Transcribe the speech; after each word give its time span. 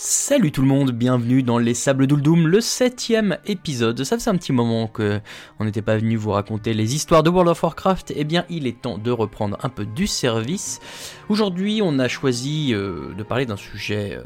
Salut 0.00 0.52
tout 0.52 0.62
le 0.62 0.68
monde, 0.68 0.92
bienvenue 0.92 1.42
dans 1.42 1.58
les 1.58 1.74
Sables 1.74 2.06
d'Uldoum, 2.06 2.46
le 2.46 2.60
septième 2.60 3.36
épisode. 3.46 4.04
Ça 4.04 4.16
faisait 4.16 4.30
un 4.30 4.36
petit 4.36 4.52
moment 4.52 4.86
que 4.86 5.20
on 5.58 5.64
n'était 5.64 5.82
pas 5.82 5.96
venu 5.96 6.14
vous 6.14 6.30
raconter 6.30 6.72
les 6.72 6.94
histoires 6.94 7.24
de 7.24 7.30
World 7.30 7.50
of 7.50 7.60
Warcraft. 7.60 8.12
Eh 8.14 8.22
bien, 8.22 8.46
il 8.48 8.68
est 8.68 8.80
temps 8.80 8.96
de 8.96 9.10
reprendre 9.10 9.58
un 9.64 9.68
peu 9.68 9.84
du 9.84 10.06
service. 10.06 10.78
Aujourd'hui, 11.28 11.80
on 11.82 11.98
a 11.98 12.06
choisi 12.06 12.72
euh, 12.72 13.12
de 13.12 13.24
parler 13.24 13.44
d'un 13.44 13.56
sujet 13.56 14.14
euh, 14.14 14.22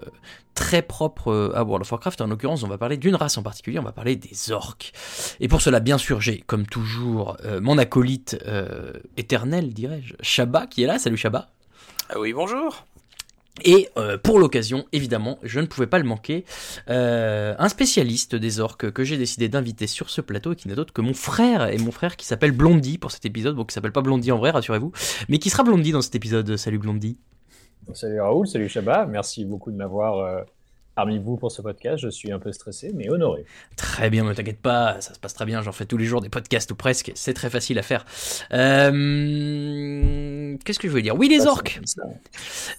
très 0.52 0.82
propre 0.82 1.28
euh, 1.28 1.56
à 1.56 1.64
World 1.64 1.86
of 1.86 1.90
Warcraft. 1.90 2.20
En 2.20 2.26
l'occurrence, 2.26 2.62
on 2.64 2.68
va 2.68 2.76
parler 2.76 2.98
d'une 2.98 3.14
race 3.14 3.38
en 3.38 3.42
particulier, 3.42 3.78
on 3.78 3.82
va 3.82 3.92
parler 3.92 4.14
des 4.14 4.52
orques. 4.52 4.92
Et 5.40 5.48
pour 5.48 5.62
cela, 5.62 5.80
bien 5.80 5.96
sûr, 5.96 6.20
j'ai, 6.20 6.40
comme 6.40 6.66
toujours, 6.66 7.38
mon 7.62 7.78
acolyte 7.78 8.36
éternel, 9.16 9.72
dirais-je, 9.72 10.16
Shaba, 10.20 10.66
qui 10.66 10.82
est 10.82 10.86
là. 10.86 10.98
Salut 10.98 11.16
Shaba. 11.16 11.48
Ah 12.10 12.20
oui, 12.20 12.34
bonjour. 12.34 12.84
Et 13.64 13.88
euh, 13.98 14.16
pour 14.16 14.38
l'occasion, 14.38 14.86
évidemment, 14.92 15.38
je 15.42 15.60
ne 15.60 15.66
pouvais 15.66 15.86
pas 15.86 15.98
le 15.98 16.04
manquer, 16.04 16.44
euh, 16.88 17.54
un 17.58 17.68
spécialiste 17.68 18.34
des 18.34 18.60
orques 18.60 18.90
que 18.90 19.04
j'ai 19.04 19.18
décidé 19.18 19.48
d'inviter 19.48 19.86
sur 19.86 20.08
ce 20.08 20.20
plateau 20.20 20.52
et 20.52 20.56
qui 20.56 20.68
n'est 20.68 20.74
d'autre 20.74 20.92
que 20.92 21.02
mon 21.02 21.12
frère, 21.12 21.68
et 21.68 21.76
mon 21.78 21.90
frère 21.90 22.16
qui 22.16 22.24
s'appelle 22.24 22.52
Blondie 22.52 22.96
pour 22.96 23.10
cet 23.12 23.26
épisode, 23.26 23.54
bon 23.54 23.64
qui 23.64 23.74
s'appelle 23.74 23.92
pas 23.92 24.00
Blondie 24.00 24.32
en 24.32 24.38
vrai, 24.38 24.50
rassurez-vous, 24.50 24.92
mais 25.28 25.38
qui 25.38 25.50
sera 25.50 25.64
Blondie 25.64 25.92
dans 25.92 26.00
cet 26.00 26.14
épisode. 26.14 26.56
Salut 26.56 26.78
Blondie. 26.78 27.18
Salut 27.92 28.20
Raoul, 28.20 28.46
salut 28.46 28.68
Shabba, 28.68 29.06
merci 29.06 29.44
beaucoup 29.44 29.70
de 29.70 29.76
m'avoir 29.76 30.18
euh, 30.18 30.42
parmi 30.94 31.18
vous 31.18 31.36
pour 31.36 31.50
ce 31.50 31.62
podcast. 31.62 32.02
Je 32.02 32.08
suis 32.08 32.32
un 32.32 32.38
peu 32.38 32.52
stressé, 32.52 32.92
mais 32.94 33.08
honoré. 33.10 33.44
Très 33.76 34.10
bien, 34.10 34.24
ne 34.24 34.34
t'inquiète 34.34 34.60
pas, 34.60 35.00
ça 35.00 35.14
se 35.14 35.18
passe 35.18 35.34
très 35.34 35.46
bien. 35.46 35.62
J'en 35.62 35.72
fais 35.72 35.86
tous 35.86 35.96
les 35.96 36.04
jours 36.04 36.20
des 36.20 36.28
podcasts 36.28 36.70
ou 36.70 36.74
presque. 36.74 37.12
C'est 37.14 37.34
très 37.34 37.50
facile 37.50 37.78
à 37.78 37.82
faire. 37.82 38.04
Euh, 38.52 38.96
qu'est-ce 40.64 40.78
que 40.78 40.88
je 40.88 40.90
voulais 40.90 41.02
dire? 41.02 41.16
Oui, 41.16 41.28
les 41.28 41.46
orques. 41.46 41.80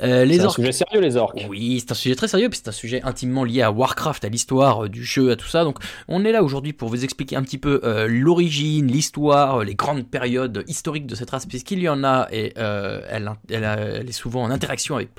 Euh, 0.02 0.26
les 0.26 0.38
c'est 0.38 0.46
un 0.46 0.50
sujet 0.50 0.72
sérieux, 0.72 1.02
les 1.02 1.18
orques. 1.18 1.46
Oui, 1.50 1.80
c'est 1.80 1.92
un 1.92 1.96
sujet 1.96 2.16
très 2.16 2.28
sérieux, 2.28 2.50
puis 2.50 2.60
c'est 2.62 2.70
un 2.70 2.74
sujet 2.74 3.02
intimement 3.04 3.44
lié 3.44 3.62
à 3.62 3.72
Warcraft, 3.72 4.26
à 4.26 4.30
l'histoire 4.30 4.90
du 4.90 5.04
jeu, 5.04 5.32
à 5.32 5.36
tout 5.36 5.48
ça. 5.48 5.64
Donc, 5.64 5.80
on 6.08 6.24
est 6.26 6.32
là 6.32 6.44
aujourd'hui 6.44 6.74
pour 6.74 6.90
vous 6.90 7.04
expliquer 7.04 7.36
un 7.36 7.44
petit 7.44 7.58
peu 7.58 7.82
euh, 7.84 8.08
l'origine, 8.08 8.88
l'histoire, 8.88 9.64
les 9.64 9.76
grandes 9.76 10.08
périodes 10.08 10.64
historiques 10.68 11.08
de 11.08 11.16
cette 11.16 11.30
race, 11.30 11.46
puisqu'il 11.46 11.80
y 11.80 11.90
en 11.90 12.04
a 12.04 12.28
et 12.32 12.54
elle, 12.56 13.32
elle, 13.50 14.08
est 14.08 14.12
souvent 14.12 14.44
en 14.44 14.52
interaction 14.52 14.96
avec 14.96 15.10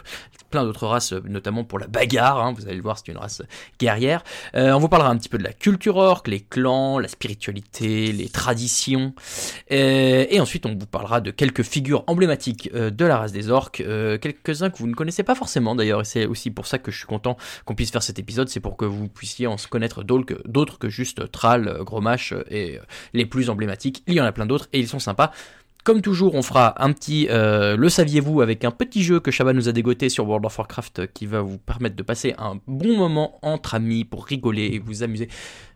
plein 0.51 0.65
d'autres 0.65 0.87
races, 0.87 1.13
notamment 1.13 1.65
pour 1.65 1.79
la 1.79 1.87
bagarre. 1.87 2.41
Hein, 2.45 2.55
vous 2.57 2.67
allez 2.67 2.77
le 2.77 2.84
voir, 2.85 2.99
c'est 2.99 3.11
une 3.11 3.19
race 3.19 3.43
guerrière. 3.81 4.23
Euh, 4.55 4.73
on 4.73 4.79
vous 4.79 4.89
parlera 4.89 5.11
un 5.11 5.17
petit 5.17 5.29
peu 5.29 5.39
de 5.39 5.43
la 5.43 5.53
culture 5.53 5.97
orque, 5.97 6.29
les 6.29 6.41
clans, 6.41 6.99
la 6.99 7.09
spiritualité, 7.09 8.13
les 8.13 8.29
traditions. 8.29 9.15
Euh, 9.73 10.27
et 10.29 10.41
ensuite, 10.41 10.67
on 10.67 10.75
vous 10.75 10.87
parlera 10.87 11.21
de 11.21 11.31
quelques 11.31 11.63
figures 11.63 12.05
emblématiques 12.07 12.71
euh, 12.75 12.91
de 12.91 13.05
la 13.05 13.19
race 13.19 13.33
des 13.33 13.51
orques, 13.51 13.83
quelques-uns 14.21 14.71
que 14.71 14.79
vous 14.79 14.87
ne 14.87 14.95
connaissez 14.95 15.23
pas 15.23 15.35
forcément 15.35 15.75
d'ailleurs. 15.75 16.03
Et 16.03 16.05
c'est 16.05 16.27
aussi 16.27 16.51
pour 16.51 16.67
ça 16.67 16.79
que 16.79 16.91
je 16.91 16.99
suis 16.99 17.07
content 17.07 17.37
qu'on 17.65 17.75
puisse 17.75 17.91
faire 17.91 18.03
cet 18.03 18.19
épisode. 18.19 18.49
C'est 18.49 18.61
pour 18.61 18.77
que 18.77 18.85
vous 18.85 19.09
puissiez 19.09 19.47
en 19.47 19.57
se 19.57 19.67
connaître 19.67 20.05
d'autres 20.05 20.79
que 20.79 20.89
juste 20.89 21.31
Thrall, 21.33 21.79
Gromash 21.83 22.35
et 22.51 22.79
les 23.13 23.27
plus 23.27 23.51
emblématiques. 23.51 24.03
Il 24.07 24.15
y 24.15 24.21
en 24.21 24.25
a 24.25 24.33
plein 24.33 24.47
d'autres 24.47 24.69
et 24.73 24.79
ils 24.79 24.89
sont 24.89 24.99
sympas. 24.99 25.33
Comme 25.85 26.01
toujours, 26.01 26.35
on 26.35 26.41
fera 26.41 26.83
un 26.83 26.93
petit 26.93 27.29
euh, 27.29 27.77
le 27.77 27.91
saviez-vous 27.91 28.41
avec 28.41 28.65
un 28.65 28.71
petit 28.71 29.03
jeu 29.03 29.21
que 29.21 29.31
Shabba 29.31 29.53
nous 29.53 29.69
a 29.69 29.73
dégoté 29.73 30.09
sur 30.09 30.27
World 30.27 30.47
of 30.47 30.59
Warcraft 30.59 30.99
euh, 31.01 31.07
qui 31.13 31.27
va 31.27 31.43
vous 31.43 31.59
permettre 31.59 31.95
de 31.95 32.03
passer 32.03 32.35
un 32.39 32.59
bon 32.67 32.97
moment 32.97 33.39
entre 33.43 33.75
amis 33.75 34.05
pour 34.05 34.25
rigoler 34.25 34.71
et 34.73 34.79
vous 34.79 35.03
amuser. 35.03 35.29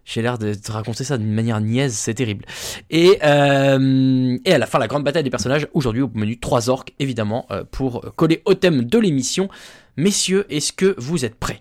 J'ai 0.06 0.22
l'air 0.22 0.38
de 0.38 0.54
te 0.54 0.72
raconter 0.72 1.04
ça 1.04 1.18
d'une 1.18 1.34
manière 1.34 1.60
niaise, 1.60 1.92
c'est 1.92 2.14
terrible. 2.14 2.46
Et, 2.88 3.18
euh, 3.22 4.38
et 4.46 4.54
à 4.54 4.56
la 4.56 4.64
fin, 4.64 4.78
la 4.78 4.88
grande 4.88 5.04
bataille 5.04 5.24
des 5.24 5.30
personnages. 5.30 5.68
Aujourd'hui, 5.74 6.00
au 6.00 6.10
menu, 6.14 6.38
trois 6.38 6.70
orques, 6.70 6.94
évidemment, 6.98 7.46
pour 7.70 8.14
coller 8.16 8.40
au 8.46 8.54
thème 8.54 8.84
de 8.84 8.98
l'émission. 8.98 9.50
Messieurs, 9.98 10.46
est-ce 10.48 10.72
que 10.72 10.94
vous 10.96 11.26
êtes 11.26 11.34
prêts? 11.34 11.60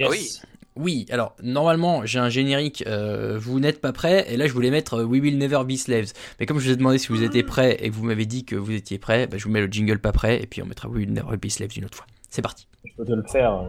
Oui. 0.00 0.40
Oui, 0.76 1.06
alors 1.10 1.34
normalement 1.42 2.04
j'ai 2.04 2.18
un 2.18 2.28
générique, 2.28 2.84
euh, 2.86 3.38
vous 3.40 3.60
n'êtes 3.60 3.80
pas 3.80 3.92
prêt, 3.92 4.26
et 4.28 4.36
là 4.36 4.46
je 4.46 4.52
voulais 4.52 4.70
mettre 4.70 5.00
euh, 5.00 5.04
We 5.04 5.22
Will 5.22 5.38
Never 5.38 5.62
Be 5.64 5.72
Slaves. 5.72 6.12
Mais 6.38 6.44
comme 6.44 6.58
je 6.58 6.66
vous 6.66 6.72
ai 6.72 6.76
demandé 6.76 6.98
si 6.98 7.08
vous 7.08 7.22
étiez 7.22 7.42
prêt 7.42 7.78
et 7.80 7.88
que 7.88 7.94
vous 7.94 8.04
m'avez 8.04 8.26
dit 8.26 8.44
que 8.44 8.56
vous 8.56 8.72
étiez 8.72 8.98
prêt, 8.98 9.26
bah, 9.26 9.38
je 9.38 9.44
vous 9.44 9.50
mets 9.50 9.60
le 9.62 9.68
jingle 9.68 9.98
pas 9.98 10.12
prêt, 10.12 10.42
et 10.42 10.46
puis 10.46 10.62
on 10.62 10.66
mettra 10.66 10.88
We 10.88 11.06
Will 11.06 11.14
Never 11.14 11.38
Be 11.38 11.48
Slaves 11.48 11.76
une 11.76 11.86
autre 11.86 11.96
fois. 11.96 12.06
C'est 12.28 12.42
parti. 12.42 12.66
Je 12.84 12.92
peux 12.94 13.04
te 13.06 13.12
le 13.12 13.22
faire. 13.22 13.64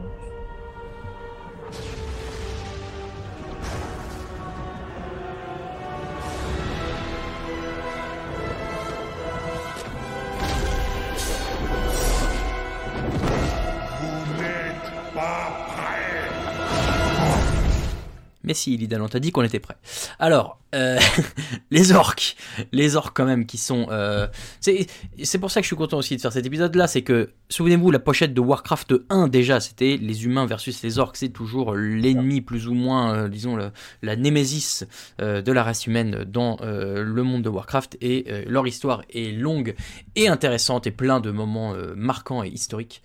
Mais 18.47 18.53
si, 18.53 18.77
Lidl, 18.77 19.01
on 19.01 19.09
t'a 19.09 19.19
dit 19.19 19.33
qu'on 19.33 19.43
était 19.43 19.59
prêt. 19.59 19.75
Alors, 20.19 20.57
euh, 20.73 20.97
les 21.71 21.91
orques, 21.91 22.37
les 22.71 22.95
orques 22.95 23.15
quand 23.15 23.25
même 23.25 23.45
qui 23.45 23.57
sont... 23.57 23.87
Euh, 23.91 24.27
c'est 24.61 25.37
pour 25.37 25.51
ça 25.51 25.59
que 25.59 25.65
je 25.65 25.67
suis 25.67 25.75
content 25.75 25.97
aussi 25.97 26.15
de 26.15 26.21
faire 26.21 26.31
cet 26.31 26.45
épisode-là, 26.45 26.87
c'est 26.87 27.01
que, 27.01 27.31
souvenez-vous, 27.49 27.91
la 27.91 27.99
pochette 27.99 28.33
de 28.33 28.39
Warcraft 28.39 28.93
1 29.09 29.27
déjà, 29.27 29.59
c'était 29.59 29.97
les 29.97 30.23
humains 30.23 30.45
versus 30.45 30.81
les 30.81 30.97
orques, 30.97 31.17
c'est 31.17 31.27
toujours 31.27 31.75
l'ennemi 31.75 32.39
plus 32.39 32.69
ou 32.69 32.73
moins, 32.73 33.13
euh, 33.13 33.27
disons, 33.27 33.57
la 34.01 34.15
némésis 34.15 34.85
de 35.19 35.51
la 35.51 35.63
race 35.63 35.85
humaine 35.87 36.23
dans 36.23 36.57
le 36.61 37.23
monde 37.23 37.41
de 37.41 37.49
Warcraft, 37.49 37.97
et 37.99 38.45
leur 38.47 38.65
histoire 38.65 39.03
est 39.13 39.37
longue 39.37 39.75
et 40.15 40.29
intéressante 40.29 40.87
et 40.87 40.91
plein 40.91 41.19
de 41.19 41.31
moments 41.31 41.75
marquants 41.95 42.43
et 42.43 42.47
historiques 42.47 43.01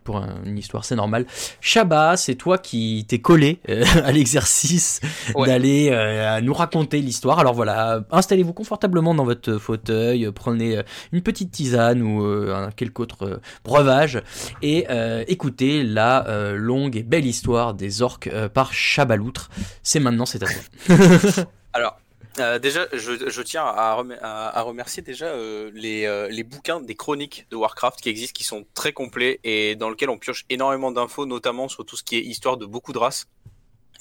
pour 0.00 0.22
une 0.44 0.58
histoire, 0.58 0.84
c'est 0.84 0.96
normal. 0.96 1.26
Shabba, 1.60 2.16
c'est 2.16 2.34
toi 2.34 2.58
qui 2.58 3.04
t'es 3.08 3.18
collé 3.18 3.60
euh, 3.68 3.84
à 4.04 4.12
l'exercice 4.12 5.00
d'aller 5.36 5.90
euh, 5.92 6.40
nous 6.40 6.54
raconter 6.54 7.00
l'histoire. 7.00 7.38
Alors 7.38 7.54
voilà, 7.54 8.04
installez-vous 8.10 8.52
confortablement 8.52 9.14
dans 9.14 9.24
votre 9.24 9.58
fauteuil, 9.58 10.30
prenez 10.34 10.78
euh, 10.78 10.82
une 11.12 11.22
petite 11.22 11.50
tisane 11.50 12.02
ou 12.02 12.22
un 12.22 12.70
quelque 12.70 13.00
autre 13.00 13.40
breuvage 13.64 14.22
et 14.62 14.86
écoutez 15.28 15.82
la 15.82 16.26
longue 16.54 16.96
et 16.96 17.02
belle 17.02 17.26
histoire 17.26 17.74
des 17.74 18.02
orques 18.02 18.30
par 18.48 18.72
Chabaloutre. 18.72 19.50
C'est 19.82 20.00
maintenant, 20.00 20.26
c'est 20.26 20.42
à 20.42 20.46
toi. 20.46 21.44
Alors, 21.72 21.98
euh, 22.38 22.58
déjà, 22.58 22.86
je, 22.92 23.42
tiens 23.42 23.64
à, 23.64 24.62
remercier 24.62 25.02
déjà 25.02 25.26
euh, 25.26 25.70
euh, 25.74 26.28
les, 26.28 26.44
bouquins 26.44 26.80
des 26.80 26.94
chroniques 26.94 27.46
de 27.50 27.56
Warcraft 27.56 28.00
qui 28.00 28.08
existent, 28.08 28.36
qui 28.36 28.44
sont 28.44 28.64
très 28.74 28.92
complets 28.92 29.40
et 29.42 29.74
dans 29.74 29.90
lesquels 29.90 30.10
on 30.10 30.18
pioche 30.18 30.44
énormément 30.48 30.92
d'infos, 30.92 31.26
notamment 31.26 31.68
sur 31.68 31.84
tout 31.84 31.96
ce 31.96 32.04
qui 32.04 32.16
est 32.16 32.22
histoire 32.22 32.56
de 32.56 32.66
beaucoup 32.66 32.92
de 32.92 32.98
races. 32.98 33.26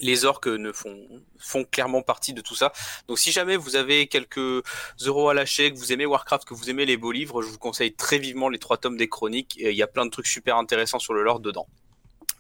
Les 0.01 0.23
orques 0.23 0.47
ne 0.47 0.71
font, 0.71 0.97
font 1.39 1.65
clairement 1.65 2.01
partie 2.01 2.33
de 2.33 2.39
tout 2.39 2.55
ça. 2.55 2.71
Donc 3.07 3.19
si 3.19 3.31
jamais 3.31 3.57
vous 3.57 3.75
avez 3.75 4.07
quelques 4.07 4.63
euros 5.05 5.29
à 5.29 5.33
lâcher, 5.33 5.73
que 5.73 5.77
vous 5.77 5.91
aimez 5.91 6.05
Warcraft, 6.05 6.45
que 6.45 6.53
vous 6.53 6.69
aimez 6.69 6.85
les 6.85 6.95
beaux 6.95 7.11
livres, 7.11 7.41
je 7.41 7.47
vous 7.49 7.57
conseille 7.57 7.93
très 7.93 8.17
vivement 8.17 8.47
les 8.47 8.59
trois 8.59 8.77
tomes 8.77 8.95
des 8.95 9.09
chroniques. 9.09 9.57
Il 9.59 9.73
y 9.73 9.83
a 9.83 9.87
plein 9.87 10.05
de 10.05 10.11
trucs 10.11 10.27
super 10.27 10.55
intéressants 10.55 10.99
sur 10.99 11.13
le 11.13 11.23
lore 11.23 11.41
dedans. 11.41 11.67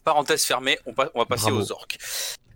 Parenthèse 0.05 0.45
fermée, 0.45 0.79
on, 0.85 0.93
va 0.93 1.25
passer 1.25 1.51
aux 1.51 1.71
orques. 1.73 1.97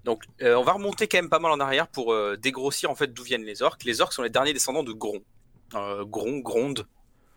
Donc, 0.04 0.24
euh, 0.42 0.56
on 0.56 0.64
va 0.64 0.74
remonter 0.74 1.08
quand 1.08 1.18
même 1.18 1.30
pas 1.30 1.40
mal 1.40 1.52
en 1.52 1.60
arrière 1.60 1.88
pour 1.88 2.14
euh, 2.14 2.36
dégrossir 2.38 2.92
en 2.92 2.96
fait 2.96 3.14
d'où 3.14 3.24
viennent 3.24 3.46
les 3.46 3.62
orques. 3.62 3.84
Les 3.84 4.02
orques 4.02 4.14
sont 4.14 4.24
les 4.24 4.30
derniers 4.30 4.54
descendants 4.54 4.84
de 4.84 4.92
Gron. 4.92 5.22
Euh, 5.76 6.04
Gron, 6.06 6.40
Gronde, 6.40 6.88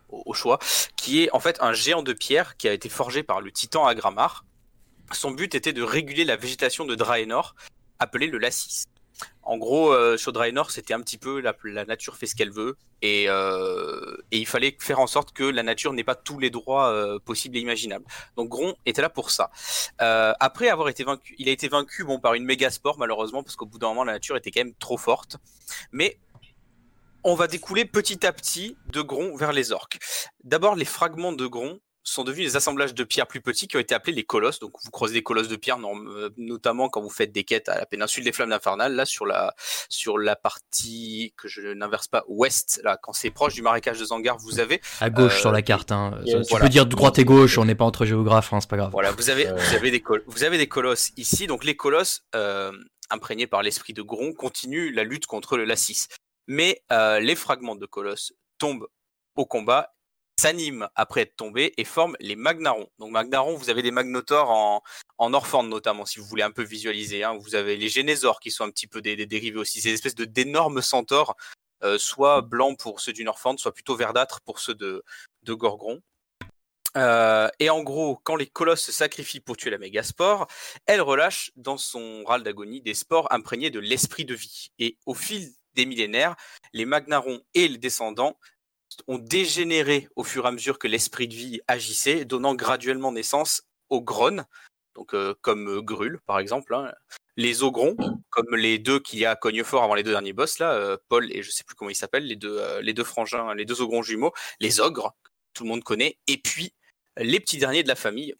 au, 0.08 0.34
choix, 0.34 0.58
qui 0.96 1.22
est 1.22 1.30
en 1.32 1.40
fait 1.40 1.58
un 1.60 1.72
géant 1.72 2.02
de 2.02 2.12
pierre 2.12 2.56
qui 2.56 2.68
a 2.68 2.72
été 2.72 2.88
forgé 2.88 3.22
par 3.22 3.40
le 3.40 3.52
titan 3.52 3.86
Agramar. 3.86 4.44
Son 5.12 5.30
but 5.30 5.54
était 5.54 5.72
de 5.72 5.82
réguler 5.82 6.24
la 6.24 6.36
végétation 6.36 6.84
de 6.84 6.94
Draenor, 6.94 7.54
appelée 7.98 8.26
le 8.26 8.38
Lassis. 8.38 8.84
En 9.46 9.58
gros, 9.58 9.92
euh, 9.92 10.16
sur 10.16 10.32
Draenor, 10.32 10.72
c'était 10.72 10.92
un 10.92 11.00
petit 11.00 11.18
peu 11.18 11.40
la, 11.40 11.84
nature 11.84 12.16
fait 12.16 12.26
ce 12.26 12.34
qu'elle 12.34 12.50
veut, 12.50 12.76
euh, 13.04 14.16
et, 14.32 14.38
il 14.38 14.46
fallait 14.46 14.76
faire 14.80 14.98
en 14.98 15.06
sorte 15.06 15.32
que 15.32 15.44
la 15.44 15.62
nature 15.62 15.92
n'ait 15.92 16.04
pas 16.04 16.16
tous 16.16 16.40
les 16.40 16.50
droits 16.50 16.88
euh, 16.88 17.20
possibles 17.20 17.56
et 17.56 17.60
imaginables. 17.60 18.04
Donc 18.36 18.48
Gron 18.48 18.74
était 18.86 19.02
là 19.02 19.08
pour 19.08 19.30
ça. 19.30 19.50
après 19.98 20.68
avoir 20.68 20.88
été 20.88 21.04
vaincu, 21.04 21.36
il 21.38 21.48
a 21.48 21.52
été 21.52 21.68
vaincu 21.68 22.02
bon 22.04 22.18
par 22.18 22.34
une 22.34 22.44
méga 22.44 22.70
sport 22.70 22.98
malheureusement 22.98 23.44
parce 23.44 23.54
qu'au 23.54 23.66
bout 23.66 23.78
d'un 23.78 23.88
moment 23.88 24.04
la 24.04 24.14
nature 24.14 24.36
était 24.36 24.50
quand 24.50 24.64
même 24.64 24.74
trop 24.74 24.96
forte. 24.96 25.36
Mais 25.92 26.18
on 27.22 27.34
va 27.34 27.46
découler 27.46 27.84
petit 27.84 28.26
à 28.26 28.32
petit 28.32 28.76
de 28.92 29.00
Gron 29.00 29.36
vers 29.36 29.52
les 29.52 29.70
orques. 29.70 29.98
D'abord 30.42 30.74
les 30.74 30.84
fragments 30.84 31.32
de 31.32 31.46
Gron 31.46 31.78
sont 32.08 32.24
devenus 32.24 32.52
des 32.52 32.56
assemblages 32.56 32.94
de 32.94 33.04
pierres 33.04 33.26
plus 33.26 33.40
petits 33.40 33.66
qui 33.66 33.76
ont 33.76 33.80
été 33.80 33.94
appelés 33.94 34.14
les 34.14 34.24
colosses. 34.24 34.60
Donc 34.60 34.72
vous 34.82 34.90
creusez 34.90 35.14
des 35.14 35.22
colosses 35.22 35.48
de 35.48 35.56
pierre, 35.56 35.78
euh, 35.84 36.30
notamment 36.36 36.88
quand 36.88 37.02
vous 37.02 37.10
faites 37.10 37.32
des 37.32 37.44
quêtes 37.44 37.68
à 37.68 37.76
la 37.76 37.84
péninsule 37.84 38.24
des 38.24 38.32
Flammes 38.32 38.52
infernales. 38.52 38.94
Là 38.94 39.04
sur 39.04 39.26
la 39.26 39.54
sur 39.88 40.16
la 40.16 40.36
partie 40.36 41.34
que 41.36 41.48
je 41.48 41.62
n'inverse 41.74 42.08
pas 42.08 42.24
ouest, 42.28 42.80
là 42.84 42.96
quand 43.02 43.12
c'est 43.12 43.30
proche 43.30 43.54
du 43.54 43.62
marécage 43.62 43.98
de 43.98 44.04
Zangar, 44.04 44.38
vous 44.38 44.60
avez 44.60 44.80
à 45.00 45.10
gauche 45.10 45.40
sur 45.40 45.50
la 45.50 45.58
euh, 45.58 45.62
carte. 45.62 45.90
Hein. 45.90 46.20
Tu 46.24 46.60
peux 46.60 46.68
dire 46.68 46.86
droite 46.86 47.18
et 47.18 47.24
gauche, 47.24 47.58
on 47.58 47.64
n'est 47.64 47.74
pas 47.74 47.84
entre 47.84 48.04
géographes, 48.04 48.52
hein, 48.52 48.60
c'est 48.60 48.70
pas 48.70 48.76
grave. 48.76 48.90
Voilà, 48.92 49.10
vous 49.10 49.28
avez 49.28 49.46
vous 49.46 49.74
avez 49.74 49.90
des 49.90 50.02
vous 50.26 50.44
avez 50.44 50.58
des 50.58 50.68
colosses 50.68 51.10
ici. 51.16 51.48
Donc 51.48 51.64
les 51.64 51.76
colosses 51.76 52.22
euh, 52.36 52.72
imprégnés 53.10 53.48
par 53.48 53.62
l'esprit 53.62 53.92
de 53.92 54.02
Gron 54.02 54.32
continuent 54.32 54.94
la 54.94 55.02
lutte 55.02 55.26
contre 55.26 55.56
le 55.56 55.64
Lassis. 55.64 56.06
Mais 56.46 56.80
les 57.20 57.34
fragments 57.34 57.74
de 57.74 57.86
colosses 57.86 58.32
tombent 58.58 58.86
au 59.34 59.44
combat 59.44 59.95
s'animent 60.38 60.88
après 60.94 61.22
être 61.22 61.36
tombés 61.36 61.72
et 61.76 61.84
forment 61.84 62.16
les 62.20 62.36
Magnarons. 62.36 62.88
Donc 62.98 63.10
Magnarons, 63.10 63.56
vous 63.56 63.70
avez 63.70 63.82
des 63.82 63.90
Magnotors 63.90 64.50
en, 64.50 64.82
en 65.18 65.34
Orphande 65.34 65.68
notamment, 65.68 66.04
si 66.04 66.18
vous 66.18 66.26
voulez 66.26 66.42
un 66.42 66.50
peu 66.50 66.62
visualiser. 66.62 67.24
Hein. 67.24 67.38
Vous 67.40 67.54
avez 67.54 67.76
les 67.76 67.88
Génésors 67.88 68.40
qui 68.40 68.50
sont 68.50 68.64
un 68.64 68.70
petit 68.70 68.86
peu 68.86 69.00
des, 69.00 69.26
dérivés 69.26 69.58
aussi, 69.58 69.80
ces 69.80 69.92
espèces 69.92 70.14
de 70.14 70.24
d'énormes 70.24 70.82
centaures, 70.82 71.36
euh, 71.82 71.98
soit 71.98 72.42
blancs 72.42 72.78
pour 72.78 73.00
ceux 73.00 73.12
du 73.12 73.24
Norfand, 73.24 73.56
soit 73.56 73.72
plutôt 73.72 73.96
verdâtres 73.96 74.40
pour 74.42 74.58
ceux 74.58 74.74
de, 74.74 75.02
de 75.42 75.54
Gorgon. 75.54 76.00
Euh, 76.96 77.48
et 77.58 77.68
en 77.68 77.82
gros, 77.82 78.18
quand 78.24 78.36
les 78.36 78.46
colosses 78.46 78.82
se 78.82 78.92
sacrifient 78.92 79.40
pour 79.40 79.56
tuer 79.56 79.70
la 79.70 79.78
mégaspore, 79.78 80.46
elle 80.86 81.02
relâche 81.02 81.50
dans 81.56 81.76
son 81.76 82.24
râle 82.24 82.42
d'agonie 82.42 82.80
des 82.80 82.94
spores 82.94 83.30
imprégnés 83.30 83.70
de 83.70 83.80
l'esprit 83.80 84.24
de 84.24 84.34
vie. 84.34 84.68
Et 84.78 84.96
au 85.04 85.14
fil 85.14 85.50
des 85.74 85.84
millénaires, 85.84 86.36
les 86.72 86.86
Magnarons 86.86 87.42
et 87.52 87.68
les 87.68 87.78
descendants 87.78 88.38
ont 89.08 89.18
dégénéré 89.18 90.08
au 90.16 90.24
fur 90.24 90.44
et 90.44 90.48
à 90.48 90.52
mesure 90.52 90.78
que 90.78 90.88
l'esprit 90.88 91.28
de 91.28 91.34
vie 91.34 91.60
agissait, 91.68 92.24
donnant 92.24 92.54
graduellement 92.54 93.12
naissance 93.12 93.62
aux 93.90 94.02
grones, 94.02 94.44
donc 94.94 95.14
euh, 95.14 95.34
comme 95.42 95.68
euh, 95.68 95.82
Grul 95.82 96.20
par 96.26 96.38
exemple, 96.38 96.74
hein. 96.74 96.92
les 97.36 97.62
ogrons, 97.62 97.96
comme 98.30 98.54
les 98.54 98.78
deux 98.78 98.98
qu'il 98.98 99.18
y 99.18 99.24
a 99.24 99.32
à 99.32 99.36
Cognefort 99.36 99.82
avant 99.82 99.94
les 99.94 100.02
deux 100.02 100.12
derniers 100.12 100.32
boss 100.32 100.58
là, 100.58 100.72
euh, 100.72 100.96
Paul 101.08 101.30
et 101.32 101.42
je 101.42 101.50
sais 101.50 101.64
plus 101.64 101.74
comment 101.74 101.90
ils 101.90 101.96
s'appellent, 101.96 102.26
les 102.26 102.36
deux, 102.36 102.60
les 102.80 102.94
deux 102.94 103.04
frangins, 103.04 103.54
les 103.54 103.64
deux 103.64 103.80
ogrons 103.82 104.02
jumeaux, 104.02 104.32
les 104.60 104.80
ogres, 104.80 105.14
tout 105.52 105.64
le 105.64 105.68
monde 105.68 105.84
connaît, 105.84 106.18
et 106.26 106.38
puis 106.38 106.72
les 107.18 107.40
petits 107.40 107.58
derniers 107.58 107.82
de 107.82 107.88
la 107.88 107.94
famille, 107.94 108.34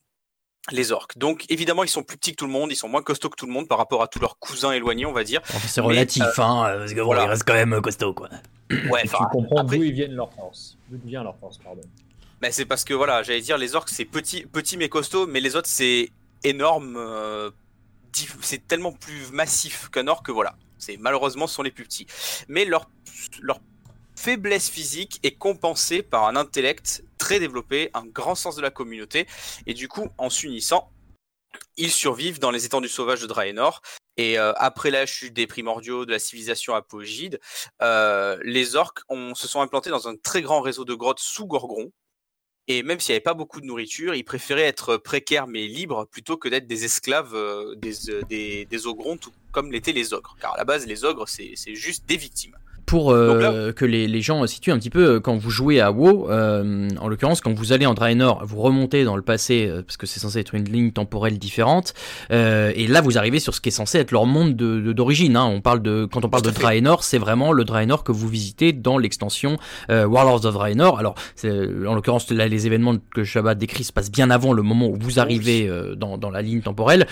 les 0.72 0.92
orques. 0.92 1.16
Donc 1.18 1.44
évidemment, 1.48 1.84
ils 1.84 1.88
sont 1.88 2.02
plus 2.02 2.16
petits 2.16 2.32
que 2.32 2.36
tout 2.36 2.46
le 2.46 2.52
monde, 2.52 2.72
ils 2.72 2.76
sont 2.76 2.88
moins 2.88 3.02
costauds 3.02 3.30
que 3.30 3.36
tout 3.36 3.46
le 3.46 3.52
monde 3.52 3.68
par 3.68 3.78
rapport 3.78 4.02
à 4.02 4.08
tous 4.08 4.18
leurs 4.18 4.38
cousins 4.38 4.72
éloignés, 4.72 5.06
on 5.06 5.12
va 5.12 5.24
dire. 5.24 5.40
c'est 5.44 5.80
relatif, 5.80 6.24
hein, 6.38 6.76
parce 6.78 6.92
que 6.92 7.00
voilà. 7.00 7.24
ils 7.24 7.28
restent 7.28 7.44
quand 7.44 7.54
même 7.54 7.80
costauds, 7.80 8.14
quoi. 8.14 8.28
Ouais, 8.90 9.02
tu 9.04 9.10
comprends 9.30 9.62
d'où 9.64 9.82
ils 9.82 9.92
viennent 9.92 10.14
leur 10.14 10.32
force. 10.32 10.76
D'où 10.90 10.98
vient 11.06 11.22
leur 11.22 11.36
force, 11.36 11.58
pardon. 11.58 11.82
Mais 12.42 12.52
c'est 12.52 12.66
parce 12.66 12.84
que 12.84 12.94
voilà, 12.94 13.22
j'allais 13.22 13.40
dire 13.40 13.58
les 13.58 13.74
orques 13.74 13.88
c'est 13.88 14.04
petit, 14.04 14.44
petit 14.44 14.76
mais 14.76 14.88
costaud, 14.88 15.26
mais 15.26 15.40
les 15.40 15.56
autres 15.56 15.68
c'est 15.68 16.10
énorme, 16.44 16.96
euh, 16.96 17.50
c'est 18.42 18.66
tellement 18.66 18.92
plus 18.92 19.32
massif 19.32 19.88
qu'un 19.90 20.06
orque 20.06 20.26
que 20.26 20.32
voilà, 20.32 20.54
c'est 20.78 20.96
malheureusement 20.98 21.46
ce 21.46 21.54
sont 21.54 21.62
les 21.62 21.70
plus 21.70 21.84
petits. 21.84 22.06
Mais 22.48 22.64
leur 22.64 22.90
leur 23.40 23.60
faiblesse 24.16 24.68
physique 24.68 25.20
est 25.22 25.36
compensée 25.36 26.02
par 26.02 26.24
un 26.26 26.36
intellect 26.36 27.04
très 27.18 27.38
développé, 27.38 27.90
un 27.94 28.06
grand 28.06 28.34
sens 28.34 28.56
de 28.56 28.62
la 28.62 28.70
communauté, 28.70 29.26
et 29.66 29.74
du 29.74 29.88
coup 29.88 30.08
en 30.18 30.30
s'unissant, 30.30 30.90
ils 31.76 31.90
survivent 31.90 32.38
dans 32.38 32.50
les 32.50 32.64
étendues 32.64 32.88
sauvages 32.88 33.20
de 33.20 33.26
Draenor 33.26 33.82
et 34.16 34.38
euh, 34.38 34.52
après 34.56 34.90
la 34.90 35.06
chute 35.06 35.34
des 35.34 35.46
primordiaux 35.46 36.06
de 36.06 36.10
la 36.10 36.18
civilisation 36.18 36.74
apogide, 36.74 37.38
euh, 37.82 38.38
les 38.42 38.76
orques 38.76 39.00
se 39.34 39.48
sont 39.48 39.60
implantés 39.60 39.90
dans 39.90 40.08
un 40.08 40.16
très 40.16 40.42
grand 40.42 40.60
réseau 40.60 40.84
de 40.84 40.94
grottes 40.94 41.20
sous 41.20 41.46
Gorgon. 41.46 41.92
Et 42.68 42.82
même 42.82 42.98
s'il 42.98 43.12
n'y 43.12 43.16
avait 43.16 43.22
pas 43.22 43.34
beaucoup 43.34 43.60
de 43.60 43.66
nourriture, 43.66 44.14
ils 44.16 44.24
préféraient 44.24 44.62
être 44.62 44.96
précaires 44.96 45.46
mais 45.46 45.66
libres 45.68 46.06
plutôt 46.10 46.36
que 46.36 46.48
d'être 46.48 46.66
des 46.66 46.84
esclaves 46.84 47.34
euh, 47.34 47.76
des, 47.76 47.92
des, 48.28 48.64
des, 48.64 48.86
ogrons, 48.86 49.18
tout 49.18 49.32
comme 49.52 49.70
l'étaient 49.70 49.92
les 49.92 50.12
ogres. 50.12 50.36
Car 50.40 50.54
à 50.54 50.56
la 50.56 50.64
base, 50.64 50.86
les 50.86 51.04
ogres, 51.04 51.28
c'est 51.28 51.74
juste 51.74 52.06
des 52.06 52.16
victimes 52.16 52.56
pour 52.86 53.10
euh, 53.10 53.72
que 53.72 53.84
les, 53.84 54.06
les, 54.06 54.22
gens 54.22 54.46
situent 54.46 54.70
un 54.70 54.78
petit 54.78 54.90
peu 54.90 55.16
euh, 55.16 55.20
quand 55.20 55.36
vous 55.36 55.50
jouez 55.50 55.80
à 55.80 55.90
WoW, 55.90 56.30
euh, 56.30 56.88
en 57.00 57.08
l'occurrence 57.08 57.40
quand 57.40 57.52
vous 57.52 57.72
allez 57.72 57.84
en 57.84 57.94
Draenor, 57.94 58.44
vous 58.46 58.60
remontez 58.60 59.04
dans 59.04 59.16
le 59.16 59.22
passé 59.22 59.70
parce 59.84 59.96
que 59.96 60.06
c'est 60.06 60.20
censé 60.20 60.38
être 60.38 60.54
une 60.54 60.64
ligne 60.64 60.92
temporelle 60.92 61.38
différente, 61.38 61.94
et 62.30 62.86
là 62.86 63.00
vous 63.00 63.18
arrivez 63.18 63.40
sur 63.40 63.54
ce 63.54 63.60
qui 63.60 63.70
est 63.70 63.72
censé 63.72 63.98
être 63.98 64.12
leur 64.12 64.26
monde 64.26 64.54
d'origine. 64.54 65.32
De, 65.32 65.38
hein. 65.38 65.44
On 65.44 65.60
parle 65.60 65.82
de 65.82 66.06
quand 66.10 66.24
on 66.24 66.28
parle 66.28 66.44
de 66.44 66.50
Draenor, 66.50 67.02
c'est 67.02 67.18
vraiment 67.18 67.52
le 67.52 67.64
Draenor 67.64 68.04
que 68.04 68.12
vous 68.12 68.28
visitez 68.28 68.72
dans 68.72 68.98
l'extension 68.98 69.56
Warlords 69.88 70.44
of 70.46 70.54
Draenor. 70.54 70.98
Alors 70.98 71.16
en 71.44 71.94
l'occurrence 71.94 72.30
là 72.30 72.46
les 72.46 72.66
événements 72.66 72.94
que 73.14 73.24
Shabbat 73.24 73.58
décrit 73.58 73.84
se 73.84 73.92
passent 73.92 74.12
bien 74.12 74.30
avant 74.30 74.52
le 74.52 74.62
moment 74.62 74.88
où 74.88 74.96
vous 74.98 75.18
arrivez 75.18 75.68
dans, 75.96 76.18
dans 76.18 76.30
la 76.30 76.42
ligne 76.42 76.60
temporelle. 76.60 77.06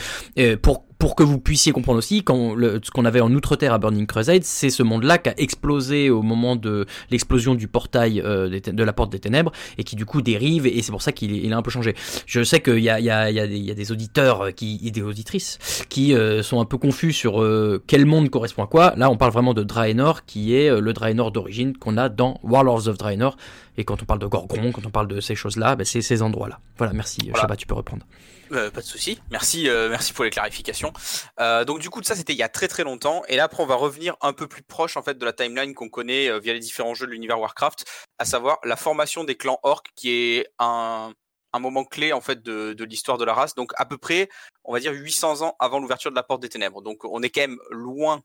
pour 0.63 0.85
pour 0.99 1.17
que 1.17 1.23
vous 1.23 1.39
puissiez 1.39 1.73
comprendre 1.73 1.99
aussi, 1.99 2.23
quand 2.23 2.57
ce 2.57 2.91
qu'on 2.91 3.05
avait 3.05 3.21
en 3.21 3.33
Outre-Terre 3.33 3.73
à 3.73 3.79
Burning 3.79 4.07
Crusade, 4.07 4.45
c'est 4.45 4.71
ce 4.71 4.83
monde-là 4.83 5.19
qui 5.19 5.29
a 5.29 5.35
explosé 5.37 6.11
au 6.11 6.23
moment 6.23 6.57
de 6.57 6.87
l'explosion 7.11 7.55
du 7.55 7.69
portail 7.69 8.21
euh, 8.21 8.49
de 8.49 8.85
la 8.85 8.93
porte 8.93 9.11
des 9.11 9.19
ténèbres 9.19 9.53
et 9.79 9.85
qui 9.85 9.97
du 9.97 10.07
coup 10.07 10.23
dérive 10.23 10.67
et 10.67 10.83
c'est 10.83 10.93
pour 10.93 11.03
ça 11.03 11.13
qu'il 11.13 11.53
a 11.53 11.57
un 11.57 11.63
peu 11.63 11.71
changé. 11.71 11.95
Je 12.27 12.43
sais 12.43 12.61
qu'il 12.61 12.79
y 12.79 12.91
a, 12.91 13.01
y, 13.01 13.11
a, 13.11 13.31
y, 13.31 13.41
a 13.41 13.47
y 13.47 13.71
a, 13.71 13.75
des 13.75 13.93
auditeurs 13.93 14.55
qui, 14.55 14.81
et 14.85 14.91
des 14.91 15.03
auditrices 15.03 15.59
qui 15.89 16.15
euh, 16.15 16.43
sont 16.43 16.61
un 16.61 16.65
peu 16.65 16.79
confus 16.79 17.13
sur 17.13 17.43
euh, 17.43 17.83
quel 17.87 18.07
monde 18.07 18.31
correspond 18.31 18.65
à 18.65 18.67
quoi. 18.67 18.95
Là, 18.97 19.11
on 19.11 19.17
parle 19.17 19.33
vraiment 19.33 19.55
de 19.55 19.63
Draenor 19.63 20.25
qui 20.25 20.55
est 20.55 20.71
le 20.81 20.93
Draenor 20.93 21.33
d'origine 21.33 21.77
qu'on 21.77 21.97
a 21.97 22.09
dans 22.09 22.41
Warlords 22.43 22.89
of 22.89 22.99
Draenor. 22.99 23.37
Et 23.77 23.85
quand 23.85 24.03
on 24.03 24.05
parle 24.05 24.21
de 24.21 24.27
Gorgon, 24.27 24.71
quand 24.73 24.87
on 24.87 24.91
parle 24.91 25.09
de 25.09 25.21
ces 25.21 25.35
choses-là, 25.35 25.75
ben, 25.77 25.85
c'est 25.85 26.03
ces 26.03 26.23
endroits-là. 26.23 26.61
Voilà, 26.79 26.93
merci. 26.93 27.19
Voilà. 27.25 27.41
Shabba, 27.41 27.57
tu 27.57 27.67
peux 27.67 27.75
reprendre. 27.75 28.07
Euh, 28.55 28.71
pas 28.71 28.81
de 28.81 28.87
souci. 28.87 29.21
Merci, 29.31 29.69
euh, 29.69 29.89
merci 29.89 30.13
pour 30.13 30.25
les 30.25 30.31
clarifications. 30.31 30.93
Euh, 31.41 31.65
donc 31.65 31.81
du 31.81 31.91
coup, 31.91 32.03
ça 32.03 32.15
c'était 32.15 32.33
il 32.33 32.39
y 32.39 32.43
a 32.43 32.49
très 32.49 32.69
très 32.69 32.85
longtemps. 32.85 33.23
Et 33.29 33.37
là, 33.37 33.45
après, 33.45 33.63
on 33.63 33.67
va 33.67 33.75
revenir 33.75 34.17
un 34.21 34.33
peu 34.33 34.47
plus 34.47 34.63
proche 34.63 34.97
en 34.97 35.03
fait 35.03 35.19
de 35.19 35.25
la 35.25 35.33
timeline 35.33 35.75
qu'on 35.75 35.89
connaît 35.89 36.39
via 36.41 36.53
les 36.53 36.61
différents 36.61 36.95
jeux 36.95 37.07
de 37.07 37.13
l'univers 37.13 37.41
Warcraft, 37.41 37.85
à 38.19 38.25
savoir 38.25 38.59
la 38.65 38.77
formation 38.77 39.25
des 39.25 39.37
clans 39.37 39.59
orcs, 39.63 39.87
qui 39.97 40.11
est 40.11 40.47
un, 40.59 41.13
moment 41.59 41.85
clé 41.85 42.13
en 42.13 42.21
fait 42.21 42.43
de, 42.43 42.73
de 42.73 42.85
l'histoire 42.85 43.19
de 43.19 43.25
la 43.25 43.35
race. 43.35 43.55
Donc 43.55 43.73
à 43.77 43.87
peu 43.87 43.99
près, 43.99 44.29
on 44.65 44.73
va 44.73 44.81
dire 44.81 44.93
800 44.93 45.43
ans 45.43 45.57
avant 45.59 45.79
l'ouverture 45.79 46.11
de 46.11 46.17
la 46.17 46.23
Porte 46.23 46.43
des 46.43 46.49
Ténèbres. 46.49 46.83
Donc 46.83 47.05
on 47.05 47.23
est 47.23 47.31
quand 47.31 47.43
même 47.43 47.59
loin 47.71 48.23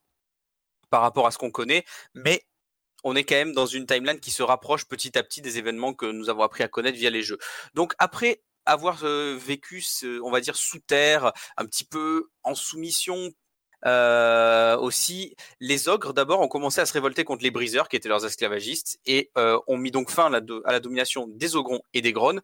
par 0.89 1.01
rapport 1.01 1.27
à 1.27 1.31
ce 1.31 1.37
qu'on 1.37 1.51
connaît, 1.51 1.85
mais 2.13 2.43
on 3.03 3.15
est 3.15 3.23
quand 3.23 3.35
même 3.35 3.53
dans 3.53 3.65
une 3.65 3.85
timeline 3.85 4.19
qui 4.19 4.31
se 4.31 4.43
rapproche 4.43 4.85
petit 4.85 5.17
à 5.17 5.23
petit 5.23 5.41
des 5.41 5.57
événements 5.57 5.93
que 5.93 6.05
nous 6.05 6.29
avons 6.29 6.43
appris 6.43 6.63
à 6.63 6.67
connaître 6.67 6.97
via 6.97 7.09
les 7.09 7.21
jeux. 7.21 7.37
Donc 7.73 7.93
après 7.99 8.41
avoir 8.69 8.97
vécu, 9.37 9.83
on 10.23 10.31
va 10.31 10.41
dire, 10.41 10.55
sous 10.55 10.79
terre, 10.79 11.31
un 11.57 11.65
petit 11.65 11.85
peu 11.85 12.29
en 12.43 12.55
soumission 12.55 13.31
aussi, 13.85 15.35
les 15.59 15.87
ogres 15.87 16.13
d'abord 16.13 16.41
ont 16.41 16.47
commencé 16.47 16.81
à 16.81 16.85
se 16.85 16.93
révolter 16.93 17.23
contre 17.23 17.43
les 17.43 17.51
briseurs 17.51 17.87
qui 17.89 17.95
étaient 17.95 18.09
leurs 18.09 18.25
esclavagistes 18.25 18.99
et 19.05 19.31
ont 19.35 19.77
mis 19.77 19.91
donc 19.91 20.11
fin 20.11 20.27
à 20.27 20.29
la, 20.29 20.41
à 20.65 20.71
la, 20.71 20.79
domination 20.79 21.27
des 21.27 21.55
ogrons 21.55 21.81
et 21.93 22.01
des 22.01 22.13
grones 22.13 22.41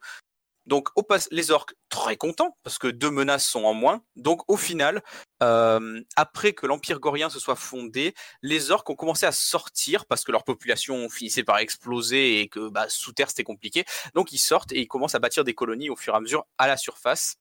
donc 0.66 0.88
les 1.30 1.50
orques 1.50 1.74
très 1.88 2.16
contents 2.16 2.56
parce 2.62 2.78
que 2.78 2.88
deux 2.88 3.10
menaces 3.10 3.46
sont 3.46 3.64
en 3.64 3.74
moins. 3.74 4.02
Donc 4.16 4.42
au 4.48 4.56
final, 4.56 5.02
euh, 5.42 6.00
après 6.16 6.52
que 6.52 6.66
l'empire 6.66 7.00
gorien 7.00 7.30
se 7.30 7.38
soit 7.38 7.56
fondé, 7.56 8.14
les 8.42 8.70
orques 8.70 8.90
ont 8.90 8.96
commencé 8.96 9.26
à 9.26 9.32
sortir 9.32 10.06
parce 10.06 10.24
que 10.24 10.32
leur 10.32 10.44
population 10.44 11.08
finissait 11.08 11.44
par 11.44 11.58
exploser 11.58 12.40
et 12.40 12.48
que 12.48 12.68
bah, 12.68 12.86
sous 12.88 13.12
terre 13.12 13.30
c'était 13.30 13.44
compliqué. 13.44 13.84
Donc 14.14 14.32
ils 14.32 14.38
sortent 14.38 14.72
et 14.72 14.80
ils 14.80 14.88
commencent 14.88 15.14
à 15.14 15.20
bâtir 15.20 15.44
des 15.44 15.54
colonies 15.54 15.90
au 15.90 15.96
fur 15.96 16.14
et 16.14 16.16
à 16.16 16.20
mesure 16.20 16.46
à 16.58 16.66
la 16.66 16.76
surface. 16.76 17.36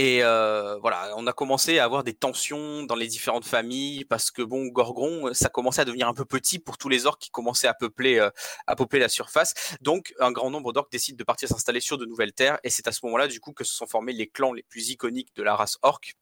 Et 0.00 0.22
euh, 0.22 0.78
voilà, 0.78 1.12
on 1.16 1.26
a 1.26 1.32
commencé 1.32 1.80
à 1.80 1.84
avoir 1.84 2.04
des 2.04 2.14
tensions 2.14 2.84
dans 2.84 2.94
les 2.94 3.08
différentes 3.08 3.44
familles 3.44 4.04
parce 4.04 4.30
que 4.30 4.42
bon, 4.42 4.66
Gorgon, 4.66 5.34
ça 5.34 5.48
commençait 5.48 5.80
à 5.80 5.84
devenir 5.84 6.06
un 6.06 6.14
peu 6.14 6.24
petit 6.24 6.60
pour 6.60 6.78
tous 6.78 6.88
les 6.88 7.04
orques 7.04 7.20
qui 7.20 7.30
commençaient 7.30 7.66
à 7.66 7.74
peupler, 7.74 8.20
euh, 8.20 8.30
à 8.68 8.76
peupler 8.76 9.00
la 9.00 9.08
surface. 9.08 9.54
Donc, 9.80 10.14
un 10.20 10.30
grand 10.30 10.50
nombre 10.50 10.72
d'orques 10.72 10.92
décident 10.92 11.16
de 11.16 11.24
partir 11.24 11.48
s'installer 11.48 11.80
sur 11.80 11.98
de 11.98 12.06
nouvelles 12.06 12.32
terres, 12.32 12.60
et 12.62 12.70
c'est 12.70 12.86
à 12.86 12.92
ce 12.92 13.00
moment-là, 13.06 13.26
du 13.26 13.40
coup, 13.40 13.52
que 13.52 13.64
se 13.64 13.74
sont 13.74 13.88
formés 13.88 14.12
les 14.12 14.28
clans 14.28 14.52
les 14.52 14.62
plus 14.62 14.90
iconiques 14.90 15.34
de 15.34 15.42
la 15.42 15.56
race 15.56 15.78
orque. 15.82 16.14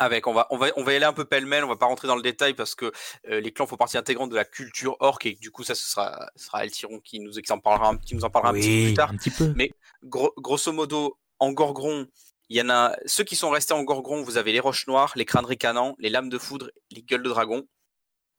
Avec, 0.00 0.26
on 0.26 0.32
va, 0.32 0.48
on 0.50 0.56
va, 0.56 0.66
on 0.76 0.82
va 0.82 0.92
y 0.92 0.96
aller 0.96 1.04
un 1.04 1.12
peu 1.12 1.24
pêle-mêle, 1.24 1.62
on 1.62 1.68
va 1.68 1.76
pas 1.76 1.86
rentrer 1.86 2.08
dans 2.08 2.16
le 2.16 2.22
détail 2.22 2.54
parce 2.54 2.74
que 2.74 2.90
euh, 3.28 3.40
les 3.40 3.52
clans 3.52 3.66
font 3.66 3.76
partie 3.76 3.96
intégrante 3.96 4.30
de 4.30 4.36
la 4.36 4.44
culture 4.44 4.96
orque 4.98 5.26
et 5.26 5.34
du 5.34 5.50
coup 5.50 5.64
ça 5.64 5.74
ce 5.74 5.88
sera, 5.88 6.30
ce 6.36 6.46
sera 6.46 6.64
Eltiron 6.64 7.00
qui 7.00 7.18
nous, 7.18 7.32
qui 7.32 7.52
en 7.52 7.58
parlera, 7.58 7.96
qui 7.96 8.14
nous 8.14 8.24
en 8.24 8.30
parlera 8.30 8.52
un 8.52 8.54
petit 8.54 8.68
peu 8.68 8.86
plus 8.86 8.94
tard. 8.94 9.10
Un 9.10 9.16
petit 9.16 9.30
peu. 9.30 9.52
Mais 9.56 9.72
grosso 10.04 10.70
modo, 10.70 11.18
en 11.40 11.50
Gorgon, 11.50 12.06
il 12.48 12.56
y 12.56 12.62
en 12.62 12.70
a 12.70 12.96
ceux 13.04 13.24
qui 13.24 13.36
sont 13.36 13.50
restés 13.50 13.74
en 13.74 13.82
Gorgon, 13.82 14.22
vous 14.22 14.38
avez 14.38 14.52
les 14.52 14.60
roches 14.60 14.86
noires, 14.86 15.12
les 15.16 15.24
crânes 15.24 15.44
ricanants, 15.44 15.94
les 15.98 16.08
lames 16.08 16.30
de 16.30 16.38
foudre, 16.38 16.70
les 16.90 17.02
gueules 17.02 17.22
de 17.22 17.28
dragon. 17.28 17.66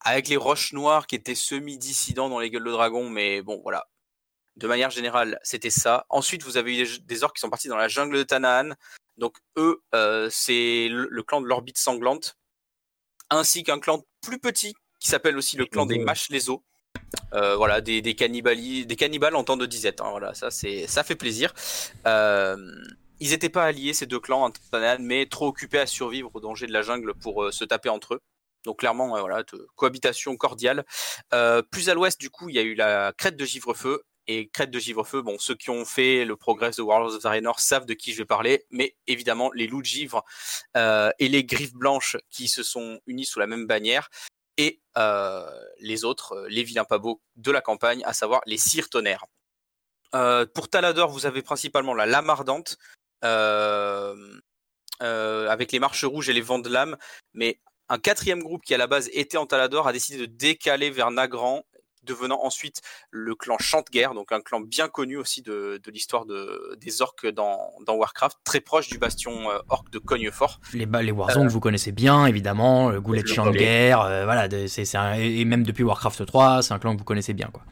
Avec 0.01 0.29
les 0.29 0.37
roches 0.37 0.73
noires 0.73 1.07
qui 1.07 1.15
étaient 1.15 1.35
semi-dissidents 1.35 2.29
dans 2.29 2.39
les 2.39 2.49
gueules 2.49 2.63
de 2.63 2.71
dragon, 2.71 3.09
mais 3.09 3.41
bon, 3.41 3.59
voilà. 3.61 3.87
De 4.55 4.67
manière 4.67 4.89
générale, 4.89 5.39
c'était 5.43 5.69
ça. 5.69 6.05
Ensuite, 6.09 6.43
vous 6.43 6.57
avez 6.57 6.79
eu 6.79 6.99
des 6.99 7.23
orques 7.23 7.35
qui 7.35 7.41
sont 7.41 7.49
partis 7.49 7.67
dans 7.67 7.77
la 7.77 7.87
jungle 7.87 8.17
de 8.17 8.23
Tanaan. 8.23 8.75
Donc, 9.17 9.37
eux, 9.57 9.81
euh, 9.93 10.29
c'est 10.31 10.87
le, 10.89 11.23
clan 11.23 11.41
de 11.41 11.47
l'orbite 11.47 11.77
sanglante. 11.77 12.37
Ainsi 13.29 13.63
qu'un 13.63 13.79
clan 13.79 14.03
plus 14.21 14.39
petit 14.39 14.73
qui 14.99 15.07
s'appelle 15.07 15.37
aussi 15.37 15.55
le 15.55 15.65
clan 15.65 15.85
des 15.85 15.99
mâches 15.99 16.29
les. 16.29 16.49
Euh, 17.33 17.55
voilà, 17.55 17.79
des, 17.79 18.01
des, 18.01 18.13
des 18.13 18.95
cannibales 18.95 19.35
en 19.35 19.43
temps 19.43 19.57
de 19.57 19.65
disette. 19.65 20.01
Hein, 20.01 20.09
voilà, 20.09 20.33
ça, 20.33 20.49
c'est, 20.49 20.87
ça 20.87 21.03
fait 21.03 21.15
plaisir. 21.15 21.53
Euh, 22.07 22.57
ils 23.19 23.31
n'étaient 23.31 23.49
pas 23.49 23.65
alliés, 23.65 23.93
ces 23.93 24.05
deux 24.05 24.19
clans, 24.19 24.51
mais 24.99 25.25
trop 25.25 25.47
occupés 25.47 25.79
à 25.79 25.85
survivre 25.85 26.31
au 26.33 26.39
danger 26.39 26.67
de 26.67 26.73
la 26.73 26.81
jungle 26.81 27.13
pour 27.13 27.43
euh, 27.43 27.51
se 27.51 27.65
taper 27.65 27.89
entre 27.89 28.15
eux. 28.15 28.21
Donc 28.65 28.79
clairement, 28.79 29.09
voilà, 29.09 29.43
cohabitation 29.75 30.35
cordiale. 30.35 30.85
Euh, 31.33 31.61
plus 31.61 31.89
à 31.89 31.93
l'ouest, 31.93 32.19
du 32.19 32.29
coup, 32.29 32.49
il 32.49 32.55
y 32.55 32.59
a 32.59 32.63
eu 32.63 32.75
la 32.75 33.13
crête 33.17 33.37
de 33.37 33.45
Givrefeu. 33.45 34.03
Et 34.31 34.47
crête 34.47 34.69
de 34.69 34.77
Givrefeu, 34.77 35.23
bon, 35.23 35.39
ceux 35.39 35.55
qui 35.55 35.71
ont 35.71 35.85
fait 35.85 36.23
le 36.23 36.35
progrès 36.35 36.69
de 36.69 36.81
Warlords 36.83 37.15
of 37.15 37.23
Draenor 37.23 37.59
savent 37.59 37.87
de 37.87 37.95
qui 37.95 38.13
je 38.13 38.19
vais 38.19 38.25
parler, 38.25 38.63
mais 38.69 38.95
évidemment, 39.07 39.49
les 39.53 39.65
loups 39.65 39.81
de 39.81 39.87
givre 39.87 40.23
euh, 40.77 41.09
et 41.17 41.29
les 41.29 41.43
griffes 41.43 41.73
blanches 41.73 42.15
qui 42.29 42.47
se 42.47 42.61
sont 42.61 42.99
unis 43.07 43.25
sous 43.25 43.39
la 43.39 43.47
même 43.47 43.65
bannière, 43.65 44.09
et 44.57 44.81
les 45.79 46.03
autres, 46.03 46.45
les 46.49 46.61
vilains 46.61 46.83
pas 46.83 46.99
beaux 46.99 47.23
de 47.37 47.49
la 47.49 47.61
campagne, 47.61 48.03
à 48.05 48.13
savoir 48.13 48.41
les 48.45 48.57
cires 48.57 48.89
tonnerres. 48.89 49.25
pour 50.11 50.69
Talador, 50.69 51.09
vous 51.09 51.25
avez 51.25 51.41
principalement 51.41 51.95
la 51.95 52.05
lame 52.05 52.29
ardente, 52.29 52.77
avec 53.23 54.21
les 55.71 55.79
marches 55.79 56.05
rouges 56.05 56.29
et 56.29 56.33
les 56.33 56.41
vents 56.41 56.59
de 56.59 56.69
lame, 56.69 56.97
mais 57.33 57.59
un 57.89 57.97
quatrième 57.97 58.43
groupe 58.43 58.63
qui 58.63 58.73
à 58.73 58.77
la 58.77 58.87
base 58.87 59.09
était 59.13 59.37
en 59.37 59.45
Talador 59.45 59.87
a 59.87 59.93
décidé 59.93 60.19
de 60.19 60.25
décaler 60.25 60.91
vers 60.91 61.11
Nagran 61.11 61.63
devenant 62.03 62.39
ensuite 62.43 62.81
le 63.11 63.35
clan 63.35 63.57
Chanteguerre, 63.59 64.13
donc 64.13 64.31
un 64.31 64.41
clan 64.41 64.61
bien 64.61 64.87
connu 64.87 65.17
aussi 65.17 65.41
de, 65.41 65.79
l'histoire 65.87 66.25
de, 66.25 66.77
des 66.79 67.01
orques 67.01 67.27
dans, 67.27 67.71
Warcraft, 67.87 68.37
très 68.43 68.61
proche 68.61 68.87
du 68.87 68.97
bastion 68.97 69.51
euh, 69.51 69.59
orc 69.69 69.85
de 69.91 69.99
Cognefort. 69.99 70.59
Les, 70.73 70.85
les 70.85 71.11
Warzone, 71.11 71.47
euh, 71.47 71.49
vous 71.49 71.59
connaissez 71.59 71.91
bien, 71.91 72.25
évidemment, 72.25 72.89
le 72.89 73.01
goulet 73.01 73.21
de 73.21 73.27
Chanteguerre, 73.27 74.01
euh, 74.01 74.23
voilà, 74.23 74.47
c'est, 74.67 74.85
et 75.19 75.45
même 75.45 75.63
depuis 75.63 75.83
Warcraft 75.83 76.25
3, 76.25 76.63
c'est 76.63 76.73
un 76.73 76.79
clan 76.79 76.93
que 76.93 76.99
vous 76.99 77.05
connaissez 77.05 77.33
bien. 77.33 77.49
quoi. 77.51 77.63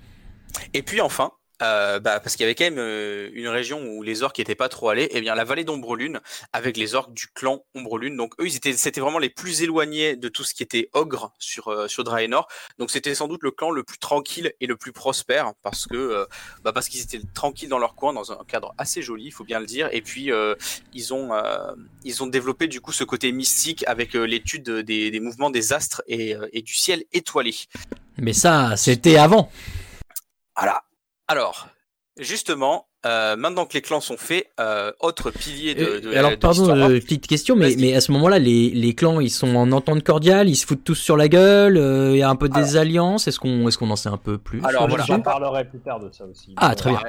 Et 0.74 0.84
puis 0.84 1.02
enfin, 1.02 1.32
euh, 1.62 2.00
bah, 2.00 2.20
parce 2.20 2.36
qu'il 2.36 2.44
y 2.44 2.46
avait 2.46 2.56
quand 2.56 2.66
même 2.66 2.78
euh, 2.78 3.30
une 3.34 3.48
région 3.48 3.84
où 3.84 4.04
les 4.04 4.22
orques 4.22 4.38
n'étaient 4.38 4.56
pas 4.56 4.70
trop 4.70 4.90
allés, 4.90 5.04
et 5.04 5.18
eh 5.18 5.22
bien 5.22 5.34
la 5.34 5.44
vallée 5.44 5.64
d'Ombrelune 5.64 6.20
avec 6.54 6.78
les 6.78 6.94
orques 6.94 7.14
du 7.14 7.28
clan 7.28 7.66
Ombrelune. 7.74 8.16
Donc 8.16 8.34
eux, 8.40 8.46
ils 8.46 8.56
étaient, 8.56 8.74
c'était 8.74 9.02
vraiment 9.02 9.20
les 9.20 9.30
plus 9.30 9.64
éloignés 9.64 10.16
de 10.16 10.30
tout 10.30 10.44
ce 10.44 10.54
qui 10.54 10.64
était 10.64 10.90
ogre 10.94 11.34
sur 11.40 11.70
euh, 11.70 11.88
sur 11.88 12.04
Draenor. 12.04 12.48
Donc 12.78 12.92
c'était 12.92 13.16
sans 13.16 13.28
doute 13.28 13.42
le 13.44 13.52
clan 13.52 13.72
le 13.72 13.84
plus 13.84 13.98
tranquille 13.98 14.54
et 14.62 14.68
le 14.68 14.78
plus 14.78 14.92
prospère 14.92 15.54
parce 15.64 15.88
que 15.88 16.28
bah, 16.64 16.74
parce 16.74 16.90
qu'ils 16.90 17.02
étaient 17.02 17.22
tranquilles 17.34 17.70
dans 17.70 17.80
leur 17.80 17.96
coin, 17.96 18.14
dans 18.14 18.32
un 18.32 18.44
cadre 18.48 18.74
assez 18.78 19.02
joli, 19.02 19.26
il 19.26 19.32
faut 19.32 19.44
bien 19.44 19.60
le 19.60 19.66
dire. 19.66 19.90
Et 19.92 20.02
puis 20.02 20.32
ils 20.94 21.14
ont 21.14 21.32
ils 22.04 22.24
ont 22.24 22.28
développé 22.28 22.68
du 22.68 22.82
coup 22.82 22.92
ce 22.92 23.04
côté 23.04 23.32
mystique 23.32 23.84
avec 23.88 24.14
l'étude 24.14 24.70
des, 24.70 25.12
des, 25.12 25.20
mouvements 25.20 25.50
des 25.50 25.74
astres 25.74 26.04
et, 26.08 26.36
et 26.54 26.62
du 26.62 26.74
ciel 26.74 27.04
étoilé. 27.14 27.56
Mais 28.18 28.34
ça, 28.34 28.76
c'était 28.78 29.18
avant. 29.18 29.52
Voilà. 30.56 30.82
Alors, 31.28 31.68
justement, 32.18 32.88
euh, 33.06 33.36
maintenant 33.36 33.66
que 33.66 33.74
les 33.74 33.82
clans 33.82 34.00
sont 34.00 34.16
faits, 34.16 34.48
euh, 34.60 34.94
autre 35.02 35.30
pilier 35.30 35.76
de, 35.76 36.00
de 36.00 36.16
Alors, 36.16 36.38
pardon, 36.40 36.70
euh, 36.70 37.00
petite 37.00 37.28
question, 37.28 37.56
mais, 37.56 37.76
mais 37.78 37.94
à 37.94 38.02
ce 38.02 38.14
moment-là, 38.14 38.40
les, 38.40 38.70
les, 38.70 38.96
clans, 38.96 39.20
ils 39.20 39.30
sont 39.30 39.56
en 39.56 39.72
entente 39.74 40.04
cordiale, 40.04 40.48
ils 40.48 40.56
se 40.56 40.66
foutent 40.66 40.86
tous 40.86 40.96
sur 40.96 41.18
la 41.18 41.28
gueule, 41.28 41.78
il 42.14 42.18
y 42.18 42.24
a 42.24 42.30
un 42.30 42.36
peu 42.36 42.48
des 42.48 42.78
alliances, 42.78 43.28
est-ce 43.28 43.40
qu'on 43.40 43.68
est 43.68 43.76
qu'on 43.78 43.90
en 43.90 43.98
sait 43.98 44.10
un 44.10 44.18
peu 44.18 44.38
plus 44.38 44.64
Alors, 44.64 44.88
voilà. 44.88 45.04
j'en 45.06 45.22
parlerai 45.22 45.68
plus 45.68 45.80
tard 45.80 46.00
de 46.00 46.12
ça 46.12 46.26
aussi. 46.26 46.54
Ah, 46.58 46.76
très 46.76 46.92
bien. 46.92 47.02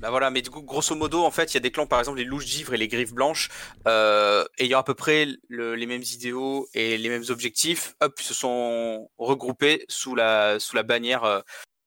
Bah 0.00 0.10
voilà, 0.10 0.30
mais 0.30 0.42
du 0.42 0.50
coup, 0.50 0.62
grosso 0.62 0.96
modo, 0.96 1.22
en 1.22 1.30
fait, 1.30 1.52
il 1.52 1.54
y 1.54 1.56
a 1.58 1.60
des 1.60 1.70
clans, 1.70 1.86
par 1.86 2.00
exemple, 2.00 2.18
les 2.18 2.24
louches 2.24 2.46
d'ivre 2.46 2.74
et 2.74 2.76
les 2.76 2.88
griffes 2.88 3.14
blanches, 3.14 3.48
ayant 3.86 4.78
à 4.78 4.82
peu 4.82 4.94
près 4.94 5.26
les 5.48 5.86
mêmes 5.86 6.02
idéaux 6.02 6.68
et 6.74 6.98
les 6.98 7.08
mêmes 7.08 7.24
objectifs, 7.30 7.94
hop, 8.02 8.20
se 8.20 8.34
sont 8.34 9.08
regroupés 9.16 9.86
sous 9.88 10.14
la, 10.14 10.60
sous 10.60 10.76
la 10.76 10.82
bannière. 10.82 11.42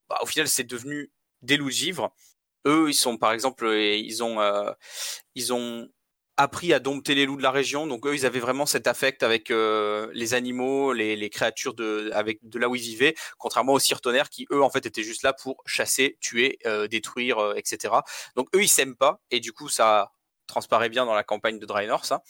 Bah, 0.08 0.18
au 0.22 0.26
final, 0.26 0.46
c'est 0.46 0.64
devenu 0.64 1.10
des 1.42 1.56
loups 1.56 1.70
givres. 1.70 2.14
Eux, 2.66 2.86
ils 2.88 2.94
sont 2.94 3.16
par 3.16 3.32
exemple, 3.32 3.66
euh, 3.66 3.96
ils 3.96 4.24
ont, 4.24 4.40
euh, 4.40 4.72
ils 5.34 5.52
ont 5.52 5.88
appris 6.36 6.72
à 6.74 6.80
dompter 6.80 7.14
les 7.14 7.24
loups 7.26 7.36
de 7.36 7.42
la 7.42 7.50
région. 7.50 7.86
Donc 7.86 8.06
eux, 8.06 8.14
ils 8.14 8.26
avaient 8.26 8.40
vraiment 8.40 8.66
cet 8.66 8.86
affect 8.86 9.22
avec 9.22 9.50
euh, 9.50 10.10
les 10.12 10.34
animaux, 10.34 10.92
les, 10.92 11.30
créatures 11.30 11.74
de, 11.74 12.10
avec 12.12 12.40
de 12.42 12.58
là 12.58 12.68
où 12.68 12.74
ils 12.76 12.82
vivaient, 12.82 13.14
contrairement 13.38 13.72
aux 13.72 13.78
Sirtonaires 13.78 14.28
qui 14.30 14.46
eux 14.52 14.62
en 14.62 14.70
fait 14.70 14.84
étaient 14.86 15.02
juste 15.02 15.22
là 15.22 15.32
pour 15.32 15.62
chasser, 15.66 16.18
tuer, 16.20 16.58
détruire, 16.90 17.54
etc. 17.56 17.94
Donc 18.34 18.48
eux, 18.54 18.62
ils 18.62 18.68
s'aiment 18.68 18.96
pas 18.96 19.20
et 19.30 19.40
du 19.40 19.52
coup 19.52 19.68
ça 19.68 20.12
transparaît 20.46 20.88
bien 20.88 21.06
dans 21.06 21.14
la 21.14 21.24
campagne 21.24 21.58
de 21.58 21.66
Draenor, 21.66 22.04
ça. 22.04 22.22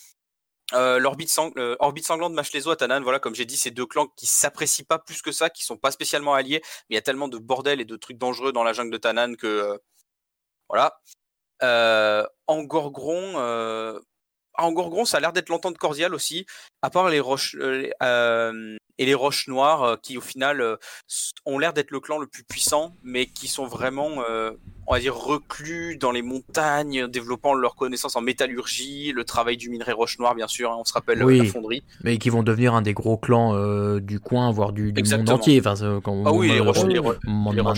Euh, 0.73 0.99
l'orbite 0.99 1.31
euh, 1.49 2.03
sanglante 2.03 2.33
mâche 2.33 2.53
les 2.53 2.67
os 2.67 2.77
Tanan, 2.77 3.01
voilà, 3.03 3.21
comme 3.21 3.35
j'ai 3.35 3.45
dit, 3.45 3.57
c'est 3.57 3.71
deux 3.71 3.87
clans 3.87 4.09
qui 4.17 4.27
s'apprécient 4.27 4.85
pas 4.85 4.99
plus 4.99 5.23
que 5.23 5.31
ça, 5.31 5.49
qui 5.49 5.65
sont 5.65 5.77
pas 5.77 5.93
spécialement 5.93 6.35
alliés, 6.35 6.61
mais 6.89 6.95
il 6.95 6.95
y 6.97 6.99
a 6.99 7.03
tellement 7.03 7.29
de 7.29 7.39
bordel 7.39 7.81
et 7.81 7.85
de 7.85 7.97
trucs 7.97 8.19
dangereux 8.19 8.53
dans 8.53 8.65
la 8.65 8.73
jungle 8.73 8.91
de 8.91 8.99
Tanan 8.99 9.37
que 9.37 9.47
euh, 9.47 9.79
voilà. 10.69 11.01
en 12.49 12.63
Gorgron, 12.65 14.01
en 14.59 14.73
Gorgon, 14.73 15.05
ça 15.05 15.19
a 15.19 15.21
l'air 15.21 15.33
d'être 15.33 15.51
l'entente 15.51 15.79
cordiale 15.79 16.15
aussi, 16.15 16.47
à 16.83 16.91
part 16.91 17.09
les 17.11 17.21
roches 17.21 17.57
et 18.99 19.07
les 19.07 19.15
roches 19.15 19.49
noires 19.49 19.99
qui 20.03 20.17
au 20.19 20.21
final 20.21 20.79
ont 21.45 21.59
l'air 21.59 21.73
d'être 21.73 21.91
le 21.91 22.01
clan 22.01 22.19
le 22.19 22.27
plus 22.27 22.45
puissant, 22.45 22.95
mais 23.03 23.27
qui 23.27 23.49
sont 23.49 23.67
vraiment 23.67 24.23
on 24.87 24.95
va 24.95 25.01
dire, 25.01 25.17
reclus 25.17 25.97
dans 25.97 26.13
les 26.13 26.23
montagnes, 26.23 27.09
développant 27.09 27.55
leur 27.55 27.75
connaissance 27.75 28.15
en 28.15 28.21
métallurgie, 28.21 29.13
le 29.13 29.25
travail 29.25 29.57
du 29.57 29.69
minerai 29.69 29.93
roche 29.93 30.19
noire, 30.19 30.35
bien 30.35 30.47
sûr, 30.47 30.71
hein, 30.71 30.77
on 30.79 30.85
se 30.85 30.93
rappelle 30.93 31.19
la 31.19 31.45
fonderie. 31.45 31.83
Mais 32.05 32.19
qui 32.19 32.31
vont 32.31 32.43
devenir 32.43 32.75
un 32.75 32.83
des 32.83 32.95
gros 32.95 33.17
clans 33.17 33.55
euh, 33.55 34.01
du 34.01 34.21
coin, 34.21 34.51
voire 34.53 34.73
du, 34.73 34.93
monde 34.93 35.31
entier. 35.31 35.59
Enfin, 35.59 36.01
quand 36.03 36.23
ah 36.25 36.33
oui, 36.33 36.53
les 36.53 36.61
roches, 36.61 36.85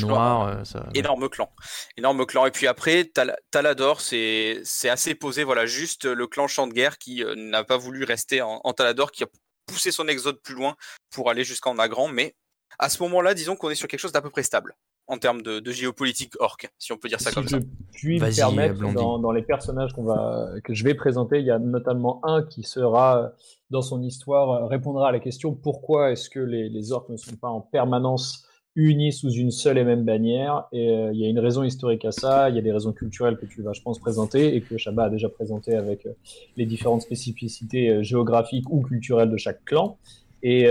noires. 0.02 0.48
Euh, 0.48 0.80
énorme 0.94 1.28
clan. 1.28 1.50
Énorme 1.96 2.26
clan. 2.26 2.44
Et 2.46 2.50
puis 2.50 2.66
après, 2.66 3.10
Talador, 3.50 4.00
c'est 4.02 4.62
assez 4.84 5.14
posé, 5.14 5.44
voilà, 5.44 5.64
juste 5.64 6.04
le 6.04 6.26
clan 6.26 6.46
champ 6.46 6.66
de 6.66 6.74
guerre 6.74 6.98
qui 6.98 7.24
euh, 7.24 7.34
n'a 7.36 7.64
pas 7.64 7.78
voulu 7.78 8.04
rester 8.04 8.42
en, 8.42 8.60
en 8.64 8.72
Talador, 8.74 9.12
qui 9.12 9.24
a 9.24 9.28
poussé 9.68 9.92
son 9.92 10.08
exode 10.08 10.40
plus 10.40 10.54
loin 10.54 10.74
pour 11.10 11.30
aller 11.30 11.44
jusqu'en 11.44 11.74
Nagran, 11.74 12.08
mais 12.08 12.34
à 12.78 12.88
ce 12.88 13.02
moment-là, 13.04 13.34
disons 13.34 13.56
qu'on 13.56 13.70
est 13.70 13.74
sur 13.74 13.88
quelque 13.88 14.00
chose 14.00 14.12
d'à 14.12 14.22
peu 14.22 14.30
près 14.30 14.42
stable 14.42 14.74
en 15.08 15.16
termes 15.16 15.40
de, 15.40 15.70
géopolitique 15.70 16.34
orc, 16.38 16.58
si 16.78 16.92
on 16.92 16.98
peut 16.98 17.08
dire 17.08 17.20
ça 17.20 17.32
comme 17.32 17.48
ça. 17.48 17.58
Puis 17.92 18.20
me 18.20 18.34
permettre, 18.34 18.78
dans, 18.92 19.32
les 19.32 19.42
personnages 19.42 19.94
qu'on 19.94 20.04
va, 20.04 20.50
que 20.62 20.74
je 20.74 20.84
vais 20.84 20.94
présenter, 20.94 21.38
il 21.38 21.46
y 21.46 21.50
a 21.50 21.58
notamment 21.58 22.20
un 22.24 22.42
qui 22.42 22.62
sera, 22.62 23.32
dans 23.70 23.80
son 23.80 24.02
histoire, 24.02 24.68
répondra 24.68 25.08
à 25.08 25.12
la 25.12 25.18
question 25.18 25.54
pourquoi 25.54 26.12
est-ce 26.12 26.28
que 26.28 26.40
les, 26.40 26.92
orcs 26.92 27.08
ne 27.08 27.16
sont 27.16 27.36
pas 27.36 27.48
en 27.48 27.62
permanence 27.62 28.47
unis 28.78 29.12
sous 29.12 29.32
une 29.32 29.50
seule 29.50 29.76
et 29.76 29.84
même 29.84 30.04
bannière. 30.04 30.66
Et 30.72 30.90
euh, 30.90 31.12
il 31.12 31.18
y 31.18 31.26
a 31.26 31.28
une 31.28 31.40
raison 31.40 31.64
historique 31.64 32.04
à 32.04 32.12
ça, 32.12 32.48
il 32.48 32.54
y 32.54 32.58
a 32.58 32.62
des 32.62 32.72
raisons 32.72 32.92
culturelles 32.92 33.36
que 33.36 33.44
tu 33.44 33.60
vas, 33.60 33.72
je 33.72 33.82
pense, 33.82 33.98
présenter 33.98 34.54
et 34.54 34.60
que 34.60 34.78
Shabba 34.78 35.04
a 35.04 35.10
déjà 35.10 35.28
présenté 35.28 35.74
avec 35.74 36.06
euh, 36.06 36.12
les 36.56 36.64
différentes 36.64 37.02
spécificités 37.02 37.90
euh, 37.90 38.02
géographiques 38.04 38.70
ou 38.70 38.80
culturelles 38.82 39.30
de 39.30 39.36
chaque 39.36 39.64
clan. 39.64 39.98
Et, 40.44 40.68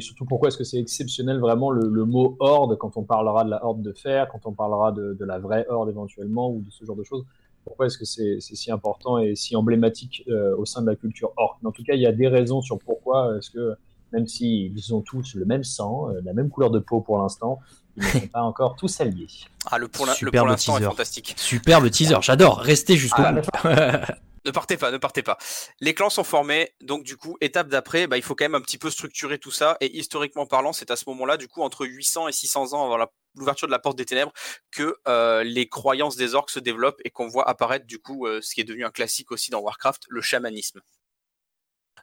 surtout, 0.00 0.24
pourquoi 0.24 0.48
est-ce 0.48 0.58
que 0.58 0.64
c'est 0.64 0.80
exceptionnel 0.80 1.38
vraiment 1.38 1.70
le, 1.70 2.04
mot 2.04 2.36
horde 2.40 2.76
quand 2.76 2.96
on 2.96 3.04
parlera 3.04 3.44
de 3.44 3.50
la 3.50 3.64
horde 3.64 3.80
de 3.80 3.92
fer, 3.92 4.28
quand 4.28 4.44
on 4.44 4.52
parlera 4.52 4.90
de, 4.90 5.16
la 5.24 5.38
vraie 5.38 5.64
horde 5.68 5.88
éventuellement 5.88 6.50
ou 6.50 6.60
de 6.60 6.70
ce 6.72 6.84
genre 6.84 6.96
de 6.96 7.04
choses 7.04 7.24
Pourquoi 7.62 7.86
est-ce 7.86 7.96
que 7.96 8.04
c'est 8.04 8.40
si 8.40 8.72
important 8.72 9.18
et 9.18 9.36
si 9.36 9.54
emblématique 9.54 10.24
au 10.58 10.64
sein 10.64 10.82
de 10.82 10.88
la 10.88 10.96
culture 10.96 11.32
orque? 11.36 11.64
En 11.64 11.70
tout 11.70 11.84
cas, 11.84 11.94
il 11.94 12.00
y 12.00 12.06
a 12.06 12.12
des 12.12 12.26
raisons 12.26 12.60
sur 12.60 12.80
pourquoi 12.80 13.36
est-ce 13.38 13.52
que, 13.52 13.76
même 14.12 14.26
s'ils 14.26 14.94
ont 14.94 15.00
tous 15.00 15.34
le 15.34 15.44
même 15.44 15.64
sang, 15.64 16.08
la 16.24 16.32
même 16.32 16.50
couleur 16.50 16.70
de 16.70 16.78
peau 16.78 17.00
pour 17.00 17.18
l'instant, 17.18 17.60
ils 17.96 18.04
ne 18.04 18.08
sont 18.08 18.28
pas 18.28 18.42
encore 18.42 18.76
tous 18.76 19.00
alliés. 19.00 19.26
Ah, 19.66 19.78
le 19.78 19.88
pour 19.88 20.06
l'instant 20.06 20.78
est 20.78 20.82
fantastique. 20.82 21.34
Superbe 21.36 21.90
teaser, 21.90 22.18
j'adore. 22.20 22.58
Restez 22.58 22.96
jusqu'au 22.96 23.22
ah, 23.24 23.32
bout. 23.32 23.42
Ne 24.44 24.50
partez 24.50 24.78
pas, 24.78 24.90
ne 24.90 24.96
partez 24.96 25.22
pas. 25.22 25.36
Les 25.80 25.92
clans 25.92 26.08
sont 26.08 26.24
formés, 26.24 26.70
donc 26.80 27.02
du 27.02 27.18
coup, 27.18 27.36
étape 27.42 27.68
d'après, 27.68 28.06
bah, 28.06 28.16
il 28.16 28.22
faut 28.22 28.34
quand 28.34 28.46
même 28.46 28.54
un 28.54 28.62
petit 28.62 28.78
peu 28.78 28.88
structurer 28.88 29.38
tout 29.38 29.50
ça. 29.50 29.76
Et 29.80 29.98
historiquement 29.98 30.46
parlant, 30.46 30.72
c'est 30.72 30.90
à 30.90 30.96
ce 30.96 31.04
moment-là, 31.08 31.36
du 31.36 31.48
coup, 31.48 31.62
entre 31.62 31.84
800 31.84 32.28
et 32.28 32.32
600 32.32 32.72
ans 32.72 32.86
avant 32.86 33.06
l'ouverture 33.34 33.66
de 33.66 33.72
la 33.72 33.78
porte 33.78 33.98
des 33.98 34.06
ténèbres, 34.06 34.32
que 34.70 34.96
euh, 35.06 35.42
les 35.44 35.68
croyances 35.68 36.16
des 36.16 36.34
orques 36.34 36.50
se 36.50 36.60
développent 36.60 37.00
et 37.04 37.10
qu'on 37.10 37.28
voit 37.28 37.46
apparaître, 37.46 37.84
du 37.84 37.98
coup, 37.98 38.26
euh, 38.26 38.40
ce 38.40 38.54
qui 38.54 38.60
est 38.62 38.64
devenu 38.64 38.86
un 38.86 38.90
classique 38.90 39.32
aussi 39.32 39.50
dans 39.50 39.60
Warcraft, 39.60 40.04
le 40.08 40.22
chamanisme. 40.22 40.80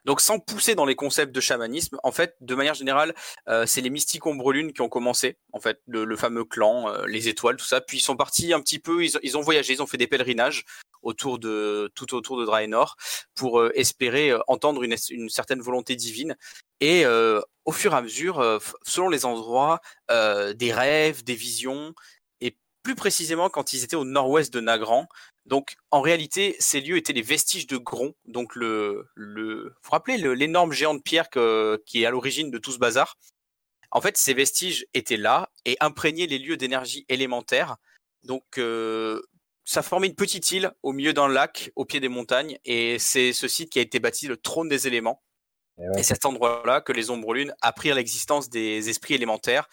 Donc 0.06 0.22
sans 0.22 0.38
pousser 0.38 0.74
dans 0.74 0.86
les 0.86 0.94
concepts 0.94 1.34
de 1.34 1.40
chamanisme, 1.40 1.98
en 2.02 2.12
fait, 2.12 2.36
de 2.40 2.54
manière 2.54 2.74
générale, 2.74 3.14
euh, 3.48 3.66
c'est 3.66 3.82
les 3.82 3.90
mystiques 3.90 4.24
ombrelunes 4.24 4.72
qui 4.72 4.80
ont 4.80 4.88
commencé, 4.88 5.36
en 5.52 5.60
fait, 5.60 5.80
le, 5.86 6.16
fameux 6.16 6.44
clan, 6.44 7.04
les 7.06 7.28
étoiles, 7.28 7.56
tout 7.56 7.66
ça. 7.66 7.82
Puis 7.82 7.98
ils 7.98 8.02
sont 8.02 8.16
partis 8.16 8.54
un 8.54 8.60
petit 8.60 8.78
peu, 8.78 9.04
ils, 9.04 9.36
ont 9.36 9.42
voyagé, 9.42 9.74
ils 9.74 9.82
ont 9.82 9.86
fait 9.86 9.98
des 9.98 10.06
pèlerinages 10.06 10.64
autour 11.06 11.38
de 11.38 11.90
tout 11.94 12.14
autour 12.14 12.38
de 12.38 12.44
Draenor 12.44 12.96
pour 13.34 13.60
euh, 13.60 13.70
espérer 13.74 14.30
euh, 14.30 14.40
entendre 14.48 14.82
une, 14.82 14.96
une, 15.10 15.28
certaine 15.28 15.60
volonté 15.60 15.96
divine 15.96 16.36
et 16.80 17.06
euh, 17.06 17.40
au 17.64 17.72
fur 17.72 17.94
et 17.94 17.96
à 17.96 18.02
mesure 18.02 18.60
selon 18.82 19.08
les 19.08 19.24
endroits 19.24 19.80
des 20.08 20.72
rêves 20.72 21.24
des 21.24 21.34
visions 21.34 21.94
et 22.40 22.56
plus 22.82 22.94
précisément 22.94 23.48
quand 23.48 23.72
ils 23.72 23.82
étaient 23.82 23.96
au 23.96 24.04
nord-ouest 24.04 24.52
de 24.52 24.60
Nagran 24.60 25.08
donc 25.46 25.76
en 25.90 26.00
réalité 26.00 26.56
ces 26.58 26.80
lieux 26.80 26.96
étaient 26.96 27.12
les 27.12 27.22
vestiges 27.22 27.66
de 27.66 27.76
Gron 27.76 28.14
donc 28.26 28.54
le 28.54 29.08
le 29.14 29.64
vous, 29.64 29.70
vous 29.84 29.90
rappelez 29.90 30.18
l'énorme 30.34 30.72
géant 30.72 30.94
de 30.94 31.00
pierre 31.00 31.30
que, 31.30 31.82
qui 31.86 32.02
est 32.02 32.06
à 32.06 32.10
l'origine 32.10 32.50
de 32.50 32.58
tout 32.58 32.72
ce 32.72 32.78
bazar. 32.78 33.16
En 33.90 34.00
fait 34.00 34.16
ces 34.16 34.34
vestiges 34.34 34.86
étaient 34.92 35.16
là 35.16 35.50
et 35.64 35.76
imprégnaient 35.80 36.26
les 36.26 36.38
lieux 36.38 36.56
d'énergie 36.56 37.06
élémentaire. 37.08 37.76
Donc 38.24 38.60
ça 39.66 39.82
formait 39.82 40.06
une 40.06 40.14
petite 40.14 40.50
île 40.52 40.72
au 40.82 40.92
milieu 40.92 41.12
d'un 41.12 41.28
lac, 41.28 41.72
au 41.76 41.84
pied 41.84 42.00
des 42.00 42.08
montagnes, 42.08 42.58
et 42.64 42.98
c'est 42.98 43.32
ce 43.32 43.48
site 43.48 43.70
qui 43.70 43.80
a 43.80 43.82
été 43.82 43.98
bâti 43.98 44.28
le 44.28 44.36
trône 44.36 44.68
des 44.68 44.86
éléments. 44.86 45.22
Et, 45.78 46.02
c'est 46.02 46.14
cet 46.14 46.24
endroit-là 46.24 46.80
que 46.80 46.92
les 46.92 47.10
ombres 47.10 47.34
lunes 47.34 47.54
apprirent 47.60 47.96
l'existence 47.96 48.48
des 48.48 48.88
esprits 48.88 49.14
élémentaires 49.14 49.68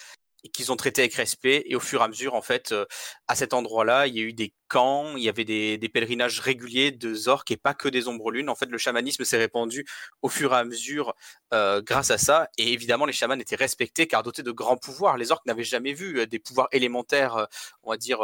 qu'ils 0.49 0.71
ont 0.71 0.75
traité 0.75 1.01
avec 1.01 1.13
respect. 1.15 1.63
Et 1.67 1.75
au 1.75 1.79
fur 1.79 2.01
et 2.01 2.03
à 2.03 2.07
mesure, 2.07 2.35
en 2.35 2.41
fait, 2.41 2.71
euh, 2.71 2.85
à 3.27 3.35
cet 3.35 3.53
endroit-là, 3.53 4.07
il 4.07 4.15
y 4.15 4.19
a 4.19 4.23
eu 4.23 4.33
des 4.33 4.53
camps, 4.67 5.15
il 5.15 5.23
y 5.23 5.29
avait 5.29 5.45
des, 5.45 5.89
pèlerinages 5.89 6.39
réguliers 6.39 6.91
de 6.91 7.27
orques 7.27 7.51
et 7.51 7.57
pas 7.57 7.73
que 7.73 7.87
des 7.87 8.07
ombres 8.07 8.31
lunes. 8.31 8.49
En 8.49 8.55
fait, 8.55 8.65
le 8.65 8.77
chamanisme 8.77 9.23
s'est 9.23 9.37
répandu 9.37 9.85
au 10.21 10.29
fur 10.29 10.53
et 10.53 10.57
à 10.57 10.63
mesure 10.63 11.13
euh, 11.53 11.81
grâce 11.81 12.11
à 12.11 12.17
ça. 12.17 12.49
Et 12.57 12.73
évidemment, 12.73 13.05
les 13.05 13.13
chamans 13.13 13.39
étaient 13.39 13.55
respectés 13.55 14.07
car 14.07 14.23
dotés 14.23 14.43
de 14.43 14.51
grands 14.51 14.77
pouvoirs. 14.77 15.17
Les 15.17 15.31
orques 15.31 15.45
n'avaient 15.45 15.63
jamais 15.63 15.93
vu 15.93 16.19
euh, 16.19 16.25
des 16.25 16.39
pouvoirs 16.39 16.67
élémentaires, 16.71 17.47
on 17.83 17.91
va 17.91 17.97
dire, 17.97 18.19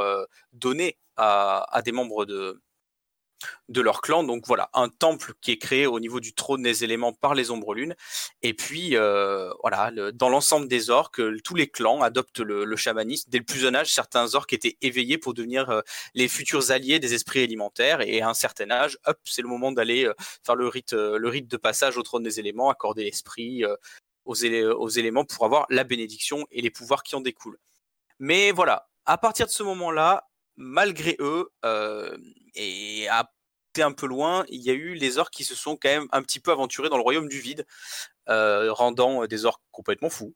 donnés 0.53 0.97
à 1.17 1.81
des 1.83 1.91
membres 1.91 2.25
de, 2.25 2.61
de 3.67 3.81
leur 3.81 4.01
clan. 4.01 4.23
Donc 4.23 4.45
voilà, 4.47 4.69
un 4.73 4.89
temple 4.89 5.33
qui 5.41 5.51
est 5.51 5.57
créé 5.57 5.85
au 5.85 5.99
niveau 5.99 6.19
du 6.19 6.33
trône 6.33 6.63
des 6.63 6.83
éléments 6.83 7.13
par 7.13 7.35
les 7.35 7.51
ombres 7.51 7.73
lunes. 7.73 7.95
Et 8.41 8.53
puis 8.53 8.95
euh, 8.95 9.51
voilà, 9.61 9.91
dans 10.13 10.29
l'ensemble 10.29 10.67
des 10.67 10.89
orques, 10.89 11.21
tous 11.43 11.55
les 11.55 11.67
clans 11.67 12.01
adoptent 12.01 12.39
le, 12.39 12.75
chamanisme. 12.75 13.29
Dès 13.29 13.39
le 13.39 13.43
plus 13.43 13.59
jeune 13.59 13.75
âge, 13.75 13.93
certains 13.93 14.35
orques 14.35 14.53
étaient 14.53 14.77
éveillés 14.81 15.17
pour 15.17 15.33
devenir 15.33 15.69
euh, 15.69 15.81
les 16.13 16.27
futurs 16.27 16.71
alliés 16.71 16.99
des 16.99 17.13
esprits 17.13 17.39
élémentaires. 17.39 18.01
Et 18.01 18.21
à 18.21 18.29
un 18.29 18.33
certain 18.33 18.71
âge, 18.71 18.97
hop, 19.05 19.17
c'est 19.25 19.41
le 19.41 19.47
moment 19.47 19.71
d'aller 19.71 20.05
euh, 20.05 20.13
faire 20.45 20.55
le 20.55 20.67
rite, 20.67 20.93
le 20.93 21.27
rite 21.27 21.47
de 21.47 21.57
passage 21.57 21.97
au 21.97 22.03
trône 22.03 22.23
des 22.23 22.39
éléments, 22.39 22.69
accorder 22.69 23.03
l'esprit 23.03 23.63
aux 24.25 24.35
éléments 24.35 25.25
pour 25.25 25.45
avoir 25.45 25.65
la 25.69 25.83
bénédiction 25.83 26.45
et 26.51 26.61
les 26.61 26.69
pouvoirs 26.69 27.03
qui 27.03 27.15
en 27.15 27.21
découlent. 27.21 27.59
Mais 28.19 28.51
voilà, 28.51 28.89
à 29.05 29.17
partir 29.17 29.47
de 29.47 29.51
ce 29.51 29.63
moment-là, 29.63 30.29
malgré 30.59 31.15
eux, 31.19 31.49
euh, 31.65 32.15
et 32.53 33.07
à 33.07 33.31
un 33.81 33.93
peu 33.93 34.07
loin, 34.07 34.43
il 34.49 34.61
y 34.61 34.69
a 34.69 34.73
eu 34.73 34.93
les 34.93 35.17
orques 35.19 35.33
qui 35.33 35.45
se 35.45 35.55
sont 35.55 35.77
quand 35.77 35.87
même 35.87 36.09
un 36.11 36.21
petit 36.21 36.41
peu 36.41 36.51
aventurés 36.51 36.89
dans 36.89 36.97
le 36.97 37.01
royaume 37.01 37.29
du 37.29 37.39
vide, 37.39 37.65
euh, 38.27 38.73
rendant 38.73 39.25
des 39.25 39.45
orques 39.45 39.63
complètement 39.71 40.09
fous. 40.09 40.35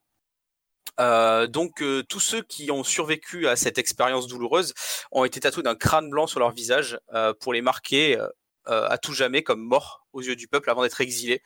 Euh, 1.01 1.45
donc 1.45 1.83
tous 2.07 2.21
ceux 2.21 2.41
qui 2.41 2.71
ont 2.71 2.85
survécu 2.85 3.49
à 3.49 3.57
cette 3.57 3.77
expérience 3.77 4.27
douloureuse 4.27 4.73
ont 5.11 5.25
été 5.25 5.41
tatoués 5.41 5.63
d'un 5.63 5.75
crâne 5.75 6.09
blanc 6.09 6.25
sur 6.25 6.39
leur 6.39 6.51
visage 6.51 6.97
pour 7.41 7.51
les 7.51 7.61
marquer 7.61 8.17
à 8.65 8.97
tout 8.97 9.13
jamais 9.13 9.43
comme 9.43 9.59
morts 9.59 10.05
aux 10.13 10.21
yeux 10.21 10.37
du 10.37 10.47
peuple 10.47 10.69
avant 10.69 10.83
d'être 10.83 11.01
exilés. 11.01 11.41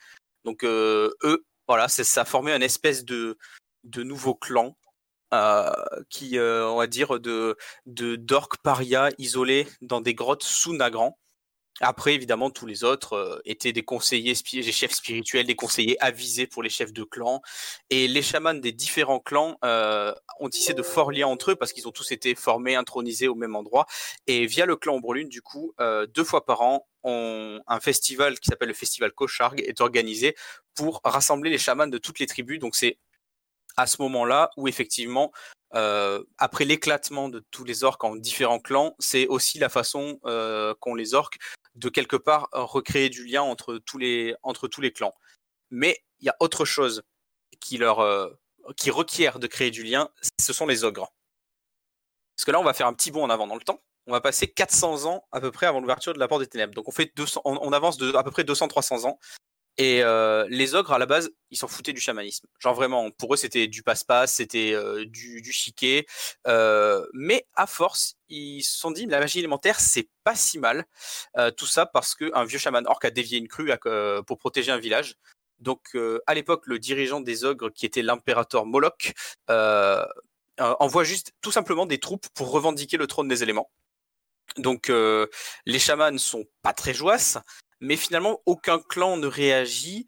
Donc 0.45 0.63
eux, 0.63 1.45
voilà, 1.67 1.87
ça 1.87 2.21
a 2.21 2.25
formé 2.25 2.51
une 2.51 2.61
espèce 2.61 3.05
de 3.05 3.37
nouveau 3.95 4.35
clan 4.35 4.77
euh, 5.33 5.69
qui, 6.09 6.37
euh, 6.37 6.69
on 6.69 6.77
va 6.77 6.87
dire, 6.87 7.19
de 7.19 7.57
d'orques 7.85 8.57
paria 8.63 9.09
isolés 9.17 9.67
dans 9.81 9.99
des 9.99 10.13
grottes 10.13 10.43
sous 10.43 10.73
Nagran. 10.73 11.17
Après, 11.81 12.15
évidemment, 12.15 12.49
tous 12.49 12.65
les 12.65 12.83
autres 12.83 13.13
euh, 13.13 13.39
étaient 13.45 13.73
des 13.73 13.83
conseillers, 13.83 14.33
des 14.33 14.71
chefs 14.71 14.93
spirituels, 14.93 15.45
des 15.45 15.55
conseillers 15.55 16.01
avisés 16.01 16.47
pour 16.47 16.63
les 16.63 16.69
chefs 16.69 16.93
de 16.93 17.03
clans. 17.03 17.41
Et 17.89 18.07
les 18.07 18.21
chamans 18.21 18.53
des 18.53 18.71
différents 18.71 19.19
clans 19.19 19.57
ont 20.39 20.49
tissé 20.49 20.73
de 20.73 20.81
forts 20.81 21.11
liens 21.11 21.27
entre 21.27 21.51
eux 21.51 21.55
parce 21.55 21.73
qu'ils 21.73 21.87
ont 21.87 21.91
tous 21.91 22.11
été 22.13 22.33
formés, 22.33 22.75
intronisés 22.75 23.27
au 23.27 23.35
même 23.35 23.55
endroit. 23.55 23.85
Et 24.27 24.45
via 24.47 24.65
le 24.65 24.75
clan 24.77 24.95
Ombrelune, 24.95 25.29
du 25.29 25.41
coup, 25.41 25.73
deux 26.13 26.23
fois 26.23 26.45
par 26.45 26.61
an, 26.61 26.87
on, 27.03 27.59
un 27.67 27.79
festival 27.79 28.39
qui 28.39 28.47
s'appelle 28.49 28.69
le 28.69 28.73
festival 28.73 29.11
Kocharg 29.11 29.61
est 29.61 29.81
organisé 29.81 30.35
pour 30.73 31.01
rassembler 31.03 31.49
les 31.49 31.57
chamans 31.57 31.87
de 31.87 31.97
toutes 31.97 32.19
les 32.19 32.27
tribus. 32.27 32.59
Donc 32.59 32.75
c'est 32.75 32.97
à 33.77 33.87
ce 33.87 34.01
moment-là 34.01 34.49
où 34.57 34.67
effectivement, 34.67 35.31
euh, 35.75 36.23
après 36.37 36.65
l'éclatement 36.65 37.29
de 37.29 37.45
tous 37.51 37.63
les 37.63 37.83
orques 37.83 38.03
en 38.03 38.15
différents 38.15 38.59
clans, 38.59 38.95
c'est 38.99 39.27
aussi 39.27 39.59
la 39.59 39.69
façon 39.69 40.19
euh, 40.25 40.73
qu'ont 40.79 40.95
les 40.95 41.13
orques 41.13 41.37
de 41.75 41.89
quelque 41.89 42.15
part 42.15 42.49
recréer 42.53 43.09
du 43.09 43.25
lien 43.25 43.43
entre 43.43 43.77
tous 43.77 43.97
les, 43.97 44.35
entre 44.43 44.67
tous 44.67 44.81
les 44.81 44.91
clans. 44.91 45.13
Mais 45.69 45.97
il 46.19 46.25
y 46.25 46.29
a 46.29 46.35
autre 46.39 46.65
chose 46.65 47.03
qui 47.59 47.77
leur 47.77 47.99
euh, 47.99 48.29
qui 48.75 48.91
requiert 48.91 49.39
de 49.39 49.47
créer 49.47 49.71
du 49.71 49.83
lien, 49.83 50.09
ce 50.41 50.53
sont 50.53 50.65
les 50.65 50.83
ogres. 50.83 51.13
Parce 52.35 52.45
que 52.45 52.51
là, 52.51 52.59
on 52.59 52.63
va 52.63 52.73
faire 52.73 52.87
un 52.87 52.93
petit 52.93 53.11
bond 53.11 53.23
en 53.23 53.29
avant 53.29 53.47
dans 53.47 53.55
le 53.55 53.61
temps. 53.61 53.81
On 54.07 54.11
va 54.11 54.21
passer 54.21 54.47
400 54.47 55.05
ans 55.05 55.25
à 55.31 55.41
peu 55.41 55.51
près 55.51 55.65
avant 55.65 55.79
l'ouverture 55.79 56.13
de 56.13 56.19
la 56.19 56.27
porte 56.27 56.41
des 56.41 56.47
ténèbres. 56.47 56.73
Donc 56.73 56.87
on 56.87 56.91
fait 56.91 57.11
200, 57.15 57.41
on, 57.43 57.73
avance 57.73 57.97
de 57.97 58.13
à 58.15 58.23
peu 58.23 58.31
près 58.31 58.43
200-300 58.43 59.05
ans. 59.05 59.19
Et 59.79 60.01
euh, 60.01 60.47
les 60.49 60.73
ogres, 60.73 60.91
à 60.91 60.97
la 60.97 61.05
base, 61.05 61.29
ils 61.51 61.57
s'en 61.57 61.67
foutaient 61.67 61.93
du 61.93 62.01
chamanisme. 62.01 62.47
Genre 62.59 62.73
vraiment, 62.73 63.11
pour 63.11 63.35
eux, 63.35 63.37
c'était 63.37 63.67
du 63.67 63.83
passe-passe, 63.83 64.33
c'était 64.33 64.73
euh, 64.73 65.05
du, 65.05 65.41
du 65.41 65.51
chiquet. 65.51 66.07
Euh, 66.47 67.05
mais 67.13 67.45
à 67.53 67.67
force, 67.67 68.15
ils 68.27 68.63
se 68.63 68.75
sont 68.77 68.89
dit, 68.89 69.05
la 69.05 69.19
magie 69.19 69.37
élémentaire, 69.37 69.79
c'est 69.79 70.09
pas 70.23 70.35
si 70.35 70.57
mal. 70.57 70.85
tout 71.57 71.67
ça 71.67 71.85
parce 71.85 72.15
qu'un 72.15 72.43
vieux 72.43 72.57
chaman 72.57 72.85
orc 72.87 72.99
a 73.03 73.11
dévié 73.11 73.37
une 73.37 73.47
crue 73.47 73.71
pour 74.25 74.37
protéger 74.39 74.71
un 74.71 74.79
village. 74.79 75.15
Donc, 75.59 75.95
à 76.25 76.33
l'époque, 76.33 76.65
le 76.65 76.79
dirigeant 76.79 77.21
des 77.21 77.45
ogres, 77.45 77.69
qui 77.69 77.85
était 77.85 78.01
l'impérateur 78.01 78.65
Moloch, 78.65 79.13
envoie 80.57 81.03
juste 81.03 81.33
tout 81.41 81.51
simplement 81.51 81.85
des 81.85 81.99
troupes 81.99 82.27
pour 82.33 82.51
revendiquer 82.51 82.97
le 82.97 83.07
trône 83.07 83.27
des 83.27 83.43
éléments. 83.43 83.69
Donc, 84.57 84.89
les 84.89 85.79
chamans 85.79 86.17
sont 86.17 86.45
pas 86.63 86.73
très 86.73 86.93
joyeux 86.93 87.19
mais 87.79 87.95
finalement 87.95 88.41
aucun 88.45 88.79
clan 88.79 89.17
ne 89.17 89.27
réagit 89.27 90.07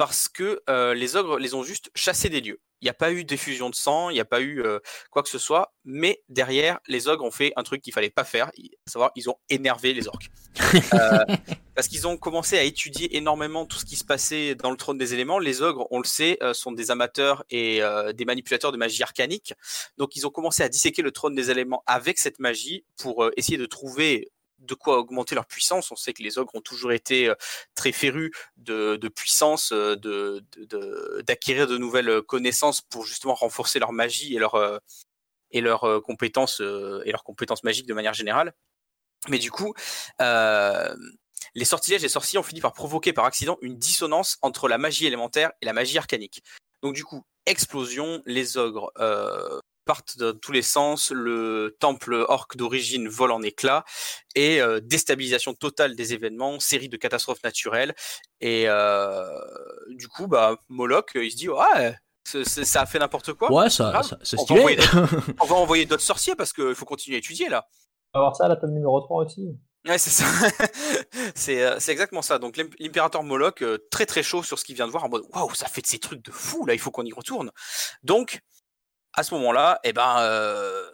parce 0.00 0.30
que 0.30 0.62
euh, 0.70 0.94
les 0.94 1.14
ogres 1.14 1.38
les 1.38 1.52
ont 1.52 1.62
juste 1.62 1.90
chassés 1.94 2.30
des 2.30 2.40
lieux. 2.40 2.58
Il 2.80 2.86
n'y 2.86 2.90
a 2.90 2.94
pas 2.94 3.12
eu 3.12 3.22
d'effusion 3.22 3.68
de 3.68 3.74
sang, 3.74 4.08
il 4.08 4.14
n'y 4.14 4.20
a 4.20 4.24
pas 4.24 4.40
eu 4.40 4.62
euh, 4.62 4.78
quoi 5.10 5.22
que 5.22 5.28
ce 5.28 5.38
soit, 5.38 5.74
mais 5.84 6.22
derrière, 6.30 6.78
les 6.88 7.06
ogres 7.06 7.22
ont 7.22 7.30
fait 7.30 7.52
un 7.56 7.62
truc 7.64 7.82
qu'il 7.82 7.92
fallait 7.92 8.08
pas 8.08 8.24
faire, 8.24 8.46
à 8.46 8.90
savoir, 8.90 9.10
ils 9.14 9.28
ont 9.28 9.36
énervé 9.50 9.92
les 9.92 10.08
orques. 10.08 10.30
Euh, 10.94 11.24
parce 11.74 11.88
qu'ils 11.88 12.06
ont 12.06 12.16
commencé 12.16 12.56
à 12.56 12.62
étudier 12.62 13.16
énormément 13.16 13.66
tout 13.66 13.78
ce 13.78 13.84
qui 13.84 13.96
se 13.96 14.04
passait 14.04 14.54
dans 14.54 14.70
le 14.70 14.76
trône 14.76 14.98
des 14.98 15.14
éléments. 15.14 15.38
Les 15.38 15.62
ogres, 15.62 15.86
on 15.90 15.98
le 15.98 16.06
sait, 16.06 16.38
sont 16.52 16.72
des 16.72 16.90
amateurs 16.90 17.44
et 17.50 17.80
des 18.14 18.24
manipulateurs 18.24 18.70
de 18.70 18.76
magie 18.76 19.02
arcanique. 19.02 19.54
Donc, 19.96 20.14
ils 20.16 20.26
ont 20.26 20.30
commencé 20.30 20.62
à 20.62 20.68
disséquer 20.68 21.02
le 21.02 21.10
trône 21.10 21.34
des 21.34 21.50
éléments 21.50 21.82
avec 21.86 22.18
cette 22.18 22.38
magie 22.38 22.84
pour 22.98 23.28
essayer 23.36 23.58
de 23.58 23.66
trouver 23.66 24.30
de 24.60 24.74
quoi 24.74 24.98
augmenter 24.98 25.34
leur 25.34 25.46
puissance. 25.46 25.90
On 25.90 25.96
sait 25.96 26.12
que 26.12 26.22
les 26.22 26.38
ogres 26.38 26.54
ont 26.54 26.60
toujours 26.60 26.92
été 26.92 27.28
euh, 27.28 27.34
très 27.74 27.92
férus 27.92 28.30
de, 28.56 28.96
puissance, 29.08 29.72
euh, 29.72 29.96
d'acquérir 31.26 31.66
de, 31.66 31.78
nouvelles 31.78 32.22
connaissances 32.22 32.80
pour 32.80 33.04
justement 33.04 33.34
renforcer 33.34 33.78
leur 33.78 33.92
magie 33.92 34.34
et 34.34 34.38
leur 34.38 34.54
euh, 34.54 34.78
et 35.52 35.60
leurs 35.60 36.00
compétences 36.02 36.60
et 36.60 37.10
leurs 37.10 37.24
compétences 37.24 37.64
magiques 37.64 37.86
de 37.86 37.94
manière 37.94 38.14
générale. 38.14 38.54
Mais 39.28 39.38
du 39.38 39.50
coup, 39.50 39.74
les 40.20 41.64
sortilèges 41.64 42.04
et 42.04 42.08
sorciers 42.08 42.38
ont 42.38 42.44
fini 42.44 42.60
par 42.60 42.72
provoquer 42.72 43.12
par 43.12 43.24
accident 43.24 43.58
une 43.60 43.76
dissonance 43.76 44.38
entre 44.42 44.68
la 44.68 44.78
magie 44.78 45.06
élémentaire 45.06 45.50
et 45.60 45.66
la 45.66 45.72
magie 45.72 45.98
arcanique. 45.98 46.44
Donc 46.82 46.94
du 46.94 47.02
coup, 47.02 47.24
explosion, 47.46 48.22
les 48.26 48.58
ogres 48.58 48.92
partent 49.90 50.18
dans 50.18 50.38
tous 50.38 50.52
les 50.52 50.62
sens, 50.62 51.10
le 51.10 51.76
temple 51.80 52.14
orc 52.28 52.46
d'origine 52.54 53.08
vole 53.08 53.32
en 53.32 53.42
éclats 53.42 53.84
et 54.36 54.62
euh, 54.62 54.78
déstabilisation 54.80 55.52
totale 55.52 55.96
des 55.96 56.14
événements, 56.14 56.60
série 56.60 56.88
de 56.88 56.96
catastrophes 56.96 57.42
naturelles 57.42 57.92
et 58.40 58.68
euh, 58.68 59.26
du 59.88 60.06
coup 60.06 60.28
bah 60.28 60.56
Moloch 60.68 61.10
il 61.16 61.32
se 61.32 61.36
dit 61.36 61.48
ouais 61.48 61.96
ça 62.24 62.82
a 62.82 62.86
fait 62.86 63.00
n'importe 63.00 63.32
quoi. 63.32 63.50
Ouais, 63.50 63.68
ça, 63.68 64.00
c'est 64.22 64.38
stylé. 64.38 64.78
On 65.40 65.46
va 65.46 65.56
envoyer 65.56 65.86
d'autres 65.86 66.04
sorciers 66.04 66.36
parce 66.36 66.52
qu'il 66.52 66.76
faut 66.76 66.84
continuer 66.84 67.16
à 67.16 67.18
étudier 67.18 67.48
là. 67.48 67.66
On 68.14 68.20
va 68.20 68.26
voir 68.26 68.36
ça 68.36 68.44
à 68.44 68.48
la 68.48 68.54
table 68.54 68.72
numéro 68.72 69.00
3 69.00 69.24
aussi. 69.24 69.58
Ouais, 69.88 69.98
c'est 69.98 70.10
ça. 70.10 70.24
Euh, 71.48 71.76
c'est 71.80 71.92
exactement 71.92 72.22
ça. 72.22 72.38
Donc 72.38 72.56
l'impérateur 72.56 73.24
Moloch, 73.24 73.64
très 73.90 74.06
très 74.06 74.22
chaud 74.22 74.44
sur 74.44 74.56
ce 74.56 74.64
qu'il 74.64 74.76
vient 74.76 74.86
de 74.86 74.92
voir, 74.92 75.04
en 75.04 75.08
mode 75.08 75.24
waouh, 75.32 75.52
ça 75.54 75.66
fait 75.66 75.80
de 75.80 75.86
ces 75.88 75.98
trucs 75.98 76.24
de 76.24 76.30
fou 76.30 76.64
là, 76.64 76.74
il 76.74 76.78
faut 76.78 76.92
qu'on 76.92 77.04
y 77.04 77.12
retourne. 77.12 77.50
Donc 78.04 78.40
à 79.14 79.22
ce 79.22 79.34
moment-là, 79.34 79.80
eh 79.84 79.92
ben, 79.92 80.18
euh, 80.20 80.90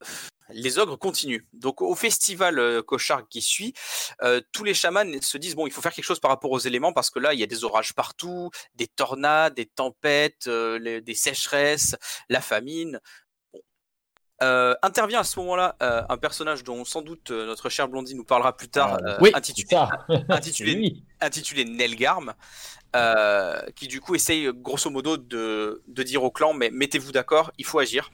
les 0.51 0.79
ogres 0.79 0.97
continuent. 0.97 1.45
Donc 1.53 1.83
au 1.83 1.95
festival 1.95 2.59
euh, 2.59 2.83
qui 3.29 3.43
suit, 3.43 3.75
euh, 4.23 4.41
tous 4.53 4.65
les 4.65 4.75
chamans 4.75 5.05
se 5.21 5.39
disent 5.39 5.55
bon, 5.55 5.67
il 5.67 5.73
faut 5.73 5.83
faire 5.83 5.93
quelque 5.93 6.05
chose 6.05 6.21
par 6.21 6.31
rapport 6.31 6.51
aux 6.51 6.59
éléments 6.59 6.93
parce 6.93 7.11
que 7.11 7.19
là, 7.19 7.35
il 7.35 7.41
y 7.41 7.43
a 7.43 7.47
des 7.47 7.65
orages 7.65 7.95
partout, 7.95 8.51
des 8.75 8.87
tornades, 8.87 9.55
des 9.55 9.67
tempêtes, 9.67 10.49
des 10.49 11.15
sécheresses, 11.15 11.97
la 12.29 12.41
famine. 12.41 13.01
intervient 14.41 15.21
à 15.21 15.25
ce 15.25 15.39
moment-là 15.41 15.77
un 15.81 16.17
personnage 16.17 16.63
dont 16.63 16.85
sans 16.85 17.03
doute 17.03 17.31
notre 17.31 17.69
cher 17.69 17.89
Blondie 17.89 18.15
nous 18.15 18.25
parlera 18.25 18.57
plus 18.57 18.69
tard, 18.69 18.99
ah, 19.05 19.17
oui, 19.21 19.31
intitulé, 19.35 19.77
intitulé, 20.29 20.97
intitulé, 21.21 21.65
Nelgarm, 21.65 22.35
euh, 22.97 23.61
qui 23.75 23.89
du 23.89 24.01
coup 24.01 24.15
essaye 24.15 24.51
grosso 24.55 24.89
modo 24.91 25.17
de, 25.17 25.83
dire 25.89 26.25
au 26.25 26.31
clan 26.31 26.55
mais 26.55 26.71
mettez-vous 26.71 27.13
d'accord, 27.13 27.53
il 27.59 27.65
faut 27.65 27.79
agir 27.79 28.11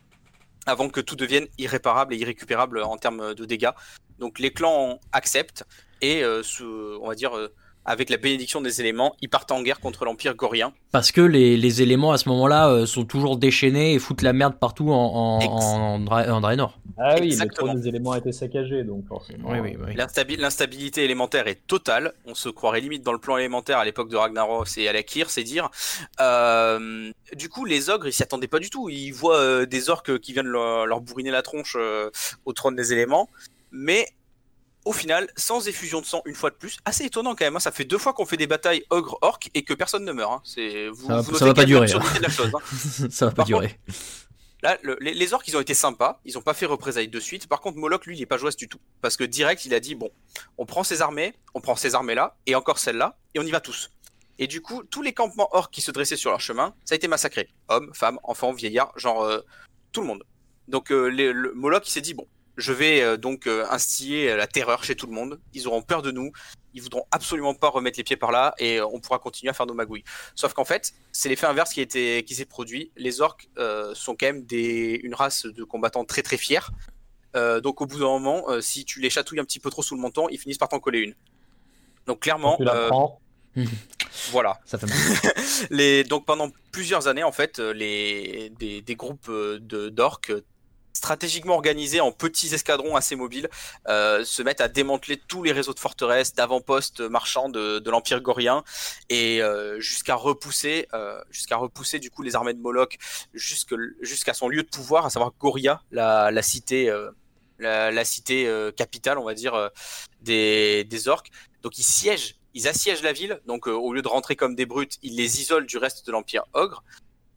avant 0.66 0.88
que 0.88 1.00
tout 1.00 1.16
devienne 1.16 1.46
irréparable 1.58 2.14
et 2.14 2.18
irrécupérable 2.18 2.82
en 2.82 2.96
termes 2.96 3.34
de 3.34 3.44
dégâts. 3.44 3.70
Donc 4.18 4.38
les 4.38 4.52
clans 4.52 5.00
acceptent 5.12 5.64
et 6.00 6.22
euh, 6.24 6.42
on 7.00 7.08
va 7.08 7.14
dire 7.14 7.36
euh, 7.36 7.54
avec 7.84 8.10
la 8.10 8.16
bénédiction 8.16 8.60
des 8.60 8.80
éléments, 8.80 9.16
ils 9.20 9.28
partent 9.28 9.50
en 9.50 9.62
guerre 9.62 9.80
contre 9.80 10.04
l'Empire 10.04 10.34
gorien. 10.34 10.72
Parce 10.92 11.10
que 11.10 11.20
les, 11.20 11.56
les 11.56 11.82
éléments 11.82 12.12
à 12.12 12.18
ce 12.18 12.28
moment-là 12.28 12.68
euh, 12.68 12.86
sont 12.86 13.04
toujours 13.04 13.36
déchaînés 13.36 13.94
et 13.94 13.98
foutent 13.98 14.22
la 14.22 14.32
merde 14.32 14.54
partout 14.58 14.90
en, 14.90 15.40
en, 15.42 16.06
en, 16.06 16.40
Draenor. 16.40 16.78
Ah 16.98 17.16
oui, 17.20 17.34
le 17.34 17.48
trône 17.48 17.80
des 17.80 17.88
éléments 17.88 18.12
a 18.12 18.18
été 18.18 18.30
saccagé, 18.30 18.84
donc 18.84 19.06
forcément. 19.08 19.50
Oui, 19.50 19.58
oui, 19.60 19.76
oui. 19.78 19.94
L'instabilité 19.96 21.04
élémentaire 21.04 21.48
est 21.48 21.66
totale. 21.66 22.12
On 22.26 22.34
se 22.34 22.48
croirait 22.48 22.80
limite 22.80 23.02
dans 23.02 23.12
le 23.12 23.18
plan 23.18 23.36
élémentaire 23.36 23.78
à 23.78 23.84
l'époque 23.84 24.10
de 24.10 24.16
Ragnaros 24.16 24.64
et 24.76 24.88
Alakir, 24.88 25.30
c'est 25.30 25.42
dire. 25.42 25.68
Euh, 26.20 27.10
du 27.34 27.48
coup, 27.48 27.64
les 27.64 27.90
ogres, 27.90 28.06
ils 28.06 28.12
s'y 28.12 28.22
attendaient 28.22 28.46
pas 28.46 28.60
du 28.60 28.70
tout. 28.70 28.90
Ils 28.90 29.12
voient 29.12 29.40
euh, 29.40 29.66
des 29.66 29.90
orques 29.90 30.18
qui 30.20 30.32
viennent 30.32 30.46
leur, 30.46 30.86
leur 30.86 31.00
bourriner 31.00 31.30
la 31.30 31.42
tronche 31.42 31.76
au 32.44 32.52
trône 32.52 32.76
des 32.76 32.92
éléments. 32.92 33.28
Mais 33.72 34.06
au 34.84 34.92
final, 34.92 35.28
sans 35.36 35.68
effusion 35.68 36.00
de 36.00 36.06
sang 36.06 36.22
une 36.26 36.34
fois 36.34 36.50
de 36.50 36.56
plus, 36.56 36.78
assez 36.84 37.04
étonnant 37.04 37.34
quand 37.34 37.44
même. 37.44 37.56
Hein. 37.56 37.60
Ça 37.60 37.72
fait 37.72 37.84
deux 37.84 37.98
fois 37.98 38.12
qu'on 38.12 38.26
fait 38.26 38.36
des 38.36 38.46
batailles 38.46 38.84
ogre-orc 38.90 39.40
et 39.54 39.62
que 39.62 39.74
personne 39.74 40.04
ne 40.04 40.12
meurt. 40.12 40.32
Hein. 40.32 40.40
C'est 40.44 40.88
vous, 40.88 41.06
ça, 41.06 41.20
va, 41.20 41.46
va 41.46 41.54
pas 41.54 41.64
durer. 41.64 41.92
Hein. 41.92 42.00
ça 43.10 43.26
va 43.26 43.32
pas 43.32 43.44
durer. 43.44 43.78
là, 44.62 44.78
les, 45.00 45.34
orcs, 45.34 45.46
ils 45.46 45.56
ont 45.56 45.60
été 45.60 45.74
sympas. 45.74 46.20
Ils 46.24 46.36
ont 46.36 46.42
pas 46.42 46.54
fait 46.54 46.66
représailles 46.66 47.08
de 47.08 47.20
suite. 47.20 47.46
Par 47.46 47.60
contre, 47.60 47.78
Moloch, 47.78 48.06
lui, 48.06 48.16
il 48.16 48.22
est 48.22 48.26
pas 48.26 48.38
joué 48.38 48.50
du 48.56 48.68
tout. 48.68 48.80
Parce 49.00 49.16
que 49.16 49.24
direct, 49.24 49.64
il 49.64 49.74
a 49.74 49.80
dit 49.80 49.94
bon, 49.94 50.10
on 50.58 50.66
prend 50.66 50.82
ces 50.82 51.00
armées, 51.00 51.34
on 51.54 51.60
prend 51.60 51.76
ces 51.76 51.94
armées-là 51.94 52.36
et 52.46 52.54
encore 52.54 52.78
celles-là 52.78 53.18
et 53.34 53.38
on 53.40 53.44
y 53.44 53.50
va 53.50 53.60
tous. 53.60 53.90
Et 54.38 54.46
du 54.46 54.60
coup, 54.60 54.82
tous 54.82 55.02
les 55.02 55.12
campements 55.12 55.48
orcs 55.52 55.70
qui 55.70 55.82
se 55.82 55.90
dressaient 55.92 56.16
sur 56.16 56.30
leur 56.30 56.40
chemin, 56.40 56.74
ça 56.84 56.94
a 56.94 56.96
été 56.96 57.06
massacré. 57.06 57.48
Hommes, 57.68 57.92
femmes, 57.94 58.18
enfants, 58.24 58.52
vieillards, 58.52 58.92
genre 58.96 59.22
euh, 59.22 59.40
tout 59.92 60.00
le 60.00 60.06
monde. 60.08 60.24
Donc 60.68 60.90
euh, 60.90 61.08
le 61.08 61.52
Moloch, 61.54 61.86
il 61.86 61.90
s'est 61.90 62.00
dit 62.00 62.14
bon, 62.14 62.26
je 62.56 62.72
vais 62.72 63.02
euh, 63.02 63.16
donc 63.16 63.46
euh, 63.46 63.64
instiller 63.70 64.36
la 64.36 64.46
terreur 64.46 64.84
chez 64.84 64.94
tout 64.94 65.06
le 65.06 65.12
monde. 65.12 65.40
Ils 65.54 65.66
auront 65.66 65.82
peur 65.82 66.02
de 66.02 66.10
nous. 66.10 66.32
Ils 66.74 66.82
voudront 66.82 67.04
absolument 67.10 67.54
pas 67.54 67.68
remettre 67.68 67.98
les 67.98 68.04
pieds 68.04 68.16
par 68.16 68.32
là 68.32 68.54
et 68.58 68.78
euh, 68.78 68.86
on 68.86 69.00
pourra 69.00 69.18
continuer 69.18 69.50
à 69.50 69.54
faire 69.54 69.66
nos 69.66 69.74
magouilles. 69.74 70.04
Sauf 70.34 70.52
qu'en 70.52 70.64
fait, 70.64 70.92
c'est 71.12 71.28
l'effet 71.28 71.46
inverse 71.46 71.72
qui, 71.72 71.86
qui 71.86 72.34
s'est 72.34 72.44
produit. 72.44 72.90
Les 72.96 73.20
orques 73.20 73.48
sont 73.94 74.16
quand 74.16 74.26
même 74.26 74.44
des, 74.44 75.00
une 75.02 75.14
race 75.14 75.46
de 75.46 75.64
combattants 75.64 76.04
très 76.04 76.22
très 76.22 76.36
fiers. 76.36 76.70
donc 77.34 77.80
au 77.80 77.86
bout 77.86 77.98
d'un 77.98 78.06
moment, 78.06 78.46
si 78.60 78.84
tu 78.84 79.00
les 79.00 79.10
chatouilles 79.10 79.40
un 79.40 79.44
petit 79.44 79.60
peu 79.60 79.70
trop 79.70 79.82
sous 79.82 79.94
le 79.94 80.00
menton, 80.00 80.28
ils 80.30 80.38
finissent 80.38 80.58
par 80.58 80.68
t'en 80.68 80.80
coller 80.80 81.00
une. 81.00 81.14
Donc 82.06 82.20
clairement, 82.20 82.58
voilà. 84.30 84.58
Ça 84.64 84.78
fait 84.78 84.86
les, 85.70 86.04
donc 86.04 86.24
pendant 86.24 86.50
plusieurs 86.72 87.06
années, 87.06 87.22
en 87.22 87.32
fait, 87.32 87.58
les, 87.58 88.50
des, 88.58 88.80
des 88.80 88.96
groupes 88.96 89.30
de 89.30 89.90
d'orques 89.90 90.32
stratégiquement 91.02 91.54
organisés 91.54 92.00
en 92.00 92.12
petits 92.12 92.54
escadrons 92.54 92.94
assez 92.94 93.16
mobiles, 93.16 93.48
euh, 93.88 94.24
se 94.24 94.40
mettent 94.40 94.60
à 94.60 94.68
démanteler 94.68 95.16
tous 95.16 95.42
les 95.42 95.50
réseaux 95.50 95.74
de 95.74 95.80
forteresses, 95.80 96.32
d'avant-postes 96.32 97.00
marchands 97.00 97.48
de, 97.48 97.90
l'Empire 97.90 98.20
gorien, 98.20 98.62
et 99.08 99.42
euh, 99.42 99.80
jusqu'à 99.80 100.14
repousser, 100.14 100.86
euh, 100.94 101.20
jusqu'à 101.28 101.56
repousser 101.56 101.98
du 101.98 102.08
coup 102.08 102.22
les 102.22 102.36
armées 102.36 102.54
de 102.54 102.60
Moloch 102.60 102.98
jusqu'à 103.34 104.32
son 104.32 104.48
lieu 104.48 104.62
de 104.62 104.68
pouvoir, 104.68 105.04
à 105.04 105.10
savoir 105.10 105.32
Goria, 105.40 105.82
la, 105.90 106.30
cité, 106.42 106.94
la, 107.58 108.04
cité 108.04 108.48
capitale, 108.76 109.18
on 109.18 109.24
va 109.24 109.34
dire, 109.34 109.70
des, 110.20 111.08
orques. 111.08 111.32
Donc 111.62 111.78
ils 111.78 111.82
siègent, 111.82 112.36
ils 112.54 112.68
assiègent 112.68 113.02
la 113.02 113.12
ville. 113.12 113.40
Donc 113.46 113.66
au 113.66 113.92
lieu 113.92 114.02
de 114.02 114.08
rentrer 114.08 114.36
comme 114.36 114.54
des 114.54 114.66
brutes, 114.66 114.98
ils 115.02 115.16
les 115.16 115.40
isolent 115.40 115.66
du 115.66 115.78
reste 115.78 116.06
de 116.06 116.12
l'Empire 116.12 116.44
ogre. 116.52 116.84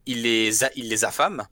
Les, 0.06 0.64
ils 0.76 0.88
les 0.88 1.04
affament 1.04 1.48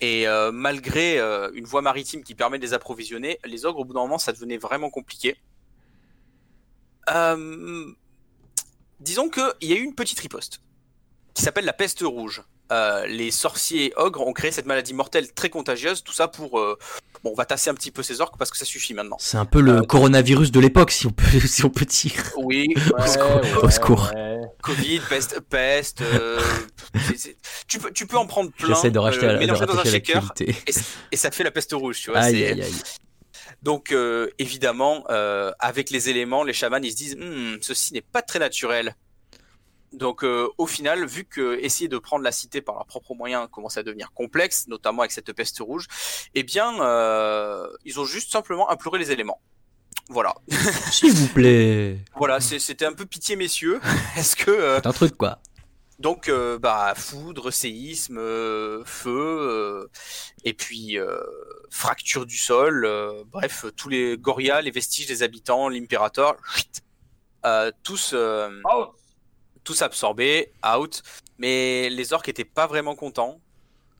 et 0.00 0.28
euh, 0.28 0.52
malgré 0.52 1.18
euh, 1.18 1.50
une 1.54 1.64
voie 1.64 1.82
maritime 1.82 2.22
qui 2.22 2.34
permet 2.34 2.58
de 2.58 2.62
les 2.62 2.74
approvisionner, 2.74 3.38
les 3.44 3.64
ogres, 3.64 3.80
au 3.80 3.84
bout 3.84 3.94
d'un 3.94 4.00
moment, 4.00 4.18
ça 4.18 4.32
devenait 4.32 4.58
vraiment 4.58 4.90
compliqué. 4.90 5.36
Euh, 7.10 7.92
disons 9.00 9.28
qu'il 9.28 9.68
y 9.68 9.72
a 9.72 9.76
eu 9.76 9.82
une 9.82 9.94
petite 9.94 10.20
riposte 10.20 10.60
qui 11.34 11.42
s'appelle 11.42 11.64
la 11.64 11.72
peste 11.72 12.00
rouge. 12.02 12.42
Les 12.70 13.30
sorciers 13.30 13.92
ogres 13.96 14.26
ont 14.26 14.32
créé 14.32 14.50
cette 14.52 14.66
maladie 14.66 14.94
mortelle 14.94 15.32
très 15.32 15.50
contagieuse, 15.50 16.02
tout 16.02 16.12
ça 16.12 16.28
pour... 16.28 16.50
bon, 16.50 17.30
on 17.30 17.34
va 17.34 17.44
tasser 17.44 17.70
un 17.70 17.74
petit 17.74 17.90
peu 17.90 18.02
ces 18.02 18.20
orques 18.20 18.36
parce 18.38 18.50
que 18.50 18.58
ça 18.58 18.64
suffit 18.64 18.94
maintenant. 18.94 19.16
C'est 19.20 19.38
un 19.38 19.44
peu 19.44 19.60
le 19.60 19.82
coronavirus 19.82 20.52
de 20.52 20.60
l'époque, 20.60 20.90
si 20.90 21.06
on 21.06 21.10
peut, 21.10 21.40
si 21.46 21.64
on 21.64 21.70
peut 21.70 21.86
dire. 21.86 22.12
Oui, 22.36 22.74
au 23.62 23.70
secours. 23.70 24.12
Covid, 24.62 25.00
peste, 25.08 25.40
peste. 25.40 26.02
Euh, 26.02 26.40
tu, 27.66 27.78
peux, 27.78 27.90
tu 27.92 28.06
peux 28.06 28.16
en 28.16 28.26
prendre 28.26 28.50
plein. 28.50 28.74
J'essaie 28.74 28.90
de 28.90 28.98
racheter, 28.98 29.26
euh, 29.26 29.38
mélanger 29.38 29.66
dans 29.66 29.78
un 29.78 29.84
shaker 29.84 30.32
et, 30.40 30.54
et, 31.12 31.16
ça 31.16 31.30
te 31.30 31.34
fait 31.34 31.44
la 31.44 31.50
peste 31.50 31.72
rouge, 31.72 32.00
tu 32.00 32.10
vois. 32.10 32.20
Aïe, 32.20 32.44
aïe, 32.44 32.62
aïe. 32.62 32.74
Donc 33.62 33.92
euh, 33.92 34.28
évidemment, 34.38 35.04
euh, 35.10 35.52
avec 35.58 35.90
les 35.90 36.10
éléments, 36.10 36.44
les 36.44 36.52
chamans 36.52 36.78
ils 36.82 36.92
se 36.92 36.96
disent 36.96 37.16
hm, 37.16 37.58
ceci 37.60 37.92
n'est 37.92 38.02
pas 38.02 38.22
très 38.22 38.38
naturel. 38.38 38.94
Donc 39.92 40.24
euh, 40.24 40.48
au 40.58 40.66
final, 40.66 41.06
vu 41.06 41.24
que 41.24 41.58
essayer 41.60 41.88
de 41.88 41.98
prendre 41.98 42.22
la 42.22 42.32
cité 42.32 42.60
par 42.60 42.74
leurs 42.74 42.86
propres 42.86 43.14
moyens 43.14 43.48
commence 43.50 43.76
à 43.76 43.82
devenir 43.82 44.12
complexe, 44.12 44.66
notamment 44.68 45.02
avec 45.02 45.12
cette 45.12 45.32
peste 45.32 45.58
rouge, 45.60 45.86
eh 46.34 46.42
bien 46.42 46.72
ils 47.84 48.00
ont 48.00 48.04
juste 48.04 48.30
simplement 48.30 48.70
imploré 48.70 48.98
les 48.98 49.10
éléments. 49.10 49.40
Voilà. 50.08 50.34
S'il 50.90 51.12
vous 51.12 51.28
plaît. 51.28 51.98
voilà, 52.16 52.40
c'était 52.40 52.86
un 52.86 52.94
peu 52.94 53.04
pitié, 53.04 53.36
messieurs. 53.36 53.80
Est-ce 54.16 54.36
que. 54.36 54.50
Euh, 54.50 54.80
un 54.82 54.92
truc, 54.92 55.16
quoi. 55.16 55.38
Donc, 55.98 56.28
euh, 56.28 56.58
bah, 56.58 56.94
foudre, 56.96 57.50
séisme, 57.50 58.18
euh, 58.18 58.84
feu, 58.84 59.90
et 60.44 60.54
puis 60.54 60.96
fracture 61.70 62.24
du 62.24 62.36
sol, 62.36 62.88
bref, 63.26 63.66
tous 63.76 63.88
les 63.88 64.16
Goria, 64.16 64.62
les 64.62 64.70
vestiges 64.70 65.06
des 65.06 65.22
habitants, 65.22 65.68
l'impérateur, 65.68 66.36
tous, 67.82 68.14
tous 69.68 69.82
absorbés, 69.82 70.52
out. 70.64 71.02
Mais 71.38 71.88
les 71.90 72.12
orques 72.12 72.28
étaient 72.28 72.44
pas 72.44 72.66
vraiment 72.66 72.96
contents 72.96 73.40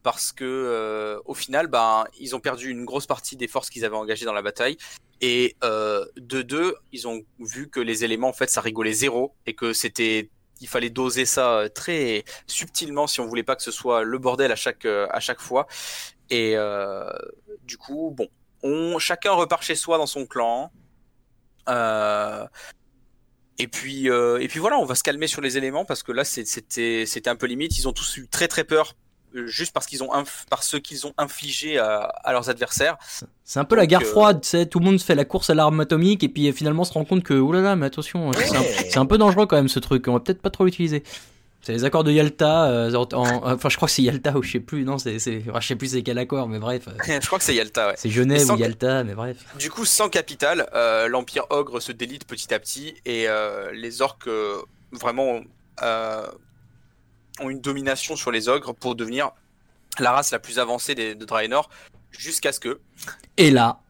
parce 0.02 0.33
que 0.33 1.20
au 1.24 1.35
final, 1.35 1.66
bah, 1.66 2.07
ils 2.18 2.35
ont 2.35 2.40
perdu 2.40 2.70
une 2.70 2.85
grosse 2.85 3.07
partie 3.07 3.37
des 3.37 3.48
forces 3.48 3.68
qu'ils 3.70 3.85
avaient 3.85 3.96
engagées 3.96 4.24
dans 4.24 4.33
la 4.33 4.42
bataille 4.42 4.76
et 5.20 5.57
euh, 5.64 6.04
de 6.16 6.42
deux, 6.42 6.76
ils 6.92 7.09
ont 7.09 7.22
vu 7.40 7.68
que 7.68 7.81
les 7.81 8.04
éléments, 8.04 8.28
en 8.28 8.33
fait, 8.33 8.50
ça 8.50 8.61
rigolait 8.61 8.92
zéro 8.92 9.35
et 9.46 9.54
que 9.54 9.72
c'était, 9.72 10.31
il 10.61 10.68
fallait 10.68 10.90
doser 10.90 11.24
ça 11.24 11.59
euh, 11.59 11.68
très 11.68 12.24
subtilement 12.46 13.07
si 13.07 13.20
on 13.20 13.26
voulait 13.26 13.42
pas 13.42 13.57
que 13.57 13.62
ce 13.62 13.70
soit 13.70 14.04
le 14.04 14.18
bordel 14.18 14.52
à 14.52 14.57
chaque 14.57 14.85
euh, 14.85 15.09
à 15.11 15.20
chaque 15.20 15.40
fois. 15.40 15.66
Et 16.31 16.52
euh, 16.57 17.11
du 17.62 17.78
coup, 17.78 18.12
bon, 18.16 18.28
on 18.62 18.98
chacun 18.98 19.33
repart 19.33 19.62
chez 19.62 19.74
soi 19.74 19.98
dans 19.98 20.07
son 20.07 20.26
clan. 20.26 20.70
Euh, 21.68 22.46
et 23.59 23.68
puis, 23.68 24.07
et 24.07 24.49
puis 24.49 24.59
voilà, 24.61 24.79
on 24.79 24.85
va 24.85 24.94
se 24.94 25.03
calmer 25.03 25.27
sur 25.27 25.40
les 25.40 25.57
éléments 25.57 25.85
parce 25.85 26.03
que 26.03 26.12
là, 26.12 26.25
c'était, 26.25 27.07
c'était 27.07 27.31
un 27.31 27.37
peu 27.37 27.47
limite. 27.47 27.77
Ils 27.79 27.88
ont 27.88 27.92
tous 27.92 28.16
eu 28.16 28.29
très 28.29 28.49
très 28.49 28.64
peur 28.64 28.94
juste 29.35 29.73
parce 29.73 29.87
qu'ils 29.87 30.03
ont 30.03 30.09
par 30.51 30.62
ce 30.62 30.77
qu'ils 30.77 31.07
ont 31.07 31.12
infligé 31.18 31.79
à, 31.79 32.33
leurs 32.33 32.51
adversaires. 32.51 32.97
C'est 33.44 33.61
un 33.61 33.64
peu 33.64 33.77
la 33.77 33.87
guerre 33.87 34.03
euh, 34.03 34.11
froide, 34.11 34.40
tu 34.42 34.49
sais, 34.49 34.66
tout 34.66 34.79
le 34.79 34.85
monde 34.85 35.01
fait 35.01 35.14
la 35.14 35.25
course 35.25 35.51
à 35.51 35.55
l'arme 35.55 35.81
atomique 35.81 36.23
et 36.23 36.29
puis 36.29 36.53
finalement 36.53 36.85
se 36.85 36.92
rend 36.92 37.05
compte 37.05 37.23
que 37.23 37.35
oulala, 37.35 37.77
mais 37.77 37.87
attention, 37.87 38.31
c'est 38.33 38.99
un, 38.99 39.07
peu 39.07 39.18
dangereux 39.18 39.47
quand 39.47 39.57
même 39.57 39.68
ce 39.68 39.79
truc, 39.79 40.07
on 40.09 40.14
va 40.14 40.21
peut-être 40.21 40.42
pas 40.42 40.51
trop 40.51 40.64
l'utiliser. 40.64 41.03
C'est 41.62 41.73
les 41.73 41.85
accords 41.85 42.05
de 42.05 42.12
Yalta, 42.12 42.71
euh, 42.71 42.94
enfin 42.94 43.68
je 43.68 43.77
crois 43.77 43.88
que 43.88 43.92
c'est 43.92 44.03
Yalta 44.03 44.37
ou 44.38 44.42
je 44.42 44.53
sais 44.53 44.61
plus, 44.61 44.85
non, 44.85 44.97
c'est, 44.97 45.18
je 45.18 45.61
sais 45.61 45.77
plus 45.77 45.88
c'est 45.88 46.03
quel 46.03 46.18
accord, 46.18 46.49
mais 46.49 46.59
bref. 46.59 46.88
je 47.07 47.27
crois 47.27 47.38
que 47.38 47.44
c'est 47.44 47.55
Yalta, 47.55 47.88
ouais. 47.88 47.94
C'est 47.97 48.11
Genève 48.11 48.49
ou 48.51 48.57
Yalta, 48.57 49.05
mais 49.05 49.14
bref. 49.14 49.38
Du 49.59 49.71
coup, 49.71 49.85
sans 49.85 50.09
capital, 50.09 50.68
euh, 50.73 51.09
l'Empire 51.09 51.47
Ogre 51.51 51.81
se 51.81 51.92
délite 51.92 52.27
petit 52.27 52.55
à 52.55 52.59
petit 52.59 52.94
et 53.05 53.27
les 53.73 54.03
orques 54.03 54.31
vraiment 54.92 55.40
ont 57.40 57.51
une 57.51 57.61
domination 57.61 58.16
sur 58.16 58.31
les 58.31 58.49
ogres 58.49 58.73
pour 58.75 58.94
devenir 58.94 59.31
la 59.99 60.12
race 60.12 60.31
la 60.31 60.38
plus 60.38 60.59
avancée 60.59 60.94
de 60.94 61.25
Draenor 61.25 61.68
jusqu'à 62.11 62.53
ce 62.53 62.61
que. 62.61 62.81
Et 63.37 63.51
là. 63.51 63.81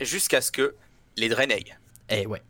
Jusqu'à 0.00 0.40
ce 0.40 0.50
que 0.50 0.74
les 1.16 1.28
Draenei. 1.28 1.64
Eh 2.08 2.26
ouais. 2.26 2.42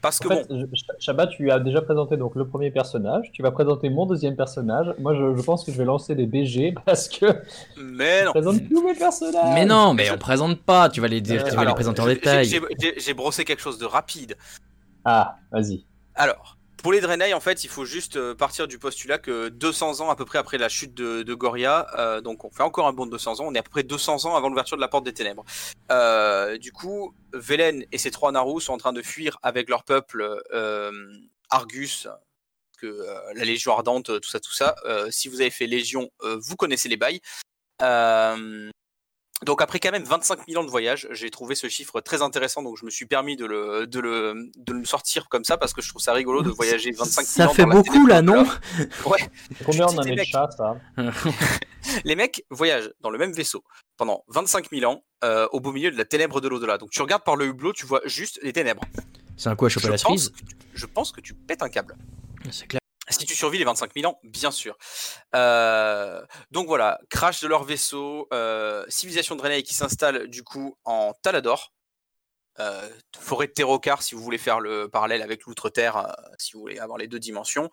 Parce 0.00 0.18
que 0.18 0.28
bon. 0.28 0.66
Shabbat, 0.98 1.30
tu 1.30 1.50
as 1.50 1.58
déjà 1.58 1.82
présenté 1.82 2.16
donc 2.16 2.34
le 2.34 2.46
premier 2.46 2.70
personnage. 2.70 3.30
Tu 3.32 3.42
vas 3.42 3.50
présenter 3.50 3.90
mon 3.90 4.06
deuxième 4.06 4.34
personnage. 4.34 4.94
Moi, 4.98 5.14
je, 5.14 5.42
pense 5.42 5.64
que 5.64 5.72
je 5.72 5.76
vais 5.76 5.84
lancer 5.84 6.14
des 6.14 6.26
BG 6.26 6.74
parce 6.86 7.08
que. 7.08 7.26
Mais 7.76 8.24
non. 8.24 8.32
présente 8.32 8.68
tous 8.68 8.82
mes 8.82 8.94
personnages. 8.94 9.54
Mais 9.54 9.66
non, 9.66 9.92
mais 9.92 10.10
on 10.10 10.18
présente 10.18 10.60
pas. 10.62 10.88
Tu 10.88 11.00
vas 11.00 11.08
les, 11.08 11.20
dire, 11.20 11.44
tu 11.44 11.54
vas 11.54 11.64
les 11.64 11.74
présenter 11.74 12.00
en 12.00 12.06
détail. 12.06 12.48
J'ai 12.96 13.14
brossé 13.14 13.44
quelque 13.44 13.62
chose 13.62 13.78
de 13.78 13.86
rapide. 13.86 14.36
Ah, 15.04 15.36
vas-y. 15.50 15.84
Alors, 16.14 16.56
pour 16.82 16.92
les 16.92 17.00
Draenei, 17.00 17.34
en 17.34 17.40
fait, 17.40 17.64
il 17.64 17.68
faut 17.68 17.84
juste 17.84 18.16
euh, 18.16 18.34
partir 18.34 18.68
du 18.68 18.78
postulat 18.78 19.18
que 19.18 19.48
200 19.48 20.00
ans 20.00 20.10
à 20.10 20.16
peu 20.16 20.24
près 20.24 20.38
après 20.38 20.58
la 20.58 20.68
chute 20.68 20.94
de, 20.94 21.34
Goria, 21.34 21.86
euh, 21.98 22.20
donc 22.20 22.44
on 22.44 22.50
fait 22.50 22.62
encore 22.62 22.86
un 22.86 22.92
bond 22.92 23.06
de 23.06 23.10
200 23.10 23.40
ans, 23.40 23.44
on 23.46 23.54
est 23.54 23.58
à 23.58 23.62
peu 23.62 23.70
près 23.70 23.82
200 23.82 24.26
ans 24.26 24.36
avant 24.36 24.48
l'ouverture 24.48 24.76
de 24.76 24.80
la 24.80 24.88
Porte 24.88 25.04
des 25.04 25.12
Ténèbres. 25.12 25.44
Euh, 25.90 26.58
du 26.58 26.72
coup, 26.72 27.14
Velen 27.32 27.84
et 27.92 27.98
ses 27.98 28.10
trois 28.10 28.32
Naru 28.32 28.60
sont 28.60 28.72
en 28.72 28.78
train 28.78 28.92
de 28.92 29.02
fuir 29.02 29.38
avec 29.42 29.68
leur 29.68 29.84
peuple 29.84 30.42
Argus, 31.50 32.08
que 32.78 33.06
la 33.34 33.44
Légion 33.44 33.72
Ardente, 33.72 34.20
tout 34.20 34.30
ça, 34.30 34.40
tout 34.40 34.52
ça. 34.52 34.74
si 35.10 35.28
vous 35.28 35.40
avez 35.40 35.50
fait 35.50 35.66
Légion, 35.66 36.10
vous 36.22 36.56
connaissez 36.56 36.88
les 36.88 36.96
bails. 36.96 37.20
Donc 39.46 39.62
après 39.62 39.78
quand 39.78 39.90
même 39.90 40.04
25 40.04 40.40
000 40.48 40.60
ans 40.60 40.64
de 40.64 40.70
voyage, 40.70 41.08
j'ai 41.12 41.30
trouvé 41.30 41.54
ce 41.54 41.68
chiffre 41.68 42.00
très 42.00 42.20
intéressant, 42.20 42.62
donc 42.62 42.76
je 42.78 42.84
me 42.84 42.90
suis 42.90 43.06
permis 43.06 43.36
de 43.36 43.46
le, 43.46 43.86
de 43.86 43.98
le, 43.98 44.50
de 44.56 44.72
le 44.72 44.84
sortir 44.84 45.28
comme 45.28 45.44
ça 45.44 45.56
parce 45.56 45.72
que 45.72 45.80
je 45.80 45.88
trouve 45.88 46.02
ça 46.02 46.12
rigolo 46.12 46.42
de 46.42 46.50
voyager 46.50 46.90
25 46.92 47.22
000 47.26 47.48
ans. 47.48 47.52
Ça 47.52 47.54
fait 47.54 47.64
beaucoup 47.64 48.06
là, 48.06 48.20
non 48.20 48.46
Ouais. 49.06 49.18
Combien 49.64 49.86
on 49.86 49.98
a 49.98 50.04
de 50.04 50.22
chat, 50.24 50.50
ça 50.50 50.76
Les 52.04 52.16
mecs 52.16 52.44
voyagent 52.50 52.90
dans 53.00 53.08
le 53.08 53.16
même 53.16 53.32
vaisseau 53.32 53.64
pendant 53.96 54.24
25 54.28 54.68
000 54.70 54.90
ans 54.90 55.02
euh, 55.24 55.48
au 55.52 55.60
beau 55.60 55.72
milieu 55.72 55.90
de 55.90 55.96
la 55.96 56.04
ténèbre 56.04 56.42
de 56.42 56.48
l'au-delà. 56.48 56.76
Donc 56.76 56.90
tu 56.90 57.00
regardes 57.00 57.24
par 57.24 57.36
le 57.36 57.46
hublot, 57.46 57.72
tu 57.72 57.86
vois 57.86 58.02
juste 58.04 58.38
les 58.42 58.52
ténèbres. 58.52 58.82
C'est 59.38 59.48
un 59.48 59.56
coup 59.56 59.64
à 59.64 59.68
choper 59.70 59.88
la 59.88 59.96
cerise 59.96 60.32
Je 60.74 60.84
pense 60.84 61.12
que 61.12 61.22
tu 61.22 61.32
pètes 61.32 61.62
un 61.62 61.70
câble. 61.70 61.96
C'est 62.50 62.66
clair. 62.66 62.79
Si 63.10 63.26
tu 63.26 63.34
survis 63.34 63.58
les 63.58 63.64
25 63.64 63.92
000 63.94 64.10
ans, 64.10 64.18
bien 64.22 64.50
sûr. 64.50 64.76
Euh, 65.34 66.24
donc 66.50 66.66
voilà, 66.66 67.00
crash 67.10 67.40
de 67.40 67.48
leur 67.48 67.64
vaisseau, 67.64 68.28
euh, 68.32 68.84
civilisation 68.88 69.36
de 69.36 69.60
qui 69.60 69.74
s'installe 69.74 70.28
du 70.28 70.44
coup 70.44 70.76
en 70.84 71.12
Talador, 71.22 71.72
euh, 72.60 72.88
forêt 73.18 73.46
de 73.46 73.52
Terrocar 73.52 74.02
si 74.02 74.14
vous 74.14 74.22
voulez 74.22 74.38
faire 74.38 74.60
le 74.60 74.88
parallèle 74.88 75.22
avec 75.22 75.44
l'Outre-Terre, 75.44 76.14
si 76.38 76.52
vous 76.52 76.60
voulez 76.60 76.78
avoir 76.78 76.98
les 76.98 77.08
deux 77.08 77.18
dimensions. 77.18 77.70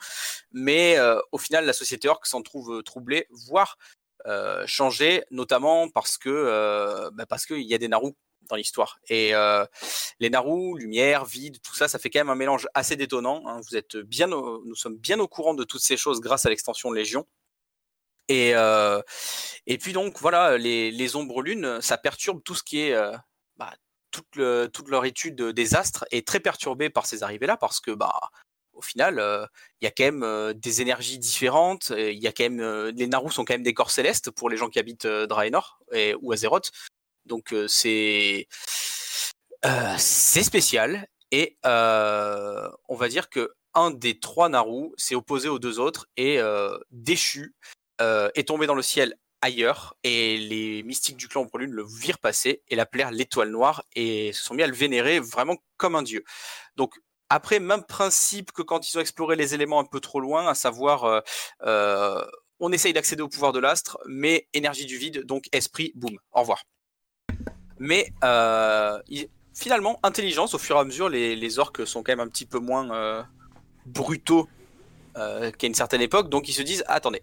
Mais 0.51 0.97
au 1.31 1.37
final, 1.37 1.65
la 1.65 1.73
société 1.73 2.07
orc 2.07 2.25
s'en 2.25 2.41
trouve 2.41 2.81
troublée, 2.83 3.27
voire 3.29 3.77
changée, 4.65 5.23
notamment 5.31 5.89
parce 5.89 6.17
que 6.17 7.09
bah 7.13 7.25
parce 7.27 7.45
qu'il 7.45 7.61
y 7.61 7.73
a 7.73 7.77
des 7.77 7.87
Naru 7.87 8.13
dans 8.47 8.55
l'histoire. 8.55 8.99
Et 9.09 9.33
euh, 9.33 9.65
les 10.19 10.29
Naru, 10.29 10.77
lumière, 10.77 11.25
vide, 11.25 11.57
tout 11.61 11.75
ça, 11.75 11.87
ça 11.87 11.99
fait 11.99 12.09
quand 12.09 12.19
même 12.19 12.29
un 12.29 12.35
mélange 12.35 12.67
assez 12.73 12.95
détonnant. 12.95 13.43
Hein. 13.45 13.61
Vous 13.67 13.75
êtes 13.75 13.97
bien, 13.97 14.27
nous 14.27 14.75
sommes 14.75 14.97
bien 14.97 15.19
au 15.19 15.27
courant 15.27 15.53
de 15.53 15.63
toutes 15.63 15.81
ces 15.81 15.97
choses 15.97 16.21
grâce 16.21 16.45
à 16.45 16.49
l'extension 16.49 16.91
Légion. 16.91 17.25
Et, 18.29 18.55
euh, 18.55 19.01
et 19.67 19.77
puis 19.77 19.93
donc 19.93 20.19
voilà, 20.19 20.57
les, 20.57 20.91
les, 20.91 21.15
ombres 21.15 21.41
lunes, 21.41 21.81
ça 21.81 21.97
perturbe 21.97 22.41
tout 22.43 22.55
ce 22.55 22.63
qui 22.63 22.81
est 22.81 22.93
euh, 22.93 23.15
bah, 23.55 23.73
toute, 24.11 24.41
toute, 24.73 24.89
leur 24.89 25.05
étude 25.05 25.41
des 25.41 25.75
astres 25.75 26.05
est 26.11 26.27
très 26.27 26.41
perturbée 26.41 26.89
par 26.89 27.05
ces 27.05 27.23
arrivées-là 27.23 27.55
parce 27.55 27.79
que 27.79 27.91
bah 27.91 28.19
au 28.73 28.81
final, 28.81 29.15
il 29.81 29.85
y 29.85 29.87
a 29.87 29.91
quand 29.91 30.11
même 30.11 30.53
des 30.53 30.81
énergies 30.81 31.17
différentes. 31.17 31.91
Il 31.97 32.19
y 32.19 32.27
a 32.27 32.31
quand 32.31 32.43
même 32.43 32.91
les 32.95 33.07
Naru 33.07 33.31
sont 33.31 33.43
quand 33.43 33.55
même 33.55 33.63
des 33.63 33.73
corps 33.73 33.89
célestes 33.89 34.29
pour 34.29 34.49
les 34.49 34.57
gens 34.57 34.69
qui 34.69 34.77
habitent 34.77 35.07
Draenor 35.07 35.79
et, 35.93 36.13
ou 36.21 36.31
Azeroth. 36.31 36.71
Donc 37.27 37.53
c'est 37.67 38.47
c'est 39.97 40.43
spécial 40.43 41.07
et 41.31 41.57
on 41.63 42.95
va 42.95 43.07
dire 43.09 43.29
que 43.29 43.53
un 43.73 43.91
des 43.91 44.19
trois 44.19 44.49
Naru 44.49 44.89
s'est 44.97 45.15
opposé 45.15 45.49
aux 45.49 45.59
deux 45.59 45.79
autres 45.79 46.07
et 46.17 46.39
déchu 46.91 47.55
est 47.99 48.47
tombé 48.47 48.65
dans 48.67 48.75
le 48.75 48.81
ciel 48.81 49.15
ailleurs 49.41 49.95
et 50.03 50.37
les 50.37 50.81
mystiques 50.83 51.17
du 51.17 51.27
clan 51.27 51.47
Lune 51.53 51.71
le 51.71 51.85
virent 51.85 52.17
passer 52.17 52.63
et 52.69 52.75
l'appelèrent 52.75 53.11
l'étoile 53.11 53.49
noire 53.49 53.83
et 53.95 54.33
se 54.33 54.43
sont 54.43 54.55
mis 54.55 54.63
à 54.63 54.67
le 54.67 54.73
vénérer 54.73 55.19
vraiment 55.19 55.57
comme 55.77 55.95
un 55.95 56.01
dieu. 56.01 56.23
Donc 56.75 56.95
après, 57.29 57.59
même 57.59 57.83
principe 57.83 58.51
que 58.51 58.61
quand 58.61 58.89
ils 58.89 58.97
ont 58.97 59.01
exploré 59.01 59.35
les 59.35 59.53
éléments 59.53 59.79
un 59.79 59.85
peu 59.85 59.99
trop 59.99 60.21
loin, 60.21 60.47
à 60.47 60.55
savoir 60.55 61.23
on 62.59 62.71
essaye 62.71 62.93
d'accéder 62.93 63.21
au 63.21 63.27
pouvoir 63.27 63.51
de 63.51 63.59
l'astre, 63.59 63.99
mais 64.07 64.47
énergie 64.53 64.87
du 64.87 64.97
vide, 64.97 65.23
donc 65.25 65.45
esprit, 65.51 65.91
boum, 65.93 66.17
au 66.31 66.39
revoir. 66.39 66.63
Mais 67.79 68.11
euh, 68.23 68.99
finalement, 69.53 69.99
intelligence, 70.03 70.53
au 70.53 70.57
fur 70.57 70.75
et 70.75 70.79
à 70.79 70.83
mesure, 70.83 71.09
les, 71.09 71.59
orques 71.59 71.85
sont 71.85 72.03
quand 72.03 72.11
même 72.11 72.19
un 72.19 72.27
petit 72.27 72.45
peu 72.45 72.59
moins 72.59 72.91
euh, 72.91 73.23
brutaux 73.85 74.47
euh, 75.17 75.51
qu'à 75.51 75.67
une 75.67 75.75
certaine 75.75 76.01
époque. 76.01 76.29
Donc 76.29 76.49
ils 76.49 76.53
se 76.53 76.61
disent, 76.61 76.83
attendez, 76.87 77.21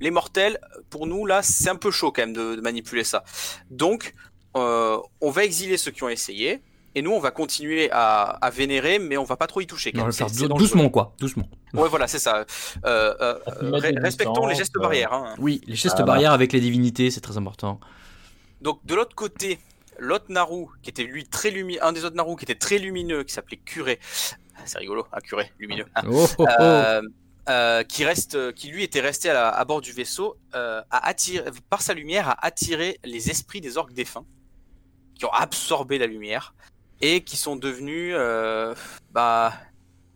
les 0.00 0.10
mortels, 0.10 0.58
pour 0.90 1.06
nous, 1.06 1.26
là, 1.26 1.42
c'est 1.42 1.70
un 1.70 1.76
peu 1.76 1.90
chaud 1.90 2.12
quand 2.12 2.22
même 2.22 2.34
de, 2.34 2.60
manipuler 2.60 3.04
ça. 3.04 3.24
Donc, 3.70 4.14
on 4.54 5.30
va 5.30 5.44
exiler 5.44 5.76
ceux 5.76 5.90
qui 5.90 6.02
ont 6.02 6.08
essayé. 6.08 6.62
Et 6.94 7.02
nous, 7.02 7.10
on 7.10 7.20
va 7.20 7.30
continuer 7.30 7.90
à, 7.92 8.50
vénérer, 8.54 8.98
mais 8.98 9.18
on 9.18 9.24
va 9.24 9.36
pas 9.36 9.46
trop 9.46 9.60
y 9.60 9.66
toucher. 9.66 9.92
Quand 9.92 10.08
doucement, 10.56 10.88
quoi, 10.88 11.14
doucement. 11.20 11.46
Ouais, 11.74 11.90
voilà, 11.90 12.08
c'est 12.08 12.18
ça. 12.18 12.46
respectons 12.82 14.46
les 14.46 14.54
gestes 14.54 14.78
barrières. 14.78 15.12
Hein. 15.12 15.34
Oui, 15.38 15.60
les 15.66 15.76
gestes 15.76 16.02
barrières 16.02 16.32
avec 16.32 16.52
les 16.52 16.60
divinités, 16.60 17.10
c'est 17.10 17.20
très 17.20 17.36
important. 17.36 17.80
Donc, 18.62 18.80
de 18.86 18.94
l'autre 18.94 19.14
côté, 19.14 19.58
l'autre 19.98 20.26
Naru, 20.28 20.66
qui 20.82 20.90
était 20.90 21.04
lui 21.04 21.24
très 21.24 21.50
lumineux, 21.50 21.84
un 21.84 21.92
des 21.92 22.04
autres 22.04 22.16
Naru 22.16 22.36
qui 22.36 22.44
était 22.44 22.54
très 22.54 22.78
lumineux, 22.78 23.24
qui 23.24 23.32
s'appelait 23.32 23.58
Curé. 23.58 23.98
Ah, 24.56 24.62
c'est 24.64 24.78
rigolo, 24.78 25.06
un 25.12 25.20
curé 25.20 25.52
lumineux. 25.58 25.86
Hein. 25.94 26.02
Oh, 26.10 26.26
oh, 26.38 26.46
oh. 26.48 26.62
Euh, 26.62 27.02
euh, 27.48 27.82
qui 27.84 28.04
reste, 28.04 28.52
qui 28.54 28.68
lui 28.68 28.82
était 28.82 29.00
resté 29.00 29.30
à, 29.30 29.64
bord 29.64 29.80
du 29.80 29.92
vaisseau, 29.92 30.36
euh, 30.54 30.82
a 30.90 31.06
attiré, 31.06 31.48
par 31.70 31.82
sa 31.82 31.94
lumière, 31.94 32.28
a 32.30 32.46
attiré 32.46 32.98
les 33.04 33.30
esprits 33.30 33.60
des 33.60 33.76
orques 33.76 33.92
défunts, 33.92 34.24
qui 35.14 35.24
ont 35.24 35.32
absorbé 35.32 35.98
la 35.98 36.06
lumière 36.06 36.54
et 37.00 37.22
qui 37.22 37.36
sont 37.36 37.56
devenus, 37.56 38.14
bah, 39.12 39.52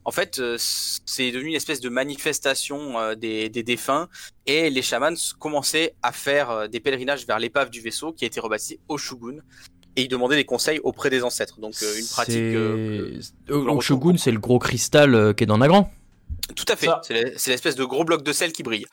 en 0.05 0.11
fait, 0.11 0.41
c'est 0.59 1.31
devenu 1.31 1.51
une 1.51 1.57
espèce 1.57 1.81
de 1.81 1.89
manifestation 1.89 3.15
des, 3.15 3.49
des, 3.49 3.63
défunts 3.63 4.09
et 4.47 4.71
les 4.71 4.83
chamans 4.83 5.15
commençaient 5.39 5.95
à 6.03 6.13
faire 6.13 6.69
des 6.69 6.81
pèlerinages 6.81 7.27
vers 7.27 7.39
l'épave 7.39 7.71
du 7.71 7.81
vaisseau 7.81 8.13
qui 8.13 8.25
a 8.25 8.27
été 8.27 8.41
rebaptisé 8.41 8.81
Oshugun 8.89 9.39
et 9.97 10.03
ils 10.03 10.09
demandaient 10.09 10.37
des 10.37 10.45
conseils 10.45 10.81
auprès 10.83 11.11
des 11.11 11.23
ancêtres. 11.23 11.61
Donc 11.61 11.75
une 11.81 12.07
pratique. 12.07 12.37
Euh, 12.37 13.21
Oshugun, 13.49 14.17
c'est 14.17 14.33
le 14.33 14.39
gros 14.39 14.59
cristal 14.59 15.35
qui 15.35 15.45
est 15.45 15.47
dans 15.47 15.59
Nagran. 15.59 15.91
Tout 16.55 16.65
à 16.69 16.77
fait. 16.77 16.89
C'est 17.37 17.51
l'espèce 17.51 17.77
de 17.77 17.85
gros 17.85 18.05
bloc 18.05 18.23
de 18.23 18.33
sel 18.33 18.53
qui 18.53 18.63
brille. 18.63 18.87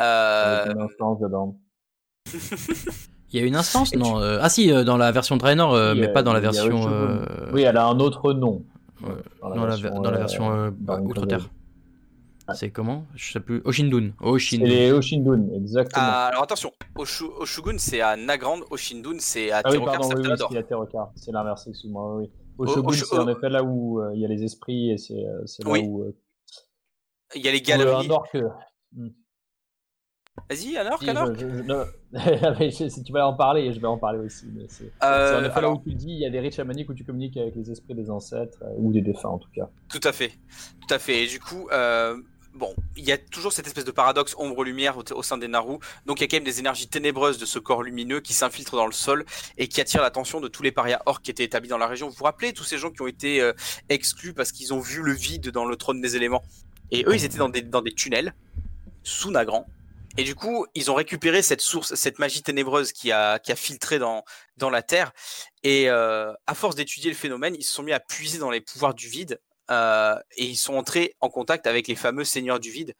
Euh... 0.00 0.74
Il 3.32 3.40
y 3.40 3.42
a 3.42 3.46
une 3.46 3.56
instance, 3.56 3.94
non 3.96 4.16
Ah 4.16 4.48
si, 4.48 4.68
dans 4.68 4.96
la 4.96 5.12
version 5.12 5.36
Draenor, 5.36 5.94
mais 5.94 6.08
pas 6.08 6.22
dans 6.22 6.32
la 6.32 6.40
version. 6.40 7.22
Oui, 7.52 7.62
elle 7.62 7.76
a 7.76 7.86
un 7.86 7.98
autre 8.00 8.32
nom. 8.32 8.64
Dans, 9.40 9.66
la, 9.66 9.76
version 10.18 10.52
euh, 10.52 10.70
Outre-Terre. 11.00 11.48
C'est 12.54 12.70
comment? 12.70 13.04
Je 13.14 13.32
sais 13.32 13.40
plus. 13.40 13.62
Oshindun. 13.64 14.12
Oshindun. 14.20 14.66
C'est 14.66 14.92
Oshindun, 14.92 15.48
exactement. 15.54 16.04
Ah, 16.04 16.26
alors 16.26 16.42
attention, 16.42 16.72
Oshugun 16.96 17.78
c'est 17.78 18.00
à 18.00 18.16
Nagrand, 18.16 18.60
Oshindun 18.70 19.16
c'est 19.18 19.50
à 19.50 19.62
ah, 19.64 19.70
oui, 19.70 19.78
pardon, 19.84 20.08
oui, 20.08 20.22
oui, 20.28 20.34
c'est 20.50 20.58
à 20.58 20.62
Terokar. 20.62 21.12
C'est 21.14 21.32
l'inverse, 21.32 21.66
excuse-moi. 21.68 22.16
Oui. 22.16 22.30
Oshugun, 22.58 22.92
c'est 22.92 23.18
en 23.18 23.28
effet 23.28 23.48
là 23.48 23.62
où 23.62 24.00
euh, 24.00 24.10
il 24.14 24.20
y 24.20 24.24
a 24.24 24.28
les 24.28 24.42
esprits 24.42 24.90
et 24.90 24.98
c'est 24.98 25.24
euh, 25.24 25.44
là 25.64 25.80
où. 25.80 26.02
Euh, 26.02 26.16
il 27.34 27.42
y 27.42 27.48
a 27.48 27.52
les 27.52 27.62
galeries. 27.62 28.08
Vas-y, 30.48 30.76
alors, 30.76 30.98
alors 31.06 31.28
Si 32.72 33.02
tu 33.02 33.12
vas 33.12 33.26
en 33.26 33.34
parler, 33.34 33.72
je 33.72 33.80
vais 33.80 33.86
en 33.86 33.98
parler 33.98 34.18
aussi. 34.18 34.46
C'est 34.68 34.90
euh, 35.02 35.40
en 35.40 35.44
effet 35.44 35.60
là 35.60 35.70
où 35.70 35.82
tu 35.82 35.94
dis, 35.94 36.08
il 36.08 36.18
y 36.18 36.26
a 36.26 36.30
des 36.30 36.40
rites 36.40 36.54
chamaniques 36.54 36.88
où 36.88 36.94
tu 36.94 37.04
communiques 37.04 37.36
avec 37.36 37.54
les 37.54 37.70
esprits 37.70 37.94
des 37.94 38.10
ancêtres, 38.10 38.58
euh, 38.62 38.74
ou 38.78 38.92
des 38.92 39.02
défunts 39.02 39.30
en 39.30 39.38
tout 39.38 39.50
cas. 39.54 39.68
Tout 39.88 40.00
à 40.04 40.12
fait. 40.12 40.32
Tout 40.86 40.94
à 40.94 40.98
fait. 40.98 41.24
Et 41.24 41.26
du 41.26 41.38
coup, 41.38 41.68
euh, 41.70 42.16
bon, 42.54 42.74
il 42.96 43.04
y 43.04 43.12
a 43.12 43.18
toujours 43.18 43.52
cette 43.52 43.66
espèce 43.66 43.84
de 43.84 43.90
paradoxe 43.90 44.34
ombre-lumière 44.38 44.96
au, 45.14 45.22
sein 45.22 45.36
des 45.36 45.48
Naru. 45.48 45.76
Donc 46.06 46.20
il 46.20 46.22
y 46.22 46.24
a 46.24 46.28
quand 46.28 46.36
même 46.36 46.44
des 46.44 46.60
énergies 46.60 46.88
ténébreuses 46.88 47.38
de 47.38 47.44
ce 47.44 47.58
corps 47.58 47.82
lumineux 47.82 48.20
qui 48.20 48.32
s'infiltrent 48.32 48.76
dans 48.76 48.86
le 48.86 48.92
sol 48.92 49.26
et 49.58 49.68
qui 49.68 49.82
attirent 49.82 50.02
l'attention 50.02 50.40
de 50.40 50.48
tous 50.48 50.62
les 50.62 50.72
parias 50.72 51.02
orques 51.04 51.24
qui 51.24 51.30
étaient 51.30 51.44
établis 51.44 51.68
dans 51.68 51.78
la 51.78 51.86
région. 51.86 52.08
Vous 52.08 52.16
vous 52.16 52.24
rappelez 52.24 52.54
tous 52.54 52.64
ces 52.64 52.78
gens 52.78 52.90
qui 52.90 53.02
ont 53.02 53.06
été 53.06 53.52
exclus 53.90 54.32
parce 54.32 54.50
qu'ils 54.50 54.72
ont 54.72 54.80
vu 54.80 55.02
le 55.02 55.12
vide 55.12 55.50
dans 55.50 55.66
le 55.66 55.76
trône 55.76 56.00
des 56.00 56.16
éléments? 56.16 56.42
Et 56.90 57.04
eux, 57.06 57.14
ils 57.14 57.24
étaient 57.24 57.38
dans 57.38 57.48
des, 57.48 57.62
dans 57.62 57.82
des 57.82 57.92
tunnels 57.92 58.34
sous 59.02 59.30
Nagrand 59.30 59.66
et 60.18 60.24
du 60.24 60.34
coup, 60.34 60.66
ils 60.74 60.90
ont 60.90 60.94
récupéré 60.94 61.42
cette 61.42 61.62
source, 61.62 61.94
cette 61.94 62.18
magie 62.18 62.42
ténébreuse 62.42 62.92
qui 62.92 63.12
a, 63.12 63.38
qui 63.38 63.50
a 63.50 63.56
filtré 63.56 63.98
dans, 63.98 64.24
dans 64.56 64.70
la 64.70 64.82
Terre. 64.82 65.12
Et 65.62 65.88
euh, 65.88 66.32
à 66.46 66.54
force 66.54 66.74
d'étudier 66.74 67.10
le 67.10 67.16
phénomène, 67.16 67.54
ils 67.54 67.64
se 67.64 67.72
sont 67.72 67.82
mis 67.82 67.92
à 67.92 68.00
puiser 68.00 68.38
dans 68.38 68.50
les 68.50 68.60
pouvoirs 68.60 68.94
du 68.94 69.08
vide. 69.08 69.40
Euh, 69.70 70.18
et 70.36 70.44
ils 70.44 70.56
sont 70.56 70.74
entrés 70.74 71.16
en 71.20 71.30
contact 71.30 71.66
avec 71.66 71.88
les 71.88 71.94
fameux 71.94 72.24
seigneurs 72.24 72.60
du 72.60 72.70
vide. 72.70 72.94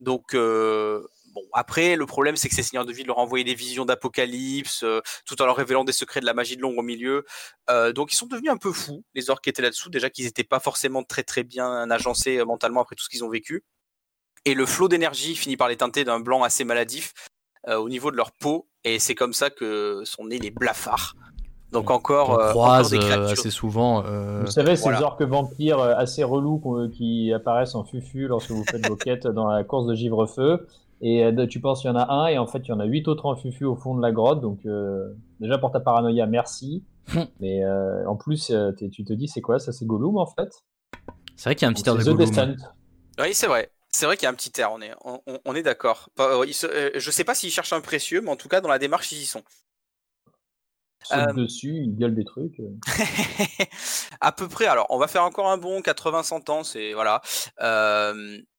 Donc, 0.00 0.34
euh, 0.34 1.06
bon, 1.32 1.42
après, 1.54 1.96
le 1.96 2.04
problème, 2.04 2.36
c'est 2.36 2.50
que 2.50 2.54
ces 2.54 2.62
seigneurs 2.62 2.84
du 2.84 2.92
vide 2.92 3.06
leur 3.06 3.18
envoyaient 3.18 3.44
des 3.44 3.54
visions 3.54 3.86
d'apocalypse, 3.86 4.84
tout 5.24 5.40
en 5.40 5.46
leur 5.46 5.56
révélant 5.56 5.84
des 5.84 5.92
secrets 5.92 6.20
de 6.20 6.26
la 6.26 6.34
magie 6.34 6.56
de 6.56 6.62
l'ombre 6.62 6.78
au 6.78 6.82
milieu. 6.82 7.24
donc, 7.94 8.12
ils 8.12 8.16
sont 8.16 8.26
devenus 8.26 8.50
un 8.50 8.58
peu 8.58 8.72
fous, 8.72 9.02
les 9.14 9.30
orques 9.30 9.44
qui 9.44 9.50
étaient 9.50 9.62
là-dessous. 9.62 9.88
Déjà 9.88 10.10
qu'ils 10.10 10.26
n'étaient 10.26 10.44
pas 10.44 10.60
forcément 10.60 11.04
très, 11.04 11.22
très 11.22 11.42
bien 11.42 11.90
agencés 11.90 12.44
mentalement 12.44 12.82
après 12.82 12.96
tout 12.96 13.04
ce 13.04 13.08
qu'ils 13.08 13.24
ont 13.24 13.30
vécu 13.30 13.64
et 14.44 14.54
le 14.54 14.66
flot 14.66 14.88
d'énergie 14.88 15.34
finit 15.34 15.56
par 15.56 15.68
les 15.68 15.76
teinter 15.76 16.04
d'un 16.04 16.20
blanc 16.20 16.42
assez 16.42 16.64
maladif 16.64 17.12
euh, 17.68 17.78
au 17.78 17.88
niveau 17.88 18.10
de 18.10 18.16
leur 18.16 18.30
peau, 18.32 18.68
et 18.84 18.98
c'est 18.98 19.14
comme 19.14 19.32
ça 19.32 19.50
que 19.50 20.02
sont 20.04 20.26
nés 20.26 20.38
les 20.38 20.50
blafards. 20.50 21.14
Donc 21.72 21.90
encore, 21.90 22.30
on 22.30 22.38
euh, 22.38 22.50
croise 22.50 22.94
euh, 22.94 23.32
assez 23.32 23.50
souvent. 23.50 24.02
Vous 24.42 24.50
savez, 24.50 24.76
ces 24.76 24.92
orques 25.02 25.22
vampires 25.22 25.80
assez 25.80 26.22
relous 26.22 26.88
qui 26.92 27.32
apparaissent 27.32 27.74
en 27.74 27.84
fufu 27.84 28.28
lorsque 28.28 28.50
vous 28.50 28.64
faites 28.64 28.86
vos 28.86 28.96
quêtes 28.96 29.26
dans 29.26 29.46
la 29.46 29.64
course 29.64 29.86
de 29.86 29.94
givre-feu. 29.94 30.68
Et 31.00 31.28
tu 31.50 31.60
penses 31.60 31.80
qu'il 31.80 31.90
y 31.90 31.92
en 31.92 31.96
a 31.96 32.12
un, 32.12 32.26
et 32.28 32.38
en 32.38 32.46
fait, 32.46 32.60
il 32.60 32.68
y 32.68 32.72
en 32.72 32.78
a 32.78 32.84
huit 32.84 33.08
autres 33.08 33.26
en 33.26 33.34
fufu 33.34 33.64
au 33.64 33.74
fond 33.74 33.96
de 33.96 34.02
la 34.02 34.12
grotte. 34.12 34.40
Donc, 34.40 34.60
déjà 35.40 35.58
pour 35.58 35.72
ta 35.72 35.80
paranoïa, 35.80 36.26
merci. 36.26 36.84
Hum. 37.16 37.26
Mais 37.40 37.66
en 38.06 38.14
plus, 38.14 38.52
tu 38.78 39.04
te 39.04 39.12
dis, 39.12 39.26
c'est 39.26 39.40
quoi 39.40 39.58
Ça, 39.58 39.72
c'est 39.72 39.84
Gollum 39.84 40.16
en 40.16 40.26
fait? 40.26 40.62
C'est 41.34 41.48
vrai 41.48 41.54
qu'il 41.56 41.66
y 41.66 41.68
a 41.68 41.70
un 41.70 41.72
petit 41.72 41.88
air 41.88 41.96
de 41.96 42.04
Gollum. 42.04 42.56
Oui, 43.18 43.28
c'est 43.32 43.48
vrai. 43.48 43.70
C'est 43.94 44.06
vrai 44.06 44.16
qu'il 44.16 44.24
y 44.24 44.26
a 44.26 44.30
un 44.30 44.34
petit 44.34 44.60
air, 44.60 44.72
on 44.72 44.80
est, 44.80 44.92
on, 45.44 45.54
est 45.54 45.62
d'accord. 45.62 46.08
Je 46.18 47.10
sais 47.12 47.22
pas 47.22 47.36
s'ils 47.36 47.52
cherchent 47.52 47.72
un 47.72 47.80
précieux, 47.80 48.20
mais 48.20 48.30
en 48.30 48.34
tout 48.34 48.48
cas, 48.48 48.60
dans 48.60 48.68
la 48.68 48.80
démarche, 48.80 49.12
ils 49.12 49.22
y 49.22 49.24
sont. 49.24 49.44
Euh... 51.12 51.32
dessus, 51.32 51.76
ils 51.76 51.94
gueulent 51.94 52.16
des 52.16 52.24
trucs. 52.24 52.60
à 54.20 54.32
peu 54.32 54.48
près. 54.48 54.66
Alors, 54.66 54.88
on 54.90 54.98
va 54.98 55.06
faire 55.06 55.22
encore 55.22 55.48
un 55.48 55.58
bon 55.58 55.78
80-100 55.80 56.50
ans. 56.50 56.64
C'est 56.64 56.92
voilà. 56.92 57.22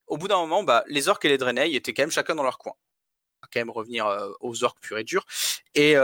au 0.08 0.18
bout 0.18 0.30
d'un 0.30 0.38
moment, 0.38 0.64
bah, 0.64 0.86
les 0.88 1.10
orques 1.10 1.26
et 1.26 1.30
les 1.30 1.38
Draenei 1.38 1.76
étaient 1.76 1.94
quand 1.94 2.04
même 2.04 2.12
chacun 2.12 2.36
dans 2.36 2.44
leur 2.44 2.58
coin. 2.58 2.72
On 2.72 3.44
va 3.44 3.50
quand 3.52 3.60
même 3.60 3.72
revenir 3.72 4.08
aux 4.40 4.64
orques 4.64 4.80
purs 4.80 5.00
et 5.00 5.04
durs. 5.04 5.26
Et 5.74 5.98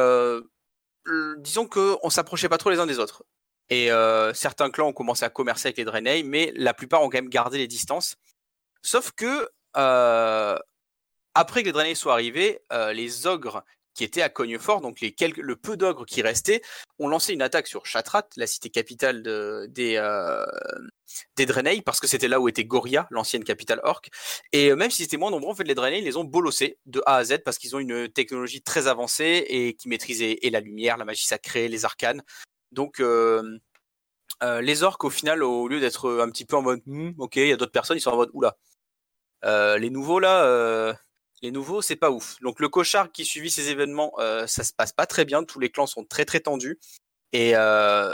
disons 1.37 1.67
que 1.67 1.95
on 2.03 2.09
s'approchait 2.09 2.49
pas 2.49 2.57
trop 2.57 2.69
les 2.69 2.79
uns 2.79 2.85
des 2.85 2.99
autres. 2.99 3.23
Et 3.69 3.91
certains 4.33 4.71
clans 4.71 4.89
ont 4.89 4.93
commencé 4.93 5.23
à 5.23 5.29
commercer 5.29 5.69
avec 5.69 5.77
les 5.77 5.85
Draenei, 5.85 6.23
mais 6.23 6.51
la 6.57 6.73
plupart 6.73 7.01
ont 7.01 7.09
quand 7.09 7.19
même 7.19 7.29
gardé 7.29 7.59
les 7.59 7.67
distances. 7.69 8.17
Sauf 8.81 9.11
que 9.11 9.49
après 11.33 11.61
que 11.61 11.67
les 11.67 11.71
Draenei 11.71 11.95
soient 11.95 12.13
arrivés, 12.13 12.59
les 12.93 13.27
ogres 13.27 13.63
qui 13.93 14.03
étaient 14.03 14.21
à 14.21 14.29
Cognefort, 14.29 14.81
donc 14.81 15.01
le 15.01 15.55
peu 15.55 15.77
d'ogres 15.77 16.05
qui 16.05 16.21
restaient, 16.21 16.61
ont 16.99 17.07
lancé 17.07 17.33
une 17.33 17.41
attaque 17.41 17.67
sur 17.67 17.85
Chatrat, 17.85 18.27
la 18.37 18.47
cité 18.47 18.69
capitale 18.69 19.21
de, 19.21 19.67
des, 19.69 19.95
euh, 19.97 20.45
Draenei, 21.37 21.81
parce 21.81 21.99
que 21.99 22.07
c'était 22.07 22.27
là 22.27 22.39
où 22.39 22.47
était 22.47 22.63
Goria, 22.63 23.07
l'ancienne 23.11 23.43
capitale 23.43 23.81
orque. 23.83 24.09
Et 24.53 24.71
euh, 24.71 24.75
même 24.75 24.91
si 24.91 25.03
c'était 25.03 25.17
moins 25.17 25.31
nombreux, 25.31 25.51
en 25.51 25.55
fait, 25.55 25.63
les 25.65 25.75
Draenei 25.75 26.01
les 26.01 26.17
ont 26.17 26.23
bolossés 26.23 26.77
de 26.85 27.01
A 27.05 27.17
à 27.17 27.23
Z 27.23 27.39
parce 27.43 27.57
qu'ils 27.57 27.75
ont 27.75 27.79
une 27.79 28.09
technologie 28.09 28.61
très 28.61 28.87
avancée 28.87 29.45
et 29.49 29.75
qui 29.75 29.89
maîtrisaient 29.89 30.39
et 30.41 30.49
la 30.49 30.61
lumière, 30.61 30.97
la 30.97 31.05
magie 31.05 31.25
sacrée, 31.25 31.67
les 31.67 31.85
arcanes. 31.85 32.23
Donc, 32.71 32.99
euh, 33.01 33.59
euh 34.43 34.61
les 34.61 34.83
orques, 34.83 35.03
au 35.03 35.09
final, 35.09 35.43
au 35.43 35.67
lieu 35.67 35.79
d'être 35.79 36.21
un 36.21 36.29
petit 36.29 36.45
peu 36.45 36.55
en 36.55 36.61
mode 36.61 36.81
hmm, 36.85 37.11
ok, 37.17 37.35
il 37.35 37.47
y 37.47 37.51
a 37.51 37.57
d'autres 37.57 37.71
personnes, 37.71 37.97
ils 37.97 38.01
sont 38.01 38.11
en 38.11 38.17
mode 38.17 38.31
oula. 38.33 38.57
Euh, 39.43 39.77
les 39.77 39.89
nouveaux 39.89 40.19
là, 40.19 40.95
les 41.41 41.51
nouveaux, 41.51 41.81
c'est 41.81 41.95
pas 41.95 42.11
ouf. 42.11 42.39
Donc 42.41 42.59
le 42.59 42.69
cochard 42.69 43.11
qui 43.11 43.25
suivit 43.25 43.49
ces 43.49 43.69
événements, 43.69 44.13
euh, 44.19 44.45
ça 44.47 44.63
se 44.63 44.73
passe 44.73 44.91
pas 44.93 45.07
très 45.07 45.25
bien. 45.25 45.43
Tous 45.43 45.59
les 45.59 45.69
clans 45.69 45.87
sont 45.87 46.05
très 46.05 46.25
très 46.25 46.39
tendus. 46.39 46.79
Et 47.33 47.55
euh, 47.55 48.13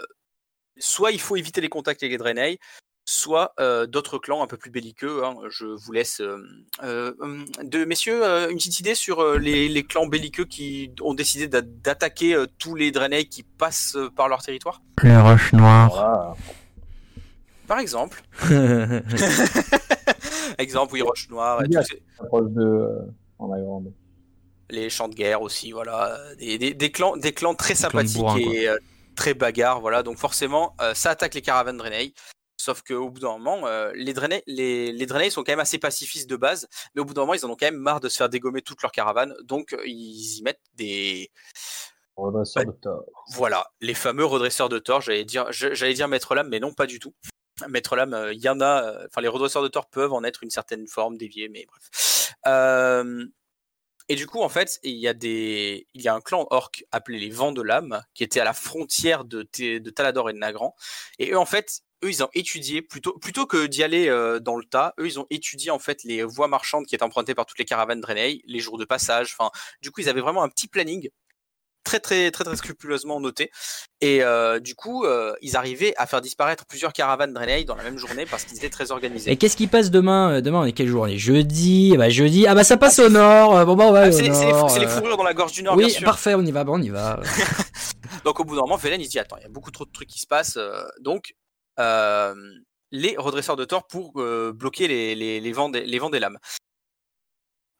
soit 0.77 1.11
il 1.11 1.19
faut 1.19 1.35
éviter 1.35 1.59
les 1.59 1.69
contacts 1.69 2.03
avec 2.03 2.11
les 2.11 2.17
Draenei, 2.17 2.59
soit 3.03 3.53
euh, 3.59 3.85
d'autres 3.85 4.17
clans 4.17 4.43
un 4.43 4.47
peu 4.47 4.55
plus 4.55 4.71
belliqueux. 4.71 5.25
Hein. 5.25 5.35
Je 5.49 5.65
vous 5.65 5.91
laisse, 5.91 6.21
de 6.21 7.85
messieurs, 7.85 8.23
une 8.49 8.57
petite 8.57 8.79
idée 8.79 8.95
sur 8.95 9.37
les, 9.37 9.83
clans 9.83 10.07
belliqueux 10.07 10.45
qui 10.45 10.91
ont 11.01 11.13
décidé 11.13 11.47
d'attaquer 11.47 12.45
tous 12.59 12.75
les 12.75 12.91
Draenei 12.91 13.25
qui 13.25 13.43
passent 13.43 13.97
par 14.15 14.29
leur 14.29 14.41
territoire? 14.41 14.81
Les 15.03 15.17
roches 15.17 15.51
noires. 15.51 16.37
Par 17.67 17.79
exemple. 17.79 18.23
exemple, 20.57 20.93
oui, 20.93 21.01
roches 21.01 21.29
noires. 21.29 21.61
Et 21.63 21.67
les 24.69 24.89
champs 24.89 25.07
de 25.07 25.15
guerre 25.15 25.41
aussi, 25.41 25.71
voilà, 25.71 26.17
des, 26.37 26.91
clans, 26.91 27.15
des 27.17 27.31
clans 27.31 27.55
très 27.55 27.75
sympathiques 27.75 28.37
et 28.37 28.67
euh, 28.67 28.77
très 29.15 29.33
bagarres, 29.33 29.81
voilà. 29.81 30.03
Donc 30.03 30.17
forcément, 30.17 30.75
euh, 30.81 30.93
ça 30.93 31.11
attaque 31.11 31.33
les 31.33 31.41
caravanes 31.41 31.77
Draenei. 31.77 32.13
Sauf 32.59 32.81
qu'au 32.81 33.09
bout 33.09 33.19
d'un 33.19 33.37
moment, 33.37 33.67
euh, 33.67 33.91
les, 33.95 34.13
Draenei, 34.13 34.43
les, 34.47 34.91
les 34.91 35.29
sont 35.29 35.43
quand 35.43 35.51
même 35.51 35.59
assez 35.59 35.77
pacifistes 35.77 36.29
de 36.29 36.35
base, 36.35 36.67
mais 36.95 37.01
au 37.01 37.05
bout 37.05 37.13
d'un 37.13 37.21
moment, 37.21 37.33
ils 37.33 37.45
en 37.45 37.49
ont 37.49 37.55
quand 37.55 37.67
même 37.67 37.77
marre 37.77 37.99
de 37.99 38.09
se 38.09 38.17
faire 38.17 38.29
dégommer 38.29 38.61
toutes 38.61 38.81
leurs 38.81 38.91
caravanes, 38.91 39.35
donc 39.43 39.75
ils 39.85 40.39
y 40.39 40.41
mettent 40.41 40.63
des 40.75 41.31
redresseurs 42.17 42.65
de 42.65 42.71
tort. 42.71 43.05
Voilà, 43.33 43.67
les 43.79 43.93
fameux 43.93 44.25
redresseurs 44.25 44.69
de 44.69 44.79
tort. 44.79 45.01
J'allais 45.01 45.23
dire, 45.23 45.45
j'allais 45.51 45.93
dire 45.93 46.07
maître 46.07 46.33
lame, 46.33 46.49
mais 46.49 46.59
non, 46.59 46.73
pas 46.73 46.87
du 46.87 46.99
tout. 46.99 47.13
Maître 47.69 47.95
lame, 47.95 48.29
il 48.33 48.39
y 48.39 48.49
en 48.49 48.61
a. 48.61 49.05
Enfin, 49.07 49.21
les 49.21 49.27
redresseurs 49.27 49.63
de 49.63 49.67
tort 49.67 49.89
peuvent 49.89 50.13
en 50.13 50.23
être 50.23 50.43
une 50.43 50.49
certaine 50.49 50.87
forme 50.87 51.17
déviée, 51.17 51.49
mais 51.49 51.65
bref. 51.67 52.33
Euh, 52.45 53.25
et 54.09 54.15
du 54.15 54.25
coup, 54.25 54.41
en 54.41 54.49
fait, 54.49 54.79
il 54.83 54.95
y 54.95 55.07
a 55.07 55.13
des, 55.13 55.87
il 55.93 56.01
y 56.01 56.07
a 56.07 56.13
un 56.13 56.21
clan 56.21 56.47
orc 56.49 56.83
appelé 56.91 57.19
les 57.19 57.29
Vents 57.29 57.51
de 57.51 57.61
l'âme 57.61 58.03
qui 58.13 58.23
était 58.23 58.39
à 58.39 58.45
la 58.45 58.53
frontière 58.53 59.25
de, 59.25 59.47
de 59.59 59.89
Talador 59.89 60.29
et 60.29 60.33
de 60.33 60.37
Nagrand. 60.37 60.75
Et 61.19 61.31
eux, 61.31 61.37
en 61.37 61.45
fait, 61.45 61.81
eux, 62.05 62.09
ils 62.09 62.23
ont 62.23 62.29
étudié 62.33 62.81
plutôt, 62.81 63.17
plutôt 63.17 63.45
que 63.45 63.65
d'y 63.65 63.83
aller 63.83 64.07
euh, 64.07 64.39
dans 64.39 64.55
le 64.55 64.63
tas. 64.63 64.93
Eux, 64.99 65.07
ils 65.07 65.19
ont 65.19 65.27
étudié 65.29 65.71
en 65.71 65.79
fait 65.79 66.03
les 66.03 66.23
voies 66.23 66.47
marchandes 66.47 66.85
qui 66.85 66.95
étaient 66.95 67.03
empruntées 67.03 67.35
par 67.35 67.45
toutes 67.45 67.59
les 67.59 67.65
caravanes 67.65 67.99
Draenei, 67.99 68.41
les 68.45 68.59
jours 68.59 68.77
de 68.77 68.85
passage. 68.85 69.35
Enfin, 69.37 69.51
du 69.81 69.91
coup, 69.91 69.99
ils 69.99 70.09
avaient 70.09 70.21
vraiment 70.21 70.43
un 70.43 70.49
petit 70.49 70.67
planning 70.69 71.09
très 71.87 71.99
très 71.99 72.31
très 72.31 72.43
très 72.43 72.55
scrupuleusement 72.55 73.19
noté. 73.19 73.49
Et 74.01 74.21
euh, 74.21 74.59
du 74.59 74.75
coup, 74.75 75.05
euh, 75.05 75.33
ils 75.41 75.55
arrivaient 75.55 75.93
à 75.97 76.05
faire 76.05 76.21
disparaître 76.21 76.65
plusieurs 76.65 76.91
caravanes 76.91 77.33
Draenei 77.33 77.63
dans 77.63 77.75
la 77.75 77.83
même 77.83 77.97
journée 77.97 78.25
parce 78.25 78.43
qu'ils 78.43 78.57
étaient 78.57 78.69
très 78.69 78.91
organisés. 78.91 79.31
Et 79.31 79.37
qu'est-ce 79.37 79.55
qui 79.55 79.67
passe 79.67 79.89
demain 79.89 80.33
euh, 80.33 80.41
Demain, 80.41 80.59
on 80.59 80.65
est 80.65 80.73
quelle 80.73 80.87
journée 80.87 81.17
Jeudi. 81.17 81.95
Bah 81.97 82.09
jeudi. 82.09 82.45
Ah 82.45 82.55
bah 82.55 82.63
ça 82.63 82.77
passe 82.77 82.99
au 82.99 83.09
nord. 83.09 83.65
Bon 83.65 83.75
bah 83.75 83.85
on 83.87 83.91
va. 83.93 84.01
Ah, 84.01 84.11
c'est 84.11 84.23
les, 84.23 84.87
fourrures 84.87 85.17
dans 85.17 85.23
la 85.23 85.33
gorge 85.33 85.53
du 85.53 85.63
nord. 85.63 85.75
Oui, 85.75 85.85
bien 85.85 85.93
sûr. 85.93 86.05
parfait. 86.05 86.35
On 86.35 86.45
y 86.45 86.51
va. 86.51 86.63
Bon, 86.63 86.77
on 86.77 86.81
y 86.81 86.89
va. 86.89 87.21
donc 88.25 88.39
au 88.39 88.43
bout 88.43 88.55
d'un 88.55 88.61
moment, 88.61 88.75
Velen 88.75 88.99
il 88.99 89.05
se 89.05 89.11
dit 89.11 89.19
attends, 89.19 89.37
il 89.37 89.43
y 89.43 89.45
a 89.45 89.49
beaucoup 89.49 89.71
trop 89.71 89.85
de 89.85 89.91
trucs 89.91 90.09
qui 90.09 90.19
se 90.19 90.27
passent. 90.27 90.59
donc 90.99 91.33
les 92.91 93.15
redresseurs 93.17 93.55
de 93.55 93.65
tort 93.65 93.87
pour 93.87 94.13
bloquer 94.53 94.87
les, 94.87 95.15
les, 95.15 95.39
les, 95.39 95.51
vents 95.53 95.69
des, 95.69 95.85
les 95.85 95.99
vents 95.99 96.09
des 96.09 96.19
lames. 96.19 96.37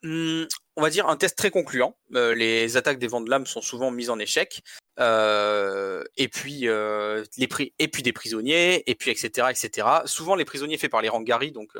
Mmh, 0.04 0.46
on 0.78 0.82
va 0.84 0.92
dire 0.92 1.08
un 1.10 1.18
test 1.18 1.38
très 1.38 1.50
concluant. 1.50 1.98
Euh, 2.13 2.36
les 2.36 2.78
attaques 2.78 3.00
des 3.00 3.08
vents 3.08 3.20
de 3.20 3.30
lame 3.30 3.48
sont 3.48 3.62
souvent 3.62 3.90
mises 3.90 4.12
en 4.12 4.20
échec. 4.20 4.62
Euh, 5.00 6.04
et 6.16 6.28
puis 6.28 6.68
euh, 6.68 7.26
et 7.38 7.88
puis 7.88 8.04
des 8.04 8.13
prisonniers, 8.13 8.90
et 8.90 8.96
puis 8.96 9.12
etc. 9.12 9.48
etc. 9.50 9.88
Souvent 10.06 10.36
les 10.36 10.46
prisonniers 10.46 10.78
faits 10.78 10.92
par 10.92 11.02
les 11.02 11.10
Rangari, 11.10 11.52
donc 11.52 11.72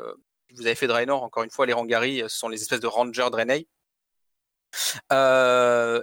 vous 0.54 0.66
avez 0.66 0.74
fait 0.74 0.88
Draenor, 0.88 1.22
encore 1.22 1.44
une 1.44 1.50
fois, 1.50 1.64
les 1.64 1.72
Rangari 1.72 2.22
ce 2.22 2.28
sont 2.28 2.48
les 2.48 2.60
espèces 2.60 2.80
de 2.80 2.86
rangers 2.88 3.28
Draenei. 3.30 3.68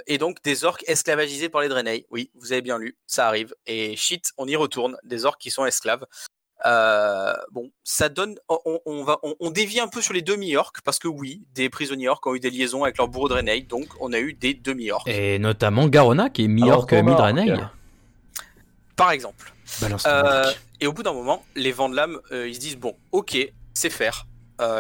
et 0.08 0.18
donc 0.18 0.42
des 0.44 0.64
orques 0.64 0.84
esclavagisés 0.88 1.50
par 1.50 1.62
les 1.62 1.68
Draenei. 1.68 2.06
Oui, 2.10 2.32
vous 2.36 2.54
avez 2.54 2.62
bien 2.62 2.78
lu, 2.78 2.98
ça 3.08 3.28
arrive. 3.28 3.54
Et 3.66 3.96
shit, 3.98 4.32
on 4.38 4.48
y 4.48 4.56
retourne, 4.56 4.98
des 5.04 5.26
orques 5.26 5.42
qui 5.42 5.52
sont 5.52 5.66
esclaves. 5.66 6.06
Euh, 6.66 7.34
bon, 7.52 7.72
ça 7.84 8.10
donne. 8.10 8.36
On, 8.50 9.04
va, 9.04 9.20
on, 9.40 9.52
dévie 9.52 9.80
un 9.80 9.88
peu 9.88 10.02
sur 10.02 10.14
les 10.14 10.22
demi-orques 10.22 10.82
parce 10.82 10.98
que 10.98 11.08
oui, 11.08 11.44
des 11.54 11.70
prisonniers 11.70 12.10
orques 12.10 12.26
ont 12.26 12.36
eu 12.36 12.40
des 12.40 12.50
liaisons 12.50 12.84
avec 12.84 12.98
leur 12.98 13.08
bourreau 13.08 13.30
Draenei, 13.30 13.62
donc 13.62 13.88
on 14.00 14.14
a 14.14 14.20
eu 14.20 14.34
des 14.34 14.54
demi-orques. 14.54 15.08
Et 15.08 15.38
notamment 15.38 15.88
Garona 15.88 16.30
qui 16.30 16.46
est 16.46 16.48
mi-orque, 16.48 16.94
mi-Draenei. 16.94 17.54
Par 18.96 19.12
exemple. 19.12 19.54
Euh, 20.08 20.52
et 20.80 20.88
au 20.88 20.94
bout 20.94 21.04
d'un 21.04 21.14
moment, 21.14 21.44
les 21.56 21.72
vents 21.72 21.90
de 21.90 21.96
l'âme, 21.96 22.20
euh, 22.32 22.48
ils 22.48 22.56
se 22.56 22.60
disent 22.60 22.78
bon, 22.78 22.96
ok, 23.12 23.38
c'est 23.74 23.90
faire. 23.90 24.26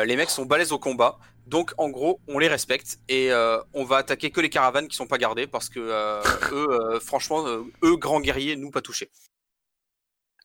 les 0.05 0.15
mecs 0.15 0.29
sont 0.31 0.45
balèzes 0.45 0.71
au 0.71 0.79
combat, 0.79 1.19
donc 1.45 1.73
en 1.77 1.89
gros, 1.89 2.19
on 2.27 2.39
les 2.39 2.47
respecte 2.47 2.97
et 3.09 3.29
on 3.73 3.83
va 3.83 3.97
attaquer 3.97 4.31
que 4.31 4.41
les 4.41 4.49
caravanes 4.49 4.87
qui 4.87 4.95
sont 4.95 5.07
pas 5.07 5.19
gardées 5.19 5.45
parce 5.45 5.69
que 5.69 5.79
eux, 6.51 6.99
franchement, 6.99 7.45
eux 7.83 7.97
grands 7.97 8.21
guerriers, 8.21 8.55
nous 8.55 8.71
pas 8.71 8.81
touchés 8.81 9.11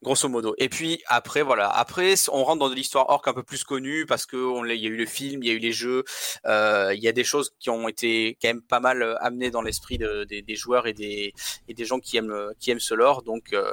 grosso 0.02 0.28
modo. 0.28 0.54
Et 0.58 0.68
puis 0.68 1.02
après, 1.06 1.42
voilà, 1.42 1.68
après 1.68 2.14
on 2.32 2.44
rentre 2.44 2.60
dans 2.60 2.70
de 2.70 2.74
l'histoire 2.74 3.08
orc 3.10 3.22
un 3.26 3.34
peu 3.34 3.42
plus 3.42 3.64
connue 3.64 4.06
parce 4.06 4.26
que 4.26 4.36
on, 4.36 4.64
il 4.64 4.80
y 4.80 4.86
a 4.86 4.88
eu 4.88 4.96
le 4.96 5.06
film, 5.06 5.42
il 5.42 5.48
y 5.48 5.50
a 5.52 5.54
eu 5.54 5.58
les 5.58 5.72
jeux, 5.72 6.04
euh, 6.46 6.92
il 6.94 7.02
y 7.02 7.08
a 7.08 7.12
des 7.12 7.24
choses 7.24 7.54
qui 7.58 7.70
ont 7.70 7.88
été 7.88 8.36
quand 8.40 8.48
même 8.48 8.62
pas 8.62 8.80
mal 8.80 9.02
euh, 9.02 9.14
amenées 9.20 9.50
dans 9.50 9.62
l'esprit 9.62 9.98
de, 9.98 10.24
des 10.24 10.56
joueurs 10.56 10.86
et 10.86 10.92
des, 10.94 11.34
et 11.68 11.74
des 11.74 11.84
gens 11.84 11.98
qui 11.98 12.16
aiment 12.16 12.52
qui 12.58 12.70
aiment 12.70 12.80
ce 12.80 12.94
lore. 12.94 13.22
Donc 13.22 13.52
euh, 13.52 13.72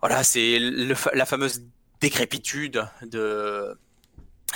voilà, 0.00 0.22
c'est 0.22 0.58
la 0.60 1.26
fameuse 1.26 1.62
décrépitude 2.00 2.86
de 3.02 3.76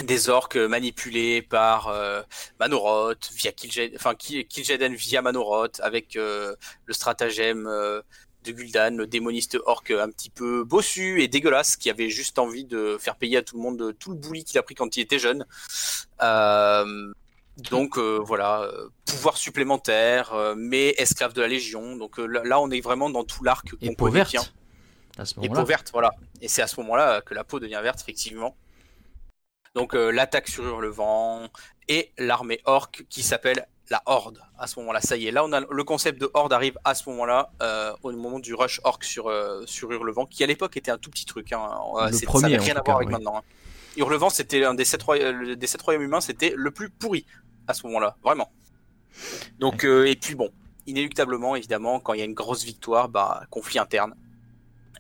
des 0.04 0.28
orques 0.28 0.56
manipulés 0.56 1.42
par 1.42 1.88
euh, 1.88 2.22
Manoroth 2.60 3.30
via 3.34 3.50
Kil'jaeden, 3.50 3.96
enfin 3.96 4.14
Kil'jaeden 4.14 4.94
via 4.94 5.22
Manoroth 5.22 5.80
avec 5.80 6.14
le 6.14 6.56
stratagème 6.90 7.68
de 8.44 8.52
Gul'dan, 8.52 8.96
le 8.96 9.06
démoniste 9.06 9.58
orc 9.66 9.84
un 9.90 10.08
petit 10.10 10.30
peu 10.30 10.64
bossu 10.64 11.22
et 11.22 11.28
dégueulasse, 11.28 11.76
qui 11.76 11.90
avait 11.90 12.08
juste 12.08 12.38
envie 12.38 12.64
de 12.64 12.96
faire 12.98 13.16
payer 13.16 13.38
à 13.38 13.42
tout 13.42 13.56
le 13.56 13.62
monde 13.62 13.94
tout 13.98 14.10
le 14.10 14.16
bouli 14.16 14.44
qu'il 14.44 14.58
a 14.58 14.62
pris 14.62 14.74
quand 14.74 14.96
il 14.96 15.00
était 15.00 15.18
jeune. 15.18 15.46
Euh, 16.22 17.12
donc 17.70 17.98
euh, 17.98 18.18
voilà, 18.22 18.70
pouvoir 19.04 19.36
supplémentaire, 19.36 20.32
euh, 20.32 20.54
mais 20.56 20.94
esclave 20.98 21.32
de 21.32 21.40
la 21.40 21.48
Légion. 21.48 21.96
Donc 21.96 22.18
là, 22.18 22.60
on 22.60 22.70
est 22.70 22.80
vraiment 22.80 23.10
dans 23.10 23.24
tout 23.24 23.42
l'arc 23.42 23.70
qu'on 23.70 23.94
connaît 23.94 24.24
bien. 24.24 24.42
Et 25.42 25.48
peau 25.48 25.64
verte, 25.64 25.90
voilà. 25.92 26.12
Et 26.40 26.48
c'est 26.48 26.62
à 26.62 26.68
ce 26.68 26.78
moment-là 26.80 27.20
que 27.22 27.34
la 27.34 27.42
peau 27.42 27.58
devient 27.58 27.80
verte, 27.82 28.00
effectivement. 28.00 28.56
Donc 29.74 29.94
l'attaque 29.94 30.48
sur 30.48 30.64
Hurlevent 30.64 31.48
et 31.88 32.12
l'armée 32.18 32.60
orc 32.64 32.90
qui 33.08 33.22
s'appelle 33.22 33.66
la 33.90 34.02
horde 34.06 34.42
à 34.58 34.66
ce 34.66 34.78
moment-là. 34.80 35.00
Ça 35.00 35.16
y 35.16 35.26
est, 35.26 35.30
là 35.30 35.44
on 35.44 35.52
a 35.52 35.60
le 35.60 35.84
concept 35.84 36.20
de 36.20 36.30
horde 36.34 36.52
arrive 36.52 36.78
à 36.84 36.94
ce 36.94 37.08
moment-là, 37.10 37.50
euh, 37.62 37.92
au 38.02 38.12
moment 38.12 38.38
du 38.38 38.54
rush 38.54 38.80
orc 38.84 39.02
sur 39.02 39.28
euh, 39.28 39.62
sur 39.66 39.90
Hurlevent, 39.90 40.26
qui 40.26 40.44
à 40.44 40.46
l'époque 40.46 40.76
était 40.76 40.90
un 40.90 40.98
tout 40.98 41.10
petit 41.10 41.24
truc. 41.24 41.52
Hein. 41.52 41.68
Le 41.94 42.26
premier, 42.26 42.56
ça 42.56 42.62
rien 42.62 42.76
à 42.76 42.82
voir 42.82 42.98
avec 42.98 43.08
maintenant. 43.08 43.38
Hein. 43.38 43.42
Hurlevent, 43.96 44.30
c'était 44.30 44.64
un 44.64 44.74
des 44.74 44.84
sept, 44.84 45.02
des 45.56 45.66
sept 45.66 45.82
royaumes 45.82 46.02
humains, 46.02 46.20
c'était 46.20 46.52
le 46.56 46.70
plus 46.70 46.90
pourri 46.90 47.24
à 47.66 47.74
ce 47.74 47.86
moment-là, 47.86 48.16
vraiment. 48.22 48.52
Donc 49.58 49.84
euh, 49.84 50.06
et 50.06 50.16
puis 50.16 50.34
bon, 50.34 50.50
inéluctablement 50.86 51.56
évidemment, 51.56 52.00
quand 52.00 52.12
il 52.12 52.18
y 52.18 52.22
a 52.22 52.26
une 52.26 52.34
grosse 52.34 52.64
victoire, 52.64 53.08
bah 53.08 53.42
conflit 53.50 53.78
interne 53.78 54.14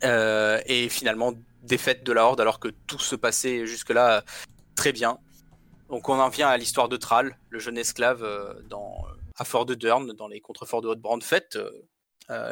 et 0.02 0.88
finalement 0.88 1.34
défaite 1.64 2.04
de 2.04 2.12
la 2.12 2.24
horde 2.24 2.40
alors 2.40 2.60
que 2.60 2.68
tout 2.86 3.00
se 3.00 3.16
passait 3.16 3.66
jusque 3.66 3.90
là 3.90 4.22
très 4.76 4.92
bien. 4.92 5.18
Donc 5.88 6.08
on 6.08 6.18
en 6.20 6.28
vient 6.28 6.48
à 6.48 6.56
l'histoire 6.56 6.88
de 6.88 6.96
Thrall, 6.96 7.38
le 7.48 7.58
jeune 7.58 7.78
esclave 7.78 8.22
dans, 8.68 9.06
à 9.36 9.44
Fort 9.44 9.66
de 9.66 9.74
Durn, 9.74 10.12
dans 10.12 10.28
les 10.28 10.40
contreforts 10.40 10.82
de 10.82 10.88
Haute-Brande 10.88 11.24
faites. 11.24 11.58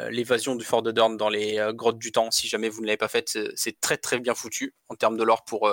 l'évasion 0.09 0.55
du 0.55 0.65
fort 0.65 0.81
de 0.81 0.91
Durn 0.91 1.17
dans 1.17 1.29
les 1.29 1.61
grottes 1.73 1.99
du 1.99 2.11
temps, 2.11 2.31
si 2.31 2.47
jamais 2.47 2.67
vous 2.67 2.81
ne 2.81 2.87
l'avez 2.87 2.97
pas 2.97 3.07
faite, 3.07 3.37
c'est 3.55 3.79
très 3.79 3.97
très 3.97 4.19
bien 4.19 4.33
foutu 4.33 4.73
en 4.89 4.95
termes 4.95 5.17
de 5.17 5.23
lore 5.23 5.45
pour 5.45 5.69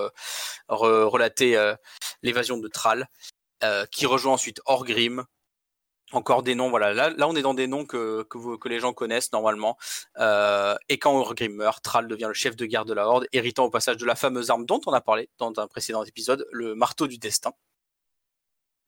relater 0.68 1.74
l'évasion 2.22 2.58
de 2.58 2.68
Thrall, 2.68 3.08
qui 3.90 4.04
rejoint 4.04 4.34
ensuite 4.34 4.60
Orgrim, 4.66 5.24
encore 6.16 6.42
des 6.42 6.54
noms, 6.54 6.70
voilà. 6.70 6.92
Là, 6.92 7.28
on 7.28 7.36
est 7.36 7.42
dans 7.42 7.54
des 7.54 7.66
noms 7.66 7.84
que, 7.84 8.22
que, 8.24 8.68
les 8.68 8.80
gens 8.80 8.92
connaissent 8.92 9.32
normalement. 9.32 9.76
Euh, 10.18 10.74
et 10.88 10.98
quand 10.98 11.16
Orgrim 11.16 11.54
meurt, 11.54 11.82
Thrall 11.82 12.08
devient 12.08 12.26
le 12.28 12.34
chef 12.34 12.56
de 12.56 12.66
guerre 12.66 12.84
de 12.84 12.94
la 12.94 13.06
Horde, 13.06 13.26
héritant 13.32 13.64
au 13.64 13.70
passage 13.70 13.96
de 13.96 14.06
la 14.06 14.14
fameuse 14.14 14.50
arme 14.50 14.66
dont 14.66 14.80
on 14.86 14.92
a 14.92 15.00
parlé 15.00 15.28
dans 15.38 15.52
un 15.58 15.66
précédent 15.66 16.04
épisode, 16.04 16.46
le 16.52 16.74
marteau 16.74 17.06
du 17.06 17.18
destin. 17.18 17.52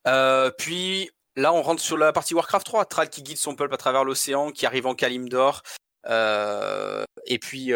Euh, 0.07 0.51
puis 0.57 1.11
là, 1.37 1.53
on 1.53 1.63
rentre 1.63 1.83
sur 1.83 1.97
la 1.97 2.13
partie 2.13 2.35
Warcraft 2.35 2.67
3. 2.67 2.85
Thrall 2.87 3.11
qui 3.11 3.23
guide 3.23 3.39
son 3.39 3.55
peuple 3.55 3.75
à 3.75 3.79
travers 3.79 4.05
l'océan, 4.05 4.51
qui 4.51 4.67
arrive 4.67 4.87
en 4.87 4.95
Kalimdor. 4.95 5.63
Euh, 6.09 7.05
et 7.27 7.39
puis 7.39 7.73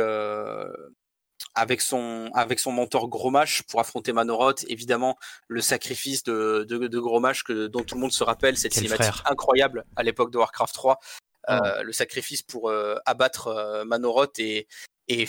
avec 1.54 1.80
son, 1.80 2.30
avec 2.34 2.60
son 2.60 2.72
mentor 2.72 3.08
Gromash 3.08 3.62
pour 3.64 3.80
affronter 3.80 4.12
Manoroth. 4.12 4.64
Évidemment, 4.68 5.18
le 5.48 5.60
sacrifice 5.60 6.22
de, 6.22 6.64
de, 6.68 6.86
de 6.86 6.98
Gromash 6.98 7.44
que, 7.44 7.66
dont 7.66 7.82
tout 7.82 7.94
le 7.96 8.00
monde 8.00 8.12
se 8.12 8.24
rappelle, 8.24 8.56
cette 8.56 8.74
cinématique 8.74 9.22
incroyable 9.24 9.84
à 9.96 10.02
l'époque 10.02 10.30
de 10.30 10.38
Warcraft 10.38 10.74
3. 10.74 11.00
Euh, 11.48 11.82
le 11.82 11.92
sacrifice 11.92 12.42
pour 12.42 12.68
euh, 12.68 12.96
abattre 13.06 13.48
euh, 13.48 13.84
Manoroth 13.84 14.38
et, 14.38 14.68
et, 15.08 15.26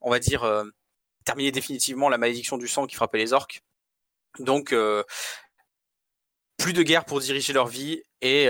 on 0.00 0.10
va 0.10 0.18
dire, 0.18 0.64
terminer 1.24 1.52
définitivement 1.52 2.08
la 2.08 2.18
malédiction 2.18 2.58
du 2.58 2.68
sang 2.68 2.86
qui 2.86 2.96
frappait 2.96 3.18
les 3.18 3.32
orques. 3.32 3.62
Donc, 4.38 4.74
plus 6.56 6.72
de 6.72 6.82
guerre 6.82 7.04
pour 7.04 7.20
diriger 7.20 7.52
leur 7.52 7.68
vie 7.68 8.02
et 8.20 8.48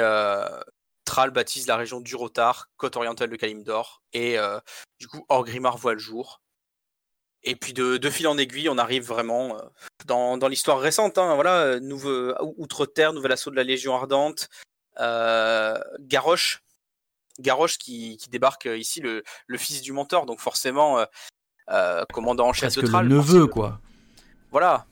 Thrall 1.04 1.30
baptise 1.30 1.66
la 1.66 1.76
région 1.76 2.00
du 2.00 2.16
Rotar, 2.16 2.70
côte 2.76 2.96
orientale 2.96 3.28
de 3.28 3.36
Kalimdor, 3.36 4.02
et 4.12 4.38
du 4.98 5.08
coup 5.08 5.24
Orgrimmar 5.28 5.76
voit 5.76 5.92
le 5.92 5.98
jour. 5.98 6.41
Et 7.44 7.56
puis 7.56 7.72
de, 7.72 7.96
de, 7.96 8.10
fil 8.10 8.28
en 8.28 8.38
aiguille, 8.38 8.68
on 8.68 8.78
arrive 8.78 9.06
vraiment 9.06 9.56
euh, 9.56 9.60
dans, 10.06 10.38
dans 10.38 10.48
l'histoire 10.48 10.78
récente. 10.78 11.18
Hein, 11.18 11.34
voilà, 11.34 11.80
nouveau, 11.80 12.32
Outre-Terre, 12.56 13.12
nouvel 13.12 13.32
assaut 13.32 13.50
de 13.50 13.56
la 13.56 13.64
Légion 13.64 13.94
Ardente, 13.94 14.48
euh, 15.00 15.78
Garrosh, 16.00 16.62
Garrosh 17.40 17.78
qui, 17.78 18.16
qui, 18.18 18.28
débarque 18.28 18.66
ici, 18.66 19.00
le, 19.00 19.22
le, 19.46 19.58
fils 19.58 19.82
du 19.82 19.92
mentor, 19.92 20.26
donc 20.26 20.40
forcément 20.40 20.98
euh, 20.98 21.04
euh 21.70 22.04
commandant 22.12 22.48
en 22.48 22.52
chef 22.52 22.74
de 22.76 22.82
Thrall. 22.82 23.08
le 23.08 23.16
neveu, 23.16 23.46
quoi. 23.46 23.80
Voilà. 24.50 24.86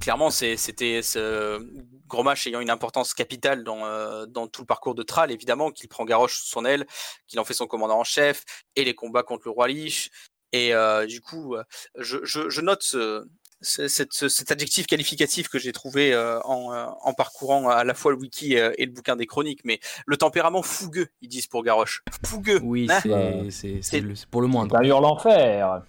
Clairement, 0.00 0.30
c'était 0.30 1.00
ce 1.02 1.64
Gromache 2.08 2.46
ayant 2.46 2.60
une 2.60 2.70
importance 2.70 3.14
capitale 3.14 3.64
dans, 3.64 3.86
euh, 3.86 4.26
dans 4.26 4.48
tout 4.48 4.62
le 4.62 4.66
parcours 4.66 4.94
de 4.94 5.02
Thrall, 5.02 5.30
évidemment, 5.30 5.70
qu'il 5.70 5.88
prend 5.88 6.04
Garrosh 6.04 6.36
sous 6.40 6.48
son 6.48 6.64
aile, 6.64 6.86
qu'il 7.26 7.38
en 7.40 7.44
fait 7.44 7.54
son 7.54 7.66
commandant 7.66 8.00
en 8.00 8.04
chef, 8.04 8.44
et 8.76 8.84
les 8.84 8.94
combats 8.94 9.22
contre 9.22 9.42
le 9.46 9.52
roi 9.52 9.68
Lich, 9.68 10.10
et 10.52 10.72
euh, 10.72 11.04
du 11.06 11.20
coup, 11.20 11.56
euh, 11.56 11.64
je, 11.98 12.60
note 12.60 12.82
ce, 12.82 13.26
cet, 13.60 14.52
adjectif 14.52 14.86
qualificatif 14.86 15.48
que 15.48 15.58
j'ai 15.58 15.72
trouvé 15.72 16.12
euh, 16.12 16.38
en, 16.42 17.12
parcourant 17.14 17.68
à 17.68 17.82
la 17.82 17.94
fois 17.94 18.12
le 18.12 18.18
wiki 18.18 18.54
et 18.54 18.86
le 18.86 18.92
bouquin 18.92 19.16
des 19.16 19.26
chroniques, 19.26 19.62
mais 19.64 19.80
le 20.06 20.16
tempérament 20.16 20.62
fougueux, 20.62 21.08
ils 21.22 21.28
disent 21.28 21.48
pour 21.48 21.64
Garrosh. 21.64 22.04
Fougueux. 22.24 22.60
Oui, 22.62 22.86
hein 22.88 23.48
c'est 23.50 24.26
pour 24.30 24.42
le 24.42 24.46
moins. 24.46 24.66
D'ailleurs, 24.66 25.00
l'enfer. 25.00 25.82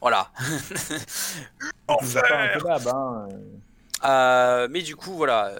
Voilà. 0.00 0.32
enfer. 1.88 2.58
Hein. 4.02 4.68
mais 4.70 4.80
du 4.82 4.96
coup, 4.96 5.12
voilà. 5.12 5.58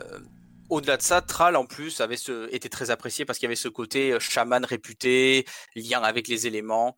Au-delà 0.70 0.97
de 0.97 1.03
ça, 1.03 1.20
Thrall 1.20 1.57
en 1.57 1.66
plus 1.66 2.01
avait 2.01 2.16
ce, 2.16 2.49
était 2.55 2.68
très 2.68 2.93
apprécié 2.93 3.24
parce 3.24 3.41
qu'il 3.41 3.47
y 3.47 3.49
avait 3.49 3.57
ce 3.57 3.66
côté 3.66 4.16
chaman 4.20 4.64
réputé, 4.64 5.45
lien 5.74 6.01
avec 6.01 6.28
les 6.28 6.47
éléments 6.47 6.97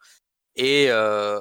et 0.56 0.86
euh, 0.90 1.40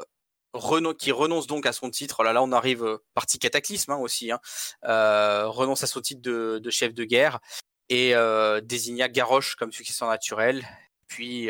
qui 0.98 1.12
renonce 1.12 1.48
donc 1.48 1.66
à 1.66 1.74
son 1.74 1.90
titre. 1.90 2.18
Oh 2.20 2.24
là, 2.24 2.34
là, 2.34 2.44
on 2.44 2.52
arrive 2.52 2.84
euh, 2.84 2.98
partie 3.14 3.40
cataclysme 3.40 3.92
hein, 3.92 3.98
aussi. 3.98 4.32
Hein, 4.32 4.40
euh, 4.86 5.48
renonce 5.48 5.84
à 5.84 5.88
son 5.88 6.02
titre 6.02 6.22
de, 6.22 6.70
chef 6.70 6.94
de 6.94 7.04
guerre 7.04 7.40
et 7.90 8.14
désigna 8.64 9.10
Garrosh 9.10 9.56
comme 9.56 9.74
successeur 9.74 10.08
naturel. 10.08 10.66
Puis 11.08 11.50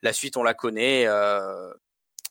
la 0.00 0.12
suite, 0.12 0.36
on 0.36 0.44
la 0.44 0.54
connaît. 0.54 1.08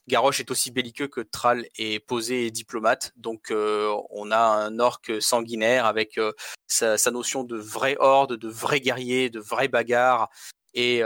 Garrosh 0.08 0.40
est 0.40 0.50
aussi 0.50 0.70
belliqueux 0.70 1.06
que 1.06 1.20
Thrall 1.20 1.66
est 1.76 2.00
posé 2.00 2.46
et 2.46 2.50
diplomate. 2.50 3.12
Donc 3.16 3.52
on 3.52 4.30
a 4.30 4.38
un 4.38 4.78
orc 4.78 5.02
sanguinaire 5.20 5.84
avec 5.84 6.18
sa, 6.66 6.96
notion 7.10 7.44
de 7.44 7.58
vraie 7.58 7.96
horde, 8.00 8.38
de 8.38 8.48
vrai 8.48 8.80
guerrier, 8.80 9.28
de 9.28 9.38
vraie 9.38 9.68
bagarre 9.68 10.30
et 10.72 11.02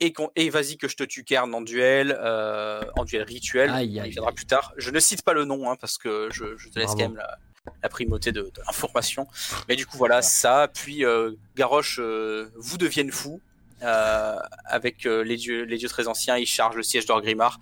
et, 0.00 0.12
et 0.36 0.50
vas-y 0.50 0.76
que 0.76 0.88
je 0.88 0.96
te 0.96 1.04
tue 1.04 1.24
Kern 1.24 1.54
en 1.54 1.62
duel, 1.62 2.16
euh, 2.20 2.82
en 2.96 3.04
duel 3.04 3.22
rituel. 3.22 3.72
il 3.82 4.02
viendra 4.02 4.32
plus 4.32 4.46
tard. 4.46 4.72
Je 4.76 4.90
ne 4.90 5.00
cite 5.00 5.22
pas 5.22 5.32
le 5.32 5.44
nom 5.44 5.70
hein, 5.70 5.76
parce 5.80 5.98
que 5.98 6.28
je, 6.32 6.56
je, 6.56 6.68
te 6.68 6.78
laisse 6.78 6.90
quand 6.90 6.98
même 6.98 7.16
la, 7.16 7.38
la 7.82 7.88
primauté 7.88 8.32
de, 8.32 8.42
de 8.42 8.62
l'information. 8.66 9.26
Mais 9.68 9.76
du 9.76 9.86
coup 9.86 9.96
voilà 9.96 10.22
ça. 10.22 10.68
Puis 10.72 11.04
euh, 11.04 11.32
Garrosh 11.56 11.98
euh, 12.00 12.50
vous 12.56 12.78
deviennent 12.78 13.12
fous. 13.12 13.40
Euh, 13.82 14.36
avec 14.64 15.04
les 15.04 15.36
dieux, 15.36 15.64
les 15.64 15.76
dieux 15.76 15.90
très 15.90 16.08
anciens, 16.08 16.38
ils 16.38 16.46
chargent 16.46 16.76
le 16.76 16.82
siège 16.82 17.04
d'Orgrimmar. 17.04 17.60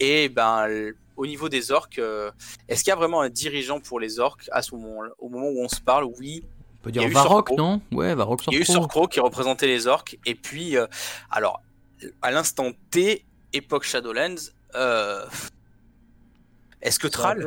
Et 0.00 0.28
ben, 0.28 0.66
au 1.16 1.24
niveau 1.24 1.48
des 1.48 1.70
orques, 1.70 2.00
est-ce 2.68 2.82
qu'il 2.82 2.90
y 2.90 2.92
a 2.92 2.96
vraiment 2.96 3.20
un 3.20 3.30
dirigeant 3.30 3.78
pour 3.78 4.00
les 4.00 4.18
orques 4.18 4.48
à 4.50 4.60
ce 4.60 4.74
moment, 4.74 5.02
au 5.20 5.28
moment 5.28 5.46
où 5.46 5.62
on 5.62 5.68
se 5.68 5.80
parle? 5.80 6.06
Oui, 6.18 6.42
on 6.80 6.82
peut 6.82 6.90
dire 6.90 7.08
Varrock, 7.10 7.52
non? 7.52 7.80
Ouais, 7.92 8.12
Varrock 8.16 8.42
Il 8.48 8.54
y 8.54 8.56
a 8.56 8.60
eu 8.60 8.64
Sorcro 8.64 9.06
qui 9.06 9.20
représentait 9.20 9.68
les 9.68 9.86
orques. 9.86 10.18
Et 10.26 10.34
puis, 10.34 10.74
alors, 11.30 11.62
à 12.22 12.30
l'instant 12.30 12.72
T, 12.90 13.24
époque 13.52 13.84
Shadowlands, 13.84 14.50
euh, 14.74 15.24
est-ce 16.82 16.98
que 16.98 17.06
Thrall 17.06 17.46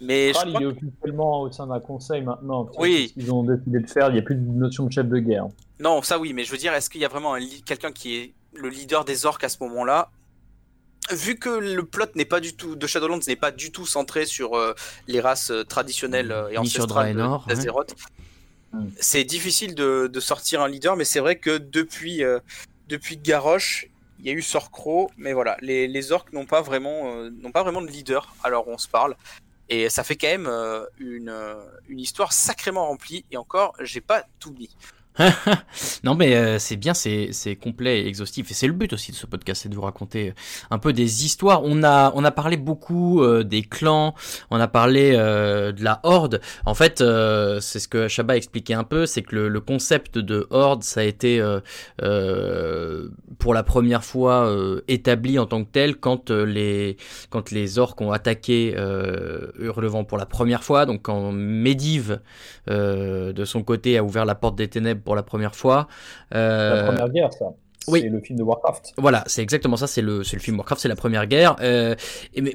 Mais 0.00 0.32
Thrall, 0.32 0.50
il 0.50 0.62
est 0.62 0.66
officiellement 0.66 1.42
au 1.42 1.52
sein 1.52 1.66
d'un 1.66 1.80
conseil 1.80 2.22
maintenant. 2.22 2.68
Oui. 2.78 3.12
Ils 3.16 3.32
ont 3.32 3.44
décidé 3.44 3.80
de 3.80 3.86
faire. 3.88 4.08
Il 4.08 4.14
n'y 4.14 4.18
a 4.18 4.22
plus 4.22 4.36
de 4.36 4.40
notion 4.40 4.86
de 4.86 4.92
chef 4.92 5.06
de 5.06 5.18
guerre. 5.18 5.46
Non, 5.80 6.02
ça 6.02 6.18
oui, 6.18 6.32
mais 6.32 6.44
je 6.44 6.50
veux 6.50 6.56
dire, 6.56 6.72
est-ce 6.72 6.88
qu'il 6.88 7.00
y 7.00 7.04
a 7.04 7.08
vraiment 7.08 7.34
quelqu'un 7.66 7.92
qui 7.92 8.16
est 8.16 8.32
le 8.54 8.68
leader 8.68 9.04
des 9.04 9.26
orques 9.26 9.44
à 9.44 9.48
ce 9.48 9.58
moment-là? 9.60 10.10
Vu 11.10 11.36
que 11.36 11.50
le 11.50 11.84
plot 11.84 12.06
n'est 12.14 12.24
pas 12.24 12.40
du 12.40 12.54
tout 12.54 12.76
de 12.76 12.86
Shadowlands 12.86 13.18
n'est 13.26 13.36
pas 13.36 13.50
du 13.50 13.72
tout 13.72 13.84
centré 13.84 14.24
sur 14.24 14.54
euh, 14.54 14.72
les 15.08 15.20
races 15.20 15.50
euh, 15.50 15.64
traditionnelles 15.64 16.34
et 16.50 16.56
ancestrales 16.56 17.16
d'Azeroth, 17.48 17.94
hmm. 18.72 18.86
c'est 19.00 19.24
difficile 19.24 19.74
de, 19.74 20.06
de, 20.06 20.20
sortir 20.20 20.62
un 20.62 20.68
leader, 20.68 20.96
mais 20.96 21.04
c'est 21.04 21.18
vrai 21.18 21.36
que 21.36 21.58
depuis 21.58 22.22
depuis 22.92 23.16
Garrosh, 23.16 23.88
il 24.18 24.26
y 24.26 24.30
a 24.30 24.32
eu 24.34 24.42
Sorcro, 24.42 25.10
mais 25.16 25.32
voilà, 25.32 25.56
les, 25.62 26.12
orques 26.12 26.32
n'ont 26.32 26.44
pas 26.44 26.60
vraiment, 26.60 27.16
euh, 27.16 27.30
n'ont 27.30 27.50
pas 27.50 27.62
vraiment 27.62 27.80
de 27.80 27.88
leader. 27.88 28.34
Alors 28.44 28.68
on 28.68 28.76
se 28.76 28.86
parle, 28.86 29.16
et 29.68 29.88
ça 29.88 30.04
fait 30.04 30.16
quand 30.16 30.28
même 30.28 30.46
euh, 30.46 30.84
une, 30.98 31.30
euh, 31.30 31.54
une 31.88 31.98
histoire 31.98 32.32
sacrément 32.32 32.86
remplie. 32.86 33.24
Et 33.30 33.38
encore, 33.38 33.74
j'ai 33.80 34.02
pas 34.02 34.26
tout 34.38 34.52
mis. 34.52 34.70
non 36.04 36.14
mais 36.14 36.34
euh, 36.34 36.58
c'est 36.58 36.76
bien, 36.76 36.94
c'est 36.94 37.58
complet 37.60 38.00
et 38.00 38.06
exhaustif 38.06 38.50
et 38.50 38.54
c'est 38.54 38.66
le 38.66 38.72
but 38.72 38.92
aussi 38.92 39.12
de 39.12 39.16
ce 39.16 39.26
podcast, 39.26 39.62
c'est 39.62 39.68
de 39.68 39.74
vous 39.74 39.82
raconter 39.82 40.30
euh, 40.30 40.34
un 40.70 40.78
peu 40.78 40.92
des 40.92 41.24
histoires. 41.24 41.62
On 41.64 41.82
a 41.82 42.12
on 42.14 42.24
a 42.24 42.30
parlé 42.30 42.56
beaucoup 42.56 43.22
euh, 43.22 43.44
des 43.44 43.62
clans, 43.62 44.14
on 44.50 44.58
a 44.58 44.68
parlé 44.68 45.12
de 45.12 45.84
la 45.84 46.00
horde. 46.02 46.40
En 46.64 46.74
fait, 46.74 46.98
c'est 46.98 47.78
ce 47.78 47.88
que 47.88 48.08
Shaba 48.08 48.36
expliquait 48.36 48.74
un 48.74 48.84
peu, 48.84 49.06
c'est 49.06 49.22
que 49.22 49.34
le, 49.34 49.48
le, 49.48 49.60
concept 49.60 50.18
de 50.18 50.46
horde, 50.50 50.82
ça 50.82 51.00
a 51.00 51.04
été 51.04 51.42
pour 53.38 53.54
la 53.54 53.62
première 53.62 54.04
fois 54.04 54.50
établi 54.88 55.38
en 55.38 55.46
tant 55.46 55.64
que 55.64 55.70
tel 55.70 55.96
quand 55.96 56.30
les 56.30 56.96
quand 57.30 57.50
les 57.50 57.78
orques 57.78 58.00
ont 58.00 58.12
attaqué 58.12 58.74
Hurlevent 59.58 60.04
pour 60.04 60.18
la 60.18 60.26
première 60.26 60.64
fois. 60.64 60.86
Donc 60.86 61.02
quand 61.02 61.32
Medivh 61.32 62.18
de 62.66 63.44
son 63.44 63.62
côté 63.62 63.98
a 63.98 64.04
ouvert 64.04 64.24
la 64.24 64.34
porte 64.34 64.56
des 64.56 64.68
ténèbres 64.68 65.01
pour 65.04 65.16
la 65.16 65.22
première 65.22 65.54
fois. 65.54 65.88
Euh... 66.34 66.76
La 66.76 66.82
première 66.84 67.08
guerre, 67.08 67.32
ça. 67.32 67.46
Oui. 67.88 68.00
C'est 68.02 68.08
le 68.08 68.20
film 68.20 68.38
de 68.38 68.44
Warcraft. 68.44 68.94
Voilà, 68.98 69.24
c'est 69.26 69.42
exactement 69.42 69.76
ça, 69.76 69.86
c'est 69.86 70.02
le, 70.02 70.18
le 70.18 70.38
film 70.38 70.56
Warcraft, 70.56 70.82
c'est 70.82 70.88
la 70.88 70.96
première 70.96 71.26
guerre. 71.26 71.56
Euh, 71.60 71.94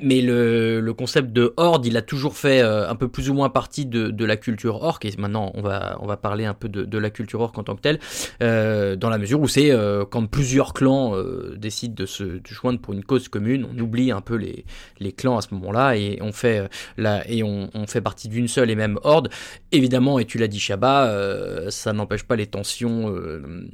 mais, 0.01 0.21
le, 0.21 0.80
le, 0.80 0.93
concept 0.93 1.32
de 1.32 1.53
horde, 1.57 1.86
il 1.86 1.97
a 1.97 2.01
toujours 2.01 2.36
fait 2.36 2.61
euh, 2.61 2.89
un 2.89 2.95
peu 2.95 3.07
plus 3.07 3.30
ou 3.30 3.34
moins 3.34 3.49
partie 3.49 3.86
de, 3.86 4.09
de 4.09 4.25
la 4.25 4.38
culture 4.38 4.82
orc. 4.82 4.99
Et 5.03 5.11
maintenant, 5.17 5.51
on 5.53 5.61
va, 5.61 5.97
on 6.01 6.07
va 6.07 6.17
parler 6.17 6.45
un 6.45 6.53
peu 6.53 6.69
de, 6.69 6.84
de 6.84 6.97
la 6.97 7.09
culture 7.09 7.41
orc 7.41 7.53
en 7.57 7.63
tant 7.63 7.75
que 7.75 7.82
telle, 7.82 7.99
euh, 8.41 8.95
dans 8.95 9.09
la 9.09 9.17
mesure 9.17 9.41
où 9.41 9.47
c'est 9.47 9.71
euh, 9.71 10.05
quand 10.05 10.25
plusieurs 10.28 10.73
clans 10.73 11.15
euh, 11.15 11.55
décident 11.57 11.95
de 11.95 12.05
se 12.05 12.23
de 12.23 12.41
joindre 12.45 12.80
pour 12.80 12.93
une 12.93 13.03
cause 13.03 13.28
commune, 13.28 13.67
on 13.71 13.78
oublie 13.80 14.11
un 14.11 14.21
peu 14.21 14.36
les, 14.36 14.65
les 14.99 15.11
clans 15.11 15.38
à 15.38 15.41
ce 15.41 15.53
moment-là 15.53 15.95
et 15.95 16.19
on 16.21 16.32
fait, 16.32 16.59
euh, 16.59 16.67
la, 16.97 17.30
et 17.30 17.43
on, 17.43 17.69
on 17.73 17.88
fait 17.88 18.01
partie 18.01 18.28
d'une 18.28 18.47
seule 18.47 18.69
et 18.69 18.75
même 18.75 18.99
horde. 19.03 19.30
Évidemment, 19.71 20.19
et 20.19 20.25
tu 20.25 20.38
l'as 20.38 20.47
dit 20.47 20.59
Shabba, 20.59 21.69
ça 21.69 21.93
n'empêche 21.93 22.23
pas 22.23 22.36
les 22.36 22.47
tensions 22.47 23.13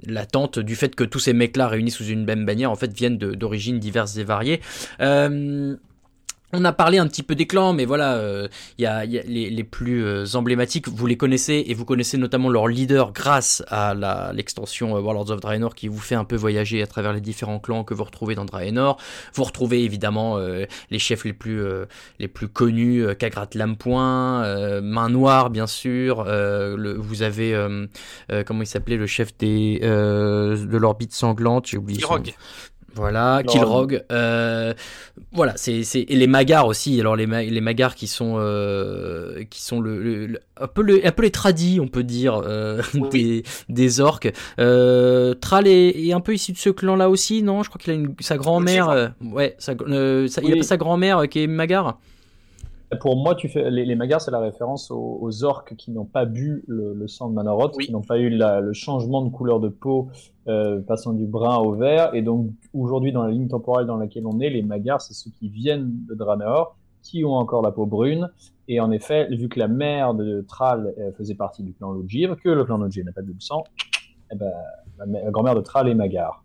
latentes 0.05 0.59
du 0.59 0.75
fait 0.75 0.95
que 0.95 1.03
tous 1.03 1.19
ces 1.19 1.33
mecs 1.33 1.42
là 1.55 1.67
réunis 1.67 1.91
sous 1.91 2.05
une 2.05 2.25
même 2.25 2.45
bannière 2.45 2.71
en 2.71 2.75
fait 2.75 2.91
viennent 2.93 3.17
d'origines 3.17 3.79
diverses 3.79 4.17
et 4.17 4.23
variées. 4.23 4.61
Euh, 5.01 5.75
on 6.53 6.65
a 6.65 6.71
parlé 6.71 6.97
un 6.97 7.07
petit 7.07 7.23
peu 7.23 7.35
des 7.35 7.47
clans, 7.47 7.73
mais 7.73 7.85
voilà, 7.85 8.21
il 8.77 8.83
y, 8.83 8.85
a, 8.85 9.05
les, 9.05 9.63
plus 9.63 10.35
emblématiques, 10.35 10.87
vous 10.87 11.07
les 11.07 11.17
connaissez, 11.17 11.63
et 11.67 11.73
vous 11.73 11.85
connaissez 11.85 12.17
notamment 12.17 12.49
leur 12.49 12.67
leader 12.67 13.11
grâce 13.11 13.63
à 13.69 13.93
l'extension 14.33 14.93
Warlords 14.93 15.31
of 15.31 15.39
Draenor 15.39 15.75
qui 15.75 15.87
vous 15.87 15.99
fait 15.99 16.15
un 16.15 16.25
peu 16.25 16.35
voyager 16.35 16.81
à 16.81 16.87
travers 16.87 17.13
les 17.13 17.21
différents 17.21 17.59
clans 17.59 17.83
que 17.83 17.93
vous 17.93 18.03
retrouvez 18.03 18.35
dans 18.35 18.45
Draenor. 18.45 18.97
Vous 19.33 19.43
retrouvez 19.43 19.83
évidemment 19.83 20.37
les 20.37 20.99
chefs 20.99 21.25
les 21.25 21.33
plus, 21.33 21.63
les 22.19 22.27
plus 22.27 22.47
connus, 22.47 23.05
Kagrat 23.17 23.49
Lampoint, 23.55 24.81
Main 24.81 25.09
Noire 25.09 25.49
bien 25.49 25.67
sûr, 25.67 26.23
le, 26.23 26.95
vous 26.97 27.23
avez, 27.23 27.53
comment 28.45 28.61
il 28.61 28.67
s'appelait, 28.67 28.97
le 28.97 29.07
chef 29.07 29.35
des, 29.37 29.79
de 29.79 30.77
l'orbite 30.77 31.13
sanglante, 31.13 31.67
j'ai 31.67 31.77
oublié. 31.77 32.03
Voilà, 32.95 33.41
Killrog. 33.47 34.03
Euh, 34.11 34.73
voilà, 35.31 35.53
c'est 35.55 35.81
et 35.95 36.15
les 36.15 36.27
Magars 36.27 36.67
aussi. 36.67 36.99
Alors 36.99 37.15
les 37.15 37.25
les 37.25 37.61
Magars 37.61 37.95
qui 37.95 38.07
sont 38.07 38.35
euh, 38.37 39.43
qui 39.49 39.61
sont 39.61 39.81
le, 39.81 40.39
un 40.59 40.67
peu 40.67 40.81
le, 40.81 41.05
un 41.05 41.11
peu 41.11 41.23
les 41.23 41.31
tradis, 41.31 41.79
on 41.79 41.87
peut 41.87 42.03
dire, 42.03 42.41
euh, 42.45 42.81
des, 43.11 43.43
des 43.69 43.99
orques. 43.99 44.31
Euh, 44.59 45.33
Tral 45.33 45.67
est, 45.67 45.89
est, 45.89 46.13
un 46.13 46.19
peu 46.19 46.33
issu 46.33 46.51
de 46.51 46.57
ce 46.57 46.69
clan-là 46.69 47.09
aussi, 47.09 47.41
non? 47.41 47.63
Je 47.63 47.69
crois 47.69 47.79
qu'il 47.79 47.91
a 47.91 47.95
une, 47.95 48.13
sa 48.19 48.37
grand-mère. 48.37 48.89
Euh, 48.89 49.07
ouais, 49.21 49.55
sa, 49.57 49.73
euh, 49.87 50.27
sa, 50.27 50.41
il 50.41 50.53
a 50.53 50.57
pas 50.57 50.63
sa 50.63 50.77
grand-mère 50.77 51.27
qui 51.29 51.43
est 51.43 51.47
Magar? 51.47 51.99
Pour 52.99 53.15
moi, 53.15 53.35
tu 53.35 53.49
fais, 53.49 53.69
les, 53.69 53.85
les 53.85 53.95
Magars, 53.95 54.21
c'est 54.21 54.31
la 54.31 54.39
référence 54.39 54.91
aux, 54.91 55.43
orques 55.43 55.75
qui 55.75 55.91
n'ont 55.91 56.05
pas 56.05 56.25
bu 56.25 56.63
le, 56.67 57.07
sang 57.07 57.29
de 57.29 57.33
Manoroth, 57.33 57.77
qui 57.77 57.91
n'ont 57.91 58.01
pas 58.01 58.19
eu 58.19 58.29
le 58.29 58.73
changement 58.73 59.21
de 59.21 59.29
couleur 59.29 59.59
de 59.59 59.69
peau 59.69 60.09
euh, 60.47 60.81
passant 60.81 61.13
du 61.13 61.25
brun 61.25 61.57
au 61.57 61.73
vert. 61.73 62.13
Et 62.13 62.21
donc, 62.21 62.51
aujourd'hui, 62.73 63.11
dans 63.11 63.23
la 63.23 63.31
ligne 63.31 63.47
temporelle 63.47 63.87
dans 63.87 63.97
laquelle 63.97 64.25
on 64.25 64.39
est, 64.39 64.49
les 64.49 64.61
Magars, 64.61 65.01
c'est 65.01 65.13
ceux 65.13 65.31
qui 65.31 65.49
viennent 65.49 65.91
de 66.09 66.15
Draenor, 66.15 66.75
qui 67.01 67.23
ont 67.23 67.33
encore 67.33 67.61
la 67.61 67.71
peau 67.71 67.85
brune. 67.85 68.29
Et 68.67 68.79
en 68.79 68.91
effet, 68.91 69.27
vu 69.27 69.49
que 69.49 69.59
la 69.59 69.67
mère 69.67 70.13
de 70.13 70.41
Thrall 70.47 70.93
euh, 70.97 71.11
faisait 71.13 71.35
partie 71.35 71.63
du 71.63 71.73
clan 71.73 71.91
Logir, 71.91 72.35
que 72.41 72.49
le 72.49 72.63
clan 72.63 72.77
Logir 72.77 73.05
n'a 73.05 73.11
pas 73.11 73.21
de 73.21 73.33
sang, 73.39 73.63
eh 74.31 74.35
ben, 74.35 74.51
la, 74.97 75.31
grand-mère 75.31 75.55
de 75.55 75.61
Thrall 75.61 75.89
est 75.89 75.95
Magar. 75.95 76.42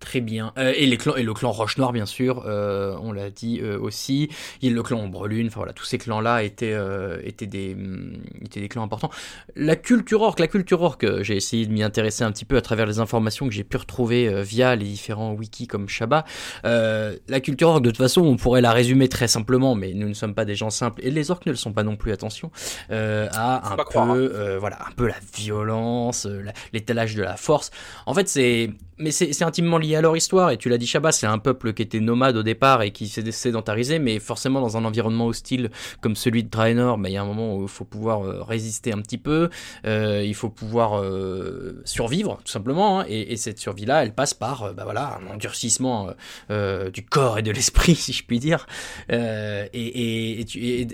Très 0.00 0.20
bien. 0.20 0.52
Euh, 0.58 0.72
et, 0.76 0.86
les 0.86 0.96
clans, 0.96 1.16
et 1.16 1.24
le 1.24 1.34
clan 1.34 1.50
Roche 1.50 1.76
Noire, 1.76 1.92
bien 1.92 2.06
sûr, 2.06 2.44
euh, 2.46 2.96
on 3.02 3.10
l'a 3.10 3.30
dit 3.30 3.58
euh, 3.60 3.78
aussi. 3.80 4.28
Il 4.62 4.68
y 4.68 4.72
a 4.72 4.74
le 4.74 4.82
clan 4.82 5.00
Ombrelune, 5.00 5.48
enfin 5.48 5.58
voilà, 5.58 5.72
tous 5.72 5.84
ces 5.84 5.98
clans-là 5.98 6.44
étaient, 6.44 6.76
étaient, 7.24 7.46
des, 7.46 7.74
mm, 7.74 8.22
étaient 8.44 8.60
des 8.60 8.68
clans 8.68 8.84
importants. 8.84 9.10
La 9.56 9.74
culture 9.74 10.22
orque, 10.22 10.38
la 10.38 10.46
culture 10.46 10.82
orque, 10.82 11.22
j'ai 11.22 11.36
essayé 11.36 11.66
de 11.66 11.72
m'y 11.72 11.82
intéresser 11.82 12.22
un 12.22 12.30
petit 12.30 12.44
peu 12.44 12.56
à 12.56 12.60
travers 12.60 12.86
les 12.86 13.00
informations 13.00 13.48
que 13.48 13.54
j'ai 13.54 13.64
pu 13.64 13.76
retrouver 13.76 14.42
via 14.42 14.76
les 14.76 14.84
différents 14.84 15.32
wikis 15.32 15.66
comme 15.66 15.88
Shabba. 15.88 16.24
la 16.64 17.40
culture 17.42 17.70
orque, 17.70 17.82
de 17.82 17.90
toute 17.90 17.98
façon, 17.98 18.22
on 18.22 18.36
pourrait 18.36 18.60
la 18.60 18.72
résumer 18.72 19.08
très 19.08 19.28
simplement, 19.28 19.74
mais 19.74 19.94
nous 19.94 20.08
ne 20.08 20.14
sommes 20.14 20.34
pas 20.34 20.44
des 20.44 20.54
gens 20.54 20.70
simples, 20.70 21.00
et 21.04 21.10
les 21.10 21.30
orques 21.30 21.46
ne 21.46 21.52
le 21.52 21.56
sont 21.56 21.72
pas 21.72 21.82
non 21.82 21.96
plus, 21.96 22.12
attention, 22.12 22.50
à 22.90 23.72
un 23.72 23.76
peu, 23.76 23.98
hein. 23.98 24.58
voilà, 24.60 24.78
un 24.86 24.92
peu 24.92 25.08
la 25.08 25.18
violence, 25.36 26.26
l'étalage 26.72 27.16
de 27.16 27.22
la 27.22 27.36
force. 27.36 27.70
En 28.06 28.14
fait, 28.14 28.28
c'est 28.28 28.70
mais 28.98 29.10
c'est 29.10 29.42
intimement 29.42 29.78
lié 29.78 29.96
à 29.96 30.00
leur 30.00 30.16
histoire, 30.16 30.50
et 30.50 30.56
tu 30.56 30.68
l'as 30.68 30.78
dit 30.78 30.86
Shabba, 30.86 31.12
c'est 31.12 31.26
un 31.26 31.38
peuple 31.38 31.72
qui 31.72 31.82
était 31.82 32.00
nomade 32.00 32.36
au 32.36 32.42
départ 32.42 32.82
et 32.82 32.90
qui 32.90 33.08
s'est 33.08 33.30
sédentarisé, 33.30 33.98
mais 33.98 34.18
forcément 34.18 34.60
dans 34.60 34.76
un 34.76 34.84
environnement 34.84 35.26
hostile 35.26 35.70
comme 36.00 36.16
celui 36.16 36.44
de 36.44 36.48
Draenor, 36.48 36.98
mais 36.98 37.10
il 37.10 37.14
y 37.14 37.16
a 37.16 37.22
un 37.22 37.26
moment 37.26 37.56
où 37.56 37.62
il 37.62 37.68
faut 37.68 37.84
pouvoir 37.84 38.24
euh, 38.24 38.42
résister 38.42 38.92
un 38.92 39.00
petit 39.00 39.18
peu, 39.18 39.50
euh, 39.86 40.22
il 40.24 40.34
faut 40.34 40.50
pouvoir 40.50 41.00
euh, 41.00 41.80
survivre 41.84 42.38
tout 42.44 42.52
simplement, 42.52 43.00
hein, 43.00 43.04
et, 43.08 43.32
et, 43.32 43.36
cette 43.36 43.58
survie-là, 43.58 44.02
elle 44.02 44.14
passe 44.14 44.34
par 44.34 44.74
bah 44.74 44.84
voilà, 44.84 45.18
un 45.22 45.34
endurcissement 45.34 46.10
du 46.48 47.04
corps 47.04 47.38
et 47.38 47.42
de 47.42 47.50
l'esprit, 47.50 47.94
si 47.96 48.12
je 48.12 48.24
puis 48.24 48.38
dire, 48.38 48.66
et, 49.10 49.68
et, 49.72 50.40
et, 50.40 50.88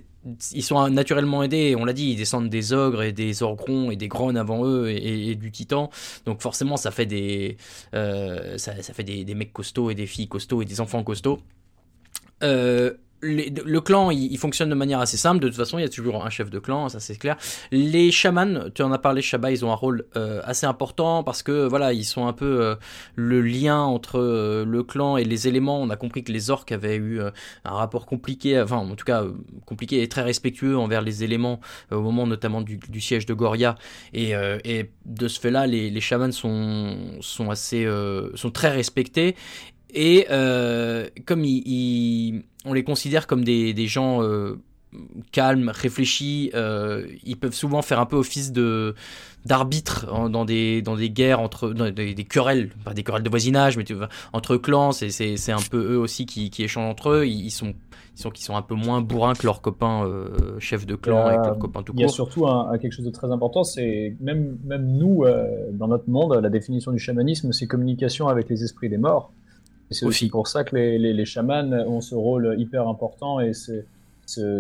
ils 0.53 0.63
sont 0.63 0.89
naturellement 0.89 1.43
aidés, 1.43 1.77
on 1.79 1.85
l'a 1.85 1.93
dit, 1.93 2.11
ils 2.11 2.17
descendent 2.17 2.49
des 2.49 2.73
ogres 2.73 3.03
et 3.03 3.13
des 3.13 3.43
orgrons 3.43 3.91
et 3.91 3.97
des 3.97 4.09
grones 4.09 4.37
avant 4.37 4.65
eux 4.65 4.91
et, 4.91 5.35
du 5.35 5.51
titan. 5.51 5.91
Donc 6.25 6.41
forcément, 6.41 6.77
ça 6.77 6.91
fait 6.91 7.07
des, 7.07 7.57
euh, 7.95 8.59
ça, 8.59 8.75
fait 8.75 9.05
des, 9.05 9.35
mecs 9.35 9.53
costauds 9.53 9.91
et 9.91 9.95
des 9.95 10.07
filles 10.07 10.29
costauds 10.29 10.63
et 10.63 10.65
des 10.65 10.81
enfants 10.81 11.03
costauds. 11.03 11.41
Euh, 12.43 12.95
le 13.25 13.81
clan, 13.81 14.11
il, 14.11 14.37
fonctionne 14.39 14.69
de 14.69 14.75
manière 14.75 15.01
assez 15.01 15.17
simple. 15.17 15.41
De 15.41 15.49
toute 15.49 15.57
façon, 15.57 15.79
il 15.79 15.83
y 15.83 15.85
a 15.85 15.89
toujours 15.89 16.25
un 16.25 16.31
chef 16.31 16.51
de 16.51 16.59
clan, 16.59 16.89
ça 16.89 17.01
c'est 17.01 17.17
clair. 17.17 17.37
Les 17.71 18.11
chamans, 18.11 18.71
tu 18.75 18.83
en 18.83 18.93
as 18.93 18.99
parlé, 18.99 19.23
Shabba, 19.23 19.51
ils 19.51 19.65
ont 19.65 19.73
un 19.73 19.77
rôle 19.77 20.07
euh, 20.17 20.41
assez 20.45 20.67
important 20.67 21.23
parce 21.23 21.43
que 21.43 21.67
voilà, 21.67 21.93
ils 21.93 22.05
sont 22.05 22.27
un 22.27 22.33
peu 22.33 22.61
euh, 22.61 22.75
le 23.17 23.41
lien 23.41 23.81
entre 23.81 24.21
euh, 24.21 24.65
le 24.65 24.83
clan 24.83 25.17
et 25.17 25.25
les 25.25 25.49
éléments. 25.49 25.81
On 25.81 25.91
a 25.91 25.97
compris 25.97 26.25
que 26.25 26.33
les 26.33 26.51
orques 26.51 26.73
avaient 26.73 26.97
eu 26.97 27.21
un 27.21 27.71
rapport 27.71 28.07
compliqué, 28.07 28.61
enfin 28.61 28.77
en 28.77 28.95
tout 28.95 29.05
cas 29.05 29.25
compliqué 29.67 30.03
et 30.03 30.09
très 30.09 30.23
respectueux 30.23 30.77
envers 30.77 31.03
les 31.03 31.25
éléments 31.25 31.61
au 31.91 32.01
moment 32.01 32.27
notamment 32.27 32.61
du, 32.61 33.01
siège 33.01 33.27
de 33.27 33.35
Goria. 33.35 33.77
Et, 34.13 34.35
de 35.05 35.29
ce 35.29 35.39
fait-là, 35.41 35.67
les, 35.67 35.91
les 35.91 36.01
chamans 36.01 36.33
sont 36.33 37.51
assez, 37.51 37.87
sont 38.35 38.51
très 38.51 38.71
respectés. 38.71 39.37
Et 39.95 40.27
comme 41.25 41.45
ils 41.45 42.43
on 42.65 42.73
les 42.73 42.85
considère 42.85 43.27
comme 43.27 43.45
des, 43.45 43.75
des 43.75 43.87
gens 43.87 44.23
euh, 44.23 44.59
calmes, 45.33 45.71
réfléchis. 45.75 46.51
Euh, 46.55 47.07
ils 47.25 47.37
peuvent 47.37 47.55
souvent 47.55 47.83
faire 47.83 48.01
un 48.01 48.07
peu 48.07 48.17
office 48.17 48.53
de 48.53 48.95
d'arbitre 49.45 50.07
dans 50.31 50.47
des 50.47 50.81
dans 50.81 50.97
des 50.97 51.11
guerres 51.11 51.41
entre 51.41 51.71
des, 51.71 52.15
querelles, 52.25 52.71
pas 52.83 52.95
des 52.95 53.03
querelles 53.03 53.23
de 53.23 53.29
voisinage, 53.29 53.77
mais 53.77 53.85
entre 54.33 54.57
clans. 54.57 54.93
C'est 54.93 55.53
un 55.53 55.63
peu 55.71 55.93
eux 55.93 55.99
aussi 55.99 56.25
qui, 56.25 56.49
qui 56.49 56.63
échangent 56.63 56.89
entre 56.89 57.11
eux. 57.11 57.27
Ils, 57.27 57.51
sont 57.51 57.75
ils 58.17 58.23
sont 58.23 58.31
qui 58.31 58.43
sont 58.43 58.57
un 58.57 58.63
peu 58.63 58.75
moins 58.75 59.03
bourrins 59.03 59.35
que 59.35 59.45
leurs 59.45 59.61
copains 59.61 60.07
euh, 60.07 60.59
chefs 60.61 60.87
de 60.87 60.95
clan 60.95 61.29
et 61.29 61.35
leurs 61.35 61.59
copains 61.59 61.83
tout 61.83 61.93
court. 61.93 62.01
Il 62.01 62.03
y 62.03 62.07
a 62.07 62.09
surtout 62.09 62.47
un, 62.47 62.79
quelque 62.79 62.93
chose 62.93 63.05
de 63.05 63.11
très 63.11 63.31
important, 63.31 63.65
c'est 63.65 64.17
même 64.21 64.57
même 64.65 64.87
nous 64.87 65.25
dans 65.73 65.89
notre 65.89 66.09
monde, 66.09 66.39
la 66.41 66.51
définition 66.51 66.93
du 66.93 66.99
chamanisme, 66.99 67.53
c'est 67.53 67.67
communication 67.67 68.29
avec 68.29 68.49
les 68.49 68.65
esprits 68.65 68.89
des 68.89 68.99
morts. 68.99 69.33
C'est 69.91 70.07
aussi 70.07 70.29
pour 70.29 70.49
ça 70.49 70.65
que 70.65 70.75
les, 70.75 70.99
les, 70.99 71.25
chamans 71.25 71.71
ont 71.87 72.01
ce 72.01 72.15
rôle 72.15 72.57
hyper 72.59 72.89
important 72.89 73.39
et 73.39 73.53
c'est 73.53 73.87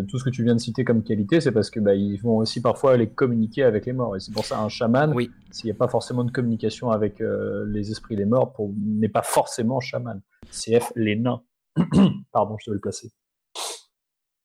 tout 0.08 0.18
ce 0.18 0.24
que 0.24 0.30
tu 0.30 0.44
viens 0.44 0.54
de 0.54 0.60
citer 0.60 0.84
comme 0.84 1.02
qualité, 1.02 1.40
c'est 1.40 1.52
parce 1.52 1.70
que 1.70 1.80
bah, 1.80 1.94
ils 1.94 2.20
vont 2.20 2.38
aussi 2.38 2.60
parfois 2.60 2.92
aller 2.92 3.08
communiquer 3.08 3.62
avec 3.62 3.86
les 3.86 3.92
morts. 3.92 4.16
Et 4.16 4.20
c'est 4.20 4.32
pour 4.32 4.44
ça 4.44 4.60
un 4.60 4.68
chaman, 4.68 5.12
oui. 5.14 5.30
s'il 5.50 5.66
n'y 5.66 5.72
a 5.72 5.78
pas 5.78 5.88
forcément 5.88 6.24
de 6.24 6.30
communication 6.30 6.90
avec 6.90 7.20
euh, 7.20 7.64
les 7.66 7.90
esprits 7.90 8.16
des 8.16 8.26
morts, 8.26 8.54
n'est 8.76 9.08
pas 9.08 9.22
forcément 9.22 9.80
chaman. 9.80 10.20
CF 10.50 10.92
les 10.96 11.16
nains. 11.20 11.42
Pardon, 12.32 12.56
je 12.60 12.70
devais 12.70 12.76
le 12.76 12.80
placer. 12.80 13.10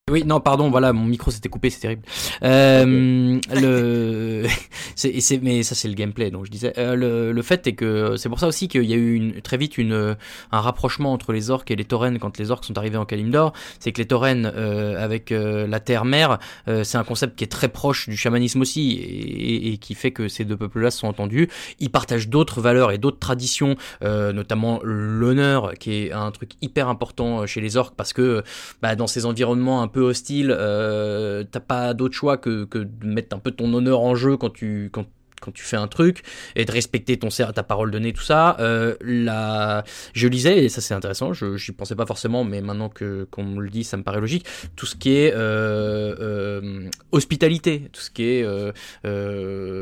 Oui, 0.09 0.23
non, 0.25 0.39
pardon, 0.39 0.69
voilà, 0.69 0.93
mon 0.93 1.05
micro 1.05 1.31
s'était 1.31 1.49
coupé, 1.49 1.69
c'est 1.69 1.81
terrible. 1.81 2.01
Euh, 2.43 3.39
le, 3.53 4.45
c'est, 4.95 5.39
mais 5.41 5.63
ça 5.63 5.75
c'est 5.75 5.87
le 5.87 5.93
gameplay, 5.93 6.31
donc 6.31 6.45
je 6.45 6.51
disais. 6.51 6.73
Euh, 6.77 6.95
le, 6.95 7.31
le, 7.31 7.41
fait 7.41 7.65
est 7.67 7.73
que 7.73 8.15
c'est 8.17 8.29
pour 8.29 8.39
ça 8.39 8.47
aussi 8.47 8.67
qu'il 8.67 8.85
y 8.85 8.93
a 8.93 8.97
eu 8.97 9.13
une, 9.13 9.41
très 9.41 9.57
vite 9.57 9.77
une, 9.77 10.15
un 10.51 10.61
rapprochement 10.61 11.13
entre 11.13 11.33
les 11.33 11.49
orques 11.49 11.71
et 11.71 11.75
les 11.75 11.85
taurennes 11.85 12.19
quand 12.19 12.37
les 12.37 12.51
orques 12.51 12.65
sont 12.65 12.77
arrivés 12.77 12.97
en 12.97 13.05
Kalimdor. 13.05 13.53
C'est 13.79 13.91
que 13.91 13.99
les 13.99 14.07
taurennes 14.07 14.51
euh, 14.55 15.03
avec 15.03 15.31
euh, 15.31 15.67
la 15.67 15.79
terre-mère, 15.79 16.39
euh, 16.67 16.83
c'est 16.83 16.97
un 16.97 17.03
concept 17.03 17.37
qui 17.37 17.43
est 17.43 17.47
très 17.47 17.69
proche 17.69 18.09
du 18.09 18.17
chamanisme 18.17 18.61
aussi 18.61 18.91
et, 18.93 19.73
et 19.73 19.77
qui 19.77 19.95
fait 19.95 20.11
que 20.11 20.27
ces 20.27 20.45
deux 20.45 20.57
peuples-là 20.57 20.91
se 20.91 20.99
sont 20.99 21.07
entendus. 21.07 21.49
Ils 21.79 21.89
partagent 21.89 22.29
d'autres 22.29 22.61
valeurs 22.61 22.91
et 22.91 22.97
d'autres 22.97 23.19
traditions, 23.19 23.75
notamment 24.01 24.79
l'honneur, 24.83 25.73
qui 25.79 25.93
est 25.93 26.11
un 26.11 26.31
truc 26.31 26.51
hyper 26.61 26.87
important 26.87 27.45
chez 27.45 27.61
les 27.61 27.77
orques 27.77 27.95
parce 27.95 28.13
que 28.13 28.43
bah, 28.81 28.95
dans 28.95 29.07
ces 29.07 29.25
environnements 29.25 29.81
un 29.81 29.87
peu 29.87 29.98
hostile, 29.99 30.55
euh, 30.57 31.43
t'as 31.49 31.59
pas 31.59 31.93
d'autre 31.93 32.15
choix 32.15 32.37
que, 32.37 32.65
que, 32.65 32.79
de 32.79 33.05
mettre 33.05 33.35
un 33.35 33.39
peu 33.39 33.51
ton 33.51 33.73
honneur 33.73 34.01
en 34.01 34.15
jeu 34.15 34.37
quand 34.37 34.49
tu, 34.49 34.89
quand 34.91 35.05
quand 35.39 35.51
tu 35.51 35.63
fais 35.63 35.77
un 35.77 35.87
truc 35.87 36.23
et 36.55 36.65
de 36.65 36.71
respecter 36.71 37.17
ton 37.17 37.29
ta 37.29 37.63
parole 37.63 37.91
donnée 37.91 38.11
tout 38.11 38.21
ça 38.21 38.57
euh, 38.59 38.95
la 39.01 39.83
je 40.13 40.27
lisais 40.27 40.65
et 40.65 40.69
ça 40.69 40.81
c'est 40.81 40.93
intéressant 40.93 41.31
je 41.33 41.55
j'y 41.55 41.71
pensais 41.71 41.95
pas 41.95 42.05
forcément 42.05 42.43
mais 42.43 42.61
maintenant 42.61 42.89
que 42.89 43.27
qu'on 43.31 43.43
me 43.43 43.61
le 43.61 43.69
dit 43.69 43.83
ça 43.83 43.97
me 43.97 44.03
paraît 44.03 44.19
logique. 44.19 44.45
Tout 44.75 44.85
ce 44.85 44.95
qui 44.95 45.15
est 45.15 45.33
euh, 45.33 46.15
euh, 46.19 46.89
hospitalité 47.11 47.89
tout 47.93 48.01
ce 48.01 48.11
qui 48.11 48.23
est 48.23 48.45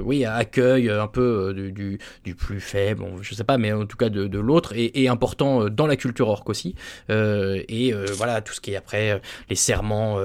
oui 0.02 0.26
accueil 0.26 0.90
un 0.90 1.08
peu 1.08 1.54
du, 1.54 2.00
du, 2.24 2.36
plus 2.36 2.60
faible 2.60 3.02
bon, 3.02 3.22
je 3.22 3.34
sais 3.34 3.44
pas 3.44 3.58
mais 3.58 3.72
en 3.72 3.86
tout 3.86 3.98
cas 3.98 4.10
de, 4.10 4.40
l'autre 4.40 4.74
et, 4.76 5.08
important 5.08 5.70
dans 5.70 5.88
la 5.88 5.96
culture 5.96 6.28
orque 6.28 6.50
aussi 6.50 6.76
et 7.10 7.94
voilà 8.14 8.42
tout 8.42 8.54
ce 8.54 8.62
qui 8.62 8.74
est 8.74 8.76
après 8.76 9.22
les 9.50 9.56
serments 9.56 10.20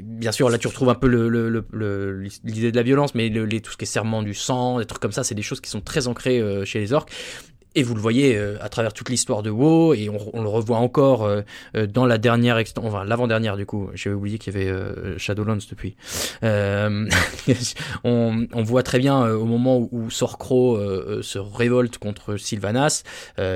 bien 0.00 0.32
sûr 0.32 0.50
là 0.50 0.58
tu 0.58 0.66
retrouves 0.66 0.90
un 0.90 0.94
peu 0.94 1.08
le 1.08 1.28
l'idée 1.28 1.62
le, 1.72 2.20
le, 2.52 2.70
de 2.70 2.76
la 2.76 2.82
violence 2.82 3.14
mais 3.14 3.28
les, 3.28 3.60
tout 3.60 3.72
ce 3.72 3.76
qui 3.76 3.84
est 3.84 3.86
serment 3.86 4.22
du 4.22 4.34
sang 4.34 4.57
des 4.78 4.86
trucs 4.86 5.00
comme 5.00 5.12
ça, 5.12 5.24
c'est 5.24 5.34
des 5.34 5.42
choses 5.42 5.60
qui 5.60 5.70
sont 5.70 5.80
très 5.80 6.08
ancrées 6.08 6.40
euh, 6.40 6.64
chez 6.64 6.78
les 6.80 6.92
orques. 6.92 7.12
Et 7.74 7.82
vous 7.82 7.94
le 7.94 8.00
voyez 8.00 8.36
euh, 8.36 8.56
à 8.60 8.68
travers 8.70 8.92
toute 8.92 9.08
l'histoire 9.08 9.42
de 9.42 9.50
WoW, 9.50 9.94
et 9.94 10.08
on, 10.08 10.42
le 10.42 10.48
revoit 10.48 10.78
encore 10.78 11.24
euh, 11.24 11.42
dans 11.86 12.06
la 12.06 12.18
dernière 12.18 12.60
enfin 12.82 13.04
l'avant-dernière 13.04 13.56
du 13.56 13.66
coup, 13.66 13.90
j'ai 13.94 14.10
oublié 14.10 14.38
qu'il 14.38 14.54
y 14.54 14.56
avait 14.56 15.18
Shadowlands 15.18 15.58
depuis. 15.70 15.94
on, 18.04 18.62
voit 18.64 18.82
très 18.82 18.98
bien 18.98 19.28
au 19.28 19.44
moment 19.44 19.86
où, 19.92 20.10
Sorcro 20.10 20.78
se 21.22 21.38
révolte 21.38 21.98
contre 21.98 22.36
Sylvanas, 22.36 23.04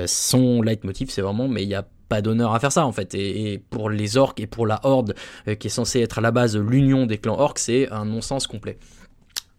son 0.05 0.61
leitmotiv 0.61 1.09
c'est 1.09 1.21
vraiment, 1.21 1.47
mais 1.47 1.63
il 1.63 1.69
y 1.69 1.75
a 1.75 1.85
pas 2.07 2.21
d'honneur 2.21 2.53
à 2.53 2.59
faire 2.59 2.71
ça 2.71 2.85
en 2.85 2.91
fait. 2.91 3.15
Et, 3.15 3.61
pour 3.71 3.89
les 3.89 4.15
orques 4.15 4.39
et 4.39 4.47
pour 4.47 4.67
la 4.67 4.79
horde 4.83 5.15
qui 5.59 5.67
est 5.67 5.71
censée 5.71 6.01
être 6.01 6.19
à 6.19 6.21
la 6.21 6.31
base 6.31 6.55
l'union 6.55 7.07
des 7.07 7.17
clans 7.17 7.39
orques, 7.39 7.59
c'est 7.59 7.91
un 7.91 8.05
non-sens 8.05 8.47
complet. 8.47 8.77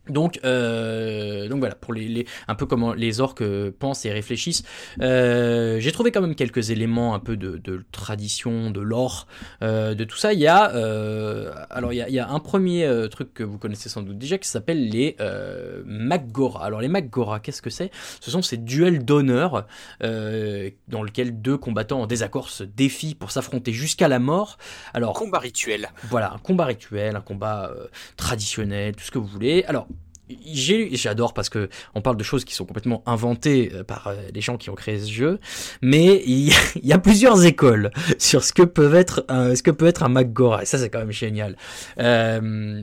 Donc, 0.09 0.38
euh, 0.44 1.48
donc 1.48 1.61
voilà, 1.61 1.74
pour 1.74 1.94
les, 1.94 2.26
un 2.46 2.55
peu 2.55 2.66
comment 2.66 2.92
les 2.92 3.20
orques 3.20 3.40
euh, 3.40 3.70
pensent 3.76 4.05
et 4.05 4.12
réfléchissent. 4.12 4.62
Euh, 5.00 5.80
j'ai 5.80 5.92
trouvé 5.92 6.12
quand 6.12 6.20
même 6.20 6.34
quelques 6.34 6.70
éléments 6.70 7.14
un 7.14 7.20
peu 7.20 7.36
de, 7.36 7.84
tradition, 7.90 8.70
de 8.70 8.80
lore, 8.80 9.26
de 9.62 10.05
tout 10.05 10.16
ça. 10.16 10.32
Il 10.32 10.40
y 10.40 10.46
a, 10.46 10.64
alors 11.70 11.92
il 11.92 11.96
y 11.96 12.18
a, 12.18 12.28
un 12.28 12.40
premier 12.40 12.88
truc 13.11 13.32
que 13.34 13.42
vous 13.42 13.59
connaissez 13.59 13.88
sans 13.88 14.02
doute 14.02 14.18
déjà 14.18 14.38
qui 14.38 14.48
s'appelle 14.48 14.88
les 14.88 15.16
Maggora. 15.84 16.64
Alors 16.64 16.80
les 16.80 16.88
Maggora, 16.88 17.40
qu'est-ce 17.40 17.62
que 17.62 17.70
c'est? 17.70 17.90
Ce 18.20 18.30
sont 18.30 18.42
ces 18.42 18.57
duels 18.57 19.05
d'honneur 19.05 19.66
dans 20.00 21.02
lesquels 21.02 21.40
deux 21.40 21.57
combattants 21.57 22.02
en 22.02 22.07
désaccord 22.07 22.50
se 22.50 22.64
défient 22.64 23.14
pour 23.14 23.30
s'affronter 23.30 23.72
jusqu'à 23.72 24.09
la 24.09 24.18
mort. 24.18 24.59
Alors 24.92 25.14
combat 25.14 25.38
rituel. 25.38 25.88
Voilà, 26.11 26.32
un 26.32 26.38
combat 26.38 26.66
rituel, 26.66 27.16
un 27.16 27.20
combat 27.20 27.72
traditionnel, 28.16 28.96
tout 28.96 29.05
ce 29.05 29.11
que 29.11 29.18
vous 29.18 29.26
voulez. 29.26 29.64
Alors 29.66 29.86
j'adore 30.31 31.35
parce 31.35 31.49
que 31.49 31.68
on 31.95 32.01
parle 32.01 32.16
de 32.16 32.22
choses 32.22 32.45
qui 32.45 32.55
sont 32.55 32.64
complètement 32.64 33.03
inventées 33.07 33.70
euh, 33.75 33.85
par 33.85 34.07
euh, 34.07 34.14
les 34.33 34.41
gens 34.41 34.57
qui 34.57 34.70
ont 34.70 34.75
créé 34.75 34.99
ce 34.99 35.11
jeu, 35.11 35.41
mais 35.83 36.22
il 36.27 36.53
y, 36.83 36.93
a 36.93 36.99
plusieurs 37.05 37.45
écoles 37.45 37.91
sur 38.18 38.43
ce 38.43 38.53
que 38.53 38.62
peut 38.62 38.95
être 38.95 39.25
un, 39.29 39.55
ce 39.55 39.62
que 39.62 39.70
peut 39.70 39.87
être 39.87 40.03
un 40.03 40.09
Maggora 40.09 40.62
et 40.62 40.66
ça 40.66 40.79
c'est 40.79 40.91
quand 40.91 41.01
même 41.01 41.12
génial. 41.12 41.57
Euh, 41.99 42.83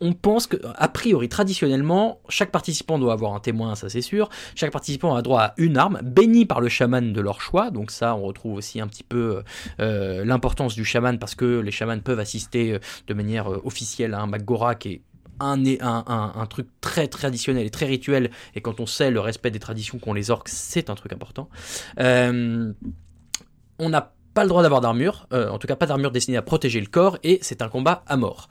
on 0.00 0.14
pense 0.14 0.48
que, 0.48 0.56
a 0.74 0.88
priori, 0.88 1.28
traditionnellement, 1.28 2.20
chaque 2.28 2.50
participant 2.50 2.98
doit 2.98 3.12
avoir 3.12 3.34
un 3.34 3.40
témoin, 3.40 3.76
ça 3.76 3.88
c'est 3.88 4.00
sûr. 4.00 4.28
Chaque 4.56 4.72
participant 4.72 5.14
a 5.14 5.22
droit 5.22 5.40
à 5.42 5.54
une 5.58 5.76
arme, 5.76 6.00
bénie 6.02 6.44
par 6.44 6.60
le 6.60 6.68
chaman 6.68 7.12
de 7.12 7.20
leur 7.20 7.40
choix. 7.40 7.70
Donc 7.70 7.92
ça, 7.92 8.16
on 8.16 8.22
retrouve 8.22 8.54
aussi 8.54 8.80
un 8.80 8.88
petit 8.88 9.04
peu 9.04 9.44
l'importance 9.78 10.74
du 10.74 10.84
chaman 10.84 11.20
parce 11.20 11.36
que 11.36 11.60
les 11.60 11.70
chamans 11.70 12.00
peuvent 12.00 12.18
assister 12.18 12.78
de 13.06 13.14
manière 13.14 13.46
officielle 13.64 14.14
à 14.14 14.20
un 14.20 14.26
Maggora 14.26 14.74
qui 14.74 14.88
est 14.88 15.02
un, 15.40 15.64
un, 15.80 16.32
un, 16.36 16.46
truc 16.46 16.68
très 16.80 17.08
traditionnel 17.08 17.66
et 17.66 17.70
très 17.70 17.86
rituel, 17.86 18.30
et 18.54 18.60
quand 18.60 18.80
on 18.80 18.86
sait 18.86 19.10
le 19.10 19.20
respect 19.20 19.50
des 19.50 19.58
traditions 19.58 19.98
qu'ont 19.98 20.12
les 20.12 20.30
orques, 20.30 20.48
c'est 20.48 20.90
un 20.90 20.94
truc 20.94 21.12
important. 21.12 21.48
Euh, 21.98 22.72
on 23.78 23.88
n'a 23.88 24.12
pas 24.32 24.44
le 24.44 24.48
droit 24.48 24.62
d'avoir 24.62 24.80
d'armure, 24.80 25.26
euh, 25.32 25.48
en 25.48 25.58
tout 25.58 25.66
cas 25.66 25.74
pas 25.74 25.86
d'armure 25.86 26.12
destinée 26.12 26.36
à 26.36 26.42
protéger 26.42 26.80
le 26.80 26.86
corps, 26.86 27.18
et 27.24 27.40
c'est 27.42 27.62
un 27.62 27.68
combat 27.68 28.04
à 28.06 28.16
mort. 28.16 28.48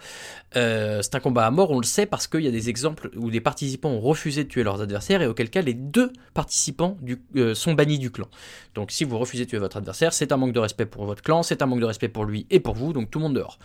Euh, 0.58 1.02
c'est 1.02 1.16
un 1.16 1.20
combat 1.20 1.46
à 1.46 1.52
mort, 1.52 1.72
on 1.72 1.80
le 1.80 1.86
sait 1.86 2.06
parce 2.06 2.28
qu'il 2.28 2.42
y 2.42 2.48
a 2.48 2.52
des 2.52 2.68
exemples 2.70 3.12
où 3.16 3.32
des 3.32 3.40
participants 3.40 3.90
ont 3.90 4.02
refusé 4.02 4.44
de 4.44 4.50
tuer 4.50 4.64
leurs 4.64 4.82
adversaires 4.82 5.22
et 5.22 5.28
auquel 5.28 5.50
cas 5.50 5.62
les 5.62 5.74
deux 5.74 6.12
participants 6.34 6.98
sont 7.54 7.74
bannis 7.74 8.00
du 8.00 8.12
clan. 8.12 8.28
Donc 8.76 8.92
si 8.92 9.06
vous 9.06 9.18
refusez 9.18 9.46
de 9.46 9.50
tuer 9.50 9.60
votre 9.60 9.78
adversaire, 9.78 10.12
c'est 10.12 10.34
un 10.34 10.38
manque 10.38 10.54
de 10.54 10.60
respect 10.60 10.86
pour 10.86 11.06
votre 11.06 11.22
clan, 11.22 11.44
c'est 11.44 11.62
un 11.62 11.66
manque 11.66 11.80
de 11.80 11.86
respect 11.86 12.10
pour 12.10 12.26
lui 12.26 12.46
et 12.50 12.60
pour 12.60 12.76
vous, 12.76 12.92
donc 12.92 13.10
tout 13.10 13.20
le 13.20 13.24
monde 13.24 13.36
dehors. 13.36 13.58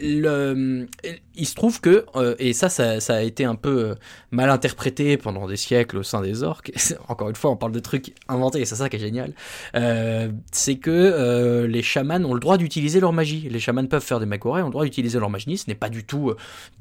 Il 0.00 1.46
se 1.46 1.54
trouve 1.54 1.80
que, 1.80 2.04
euh, 2.16 2.34
et 2.38 2.52
ça, 2.52 2.68
ça, 2.68 3.14
a 3.14 3.22
été 3.22 3.44
un 3.44 3.54
peu 3.54 3.90
euh, 3.90 3.94
mal 4.30 4.50
interprété 4.50 5.16
pendant 5.16 5.46
des 5.46 5.56
siècles 5.56 5.98
au 5.98 6.02
sein 6.02 6.20
des 6.20 6.42
orques, 6.42 6.72
encore 7.08 7.28
une 7.28 7.36
fois, 7.36 7.50
on 7.50 7.56
parle 7.56 7.72
de 7.72 7.80
trucs 7.80 8.14
inventés, 8.28 8.60
et 8.60 8.64
c'est 8.64 8.76
ça 8.76 8.88
qui 8.88 8.96
est 8.96 9.00
génial, 9.00 9.32
euh, 9.74 10.30
c'est 10.52 10.76
que 10.76 11.66
les 11.68 11.82
chamans 11.82 12.24
ont 12.24 12.34
le 12.34 12.40
droit 12.40 12.56
d'utiliser 12.56 13.00
leur 13.00 13.12
magie. 13.12 13.48
Les 13.50 13.60
chamans 13.60 13.86
peuvent 13.86 14.02
faire 14.02 14.20
des 14.20 14.26
macorés, 14.26 14.62
ont 14.62 14.66
le 14.66 14.72
droit 14.72 14.84
d'utiliser 14.84 15.18
leur 15.18 15.30
magie, 15.30 15.58
ce 15.58 15.68
n'est 15.68 15.74
pas 15.74 15.90
du 15.90 16.04
tout 16.04 16.32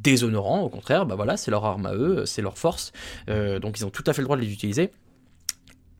déshonorant, 0.02 0.62
au 0.62 0.70
contraire, 0.70 1.06
bah 1.06 1.16
voilà, 1.16 1.38
c'est 1.38 1.52
leur 1.52 1.66
arme 1.66 1.86
à 1.86 1.94
eux, 1.94 2.26
c'est 2.26 2.42
leur 2.42 2.58
force, 2.58 2.92
donc 3.28 3.80
ils 3.80 3.86
ont 3.86 3.90
tout 3.90 4.04
à 4.08 4.14
fait 4.14 4.22
le 4.22 4.26
droit 4.26 4.38
de 4.38 4.42
les 4.42 4.52
utiliser. 4.52 4.92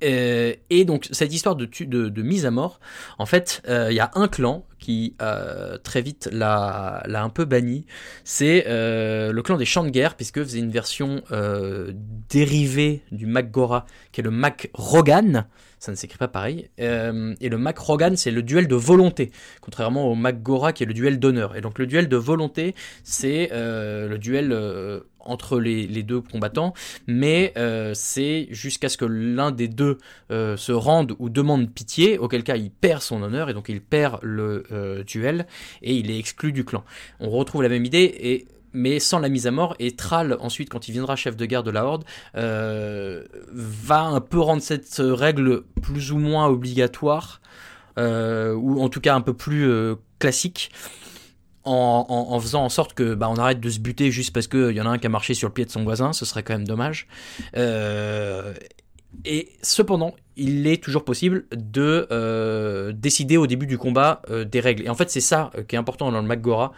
Et 0.02 0.86
donc 0.86 1.08
cette 1.12 1.34
histoire 1.34 1.56
de, 1.56 2.22
mise 2.22 2.46
à 2.46 2.52
mort, 2.52 2.80
en 3.18 3.26
fait, 3.26 3.62
il 3.68 3.94
y 3.96 4.00
a 4.00 4.12
un 4.16 4.28
clan 4.28 4.66
qui 4.88 5.16
euh, 5.22 5.78
très 5.84 6.02
vite 6.02 6.30
l'a, 6.32 7.04
un 7.06 7.28
peu 7.28 7.44
banni, 7.44 7.86
c'est 8.24 8.64
euh, 8.68 9.34
le 9.34 9.42
clan 9.42 9.58
des 9.58 9.66
champs 9.66 9.84
de 9.84 9.90
guerre, 9.90 10.16
puisque 10.16 10.42
faisait 10.42 10.60
une 10.60 10.72
version 10.72 11.24
euh, 11.34 11.92
dérivée 12.30 13.02
du 13.12 13.26
Mac 13.26 13.52
Gora, 13.52 13.86
qui 14.14 14.22
est 14.22 14.24
le 14.24 14.32
Mac 14.32 14.70
Rogan, 14.74 15.46
ça 15.78 15.92
ne 15.92 15.98
s'écrit 15.98 16.18
pas 16.18 16.30
pareil, 16.30 16.70
et 16.78 17.50
le 17.50 17.58
Mac 17.58 17.78
Rogan 17.80 18.16
c'est 18.16 18.32
le 18.32 18.42
duel 18.42 18.70
de 18.70 18.76
volonté, 18.76 19.30
contrairement 19.60 20.10
au 20.10 20.16
Mac 20.16 20.42
Gora 20.42 20.72
qui 20.72 20.84
est 20.84 20.86
le 20.86 20.94
duel 20.94 21.20
d'honneur. 21.20 21.58
Et 21.58 21.62
donc 21.62 21.80
le 21.80 21.86
duel 21.86 22.08
de 22.08 22.18
volonté, 22.18 22.74
c'est 23.04 23.50
le 23.52 24.18
duel 24.18 24.58
entre 25.20 25.60
les, 25.60 26.02
deux 26.02 26.22
combattants, 26.22 26.74
mais 27.06 27.54
c'est 27.94 28.48
jusqu'à 28.50 28.90
ce 28.90 28.98
que 28.98 29.06
l'un 29.06 29.52
des 29.52 29.68
deux 29.68 30.00
se 30.32 30.72
rende 30.72 31.14
ou 31.20 31.30
demande 31.30 31.70
pitié, 31.70 32.18
auquel 32.18 32.44
cas 32.44 32.56
il 32.56 32.72
perd 32.72 33.04
son 33.04 33.22
honneur 33.22 33.52
et 33.52 33.54
donc 33.54 33.70
il 33.70 33.82
perd 33.82 34.18
le 34.24 34.64
duel 35.06 35.48
et 35.82 35.96
il 35.96 36.12
est 36.12 36.20
exclu 36.20 36.52
du 36.52 36.66
clan. 36.66 36.84
On 37.20 37.30
retrouve 37.30 37.64
la 37.64 37.70
même 37.70 37.86
idée 37.86 38.16
et 38.20 38.48
mais 38.74 39.00
sans 39.00 39.20
la 39.20 39.30
mise 39.30 39.48
à 39.48 39.52
mort. 39.52 39.76
Et 39.80 39.96
Thrall, 39.96 40.38
ensuite, 40.40 40.70
quand 40.70 40.88
il 40.88 40.92
viendra 40.92 41.16
chef 41.16 41.36
de 41.36 41.46
guerre 41.46 41.64
de 41.64 41.72
la 41.72 41.86
Horde, 41.86 42.04
va 42.34 44.02
un 44.02 44.22
peu 44.22 44.40
rendre 44.40 44.62
cette 44.62 44.98
règle 45.00 45.64
plus 45.82 46.12
ou 46.12 46.18
moins 46.18 46.48
obligatoire, 46.48 47.42
ou 47.98 48.82
en 48.82 48.90
tout 48.90 49.02
cas 49.02 49.16
un 49.16 49.22
peu 49.22 49.34
plus 49.34 49.96
classique 50.20 50.72
en, 51.68 52.40
faisant 52.40 52.64
en 52.64 52.70
sorte 52.70 52.94
que 52.94 53.14
bah, 53.14 53.30
on 53.30 53.36
arrête 53.36 53.60
de 53.60 53.70
se 53.70 53.80
buter 53.80 54.12
juste 54.12 54.34
parce 54.34 54.48
qu'il 54.48 54.72
y 54.72 54.82
en 54.82 54.86
a 54.86 54.90
un 54.90 54.98
qui 54.98 55.08
a 55.08 55.10
marché 55.10 55.34
sur 55.34 55.50
le 55.50 55.54
pied 55.54 55.66
de 55.66 55.72
son 55.72 55.84
voisin, 55.84 56.14
ce 56.14 56.26
serait 56.26 56.44
quand 56.44 56.54
même 56.54 56.68
dommage. 56.68 57.08
Euh, 59.26 59.30
et 59.30 59.50
cependant, 59.62 60.16
il 60.36 60.68
est 60.68 60.84
toujours 60.84 61.04
possible 61.04 61.46
de 61.52 62.08
euh, 62.12 62.92
décider 62.92 63.38
au 63.38 63.48
début 63.48 63.66
du 63.66 63.78
combat 63.78 64.22
euh, 64.30 64.46
des 64.46 64.60
règles. 64.60 64.86
Et 64.86 64.90
en 64.90 64.96
fait, 64.96 65.10
c'est 65.10 65.22
ça 65.22 65.52
qui 65.68 65.76
est 65.76 65.80
important 65.80 66.12
dans 66.12 66.22
le 66.22 66.28
Maggora, 66.28 66.74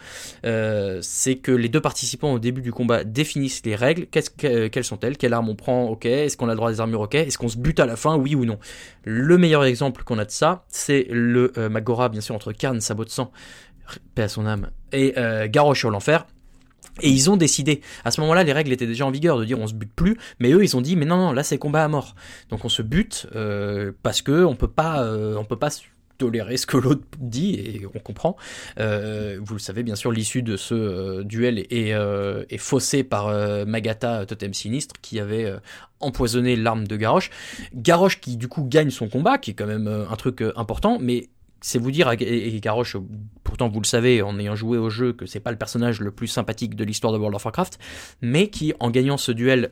c'est 1.01 1.35
que 1.35 1.51
les 1.51 1.69
deux 1.69 1.81
participants 1.81 2.33
au 2.33 2.39
début 2.39 2.61
du 2.61 2.71
combat 2.71 3.03
définissent 3.03 3.61
les 3.65 3.75
règles. 3.75 4.07
quelles 4.07 4.83
sont-elles? 4.83 5.17
Quelle 5.17 5.33
arme 5.33 5.49
on 5.49 5.55
prend? 5.55 5.85
Ok. 5.89 6.05
Est-ce 6.05 6.37
qu'on 6.37 6.47
a 6.47 6.51
le 6.51 6.57
droit 6.57 6.71
des 6.71 6.79
armures? 6.79 7.01
Ok. 7.01 7.15
Est-ce 7.15 7.37
qu'on 7.37 7.49
se 7.49 7.57
bute 7.57 7.79
à 7.79 7.85
la 7.85 7.95
fin? 7.95 8.15
Oui 8.15 8.35
ou 8.35 8.45
non? 8.45 8.59
Le 9.03 9.37
meilleur 9.37 9.63
exemple 9.63 10.03
qu'on 10.03 10.19
a 10.19 10.25
de 10.25 10.31
ça, 10.31 10.65
c'est 10.69 11.07
le 11.09 11.51
Maggora, 11.69 12.09
bien 12.09 12.21
sûr, 12.21 12.35
entre 12.35 12.51
Karn, 12.53 12.79
Sabot 12.79 13.05
de 13.05 13.09
Sang, 13.09 13.31
paix 14.15 14.23
à 14.23 14.27
son 14.27 14.45
âme, 14.45 14.69
et 14.91 15.13
euh, 15.17 15.47
Garrosh 15.49 15.79
sur 15.79 15.91
l'enfer. 15.91 16.25
Et 17.01 17.09
ils 17.09 17.29
ont 17.29 17.37
décidé, 17.37 17.81
à 18.05 18.11
ce 18.11 18.21
moment-là, 18.21 18.43
les 18.43 18.53
règles 18.53 18.71
étaient 18.71 18.87
déjà 18.87 19.05
en 19.05 19.11
vigueur 19.11 19.37
de 19.37 19.45
dire 19.45 19.59
on 19.59 19.67
se 19.67 19.73
bute 19.73 19.93
plus, 19.93 20.17
mais 20.39 20.51
eux 20.51 20.63
ils 20.63 20.75
ont 20.75 20.81
dit 20.81 20.95
mais 20.95 21.05
non 21.05 21.17
non 21.17 21.31
là 21.31 21.43
c'est 21.43 21.57
combat 21.57 21.83
à 21.83 21.87
mort. 21.87 22.15
Donc 22.49 22.65
on 22.65 22.69
se 22.69 22.81
bute 22.81 23.27
euh, 23.35 23.91
parce 24.03 24.21
que 24.21 24.43
on 24.43 24.55
peut 24.55 24.67
pas 24.67 25.03
euh, 25.03 25.35
on 25.37 25.45
peut 25.45 25.59
pas 25.59 25.69
tolérer 26.17 26.57
ce 26.57 26.65
que 26.65 26.75
l'autre 26.75 27.05
dit 27.17 27.53
et 27.53 27.87
on 27.95 27.99
comprend. 27.99 28.35
vous 28.75 29.53
le 29.53 29.59
savez 29.59 29.83
bien 29.83 29.95
sûr, 29.95 30.11
l'issue 30.11 30.41
de 30.41 30.57
ce 30.57 31.23
duel 31.23 31.59
est, 31.59 31.91
est, 31.91 32.57
faussée 32.57 33.05
par 33.05 33.29
Magata 33.65 34.25
Totem 34.25 34.53
Sinistre 34.53 34.95
qui 35.01 35.21
avait 35.21 35.49
empoisonné 36.01 36.57
l'arme 36.57 36.85
de 36.85 36.97
Garrosh. 36.97 37.29
Garrosh 37.73 38.19
qui 38.19 38.35
du 38.35 38.49
coup 38.49 38.65
gagne 38.65 38.89
son 38.89 39.07
combat, 39.07 39.37
qui 39.37 39.51
est 39.51 39.53
quand 39.53 39.65
même 39.65 39.87
un 39.87 40.15
truc 40.17 40.43
important, 40.57 40.97
mais 40.99 41.29
c'est 41.61 41.79
vous 41.79 41.91
dire, 41.91 42.09
et 42.11 42.59
Garrosh, 42.61 42.97
pourtant 43.43 43.69
vous 43.69 43.79
le 43.79 43.85
savez 43.85 44.21
en 44.21 44.39
ayant 44.39 44.55
joué 44.55 44.77
au 44.77 44.89
jeu, 44.89 45.13
que 45.13 45.25
c'est 45.25 45.39
pas 45.39 45.51
le 45.51 45.57
personnage 45.57 45.99
le 45.99 46.11
plus 46.11 46.27
sympathique 46.27 46.75
de 46.75 46.83
l'histoire 46.83 47.13
de 47.13 47.17
World 47.17 47.35
of 47.35 47.45
Warcraft, 47.45 47.79
mais 48.21 48.49
qui, 48.49 48.73
en 48.79 48.89
gagnant 48.89 49.17
ce 49.17 49.31
duel 49.31 49.71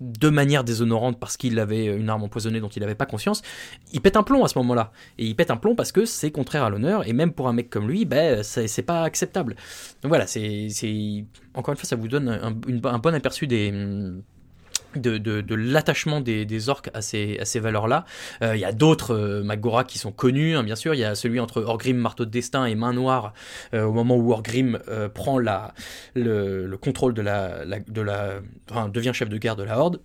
de 0.00 0.28
manière 0.28 0.64
déshonorante 0.64 1.20
parce 1.20 1.36
qu'il 1.36 1.58
avait 1.58 1.86
une 1.86 2.08
arme 2.08 2.24
empoisonnée 2.24 2.60
dont 2.60 2.68
il 2.68 2.80
n'avait 2.80 2.96
pas 2.96 3.06
conscience, 3.06 3.42
il 3.92 4.00
pète 4.00 4.16
un 4.16 4.22
plomb 4.22 4.44
à 4.44 4.48
ce 4.48 4.58
moment-là. 4.58 4.92
Et 5.18 5.24
il 5.24 5.36
pète 5.36 5.50
un 5.50 5.56
plomb 5.56 5.76
parce 5.76 5.92
que 5.92 6.04
c'est 6.04 6.30
contraire 6.30 6.64
à 6.64 6.70
l'honneur, 6.70 7.08
et 7.08 7.12
même 7.12 7.32
pour 7.32 7.48
un 7.48 7.52
mec 7.52 7.70
comme 7.70 7.88
lui, 7.88 8.04
ben, 8.04 8.42
c'est 8.42 8.82
pas 8.82 9.04
acceptable. 9.04 9.54
Donc 10.02 10.10
voilà, 10.10 10.26
c'est 10.26 10.68
encore 11.54 11.72
une 11.72 11.78
fois, 11.78 11.86
ça 11.86 11.96
vous 11.96 12.08
donne 12.08 12.28
un 12.28 12.98
bon 12.98 13.14
aperçu 13.14 13.46
des 13.46 13.72
de, 15.00 15.54
l'attachement 15.54 16.20
des, 16.20 16.68
orques 16.68 16.90
à 16.94 17.02
ces, 17.02 17.38
à 17.38 17.44
ces 17.44 17.60
valeurs-là. 17.60 18.04
Euh, 18.42 18.56
il 18.56 18.60
y 18.60 18.64
a 18.64 18.72
d'autres 18.72 19.14
euh, 19.14 19.42
Magora 19.42 19.84
qui 19.84 19.98
sont 19.98 20.12
connus, 20.12 20.56
hein, 20.56 20.62
bien 20.62 20.76
sûr. 20.76 20.94
Il 20.94 21.00
y 21.00 21.04
a 21.04 21.14
celui 21.14 21.40
entre 21.40 21.62
Orgrim, 21.62 21.96
Marteau 21.96 22.24
de 22.24 22.30
Destin 22.30 22.66
et 22.66 22.74
Main 22.74 22.92
Noire, 22.92 23.32
euh, 23.74 23.84
au 23.84 23.92
moment 23.92 24.16
où 24.16 24.32
Orgrim 24.32 24.78
prend 25.14 25.38
la, 25.38 25.74
le, 26.14 26.76
contrôle 26.76 27.14
de 27.14 27.22
la, 27.22 27.64
de 27.64 28.00
la 28.00 28.40
enfin, 28.70 28.88
devient 28.88 29.12
chef 29.14 29.28
de 29.28 29.38
guerre 29.38 29.56
de 29.56 29.62
la 29.62 29.78
Horde. 29.78 30.00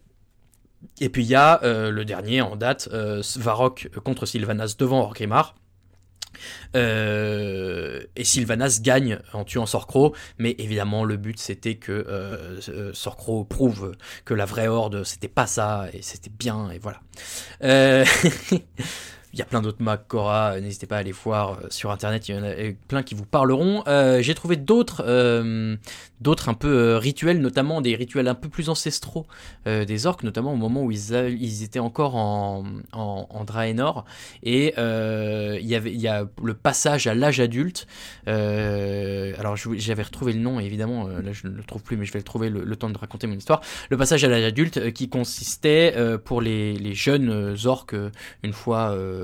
Et 1.02 1.10
puis 1.10 1.24
il 1.24 1.30
y 1.30 1.36
a 1.36 1.60
le 1.64 2.06
dernier 2.06 2.42
en 2.42 2.56
date, 2.56 2.90
Varrock 2.90 3.90
contre 4.04 4.26
Sylvanas 4.26 4.76
devant 4.78 5.02
Orgrimmar. 5.02 5.56
Euh, 6.76 8.02
et 8.16 8.24
Sylvanas 8.24 8.80
gagne 8.82 9.20
en 9.34 9.44
tuant 9.44 9.66
Sorcro, 9.66 10.16
mais 10.38 10.56
évidemment 10.58 11.04
le 11.04 11.18
but 11.18 11.40
c'était 11.40 11.76
que 11.76 11.92
euh, 11.92 12.60
euh 12.70 12.92
Sorcro 12.94 13.44
prouve 13.44 13.96
que 14.26 14.34
la 14.34 14.46
vraie 14.46 14.68
horde 14.68 15.04
c'était 15.04 15.28
pas 15.28 15.48
ça 15.48 15.88
et 15.94 16.02
c'était 16.02 16.32
bien 16.32 16.70
et 16.72 16.80
voilà. 16.80 17.02
Euh, 17.64 18.06
il 19.34 19.40
y 19.40 19.42
a 19.42 19.46
plein 19.46 19.62
d'autres 19.62 19.82
mags 19.82 20.02
Cora, 20.08 20.60
n'hésitez 20.60 20.88
pas 20.88 20.98
à 20.98 21.00
aller 21.00 21.12
voir 21.12 21.60
sur 21.70 21.92
internet, 21.92 22.28
il 22.30 22.36
y 22.36 22.38
en 22.38 22.44
a 22.44 22.54
plein 22.88 23.04
qui 23.04 23.16
vous 23.16 23.26
parleront. 23.26 23.84
J'ai 24.22 24.34
trouvé 24.34 24.56
d'autres 24.56 25.04
d'autres 26.22 26.50
un 26.50 26.54
peu 26.54 26.98
rituels, 26.98 27.40
notamment 27.40 27.82
des 27.82 27.96
rituels 27.96 28.28
un 28.28 28.36
peu 28.36 28.50
plus 28.50 28.70
ancestraux 28.70 29.26
des 29.66 30.06
orques, 30.06 30.24
notamment 30.24 30.54
au 30.54 30.56
moment 30.56 30.84
où 30.84 30.92
ils, 30.92 31.64
étaient 31.64 31.80
encore 31.80 32.16
en, 32.16 32.66
en, 32.92 33.28
en 33.30 33.44
Draenor. 33.44 34.06
Et 34.44 34.74
il 34.78 35.68
y 35.68 35.76
avait 35.76 35.94
il 35.94 36.02
y 36.02 36.08
a 36.08 36.26
le 36.44 36.54
passage 36.54 37.08
à 37.08 37.14
l'âge 37.14 37.40
adulte. 37.40 37.88
alors 38.26 39.56
j'avais 39.56 40.04
retrouvé 40.04 40.34
le 40.34 40.40
nom, 40.40 40.60
évidemment, 40.60 41.08
là 41.08 41.32
je 41.32 41.48
ne 41.48 41.56
le 41.56 41.64
trouve 41.64 41.84
plus, 41.84 41.98
mais 41.98 42.06
je 42.06 42.14
vais 42.14 42.20
le 42.20 42.24
trouver 42.24 42.50
le, 42.50 42.76
temps 42.76 42.90
de 42.90 42.98
raconter 42.98 43.28
mon 43.28 43.36
histoire. 43.36 43.62
Le 43.90 43.98
passage 43.98 44.24
à 44.24 44.28
l'âge 44.28 44.44
adulte 44.44 44.92
qui 44.94 45.10
consistait 45.10 45.94
pour 46.26 46.42
les, 46.42 46.74
les 46.74 46.94
jeunes 46.94 47.56
orques 47.66 47.96
une 48.44 48.54
fois, 48.54 48.92
euh, 48.92 49.19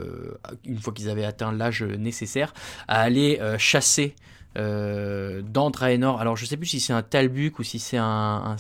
une 0.66 0.80
fois 0.80 0.94
qu'ils 0.94 1.10
avaient 1.10 1.26
atteint 1.26 1.52
l'âge 1.52 1.84
nécessaire, 1.84 2.54
à 2.88 3.02
aller 3.02 3.40
euh, 3.40 3.58
chasser 3.58 4.16
euh, 4.58 5.42
dans 5.42 5.70
Draenor. 5.70 6.22
Alors 6.22 6.36
je 6.36 6.46
sais 6.46 6.58
plus 6.58 6.68
si 6.68 6.80
c'est 6.80 6.94
un 6.94 7.04
talbuk 7.04 7.60
ou 7.60 7.64
si 7.64 7.80
c'est 7.80 7.98
un, 7.98 8.56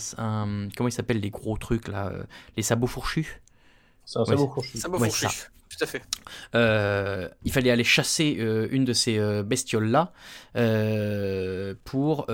comment 0.75 0.89
il 0.89 0.91
s'appelle 0.91 1.19
les 1.19 1.29
gros 1.29 1.57
trucs 1.57 1.88
là, 1.88 2.11
les 2.57 2.63
sabots 2.63 2.88
fourchus? 2.88 3.41
C'est 4.05 4.19
un 4.19 4.25
sabot 4.25 4.51
fourchu. 4.53 4.77
Sabot 4.77 4.99
fourchu. 4.99 5.27
Tout 5.67 5.83
à 5.83 5.88
fait. 5.88 6.01
il 7.43 7.51
fallait 7.51 7.71
aller 7.71 7.83
chasser 7.83 8.38
une 8.71 8.86
de 8.86 8.93
ces 8.93 9.43
bestioles 9.43 9.89
là 9.89 10.13
pour 11.83 12.27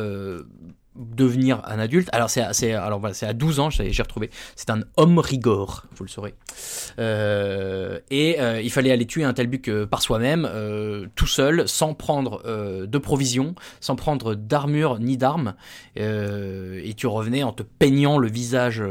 devenir 0.95 1.61
un 1.65 1.79
adulte. 1.79 2.09
Alors 2.11 2.29
c'est 2.29 2.73
alors 2.73 2.99
voilà, 2.99 3.13
c'est 3.13 3.25
à 3.25 3.33
12 3.33 3.59
ans, 3.59 3.69
j'ai 3.69 4.01
retrouvé. 4.01 4.29
C'est 4.55 4.69
un 4.69 4.81
homme 4.97 5.19
rigor, 5.19 5.85
vous 5.95 6.03
le 6.03 6.09
saurez. 6.09 6.33
Euh, 6.99 7.99
et 8.09 8.39
euh, 8.39 8.61
il 8.61 8.71
fallait 8.71 8.91
aller 8.91 9.05
tuer 9.05 9.23
un 9.23 9.33
talbuk 9.33 9.69
euh, 9.69 9.85
par 9.85 10.01
soi-même, 10.01 10.49
tout 11.15 11.27
seul, 11.27 11.67
sans 11.67 11.93
prendre 11.93 12.43
de 12.85 12.97
provisions, 12.97 13.55
sans 13.79 13.95
prendre 13.95 14.35
d'armure 14.35 14.99
ni 14.99 15.17
d'armes. 15.17 15.55
et 15.95 16.93
tu 16.95 17.07
revenais 17.07 17.43
en 17.43 17.53
te 17.53 17.63
peignant 17.63 18.17
le 18.17 18.29
visage 18.29 18.83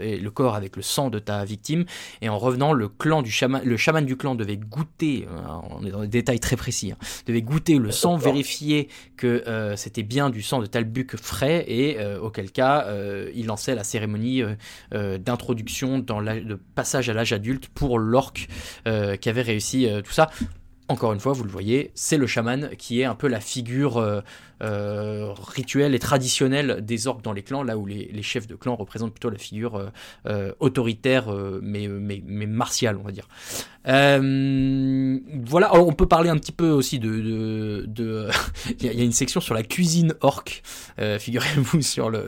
et 0.00 0.18
le 0.18 0.30
corps 0.30 0.54
avec 0.54 0.76
le 0.76 0.82
sang 0.82 1.10
de 1.10 1.18
ta 1.18 1.44
victime. 1.44 1.84
Et 2.20 2.28
en 2.28 2.38
revenant, 2.38 2.72
le 2.72 2.88
clan 2.88 3.22
du 3.22 3.30
chaman, 3.30 3.62
le 3.64 3.76
chaman 3.76 4.04
du 4.04 4.16
clan 4.16 4.34
devait 4.34 4.56
goûter, 4.56 5.26
on 5.70 5.84
est 5.84 5.90
dans 5.90 6.00
des 6.00 6.08
détails 6.08 6.40
très 6.40 6.56
précis, 6.56 6.92
hein, 6.92 6.98
devait 7.26 7.42
goûter 7.42 7.78
le 7.78 7.90
sang, 7.90 8.16
vérifier 8.16 8.88
que 9.16 9.42
c'était 9.76 10.02
bien 10.02 10.30
du 10.30 10.42
sang 10.42 10.60
de 10.60 10.66
talbuk 10.66 11.16
frais 11.16 11.45
et 11.46 11.98
euh, 11.98 12.18
auquel 12.20 12.50
cas 12.50 12.84
euh, 12.86 13.30
il 13.34 13.46
lançait 13.46 13.74
la 13.74 13.84
cérémonie 13.84 14.42
euh, 14.94 15.18
d'introduction 15.18 15.98
dans 15.98 16.20
le 16.20 16.56
passage 16.74 17.08
à 17.08 17.14
l'âge 17.14 17.32
adulte 17.32 17.68
pour 17.68 17.98
l'orque 17.98 18.48
qui 18.84 19.28
avait 19.28 19.42
réussi 19.42 19.88
tout 20.04 20.12
ça. 20.12 20.30
Encore 20.88 21.12
une 21.12 21.20
fois, 21.20 21.32
vous 21.32 21.44
le 21.44 21.50
voyez, 21.50 21.90
c'est 21.94 22.16
le 22.16 22.26
chaman 22.26 22.70
qui 22.78 23.00
est 23.00 23.04
un 23.04 23.14
peu 23.14 23.26
la 23.26 23.40
figure 23.40 24.22
euh, 24.62 25.34
et 25.56 25.98
traditionnel 25.98 26.80
des 26.82 27.06
orques 27.06 27.22
dans 27.22 27.32
les 27.32 27.42
clans, 27.42 27.62
là 27.62 27.76
où 27.76 27.86
les, 27.86 28.22
chefs 28.22 28.46
de 28.46 28.54
clan 28.54 28.76
représentent 28.76 29.12
plutôt 29.12 29.30
la 29.30 29.38
figure 29.38 29.76
euh, 29.76 29.88
euh, 30.26 30.52
autoritaire, 30.60 31.32
mais, 31.62 31.88
mais, 31.88 32.22
mais, 32.24 32.46
martiale, 32.46 32.96
on 32.98 33.02
va 33.02 33.12
dire. 33.12 33.28
voilà, 33.84 35.74
on 35.74 35.92
peut 35.92 36.06
parler 36.06 36.30
un 36.30 36.38
petit 36.38 36.52
peu 36.52 36.70
aussi 36.70 36.98
de... 36.98 37.84
de, 37.86 38.28
il, 38.80 38.86
y 38.86 39.00
a, 39.00 39.04
une 39.04 39.12
section 39.12 39.40
sur 39.40 39.54
la 39.54 39.62
cuisine 39.62 40.14
orque, 40.20 40.62
figurez-vous 41.18 41.82
sur 41.82 42.10
le, 42.10 42.26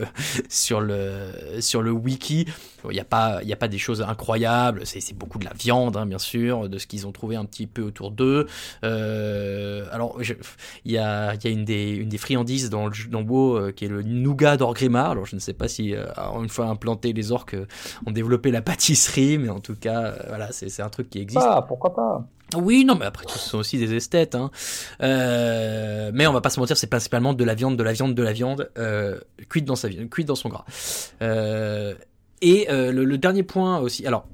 sur, 0.49 0.81
le, 0.81 1.31
sur 1.59 1.81
le 1.81 1.91
wiki. 1.91 2.45
Il 2.85 2.91
n'y 2.91 2.99
a, 2.99 3.05
pas, 3.05 3.41
a 3.45 3.55
pas 3.57 3.67
des 3.67 3.77
choses 3.77 4.01
incroyables, 4.01 4.81
c'est 4.85 5.17
beaucoup 5.17 5.37
de 5.39 5.45
la 5.45 5.53
viande, 5.53 5.97
hein, 5.97 6.05
bien 6.05 6.19
sûr, 6.19 6.69
de 6.69 6.77
ce 6.77 6.87
qu'ils 6.87 7.07
ont 7.07 7.11
trouvé 7.11 7.35
un 7.35 7.45
petit 7.45 7.67
peu 7.67 7.81
autour 7.81 8.11
d'eux. 8.11 8.47
alors, 8.83 10.17
il 10.85 10.91
y 10.91 10.97
a, 10.97 11.33
y 11.35 11.47
a 11.47 11.49
une 11.49 11.65
des 11.65 12.18
friandises 12.19 12.69
dans 12.69 12.87
le, 12.87 12.93
dans 13.09 13.21
WoW 13.21 13.57
euh, 13.57 13.71
qui 13.71 13.85
est 13.85 13.87
le 13.87 14.03
nougat 14.03 14.57
d'Orgrimmar. 14.57 15.11
Alors 15.11 15.25
je 15.25 15.35
ne 15.35 15.39
sais 15.39 15.53
pas 15.53 15.67
si, 15.67 15.95
euh, 15.95 16.05
une 16.41 16.49
fois 16.49 16.67
implanté, 16.67 17.13
les 17.13 17.31
orques 17.31 17.55
euh, 17.55 17.65
ont 18.05 18.11
développé 18.11 18.51
la 18.51 18.61
pâtisserie, 18.61 19.37
mais 19.37 19.49
en 19.49 19.59
tout 19.59 19.75
cas, 19.75 20.13
voilà, 20.27 20.49
c'est 20.51 20.81
un 20.81 20.89
truc 20.89 21.09
qui 21.09 21.19
existe. 21.19 21.45
Ah, 21.47 21.63
pourquoi 21.67 21.93
pas? 21.93 22.25
Oui, 22.55 22.83
non, 22.83 22.95
mais 22.95 23.05
après, 23.05 23.25
ce 23.27 23.37
sont 23.37 23.59
aussi 23.59 23.77
des 23.77 23.93
esthètes. 23.93 24.35
Hein. 24.35 24.49
mais 24.99 26.27
on 26.27 26.33
va 26.33 26.41
pas 26.41 26.49
se 26.49 26.59
mentir, 26.59 26.77
c'est 26.77 26.87
principalement 26.87 27.33
de 27.33 27.43
la 27.43 27.53
viande, 27.53 27.77
de 27.77 27.83
la 27.83 27.93
viande, 27.93 28.15
de 28.15 28.23
la 28.23 28.33
viande, 28.33 28.69
cuite 29.49 29.65
dans 29.65 29.75
sa 29.75 29.89
cuite 29.89 30.27
dans 30.27 30.35
son 30.35 30.49
gras. 30.49 30.65
et 31.21 32.67
le, 32.69 33.03
le, 33.03 33.17
dernier 33.17 33.43
point 33.43 33.79
aussi, 33.79 34.05
alors 34.07 34.25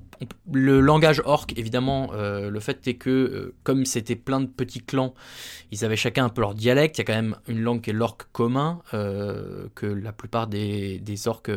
le 0.51 0.79
langage 0.79 1.21
orc, 1.25 1.47
évidemment, 1.55 2.11
euh, 2.13 2.49
le 2.49 2.59
fait 2.59 2.87
est 2.87 2.95
que, 2.95 3.09
euh, 3.09 3.55
comme 3.63 3.85
c'était 3.85 4.15
plein 4.15 4.39
de 4.39 4.47
petits 4.47 4.81
clans, 4.81 5.13
ils 5.71 5.83
avaient 5.85 5.95
chacun 5.95 6.25
un 6.25 6.29
peu 6.29 6.41
leur 6.41 6.53
dialecte. 6.53 6.97
Il 6.97 7.01
y 7.01 7.03
a 7.03 7.05
quand 7.05 7.13
même 7.13 7.35
une 7.47 7.61
langue 7.61 7.81
qui 7.81 7.89
est 7.89 7.93
l'orc 7.93 8.17
commun, 8.31 8.81
euh, 8.93 9.67
que 9.75 9.85
la 9.85 10.11
plupart 10.11 10.47
des, 10.47 10.99
des 10.99 11.27
orques 11.27 11.51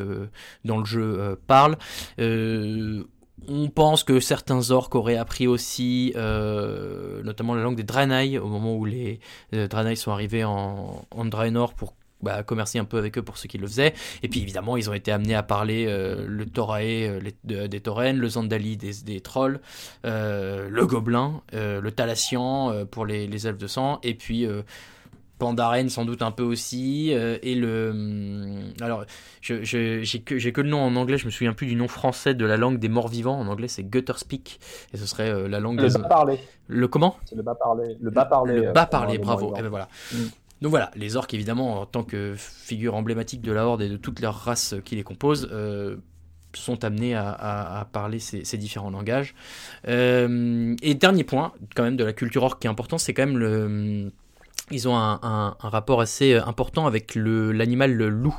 dans 0.65 0.79
le 0.79 0.85
jeu 0.85 1.39
parlent. 1.47 1.77
on 2.19 3.69
pense 3.69 4.03
que 4.05 4.21
certains 4.21 4.71
orques 4.71 4.95
auraient 4.95 5.17
appris 5.17 5.47
aussi, 5.47 6.13
notamment 6.17 7.55
la 7.55 7.63
langue 7.63 7.77
des 7.77 7.85
Draenei, 7.85 8.39
au 8.39 8.49
moment 8.49 8.77
où 8.77 8.85
les 8.85 9.21
Draenei 9.53 9.97
sont 9.97 10.11
arrivés 10.11 10.45
en, 10.45 11.07
en 11.11 11.25
Draenor 11.25 11.75
pour 11.75 11.95
bah, 12.23 12.43
commercer 12.43 12.79
un 12.79 12.85
peu 12.85 12.99
avec 12.99 13.17
eux 13.19 13.23
pour 13.23 13.39
ceux 13.39 13.49
qui 13.49 13.59
le 13.59 13.67
faisaient. 13.67 13.95
Et 14.23 14.29
puis 14.29 14.41
évidemment, 14.41 14.77
ils 14.77 14.91
ont 14.91 14.95
été 14.95 15.13
amenés 15.13 15.35
à 15.35 15.43
parler 15.43 15.87
euh, 15.89 16.27
le 16.27 16.47
Torae 16.47 16.83
euh, 16.83 17.69
des 17.69 17.81
Taurennes, 17.81 18.19
le 18.19 18.29
Zandali 18.29 18.77
des, 18.77 18.93
des 19.05 19.21
trolls, 19.21 19.61
euh, 20.05 20.69
le 20.69 20.87
Gobelin, 20.87 21.43
le 21.53 21.91
Thalassian 21.91 22.87
pour 22.91 23.07
les, 23.07 23.27
les, 23.27 23.47
elfes 23.47 23.59
de 23.59 23.67
sang, 23.67 24.01
et 24.03 24.15
puis 24.15 24.47
Pandaren 25.39 25.89
sans 25.89 26.05
doute 26.05 26.23
un 26.23 26.31
peu 26.31 26.43
aussi, 26.43 27.11
et 27.11 27.55
le... 27.55 27.91
Hum, 27.91 28.73
alors, 28.81 29.05
j'ai 29.41 30.03
que, 30.25 30.51
que, 30.51 30.61
le 30.61 30.69
nom 30.69 30.81
en 30.81 30.97
anglais, 30.97 31.19
je 31.19 31.27
me 31.27 31.31
souviens 31.31 31.53
plus 31.53 31.67
du 31.67 31.77
nom 31.77 31.89
français 31.89 32.35
de 32.35 32.45
la 32.45 32.57
langue 32.57 32.79
des 32.79 32.89
morts 32.89 33.09
vivants, 33.09 33.39
en 33.39 33.47
anglais 33.47 33.69
c'est 33.69 33.85
Gutterspeak, 33.85 34.59
et 34.93 34.97
ce 34.97 35.07
serait 35.07 35.49
la 35.49 35.61
langue 35.61 35.81
le 35.81 35.89
Bas 35.89 36.09
parler. 36.09 36.39
Le 36.67 36.89
comment? 36.89 37.17
C'est 37.25 37.37
le 37.37 37.43
bas 37.43 37.55
parler. 37.55 37.97
Le 38.01 38.11
bas 38.11 38.25
parler. 38.25 38.55
Le 38.55 38.73
bas 38.73 38.89
bravo. 39.19 39.55
Et 39.55 39.59
eh 39.59 39.63
ben 39.63 39.69
voilà. 39.69 39.89
Mm. 40.13 40.17
Donc 40.61 40.71
voilà, 40.71 40.91
les 40.97 41.17
orques 41.17 41.35
évidemment 41.35 41.81
en 41.81 41.87
tant 41.87 42.03
que 42.03 42.35
figure 42.37 42.95
emblématique 42.95 43.43
de 43.43 43.53
la 43.53 43.67
horde 43.67 43.83
et 43.83 43.89
de 43.89 43.97
toutes 43.97 44.21
leurs 44.21 44.35
races 44.35 44.75
qui 44.85 44.97
les 44.97 45.05
composent 45.05 45.49
euh, 45.53 45.97
sont 46.55 46.85
amenés 46.85 47.15
à, 47.15 47.89
parler 47.93 48.19
ces, 48.19 48.57
différents 48.57 48.91
langages. 48.91 49.35
Euh, 49.87 50.75
et 50.83 50.95
dernier 50.95 51.25
point 51.25 51.53
quand 51.77 51.85
même 51.85 51.97
de 51.97 52.05
la 52.05 52.13
culture 52.13 52.43
orque 52.43 52.61
qui 52.61 52.67
est 52.67 52.71
important, 52.71 52.99
c'est 52.99 53.15
quand 53.15 53.27
même 53.27 53.39
le 53.39 54.13
ils 54.71 54.89
ont 54.89 54.97
un, 54.97 55.21
un, 55.23 55.57
un, 55.61 55.69
rapport 55.69 56.01
assez 56.01 56.35
euh, 56.35 56.45
important 56.45 56.87
avec 56.87 57.15
l'animal 57.15 57.93
loup. 57.93 58.37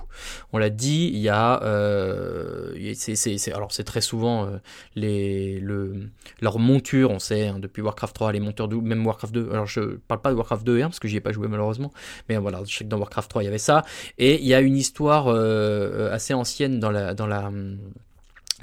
On 0.53 0.57
l'a 0.57 0.69
dit, 0.69 1.09
il 1.13 1.19
y 1.19 1.29
a, 1.29 1.61
euh, 1.63 2.73
c'est, 2.95 3.53
alors 3.53 3.71
c'est 3.71 3.83
très 3.83 4.01
souvent 4.01 4.45
euh, 4.45 4.57
les, 4.95 5.59
le, 5.59 6.09
leur 6.41 6.59
monture, 6.59 7.11
on 7.11 7.19
sait 7.19 7.47
hein, 7.47 7.59
depuis 7.59 7.81
Warcraft 7.81 8.15
3, 8.15 8.31
les 8.31 8.39
monteurs 8.39 8.67
de 8.67 8.75
même 8.75 9.05
Warcraft 9.05 9.33
2. 9.33 9.49
Alors 9.51 9.65
je 9.65 9.81
parle 10.07 10.21
pas 10.21 10.31
de 10.31 10.35
Warcraft 10.35 10.65
2 10.65 10.77
et 10.77 10.83
1 10.83 10.87
parce 10.87 10.99
que 10.99 11.07
j'y 11.07 11.17
ai 11.17 11.21
pas 11.21 11.31
joué 11.31 11.47
malheureusement, 11.47 11.91
mais 12.27 12.37
voilà, 12.37 12.61
je 12.65 12.75
sais 12.75 12.83
que 12.83 12.89
dans 12.89 12.97
Warcraft 12.97 13.29
3 13.29 13.43
il 13.43 13.45
y 13.45 13.49
avait 13.49 13.57
ça. 13.57 13.83
Et 14.17 14.39
il 14.41 14.47
y 14.47 14.53
a 14.53 14.61
une 14.61 14.77
histoire 14.77 15.27
euh, 15.27 16.11
assez 16.11 16.33
ancienne 16.33 16.79
dans 16.79 16.91
la 16.91 17.13
dans 17.13 17.27
la 17.27 17.51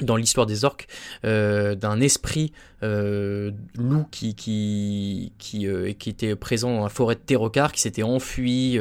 dans 0.00 0.16
l'histoire 0.16 0.46
des 0.46 0.64
orques, 0.64 0.86
euh, 1.24 1.74
d'un 1.74 2.00
esprit 2.00 2.52
euh, 2.82 3.52
loup 3.78 4.04
qui 4.10 4.34
qui 4.34 5.32
qui, 5.38 5.66
euh, 5.66 5.92
qui 5.92 6.10
était 6.10 6.36
présent 6.36 6.74
dans 6.74 6.82
la 6.82 6.90
forêt 6.90 7.14
de 7.14 7.20
Terrocar, 7.20 7.72
qui 7.72 7.80
s'était 7.80 8.02
enfui 8.02 8.78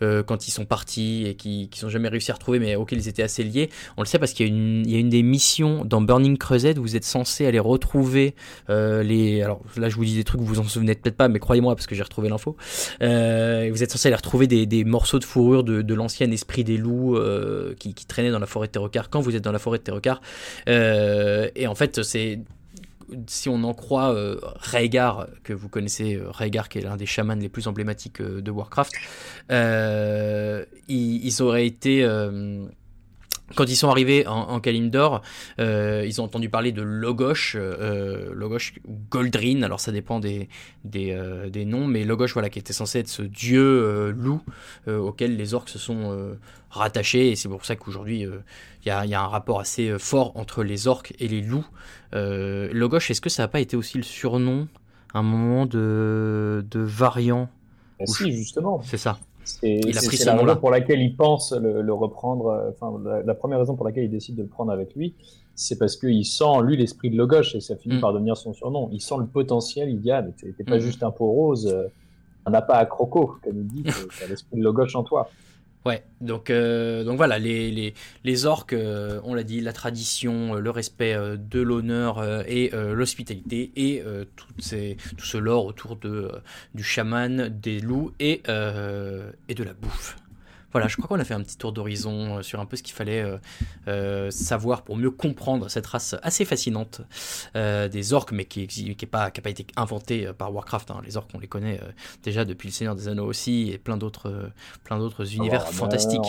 quand 0.00 0.48
ils 0.48 0.50
sont 0.50 0.64
partis 0.64 1.26
et 1.26 1.34
qui 1.34 1.68
qui 1.68 1.88
jamais 1.88 2.08
réussi 2.08 2.30
à 2.30 2.34
retrouver, 2.34 2.58
mais 2.58 2.76
auxquels 2.76 2.98
ils 2.98 3.08
étaient 3.08 3.22
assez 3.22 3.44
liés. 3.44 3.70
On 3.96 4.02
le 4.02 4.06
sait 4.06 4.18
parce 4.18 4.32
qu'il 4.32 4.46
y 4.46 4.50
a 4.50 4.52
une 4.52 4.88
y 4.88 4.94
a 4.96 4.98
une 4.98 5.08
des 5.08 5.22
missions 5.22 5.84
dans 5.84 6.00
Burning 6.00 6.38
Crusade 6.38 6.78
où 6.78 6.82
vous 6.82 6.96
êtes 6.96 7.04
censé 7.04 7.46
aller 7.46 7.58
retrouver 7.58 8.34
les 8.68 9.42
alors 9.42 9.60
là 9.76 9.88
je 9.88 9.96
vous 9.96 10.04
dis 10.04 10.16
des 10.16 10.24
trucs 10.24 10.40
vous 10.40 10.46
vous 10.46 10.60
en 10.60 10.64
souvenez 10.64 10.94
peut-être 10.94 11.16
pas, 11.16 11.28
mais 11.28 11.38
croyez-moi 11.38 11.74
parce 11.74 11.86
que 11.86 11.94
j'ai 11.94 12.02
retrouvé 12.02 12.28
l'info. 12.28 12.56
vous 13.00 13.06
êtes 13.82 13.90
censé 13.90 14.08
aller 14.08 14.16
retrouver 14.16 14.46
des, 14.46 14.66
des 14.66 14.84
morceaux 14.84 15.18
de 15.18 15.24
fourrure 15.24 15.64
de, 15.64 15.94
l'ancien 15.94 16.30
esprit 16.30 16.64
des 16.64 16.76
loups 16.76 17.18
qui, 17.78 17.94
qui 17.94 18.06
traînait 18.06 18.30
dans 18.30 18.38
la 18.38 18.46
forêt 18.46 18.68
de 18.68 18.72
Terrocar 18.72 19.10
quand 19.10 19.20
vous 19.20 19.36
êtes 19.36 19.44
dans 19.44 19.52
la 19.52 19.58
forêt 19.58 19.78
de 19.78 19.82
Terrocar 19.82 20.20
et 20.66 21.66
en 21.66 21.74
fait, 21.74 22.02
c'est 22.02 22.40
si 23.26 23.48
on 23.48 23.62
en 23.64 23.74
croit 23.74 24.12
euh, 24.12 24.38
Rhaegar, 24.42 25.28
que 25.42 25.52
vous 25.52 25.68
connaissez, 25.68 26.16
euh, 26.16 26.30
Rhaegar 26.30 26.68
qui 26.68 26.78
est 26.78 26.82
l'un 26.82 26.96
des 26.96 27.06
chamans 27.06 27.34
les 27.34 27.48
plus 27.48 27.66
emblématiques 27.66 28.22
de 28.22 28.50
Warcraft, 28.50 28.92
ils, 30.88 31.42
auraient 31.42 31.66
été 31.66 32.06
quand 33.54 33.64
ils 33.64 33.76
sont 33.76 33.88
arrivés 33.88 34.26
en, 34.26 34.34
en 34.34 34.60
Kalimdor, 34.60 35.22
euh, 35.58 36.04
ils 36.06 36.20
ont 36.20 36.24
entendu 36.24 36.48
parler 36.48 36.72
de 36.72 36.82
Logosh, 36.82 37.56
euh, 37.58 38.30
Logosh 38.34 38.74
Goldrin, 39.10 39.62
alors 39.62 39.80
ça 39.80 39.92
dépend 39.92 40.20
des, 40.20 40.48
des, 40.84 41.12
euh, 41.12 41.48
des, 41.48 41.64
noms, 41.64 41.86
mais 41.86 42.04
Logosh, 42.04 42.32
voilà, 42.32 42.50
qui 42.50 42.58
était 42.58 42.72
censé 42.72 43.00
être 43.00 43.08
ce 43.08 43.22
dieu 43.22 43.62
euh, 43.62 44.12
loup 44.12 44.42
auquel 44.86 45.36
les 45.36 45.54
orques 45.54 45.68
se 45.68 45.78
sont 45.78 46.36
rattachés, 46.70 47.30
et 47.30 47.36
c'est 47.36 47.48
pour 47.48 47.64
ça 47.64 47.76
qu'aujourd'hui 47.76 48.20
il 48.22 48.86
y 48.86 48.90
a, 48.90 49.04
y, 49.06 49.14
a, 49.14 49.20
un 49.20 49.26
rapport 49.26 49.60
assez 49.60 49.98
fort 49.98 50.36
entre 50.36 50.62
les 50.62 50.86
orques 50.88 51.14
et 51.18 51.28
les 51.28 51.40
loups. 51.42 51.66
Logosh, 52.12 53.10
est-ce 53.10 53.20
que 53.20 53.30
ça 53.30 53.42
n'a 53.42 53.48
pas 53.48 53.60
été 53.60 53.76
aussi 53.76 53.98
le 53.98 54.04
surnom 54.04 54.68
un 55.14 55.22
moment 55.22 55.66
de, 55.66 56.64
de 56.70 56.80
variant? 56.80 57.50
si, 58.06 58.32
justement. 58.32 58.80
C'est 58.82 58.98
ça. 58.98 59.18
C'est 59.48 60.24
la 60.24 60.36
raison 60.36 60.56
pour 60.56 60.70
laquelle 60.70 61.00
il 61.00 61.16
pense 61.16 61.52
le, 61.52 61.92
reprendre. 61.92 62.70
Enfin, 62.70 63.00
la, 63.24 63.34
première 63.34 63.58
raison 63.58 63.74
pour 63.74 63.86
laquelle 63.86 64.04
il 64.04 64.10
décide 64.10 64.36
de 64.36 64.42
le 64.42 64.48
prendre 64.48 64.72
avec 64.72 64.94
lui, 64.94 65.14
c'est 65.54 65.78
parce 65.78 65.96
qu'il 65.96 66.24
sent, 66.24 66.62
lui, 66.62 66.76
l'esprit 66.76 67.10
de 67.10 67.16
Logosh, 67.16 67.54
et 67.54 67.60
ça 67.60 67.76
finit 67.76 67.96
mm. 67.96 68.00
par 68.00 68.12
devenir 68.12 68.36
son 68.36 68.52
surnom. 68.52 68.88
Il 68.92 69.00
sent 69.00 69.16
le 69.18 69.26
potentiel, 69.26 69.88
il 69.88 70.00
dit 70.00 70.10
Ah, 70.10 70.22
mais 70.22 70.32
t'es 70.32 70.64
pas 70.64 70.76
mm. 70.76 70.80
juste 70.80 71.02
un 71.02 71.10
pot 71.10 71.30
rose, 71.30 71.74
un 72.46 72.54
appât 72.54 72.76
à 72.76 72.86
croco, 72.86 73.36
comme 73.42 73.58
il 73.58 73.66
dit, 73.66 73.82
t'as 74.20 74.26
l'esprit 74.28 74.58
de 74.58 74.62
Logosh 74.62 74.94
en 74.94 75.02
toi. 75.02 75.30
Ouais, 75.88 76.04
donc, 76.20 76.50
euh, 76.50 77.02
donc 77.02 77.16
voilà, 77.16 77.38
les, 77.38 77.94
les, 78.22 78.44
orques, 78.44 78.74
euh, 78.74 79.22
on 79.24 79.32
l'a 79.32 79.42
dit, 79.42 79.62
la 79.62 79.72
tradition, 79.72 80.56
euh, 80.56 80.60
le 80.60 80.68
respect 80.68 81.16
de 81.16 81.60
l'honneur 81.62 82.22
et 82.46 82.70
l'hospitalité, 82.74 83.72
et 83.74 84.02
ces, 84.58 84.98
tout 85.16 85.24
ce 85.24 85.38
lore 85.38 85.64
autour 85.64 85.96
de, 85.96 86.30
du 86.74 86.84
chaman, 86.84 87.48
des 87.48 87.80
loups 87.80 88.12
et, 88.20 88.42
et 89.48 89.54
de 89.54 89.64
la 89.64 89.72
bouffe. 89.72 90.18
Voilà, 90.72 90.86
je 90.86 90.96
crois 90.96 91.08
qu'on 91.08 91.20
a 91.20 91.24
fait 91.24 91.34
un 91.34 91.42
petit 91.42 91.56
tour 91.56 91.72
d'horizon 91.72 92.38
euh, 92.38 92.42
sur 92.42 92.60
un 92.60 92.66
peu 92.66 92.76
ce 92.76 92.82
qu'il 92.82 92.94
fallait 92.94 93.22
euh, 93.22 93.38
euh, 93.88 94.30
savoir 94.30 94.82
pour 94.82 94.96
mieux 94.96 95.10
comprendre 95.10 95.68
cette 95.68 95.86
race 95.86 96.14
assez 96.22 96.44
fascinante 96.44 97.00
des 97.54 98.12
orques, 98.12 98.32
mais 98.32 98.44
qui 98.44 98.60
n'a 98.86 98.94
qui 98.94 99.06
pas, 99.06 99.30
pas 99.30 99.50
été 99.50 99.66
inventée 99.76 100.30
par 100.36 100.52
Warcraft. 100.52 100.90
Hein. 100.90 101.00
Les 101.04 101.16
orques, 101.16 101.30
on 101.34 101.38
les 101.38 101.46
connaît 101.46 101.80
déjà 102.22 102.44
depuis 102.44 102.68
le 102.68 102.72
Seigneur 102.72 102.94
des 102.94 103.08
Anneaux 103.08 103.26
aussi, 103.26 103.70
et 103.72 103.78
plein 103.78 103.96
d'autres 103.96 104.50
plein 104.84 104.98
d'autres 104.98 105.34
univers 105.34 105.68
fantastiques. 105.68 106.20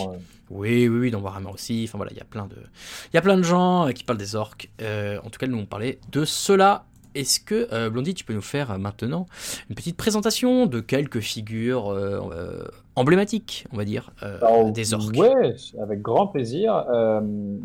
Oui, 0.48 0.88
oui, 0.88 0.98
oui, 0.98 1.10
dans 1.10 1.20
Warhammer 1.20 1.50
aussi. 1.50 1.84
Enfin 1.86 1.98
voilà, 1.98 2.12
il 2.12 2.18
y 2.18 2.20
a 2.20 2.24
plein 2.24 2.46
de, 2.46 2.56
il 2.56 3.14
y 3.14 3.18
a 3.18 3.22
plein 3.22 3.36
de 3.36 3.42
gens 3.42 3.90
qui 3.92 4.04
parlent 4.04 4.18
des 4.18 4.34
orques. 4.34 4.70
en 4.80 5.30
tout 5.30 5.38
cas, 5.38 5.46
nous 5.46 5.58
on 5.58 5.66
parlait 5.66 6.00
de 6.10 6.24
cela 6.24 6.84
est-ce 7.14 7.40
que, 7.40 7.68
euh, 7.72 7.90
Blondie, 7.90 8.14
tu 8.14 8.24
peux 8.24 8.34
nous 8.34 8.40
faire 8.40 8.70
euh, 8.70 8.78
maintenant 8.78 9.26
une 9.68 9.74
petite 9.74 9.96
présentation 9.96 10.66
de 10.66 10.80
quelques 10.80 11.20
figures 11.20 11.90
euh, 11.90 12.64
emblématiques, 12.96 13.66
on 13.72 13.76
va 13.76 13.84
dire, 13.84 14.12
des 14.72 14.94
orques? 14.94 15.16
Oui, 15.16 15.28
avec 15.80 16.02
grand 16.02 16.26
plaisir. 16.26 16.84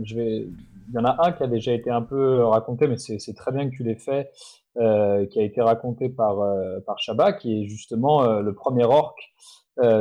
je 0.03 0.15
vais... 0.15 0.47
Il 0.87 0.93
y 0.93 0.99
en 0.99 1.05
a 1.05 1.25
un 1.25 1.31
qui 1.31 1.41
a 1.41 1.47
déjà 1.47 1.73
été 1.73 1.89
un 1.89 2.03
peu 2.03 2.43
raconté, 2.43 2.87
mais 2.87 2.97
c'est 2.97 3.33
très 3.33 3.51
bien 3.51 3.67
que 3.67 3.75
tu 3.75 3.83
l'aies 3.83 3.95
fait, 3.95 4.31
qui 4.75 5.39
a 5.39 5.41
été 5.41 5.59
raconté 5.59 6.09
par, 6.09 6.37
par 6.85 6.99
Shabba, 6.99 7.33
qui 7.33 7.63
est 7.63 7.67
justement 7.67 8.39
le 8.39 8.53
premier 8.53 8.85
orc, 8.85 9.15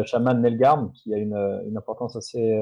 chaman 0.05 0.42
Nelgarm, 0.42 0.92
qui 0.92 1.14
a 1.14 1.16
une, 1.16 1.62
une 1.66 1.76
importance 1.78 2.16
assez, 2.16 2.55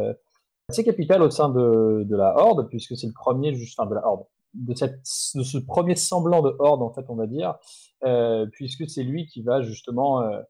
assez 0.69 0.85
capitale 0.85 1.23
au 1.23 1.31
sein 1.31 1.49
de, 1.49 2.05
de 2.05 2.17
la 2.17 2.37
Horde, 2.37 2.69
puisque 2.69 2.97
c'est 2.97 3.09
le 3.09 3.13
premier, 3.13 3.53
enfin 3.77 3.89
de 3.89 3.95
la 3.97 4.07
Horde, 4.07 4.25
de, 4.55 4.75
ce 5.05 5.59
premier 5.59 5.97
semblant 5.97 6.43
de 6.43 6.55
horde, 6.59 6.83
en 6.83 6.93
fait, 6.93 7.05
on 7.09 7.15
va 7.15 7.27
dire, 7.27 7.57
euh, 8.05 8.47
puisque 8.53 8.89
c'est 8.89 9.03
lui 9.03 9.27
qui 9.27 9.43
va 9.43 9.63
justement 9.63 10.23
euh, 10.23 10.41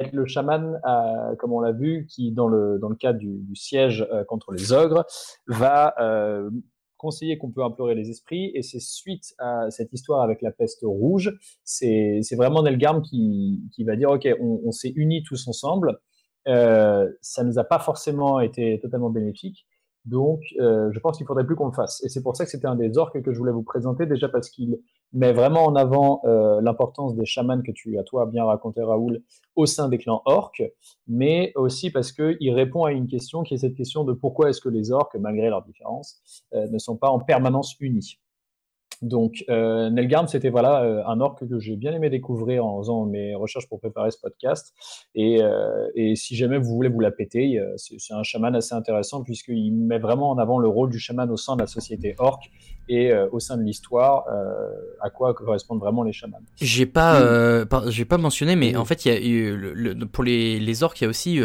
être 0.00 0.12
le 0.12 0.26
chaman, 0.26 0.80
euh, 0.86 1.36
comme 1.36 1.52
on 1.52 1.60
l'a 1.60 1.72
vu, 1.72 2.06
qui, 2.06 2.32
dans 2.32 2.48
le, 2.48 2.78
dans 2.78 2.88
le 2.88 2.96
cadre 2.96 3.18
du, 3.18 3.54
siège 3.54 4.06
contre 4.28 4.52
les 4.52 4.72
ogres, 4.72 5.04
va 5.46 5.94
conseiller 6.96 7.38
qu'on 7.38 7.52
peut 7.52 7.62
implorer 7.62 7.94
les 7.94 8.10
esprits. 8.10 8.50
Et 8.54 8.62
c'est 8.62 8.80
suite 8.80 9.34
à 9.38 9.70
cette 9.70 9.92
histoire 9.92 10.22
avec 10.22 10.42
la 10.42 10.50
peste 10.50 10.80
rouge, 10.82 11.32
c'est 11.64 12.20
vraiment 12.36 12.62
Nelgarm 12.62 13.02
qui, 13.02 13.62
qui 13.72 13.84
va 13.84 13.96
dire, 13.96 14.10
OK, 14.10 14.28
on, 14.40 14.60
on 14.64 14.72
s'est 14.72 14.92
unis 14.96 15.22
tous 15.22 15.46
ensemble. 15.46 16.00
ça 16.44 17.44
nous 17.44 17.58
a 17.58 17.64
pas 17.64 17.78
forcément 17.78 18.40
été 18.40 18.80
totalement 18.80 19.10
bénéfique. 19.10 19.66
Donc, 20.08 20.40
euh, 20.58 20.90
je 20.90 20.98
pense 21.00 21.18
qu'il 21.18 21.26
faudrait 21.26 21.44
plus 21.44 21.54
qu'on 21.54 21.66
le 21.66 21.72
fasse. 21.72 22.02
Et 22.02 22.08
c'est 22.08 22.22
pour 22.22 22.34
ça 22.34 22.44
que 22.44 22.50
c'était 22.50 22.66
un 22.66 22.76
des 22.76 22.96
orques 22.96 23.20
que 23.20 23.32
je 23.32 23.38
voulais 23.38 23.52
vous 23.52 23.62
présenter, 23.62 24.06
déjà 24.06 24.28
parce 24.28 24.48
qu'il 24.48 24.78
met 25.12 25.32
vraiment 25.32 25.66
en 25.66 25.76
avant 25.76 26.22
euh, 26.24 26.62
l'importance 26.62 27.14
des 27.14 27.26
chamans 27.26 27.60
que 27.60 27.72
tu 27.72 27.98
as, 27.98 28.04
toi, 28.04 28.24
bien 28.24 28.44
raconté, 28.44 28.82
Raoul, 28.82 29.22
au 29.54 29.66
sein 29.66 29.88
des 29.88 29.98
clans 29.98 30.22
orques, 30.24 30.62
mais 31.06 31.52
aussi 31.56 31.90
parce 31.90 32.12
qu'il 32.12 32.52
répond 32.54 32.84
à 32.84 32.92
une 32.92 33.06
question 33.06 33.42
qui 33.42 33.54
est 33.54 33.58
cette 33.58 33.74
question 33.74 34.04
de 34.04 34.14
pourquoi 34.14 34.48
est-ce 34.48 34.62
que 34.62 34.70
les 34.70 34.92
orques, 34.92 35.16
malgré 35.16 35.50
leurs 35.50 35.62
différences, 35.62 36.22
euh, 36.54 36.66
ne 36.68 36.78
sont 36.78 36.96
pas 36.96 37.10
en 37.10 37.18
permanence 37.18 37.76
unis. 37.78 38.18
Donc, 39.02 39.44
euh, 39.48 39.90
Nelgarm, 39.90 40.26
c'était 40.26 40.50
voilà 40.50 40.82
euh, 40.82 41.02
un 41.06 41.20
orc 41.20 41.38
que 41.38 41.58
j'ai 41.58 41.76
bien 41.76 41.92
aimé 41.92 42.10
découvrir 42.10 42.66
en 42.66 42.78
faisant 42.78 43.06
mes 43.06 43.34
recherches 43.34 43.68
pour 43.68 43.78
préparer 43.78 44.10
ce 44.10 44.18
podcast. 44.20 44.74
Et, 45.14 45.42
euh, 45.42 45.88
et 45.94 46.16
si 46.16 46.36
jamais 46.36 46.58
vous 46.58 46.74
voulez 46.74 46.88
vous 46.88 47.00
la 47.00 47.10
péter, 47.10 47.58
euh, 47.58 47.74
c'est 47.76 48.14
un 48.14 48.22
chaman 48.22 48.54
assez 48.54 48.74
intéressant 48.74 49.22
puisqu'il 49.22 49.72
met 49.72 49.98
vraiment 49.98 50.30
en 50.30 50.38
avant 50.38 50.58
le 50.58 50.68
rôle 50.68 50.90
du 50.90 50.98
chaman 50.98 51.30
au 51.30 51.36
sein 51.36 51.54
de 51.54 51.60
la 51.60 51.66
société 51.66 52.14
orc 52.18 52.40
et 52.88 53.12
euh, 53.12 53.26
au 53.32 53.40
sein 53.40 53.56
de 53.56 53.62
l'histoire 53.62 54.24
à 55.00 55.10
quoi 55.10 55.34
correspondent 55.34 55.80
vraiment 55.80 56.02
les 56.02 56.12
chamans. 56.12 56.40
J'ai 56.60 56.86
pas, 56.86 57.64
j'ai 57.88 58.04
pas 58.04 58.18
mentionné, 58.18 58.56
mais 58.56 58.76
en 58.76 58.84
fait, 58.84 59.04
il 59.04 59.12
y 59.12 59.14
a 59.14 59.20
eu 59.20 59.56
le, 59.56 59.94
pour 60.06 60.24
les, 60.24 60.58
les 60.58 60.82
orcs, 60.82 61.00
il 61.00 61.04
y 61.04 61.06
a 61.06 61.10
aussi 61.10 61.40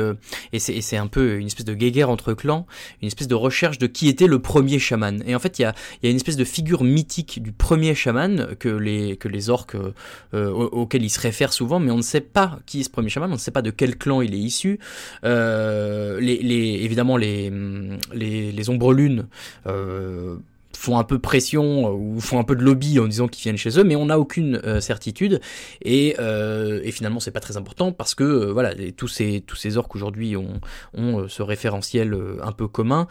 et 0.52 0.60
c'est 0.60 0.98
un 0.98 1.08
peu 1.08 1.38
une 1.38 1.48
espèce 1.48 1.66
de 1.66 1.74
guéguerre 1.74 2.10
entre 2.10 2.34
clans, 2.34 2.66
une 3.02 3.08
espèce 3.08 3.28
de 3.28 3.36
recherche 3.36 3.78
de 3.78 3.88
qui 3.88 4.08
était 4.08 4.28
le 4.28 4.40
premier 4.40 4.80
chaman. 4.80 5.24
Et 5.26 5.36
en 5.36 5.40
fait, 5.40 5.60
il 5.60 5.64
y 5.64 5.66
a, 5.66 5.74
il 6.02 6.06
y 6.06 6.08
a 6.08 6.12
une 6.12 6.18
espèce 6.18 6.38
de 6.38 6.44
figure 6.44 6.84
mythique 6.84 7.42
du 7.42 7.52
premier 7.52 7.96
chaman 7.96 8.56
que 8.60 8.70
les, 8.70 9.18
que 9.18 9.28
les 9.28 9.50
orques 9.50 9.76
euh, 9.76 9.94
euh, 10.34 10.52
auxquels 10.52 11.04
ils 11.04 11.10
se 11.10 11.20
réfèrent 11.20 11.54
souvent, 11.54 11.80
mais 11.80 11.92
on 11.92 11.98
ne 11.98 12.02
sait 12.02 12.22
pas 12.22 12.60
qui 12.66 12.82
est 12.82 12.84
ce 12.84 12.90
premier 12.90 13.10
chaman, 13.10 13.30
on 13.30 13.36
ne 13.36 13.40
sait 13.40 13.52
pas 13.52 13.62
de 13.62 13.72
quel 13.72 13.98
clan 13.98 14.22
il 14.22 14.34
est 14.34 14.40
issu. 14.40 14.80
Euh, 15.24 16.20
les, 16.20 16.38
les, 16.38 16.84
évidemment, 16.84 17.18
les, 17.18 17.52
les, 18.14 18.52
les 18.52 18.70
ombres 18.70 18.94
lunes 18.94 19.28
font 20.78 20.98
un 20.98 21.04
peu 21.04 21.20
pression 21.20 21.92
ou 21.94 22.20
font 22.20 22.40
un 22.40 22.44
peu 22.44 22.56
de 22.56 22.64
lobby 22.64 23.00
en 23.00 23.08
disant 23.08 23.28
qu'ils 23.28 23.44
viennent 23.44 23.58
chez 23.58 23.80
eux, 23.80 23.84
mais 23.84 23.96
on 23.96 24.08
n'a 24.08 24.20
aucune 24.20 24.62
certitude. 24.82 25.40
Et, 25.82 26.16
euh, 26.20 26.82
et 26.84 26.92
finalement 26.92 27.20
c'est 27.20 27.32
pas 27.32 27.40
très 27.40 27.58
important 27.58 27.92
parce 27.92 28.16
que 28.16 28.52
voilà 28.52 28.74
tous 28.96 29.08
ces 29.08 29.42
tous 29.46 29.56
ces 29.56 29.78
orques 29.78 29.96
aujourd'hui 29.96 30.36
ont, 30.36 30.60
ont 30.94 31.28
ce 31.28 31.42
référentiel 31.42 32.18
un 32.42 32.52
peu 32.52 32.68
commun 32.68 33.08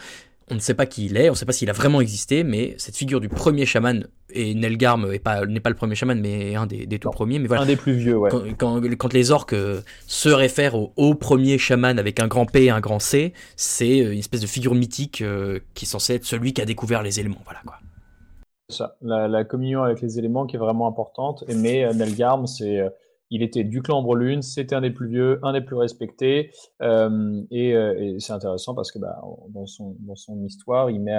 on 0.50 0.54
ne 0.54 0.60
sait 0.60 0.74
pas 0.74 0.86
qui 0.86 1.06
il 1.06 1.16
est, 1.16 1.28
on 1.28 1.32
ne 1.32 1.36
sait 1.36 1.46
pas 1.46 1.52
s'il 1.52 1.70
a 1.70 1.72
vraiment 1.72 2.00
existé, 2.00 2.44
mais 2.44 2.74
cette 2.78 2.96
figure 2.96 3.20
du 3.20 3.28
premier 3.28 3.66
chaman, 3.66 4.06
et 4.30 4.54
Nelgarm 4.54 5.10
n'est 5.10 5.18
pas, 5.18 5.40
pas 5.40 5.70
le 5.70 5.76
premier 5.76 5.94
chaman, 5.94 6.20
mais 6.20 6.54
un 6.54 6.66
des, 6.66 6.86
tout 6.98 7.10
premiers. 7.10 7.38
Mais 7.38 7.48
voilà, 7.48 7.62
un 7.62 7.66
des 7.66 7.76
plus 7.76 7.92
vieux, 7.92 8.16
ouais. 8.16 8.30
Quand, 8.58 9.12
les 9.12 9.30
orques 9.30 9.52
euh, 9.52 9.80
se 10.06 10.28
réfèrent 10.28 10.74
au, 10.74 11.14
premier 11.14 11.58
chaman 11.58 11.98
avec 11.98 12.20
un 12.20 12.28
grand 12.28 12.46
P 12.46 12.64
et 12.64 12.70
un 12.70 12.80
grand 12.80 12.98
C, 12.98 13.32
c'est 13.56 14.00
euh, 14.00 14.12
une 14.12 14.18
espèce 14.18 14.40
de 14.40 14.46
figure 14.46 14.74
mythique 14.74 15.20
euh, 15.20 15.60
qui 15.74 15.84
est 15.84 15.88
censée 15.88 16.14
être 16.14 16.24
celui 16.24 16.52
qui 16.52 16.62
a 16.62 16.64
découvert 16.64 17.02
les 17.02 17.20
éléments. 17.20 17.40
Voilà 17.44 17.60
quoi. 17.64 17.76
Ça, 18.68 18.96
la, 19.02 19.44
communion 19.44 19.82
avec 19.82 20.00
les 20.00 20.18
éléments 20.18 20.46
qui 20.46 20.56
est 20.56 20.58
vraiment 20.58 20.88
importante. 20.88 21.44
Mais 21.48 21.92
Nelgarm, 21.92 22.46
c'est 22.46 22.80
il 23.32 23.42
était 23.42 23.64
du 23.64 23.80
clan 23.80 24.02
Brelune, 24.02 24.42
c'était 24.42 24.74
un 24.74 24.82
des 24.82 24.90
plus 24.90 25.08
vieux, 25.08 25.40
un 25.42 25.54
des 25.54 25.62
plus 25.62 25.74
respectés. 25.74 26.52
Euh, 26.82 27.42
euh, 27.50 27.94
et, 27.96 28.20
c'est 28.20 28.34
intéressant 28.34 28.74
parce 28.74 28.92
que 28.92 28.98
bah, 28.98 29.22
dans, 29.48 29.64
son, 29.64 30.44
histoire, 30.44 30.90
il, 30.90 31.00
met, 31.00 31.16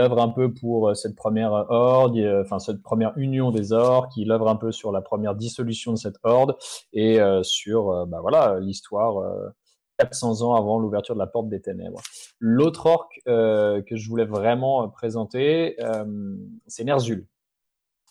œuvre 0.00 0.22
un 0.22 0.30
peu 0.30 0.54
pour 0.54 0.96
cette 0.96 1.14
première 1.14 1.52
horde, 1.52 2.18
enfin 2.40 2.58
cette 2.58 2.82
première 2.82 3.12
union 3.16 3.50
des 3.50 3.72
orques, 3.72 4.16
il 4.16 4.32
œuvre 4.32 4.48
un 4.48 4.56
peu 4.56 4.72
sur 4.72 4.90
la 4.90 5.02
première 5.02 5.34
dissolution 5.34 5.92
de 5.92 5.98
cette 5.98 6.16
horde 6.22 6.56
et 6.94 7.20
euh, 7.20 7.42
sur 7.42 8.06
bah, 8.06 8.20
voilà 8.22 8.58
l'histoire. 8.58 9.22
400 9.98 10.42
ans 10.42 10.54
avant 10.54 10.78
l'ouverture 10.78 11.14
de 11.14 11.20
la 11.20 11.26
porte 11.26 11.48
des 11.48 11.62
ténèbres. 11.62 12.02
L'autre 12.38 12.84
orque 12.84 13.18
que 13.24 13.96
je 13.96 14.08
voulais 14.10 14.26
vraiment 14.26 14.86
présenter, 14.90 15.74
c'est 16.66 16.84
Nerzul. 16.84 17.26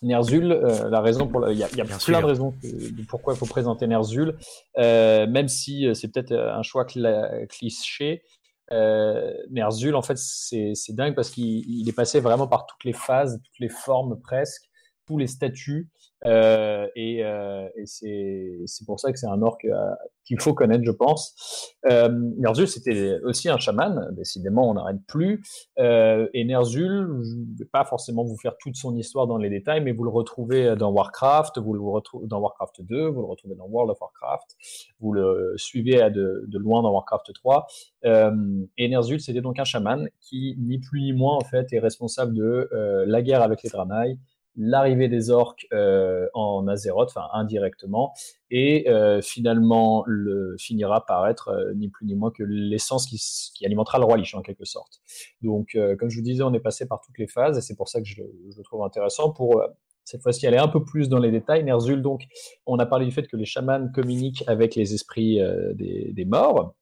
Nerzul, 0.02 0.52
euh, 0.52 0.90
la 0.90 1.02
raison 1.02 1.28
pour 1.28 1.50
il 1.50 1.58
y 1.58 1.64
a, 1.64 1.70
y 1.76 1.82
a 1.82 1.86
plein 1.86 2.22
de 2.22 2.26
raisons 2.26 2.54
de 2.64 3.04
pourquoi 3.08 3.34
il 3.34 3.38
faut 3.38 3.46
présenter 3.46 3.88
Nerzul, 3.88 4.38
euh, 4.78 5.26
même 5.28 5.48
si 5.48 5.88
euh, 5.88 5.94
c'est 5.94 6.10
peut-être 6.10 6.34
un 6.34 6.64
choix 6.64 6.86
cliché. 6.86 8.24
Nerzul, 8.72 9.96
en 9.96 10.02
fait, 10.02 10.18
c'est 10.18 10.74
dingue 10.90 11.16
parce 11.16 11.30
qu'il 11.30 11.88
est 11.88 11.96
passé 11.96 12.20
vraiment 12.20 12.48
par 12.48 12.66
toutes 12.66 12.84
les 12.84 12.94
phases, 12.94 13.40
toutes 13.44 13.60
les 13.60 13.70
formes 13.70 14.20
presque, 14.22 14.64
tous 15.06 15.18
les 15.18 15.28
statuts. 15.28 15.90
Euh, 16.26 16.88
et, 16.96 17.24
euh, 17.24 17.68
c'est 17.86 18.86
pour 18.86 19.00
ça 19.00 19.12
que 19.12 19.20
c'est 19.20 19.28
un 19.28 19.42
orc 19.42 19.58
euh, 19.66 19.94
qu'il 20.24 20.40
faut 20.40 20.54
connaître, 20.54 20.84
je 20.84 20.92
pense. 20.92 21.76
Euh, 21.90 22.10
Nerzul, 22.38 22.68
c'était 22.68 23.20
aussi 23.24 23.50
un 23.50 23.58
chaman. 23.58 24.10
Décidément, 24.14 24.70
on 24.70 24.74
n'arrête 24.74 25.02
plus. 25.08 25.44
Et 25.78 26.46
Nerzul, 26.46 27.08
je 27.24 27.36
ne 27.36 27.58
vais 27.58 27.66
pas 27.66 27.86
forcément 27.86 28.24
vous 28.24 28.38
faire 28.38 28.56
toute 28.58 28.76
son 28.76 28.96
histoire 28.96 29.28
dans 29.28 29.38
les 29.38 29.50
détails, 29.50 29.84
mais 29.84 29.92
vous 29.92 30.04
le 30.04 30.10
retrouvez 30.10 30.76
dans 30.76 30.92
Warcraft, 30.92 31.60
vous 31.60 31.74
le 31.74 31.82
retrouvez 31.82 32.28
dans 32.28 32.40
Warcraft 32.40 32.82
2, 32.82 33.08
vous 33.08 33.22
le 33.22 33.28
retrouvez 33.28 33.56
dans 33.56 33.68
World 33.68 33.92
of 33.92 34.02
Warcraft, 34.02 34.56
vous 35.00 35.14
le 35.14 35.54
suivez 35.58 36.10
de 36.10 36.58
loin 36.58 36.82
dans 36.82 36.92
Warcraft 36.92 37.34
3. 37.34 37.68
et 38.04 38.88
Nerzul, 38.88 39.20
c'était 39.22 39.42
donc 39.42 39.60
un 39.60 39.64
chaman 39.64 40.10
qui, 40.22 40.56
ni 40.60 40.80
plus 40.80 41.02
ni 41.02 41.14
moins, 41.14 41.36
en 41.36 41.44
fait, 41.44 41.72
est 41.72 41.80
responsable 41.80 42.34
de 42.34 42.70
la 43.06 43.22
guerre 43.22 43.44
avec 43.44 43.62
les 43.62 43.70
Draenei, 43.70 44.18
l'arrivée 44.58 45.08
des 45.08 45.30
orques 45.30 45.68
euh, 45.74 46.28
en 46.34 46.68
Azeroth, 46.68 47.10
enfin 47.10 47.28
indirectement, 47.34 48.14
et 48.50 48.90
euh, 48.90 49.22
finalement 49.22 50.04
le, 50.08 50.56
finira 50.58 51.06
par 51.06 51.28
être 51.28 51.50
euh, 51.50 51.74
ni 51.74 51.90
plus 51.90 52.06
ni 52.06 52.16
moins 52.16 52.32
que 52.32 52.44
l'essence 52.44 53.06
qui, 53.08 53.66
alimentera 53.66 54.00
le 54.00 54.06
roi 54.06 54.18
Lich 54.18 54.36
en 54.36 54.42
quelque 54.42 54.66
sorte. 54.66 55.02
Donc, 55.42 55.78
comme 56.00 56.10
je 56.10 56.18
vous 56.18 56.24
disais, 56.24 56.44
on 56.44 56.54
est 56.54 56.60
passé 56.60 56.88
par 56.88 57.02
toutes 57.02 57.18
les 57.18 57.28
phases, 57.28 57.58
et 57.58 57.62
c'est 57.62 57.76
pour 57.76 57.90
ça 57.90 58.00
que 58.00 58.08
je, 58.08 58.22
le 58.22 58.64
trouve 58.64 58.84
intéressant 58.84 59.32
pour 59.32 59.62
cette 60.04 60.22
fois-ci 60.22 60.46
aller 60.46 60.58
un 60.58 60.68
peu 60.68 60.84
plus 60.84 61.10
dans 61.10 61.18
les 61.18 61.32
détails. 61.32 61.64
Ner'zhul, 61.64 62.02
donc, 62.02 62.26
on 62.68 62.78
a 62.78 62.86
parlé 62.86 63.06
du 63.06 63.12
fait 63.12 63.28
que 63.28 63.38
les 63.38 63.46
chamans 63.46 63.90
communiquent 63.92 64.44
avec 64.46 64.76
les 64.76 64.94
esprits 64.94 65.40
des, 65.74 66.26
morts. 66.26 66.76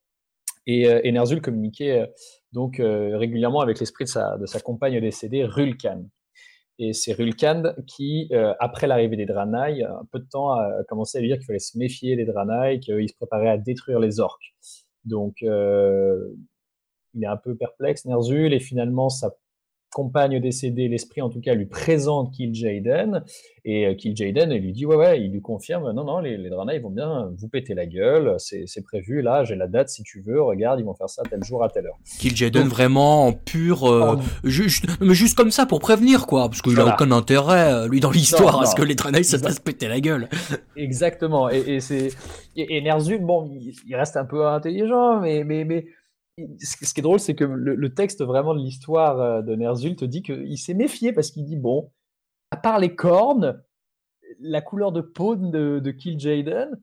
Et, 0.67 1.11
Ner'zhul 1.11 1.41
communiquait 1.41 2.11
donc 2.51 2.81
régulièrement 2.81 3.61
avec 3.61 3.79
l'esprit 3.79 4.03
de 4.03 4.09
sa, 4.09 4.37
de 4.37 4.45
sa 4.45 4.59
compagne 4.59 4.99
décédée, 4.99 5.45
Rulkan. 5.45 6.03
Et 6.85 6.91
c'est 6.91 7.13
Rulkan 7.13 7.75
qui, 7.87 8.27
euh, 8.33 8.53
après 8.59 8.87
l'arrivée 8.87 9.15
des 9.15 9.25
Draenei, 9.25 9.83
un 9.83 10.05
peu 10.11 10.19
de 10.19 10.25
temps, 10.25 10.51
a 10.51 10.83
commencé 10.89 11.17
à 11.17 11.21
lui 11.21 11.29
dire 11.29 11.37
qu'il 11.37 11.45
fallait 11.45 11.59
se 11.59 11.77
méfier 11.77 12.17
des 12.17 12.25
Draenei, 12.25 12.81
qu'il 12.81 13.07
se 13.07 13.15
préparait 13.15 13.47
à 13.47 13.57
détruire 13.57 13.99
les 13.99 14.19
orques. 14.19 14.53
Donc, 15.05 15.37
euh, 15.43 16.35
il 17.13 17.23
est 17.23 17.27
un 17.27 17.37
peu 17.37 17.55
perplexe, 17.55 18.03
Ner'zhul, 18.03 18.53
et 18.53 18.59
finalement, 18.59 19.07
ça 19.07 19.33
compagne 19.93 20.39
décédée, 20.39 20.87
l'esprit 20.87 21.21
en 21.21 21.29
tout 21.29 21.39
cas, 21.39 21.53
lui 21.53 21.65
présente 21.65 22.31
Kill 22.31 22.53
Jaden, 22.53 23.23
et 23.65 23.87
euh, 23.87 23.93
et 23.93 24.59
lui 24.59 24.73
dit 24.73 24.85
ouais 24.85 24.95
ouais, 24.95 25.21
il 25.21 25.31
lui 25.31 25.41
confirme 25.41 25.91
non 25.93 26.03
non 26.03 26.19
les, 26.19 26.37
les 26.37 26.49
ils 26.73 26.81
vont 26.81 26.89
bien 26.89 27.31
vous 27.37 27.47
péter 27.47 27.73
la 27.73 27.85
gueule, 27.85 28.35
c'est 28.37 28.83
prévu 28.83 29.21
là, 29.21 29.43
j'ai 29.43 29.55
la 29.55 29.67
date 29.67 29.89
si 29.89 30.03
tu 30.03 30.21
veux, 30.21 30.41
regarde 30.41 30.79
ils 30.79 30.85
vont 30.85 30.93
faire 30.93 31.09
ça 31.09 31.23
tel 31.29 31.43
jour 31.43 31.63
à 31.63 31.69
telle 31.69 31.85
heure. 31.85 31.97
Kill 32.19 32.35
Jaden 32.35 32.67
vraiment 32.67 33.27
en 33.27 33.31
pur, 33.31 33.89
euh, 33.89 34.17
juste, 34.43 34.85
mais 34.99 35.13
juste 35.13 35.37
comme 35.37 35.51
ça 35.51 35.65
pour 35.65 35.79
prévenir 35.79 36.27
quoi, 36.27 36.49
parce 36.49 36.61
qu'il 36.61 36.77
a 36.79 36.93
aucun 36.93 37.11
intérêt 37.11 37.71
euh, 37.73 37.87
lui 37.87 37.99
dans 37.99 38.11
l'histoire 38.11 38.61
à 38.61 38.65
ce 38.65 38.75
que 38.75 38.81
les 38.81 38.95
Draenei 38.95 39.23
se 39.23 39.37
fassent 39.37 39.59
péter 39.59 39.87
la 39.87 40.01
gueule. 40.01 40.27
Exactement 40.75 41.49
et, 41.49 41.59
et 41.59 41.79
c'est 41.79 42.09
et, 42.55 42.81
Ner'zhul 42.81 43.23
bon 43.23 43.49
il, 43.87 43.95
reste 43.95 44.17
un 44.17 44.25
peu 44.25 44.45
intelligent 44.45 45.21
mais 45.21 45.43
mais 45.43 45.63
mais 45.63 45.85
ce 46.37 46.93
qui 46.93 46.99
est 46.99 47.03
drôle, 47.03 47.19
c'est 47.19 47.35
que 47.35 47.43
le, 47.43 47.93
texte 47.93 48.23
vraiment 48.23 48.53
de 48.53 48.59
l'histoire 48.59 49.19
euh, 49.19 49.41
de 49.41 49.55
Ner'zhul 49.55 49.95
te 49.95 50.05
dit 50.05 50.23
qu'il 50.23 50.57
s'est 50.57 50.73
méfié 50.73 51.13
parce 51.13 51.31
qu'il 51.31 51.45
dit 51.45 51.57
bon, 51.57 51.91
à 52.51 52.57
part 52.57 52.79
les 52.79 52.95
cornes, 52.95 53.61
la 54.39 54.61
couleur 54.61 54.91
de 54.91 55.01
peau 55.01 55.35
de, 55.35 55.79
de 55.79 55.91
Kill 55.91 56.19
Jaden, 56.19 56.79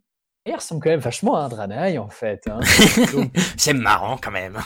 il 0.46 0.55
ressemble 0.55 0.82
quand 0.82 0.90
même 0.90 1.01
vachement 1.01 1.36
à 1.36 1.40
un 1.40 1.48
Draenei 1.48 1.98
en 1.98 2.09
fait. 2.09 2.48
Hein. 2.48 2.61
c'est 3.57 3.72
marrant 3.72 4.16
quand 4.16 4.30
même. 4.30 4.59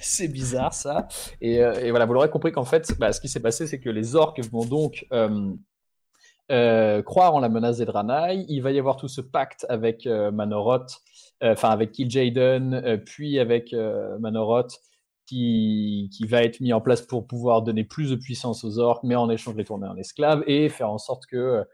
C'est 0.00 0.28
bizarre 0.28 0.74
ça. 0.74 1.08
Euh, 1.42 1.74
et, 1.80 1.90
voilà, 1.90 2.06
vous 2.06 2.12
l'aurez 2.12 2.30
compris 2.30 2.52
qu'en 2.52 2.64
fait, 2.64 2.96
bah, 2.98 3.12
ce 3.12 3.20
qui 3.20 3.28
s'est 3.28 3.40
passé, 3.40 3.66
c'est 3.66 3.80
que 3.80 3.90
les 3.90 4.14
orques 4.14 4.40
vont 4.50 4.64
donc 4.64 5.06
euh, 5.12 7.02
croire 7.02 7.34
en 7.34 7.40
la 7.40 7.48
menace 7.48 7.78
des 7.78 7.84
Draenei. 7.84 8.44
Il 8.48 8.60
va 8.60 8.70
y 8.70 8.78
avoir 8.78 8.96
tout 8.96 9.08
ce 9.08 9.20
pacte 9.20 9.66
avec 9.68 10.06
Manoroth 10.06 11.02
enfin 11.42 11.70
avec 11.70 11.92
Kill 11.92 12.08
euh, 12.16 12.96
puis 12.96 13.38
avec 13.38 13.72
euh, 13.72 14.18
Manoroth, 14.18 14.78
qui, 15.26 16.08
qui, 16.12 16.26
va 16.26 16.42
être 16.42 16.60
mis 16.60 16.72
en 16.72 16.80
place 16.80 17.02
pour 17.02 17.26
pouvoir 17.26 17.62
donner 17.62 17.84
plus 17.84 18.10
de 18.10 18.16
puissance 18.16 18.64
aux 18.64 18.78
orques, 18.78 19.04
mais 19.04 19.14
en 19.14 19.28
échange 19.28 19.56
les 19.56 19.64
tourner 19.64 19.86
en 19.86 19.96
esclaves 19.96 20.42
et 20.46 20.68
faire 20.68 20.90
en 20.90 20.98
sorte 20.98 21.26
que 21.26 21.64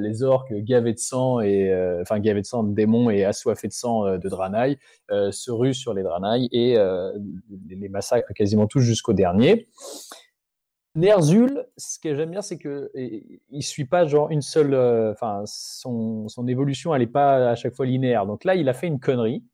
les 0.00 0.24
orques 0.24 0.52
gavés 0.52 0.92
de 0.92 0.98
sang 0.98 1.38
et 1.40 1.72
enfin 2.02 2.18
gavés 2.18 2.40
de 2.40 2.46
sang 2.46 2.64
de 2.64 2.74
démons 2.74 3.10
et 3.10 3.24
assoiffés 3.24 3.68
de 3.68 3.72
sang 3.72 4.18
de 4.18 4.28
Draenei 4.28 4.76
se 5.08 5.50
ruent 5.52 5.72
sur 5.72 5.94
les 5.94 6.02
Draenei 6.02 6.48
et 6.50 6.76
les 7.70 7.88
massacrent 7.88 8.34
quasiment 8.34 8.66
tous 8.66 8.80
jusqu'au 8.80 9.12
dernier. 9.12 9.68
Ner'zhul, 10.98 11.64
ce 11.76 12.00
que 12.00 12.16
j'aime 12.16 12.32
bien, 12.32 12.42
c'est 12.42 12.58
que 12.58 12.90
il 12.94 13.62
suit 13.62 13.84
pas 13.84 14.04
genre 14.04 14.30
une 14.30 14.42
seule, 14.42 14.74
euh, 14.74 15.12
enfin 15.12 15.44
son, 15.46 16.26
évolution, 16.48 16.92
elle 16.92 17.02
est 17.02 17.06
pas 17.06 17.50
à 17.50 17.54
chaque 17.54 17.76
fois 17.76 17.86
linéaire. 17.86 18.26
Donc 18.26 18.42
là, 18.42 18.56
il 18.56 18.68
a 18.68 18.74
fait 18.74 18.88
une 18.88 18.98
connerie. 18.98 19.44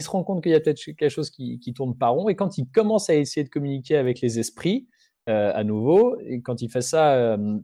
Il 0.00 0.04
se 0.04 0.10
rend 0.10 0.24
compte 0.24 0.42
qu'il 0.42 0.52
y 0.52 0.54
a 0.54 0.60
peut-être 0.60 0.82
quelque 0.82 1.10
chose 1.10 1.30
qui, 1.30 1.58
qui, 1.58 1.74
tourne 1.74 1.96
pas 1.96 2.08
rond. 2.08 2.30
Et 2.30 2.34
quand 2.34 2.56
il 2.56 2.66
commence 2.66 3.10
à 3.10 3.14
essayer 3.14 3.44
de 3.44 3.50
communiquer 3.50 3.98
avec 3.98 4.22
les 4.22 4.38
esprits, 4.38 4.88
euh, 5.28 5.52
à 5.54 5.64
nouveau, 5.64 6.18
et 6.20 6.40
quand 6.40 6.62
il 6.62 6.70
fait 6.70 6.80
ça 6.80 7.12
euh, 7.14 7.58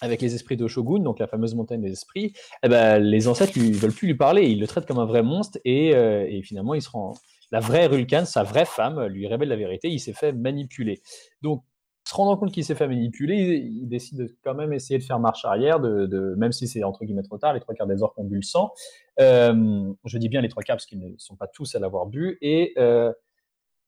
avec 0.00 0.22
les 0.22 0.34
esprits 0.34 0.56
de 0.56 0.66
Shogun, 0.66 1.00
donc 1.00 1.18
la 1.18 1.26
fameuse 1.26 1.54
montagne 1.54 1.82
des 1.82 1.92
esprits, 1.92 2.32
eh 2.62 2.68
ben, 2.68 2.98
les 2.98 3.28
ancêtres 3.28 3.58
ne 3.58 3.74
veulent 3.74 3.92
plus 3.92 4.08
lui 4.08 4.16
parler. 4.16 4.48
Ils 4.48 4.60
le 4.60 4.66
traitent 4.66 4.86
comme 4.86 4.98
un 4.98 5.06
vrai 5.06 5.22
monstre 5.22 5.58
et, 5.66 5.88
et 5.88 6.42
finalement, 6.42 6.72
il 6.72 6.80
se 6.80 6.88
rend. 6.88 7.14
La 7.52 7.60
vraie 7.60 7.86
Rulkan, 7.86 8.24
sa 8.24 8.42
vraie 8.42 8.64
femme, 8.64 9.04
lui 9.06 9.26
révèle 9.26 9.48
la 9.48 9.56
vérité. 9.56 9.90
Il 9.90 9.98
s'est 9.98 10.12
fait 10.12 10.32
manipuler. 10.32 11.02
Donc 11.42 11.64
se 12.10 12.16
rendant 12.16 12.36
compte 12.36 12.50
qu'il 12.50 12.64
s'est 12.64 12.74
fait 12.74 12.88
manipuler, 12.88 13.62
il, 13.64 13.86
décide 13.86 14.18
de 14.18 14.36
quand 14.42 14.54
même 14.54 14.72
essayer 14.72 14.98
de 14.98 15.04
faire 15.04 15.20
marche 15.20 15.44
arrière, 15.44 15.78
même 15.78 16.50
si 16.50 16.66
c'est 16.66 16.82
entre 16.82 17.04
guillemets 17.04 17.22
trop 17.22 17.38
tard, 17.38 17.54
les 17.54 17.60
trois 17.60 17.72
quarts 17.72 17.86
des 17.86 18.02
orques 18.02 18.18
ont 18.18 18.24
bu 18.24 18.34
le 18.36 18.42
sang. 18.42 18.72
Euh, 19.20 19.92
je 20.04 20.18
dis 20.18 20.28
bien 20.28 20.40
les 20.40 20.48
trois 20.48 20.64
quarts 20.64 20.74
parce 20.76 20.86
qu'ils 20.86 20.98
ne 20.98 21.14
sont 21.18 21.36
pas 21.36 21.46
tous 21.46 21.76
à 21.76 21.78
l'avoir 21.78 22.06
bu. 22.06 22.36
Et, 22.42 22.72
euh, 22.78 23.12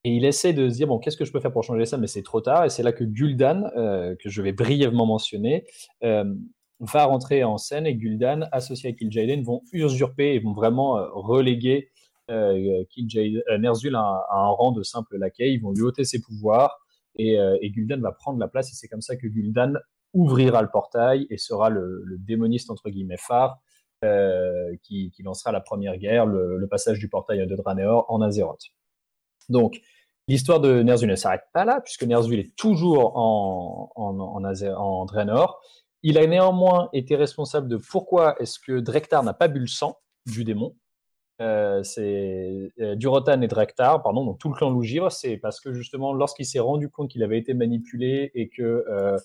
il 0.04 0.24
essaie 0.24 0.52
de 0.52 0.68
se 0.68 0.74
dire, 0.76 0.86
bon, 0.86 0.98
qu'est-ce 1.00 1.16
que 1.16 1.24
je 1.24 1.32
peux 1.32 1.40
faire 1.40 1.50
pour 1.50 1.64
changer 1.64 1.84
ça? 1.84 1.98
Mais 1.98 2.06
c'est 2.06 2.22
trop 2.22 2.40
tard. 2.40 2.64
Et 2.64 2.70
c'est 2.70 2.84
là 2.84 2.92
que 2.92 3.02
Gul'dan, 3.02 3.64
euh, 3.76 4.14
que 4.14 4.28
je 4.28 4.40
vais 4.40 4.52
brièvement 4.52 5.06
mentionner, 5.06 5.64
va 6.00 7.04
rentrer 7.04 7.42
en 7.42 7.58
scène. 7.58 7.88
Et 7.88 7.94
Gul'dan, 7.96 8.42
associé 8.52 8.90
à 8.90 8.92
Kil'jaeden, 8.92 9.42
vont 9.42 9.62
usurper 9.72 10.34
et 10.34 10.38
vont 10.38 10.52
vraiment 10.52 10.92
reléguer 11.12 11.90
Ner'zhul 12.28 13.96
à, 13.96 14.26
à, 14.30 14.38
un 14.38 14.48
rang 14.48 14.70
de 14.70 14.84
simple 14.84 15.18
laquais. 15.18 15.52
Ils 15.52 15.60
vont 15.60 15.72
lui 15.72 15.82
ôter 15.82 16.04
ses 16.04 16.20
pouvoirs. 16.20 16.78
Euh, 17.20 17.58
et, 17.60 17.70
Gul'dan 17.70 18.00
va 18.00 18.12
prendre 18.12 18.38
la 18.38 18.48
place 18.48 18.70
et 18.72 18.74
c'est 18.74 18.88
comme 18.88 19.02
ça 19.02 19.16
que 19.16 19.26
Gul'dan 19.26 19.74
ouvrira 20.14 20.62
le 20.62 20.68
portail 20.70 21.26
et 21.30 21.38
sera 21.38 21.70
le, 21.70 22.04
démoniste 22.18 22.70
entre 22.70 22.90
guillemets 22.90 23.16
phare 23.18 23.60
euh, 24.04 24.74
qui, 24.82 25.12
lancera 25.22 25.52
la 25.52 25.60
première 25.60 25.96
guerre, 25.98 26.26
le, 26.26 26.66
passage 26.68 26.98
du 26.98 27.08
portail 27.08 27.46
de 27.46 27.56
Draenor 27.56 28.06
en 28.08 28.20
Azeroth. 28.20 28.64
Donc, 29.48 29.80
l'histoire 30.28 30.60
de 30.60 30.82
Ner'zhul 30.82 31.10
ne 31.10 31.16
s'arrête 31.16 31.44
pas 31.52 31.64
là, 31.64 31.80
puisque 31.80 32.04
Ner'zhul 32.04 32.38
est 32.38 32.56
toujours 32.56 33.16
en, 33.16 33.92
en, 33.94 34.44
en, 34.44 35.04
Draenor. 35.04 35.60
Il 36.02 36.18
a 36.18 36.26
néanmoins 36.26 36.88
été 36.92 37.14
responsable 37.14 37.68
de 37.68 37.76
pourquoi 37.76 38.36
est-ce 38.40 38.58
que 38.58 38.80
Drektar 38.80 39.22
n'a 39.22 39.34
pas 39.34 39.48
bu 39.48 39.60
le 39.60 39.66
sang 39.66 39.98
du 40.26 40.44
démon. 40.44 40.74
Euh, 41.42 41.82
c'est 41.82 42.72
euh, 42.80 42.94
Durotan 42.94 43.40
et 43.40 43.48
Drektar, 43.48 44.02
pardon, 44.02 44.24
donc 44.24 44.38
tout 44.38 44.48
le 44.48 44.54
clan 44.54 44.70
Lougivre, 44.70 45.10
c'est 45.10 45.36
parce 45.36 45.60
que 45.60 45.72
justement, 45.72 46.12
lorsqu'il 46.12 46.46
s'est 46.46 46.60
rendu 46.60 46.88
compte 46.88 47.10
qu'il 47.10 47.22
avait 47.24 47.38
été 47.38 47.52
manipulé 47.52 48.30
et 48.34 48.48
que 48.48 48.84
euh, 48.88 49.16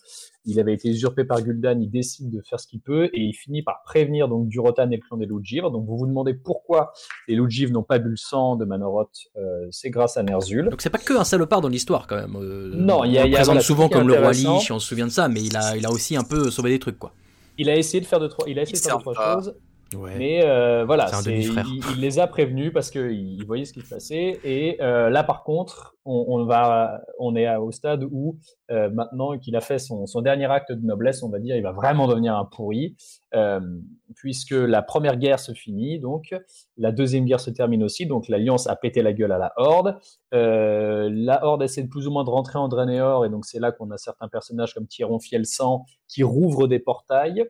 il 0.46 0.60
avait 0.60 0.74
été 0.74 0.90
usurpé 0.90 1.26
par 1.26 1.42
Gul'dan, 1.42 1.80
il 1.80 1.92
décide 1.92 2.32
de 2.32 2.42
faire 2.42 2.60
ce 2.60 2.66
qu'il 2.66 2.80
peut 2.80 3.06
et 3.14 3.22
il 3.22 3.34
finit 3.34 3.62
par 3.62 3.84
prévenir 3.84 4.28
donc 4.30 4.48
Durotan 4.48 4.90
et 4.90 4.96
le 4.96 5.02
clan 5.02 5.18
des 5.18 5.28
Lougivres. 5.28 5.70
Donc 5.70 5.86
vous 5.86 5.98
vous 5.98 6.08
demandez 6.08 6.34
pourquoi 6.34 6.92
les 7.28 7.36
Lougivres 7.36 7.72
n'ont 7.72 7.84
pas 7.84 8.00
bu 8.00 8.10
le 8.10 8.18
sang 8.18 8.56
de 8.56 8.66
Manoroth, 8.66 9.30
c'est 9.70 9.92
grâce 9.92 10.18
à 10.18 10.24
Ner'zhul. 10.24 10.70
Donc 10.70 10.82
c'est 10.82 10.90
pas 10.90 10.98
que 10.98 11.14
un 11.14 11.24
salopard 11.24 11.62
dans 11.62 11.70
l'histoire 11.70 12.08
quand 12.08 12.16
même. 12.16 12.34
non, 12.74 13.04
il 13.04 13.12
y 13.12 13.20
a, 13.20 13.28
il 13.28 13.34
présente 13.34 13.62
souvent 13.62 13.90
comme 13.90 14.08
le 14.08 14.16
roi 14.16 14.32
Lich, 14.32 14.72
on 14.72 14.80
se 14.80 14.88
souvient 14.88 15.06
de 15.08 15.12
ça, 15.12 15.28
mais 15.28 15.44
il 15.44 15.56
a, 15.56 15.78
il 15.78 15.86
a 15.86 15.92
aussi 15.92 16.16
un 16.16 16.24
peu 16.24 16.50
sauvé 16.50 16.72
des 16.72 16.80
trucs 16.80 16.98
quoi. 16.98 17.12
Il 17.60 17.70
a 17.70 17.76
essayé 17.76 18.02
de 18.02 18.06
faire 18.06 18.20
de 18.20 18.28
trois, 18.28 18.48
il 18.48 18.58
a 18.58 18.64
essayé 18.64 18.80
de 18.80 18.84
faire 18.84 18.98
de 18.98 19.02
trois 19.02 19.36
choses. 19.36 19.56
Mais 19.96 20.44
euh, 20.44 20.84
voilà, 20.86 21.10
il, 21.26 22.00
les 22.00 22.20
a 22.20 22.28
prévenus 22.28 22.72
parce 22.74 22.92
qu'il 22.92 23.46
voyait 23.46 23.66
ce 23.66 23.74
qui 23.74 23.82
se 23.82 23.90
passait. 23.90 24.40
Et 24.44 24.82
euh, 24.82 25.10
là, 25.10 25.24
par 25.24 25.44
contre, 25.44 25.96
on, 26.04 26.46
va, 26.46 27.02
on 27.20 27.36
est 27.36 27.54
au 27.58 27.72
stade 27.72 28.06
où 28.10 28.38
euh, 28.72 28.90
maintenant 28.90 29.38
qu'il 29.38 29.56
a 29.56 29.62
fait 29.62 29.80
son, 29.80 30.06
dernier 30.22 30.46
acte 30.46 30.72
de 30.72 30.86
noblesse, 30.86 31.24
on 31.24 31.30
va 31.30 31.40
dire, 31.40 31.56
il 31.56 31.64
va 31.64 31.72
vraiment 31.72 32.08
devenir 32.08 32.36
un 32.36 32.46
pourri, 32.46 32.96
puisque 34.16 34.52
la 34.52 34.82
première 34.82 35.18
guerre 35.18 35.40
se 35.40 35.54
finit, 35.54 36.00
donc 36.00 36.34
la 36.78 36.92
deuxième 36.92 37.26
guerre 37.26 37.40
se 37.40 37.50
termine 37.50 37.84
aussi, 37.84 38.06
donc 38.06 38.30
l'alliance 38.30 38.68
a 38.68 38.76
pété 38.76 39.02
la 39.02 39.14
gueule 39.14 39.32
à 39.32 39.38
la 39.38 39.54
Horde. 39.58 39.98
la 40.32 41.46
Horde 41.46 41.64
essaie 41.64 41.84
de 41.84 41.90
plus 41.90 42.08
ou 42.08 42.12
moins 42.12 42.24
de 42.24 42.30
rentrer 42.30 42.58
en 42.58 42.68
Draenor, 42.68 43.26
et 43.26 43.30
donc 43.30 43.46
c'est 43.46 43.60
là 43.60 43.72
qu'on 43.72 43.92
a 43.92 43.98
certains 43.98 44.28
personnages 44.28 44.74
comme 44.74 44.88
Tyron 44.88 45.20
Fiel-Sang 45.20 45.86
qui 46.08 46.24
rouvrent 46.24 46.68
des 46.68 46.80
portails. 46.80 47.46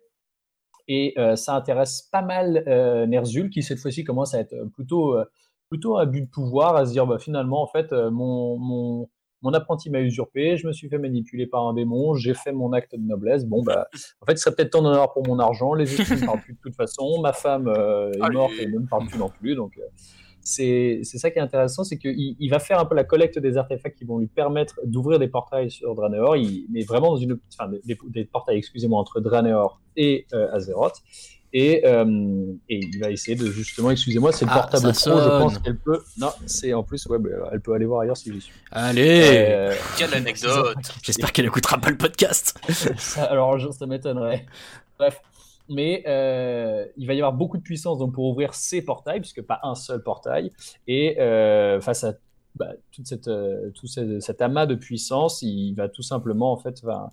Et 0.87 1.13
euh, 1.17 1.35
ça 1.35 1.55
intéresse 1.55 2.09
pas 2.11 2.21
mal 2.21 2.63
euh, 2.67 3.05
Ner'zhul, 3.05 3.49
qui 3.49 3.61
cette 3.63 3.79
fois-ci 3.79 4.03
commence 4.03 4.33
à 4.33 4.39
être 4.39 4.55
plutôt, 4.73 5.15
euh, 5.15 5.25
plutôt 5.69 5.97
à 5.97 6.05
but 6.05 6.21
de 6.21 6.29
pouvoir, 6.29 6.75
à 6.75 6.85
se 6.85 6.91
dire 6.91 7.05
bah, 7.05 7.19
finalement, 7.19 7.61
en 7.61 7.67
fait, 7.67 7.91
mon, 7.91 8.57
mon, 8.57 9.09
mon 9.41 9.53
apprenti 9.53 9.89
m'a 9.89 9.99
usurpé, 9.99 10.57
je 10.57 10.65
me 10.65 10.73
suis 10.73 10.87
fait 10.87 10.97
manipuler 10.97 11.45
par 11.45 11.67
un 11.67 11.73
démon, 11.73 12.15
j'ai 12.15 12.33
fait 12.33 12.53
mon 12.53 12.71
acte 12.71 12.95
de 12.95 13.05
noblesse. 13.05 13.45
Bon, 13.45 13.63
bah, 13.63 13.87
en 14.21 14.25
fait, 14.25 14.33
il 14.33 14.37
serait 14.37 14.55
peut-être 14.55 14.71
temps 14.71 14.81
d'en 14.81 14.91
avoir 14.91 15.13
pour 15.13 15.27
mon 15.27 15.39
argent. 15.39 15.73
Les 15.73 15.93
esprits 15.93 16.21
ne 16.21 16.25
parlent 16.25 16.41
plus 16.41 16.53
de 16.53 16.59
toute 16.61 16.75
façon. 16.75 17.21
Ma 17.21 17.33
femme 17.33 17.67
est 17.67 18.31
morte 18.31 18.53
et 18.59 18.67
ne 18.67 18.79
me 18.79 18.87
parle 18.87 19.07
plus 19.07 19.19
non 19.19 19.29
plus. 19.29 19.55
Donc, 19.55 19.77
c'est 20.47 21.03
ça 21.03 21.29
qui 21.29 21.39
est 21.39 21.41
intéressant, 21.41 21.83
c'est 21.83 21.97
qu'il 21.97 22.35
il 22.39 22.49
va 22.49 22.59
faire 22.59 22.79
un 22.79 22.85
peu 22.85 22.95
la 22.95 23.03
collecte 23.03 23.37
des 23.37 23.57
artefacts 23.57 23.97
qui 23.97 24.05
vont 24.05 24.17
lui 24.17 24.27
permettre 24.27 24.79
d'ouvrir 24.85 25.19
des 25.19 25.27
portails 25.27 25.69
sur 25.69 25.93
Draenor. 25.93 26.37
Il 26.37 26.67
est 26.75 26.87
vraiment 26.87 27.09
dans 27.09 27.17
une, 27.17 27.37
enfin, 27.53 27.69
des, 27.83 28.25
portails, 28.25 28.57
excusez-moi, 28.57 28.99
entre 28.99 29.19
Draenor 29.19 29.81
et 29.97 30.25
euh, 30.33 30.53
Azeroth. 30.53 31.03
Et, 31.53 31.85
euh, 31.85 32.05
et, 32.69 32.79
il 32.79 32.99
va 32.99 33.09
essayer 33.09 33.35
de 33.37 33.49
justement, 33.49 33.91
excusez-moi, 33.91 34.31
c'est 34.31 34.45
le 34.45 34.51
ah, 34.53 34.59
portable 34.59 34.93
pro, 34.93 35.19
je 35.19 35.27
pense 35.27 35.57
qu'elle 35.59 35.77
peut. 35.77 36.01
Non, 36.17 36.31
c'est 36.45 36.73
en 36.73 36.83
plus, 36.83 37.05
ouais, 37.07 37.19
bah, 37.19 37.49
elle 37.51 37.61
peut 37.61 37.73
aller 37.73 37.85
voir 37.85 38.01
ailleurs 38.01 38.17
si 38.17 38.33
j'y 38.33 38.41
suis. 38.41 38.53
Allez 38.71 39.21
euh, 39.23 39.73
Quelle 39.97 40.13
anecdote 40.13 40.77
J'espère 41.03 41.31
qu'elle 41.31 41.45
écoutera 41.45 41.77
pas 41.77 41.89
le 41.89 41.97
podcast. 41.97 42.59
alors, 43.17 43.57
ça 43.73 43.85
m'étonnerait. 43.85 44.45
Bref, 44.99 45.21
mais 45.69 46.03
euh, 46.07 46.85
il 46.97 47.07
va 47.07 47.13
y 47.13 47.17
avoir 47.17 47.33
beaucoup 47.33 47.57
de 47.57 47.63
puissance 47.63 47.97
donc 47.99 48.13
pour 48.13 48.25
ouvrir 48.25 48.53
ces 48.53 48.81
portails, 48.81 49.19
puisque 49.19 49.41
pas 49.41 49.59
un 49.63 49.75
seul 49.75 50.01
portail. 50.01 50.51
Et 50.87 51.19
euh, 51.19 51.81
face 51.81 52.03
à 52.03 52.13
bah, 52.55 52.73
toute 52.91 53.07
cette, 53.07 53.27
euh, 53.27 53.69
tout 53.71 53.87
cet 53.87 54.41
amas 54.41 54.65
de 54.65 54.75
puissance, 54.75 55.41
il 55.41 55.73
va 55.73 55.89
tout 55.89 56.01
simplement 56.01 56.51
en 56.51 56.57
fait 56.57 56.81
va, 56.83 57.11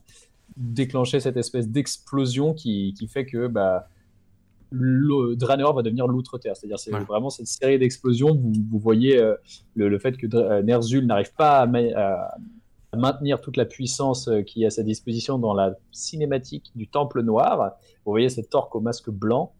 déclencher 0.56 1.20
cette 1.20 1.36
espèce 1.36 1.68
d'explosion 1.68 2.54
qui, 2.54 2.94
qui, 2.96 3.08
fait 3.08 3.26
que 3.26 3.46
bah, 3.46 3.88
le 4.70 5.36
Draenor 5.36 5.74
va 5.74 5.82
devenir 5.82 6.06
l'outre-terre. 6.06 6.56
C'est-à-dire, 6.56 6.78
c'est 6.78 6.90
vraiment 6.90 7.30
cette 7.30 7.46
série 7.46 7.78
d'explosions. 7.78 8.34
Vous, 8.34 8.52
vous, 8.70 8.78
voyez 8.78 9.18
euh, 9.18 9.34
le, 9.74 9.98
fait 9.98 10.16
que 10.16 10.62
Ner'zhul 10.62 11.06
n'arrive 11.06 11.32
pas 11.34 11.62
à, 11.62 12.36
maintenir 12.94 13.40
toute 13.40 13.56
la 13.56 13.64
puissance 13.64 14.28
euh, 14.28 14.42
qui 14.42 14.64
est 14.64 14.66
à 14.66 14.70
sa 14.70 14.82
disposition 14.82 15.38
dans 15.38 15.54
la 15.54 15.76
cinématique 15.92 16.72
du 16.74 16.88
Temple 16.88 17.22
Noir. 17.22 17.76
Vous 18.04 18.12
voyez 18.12 18.28
cet 18.28 18.54
orque 18.54 18.74
au 18.74 18.80
masque 18.80 19.10
blanc 19.10 19.52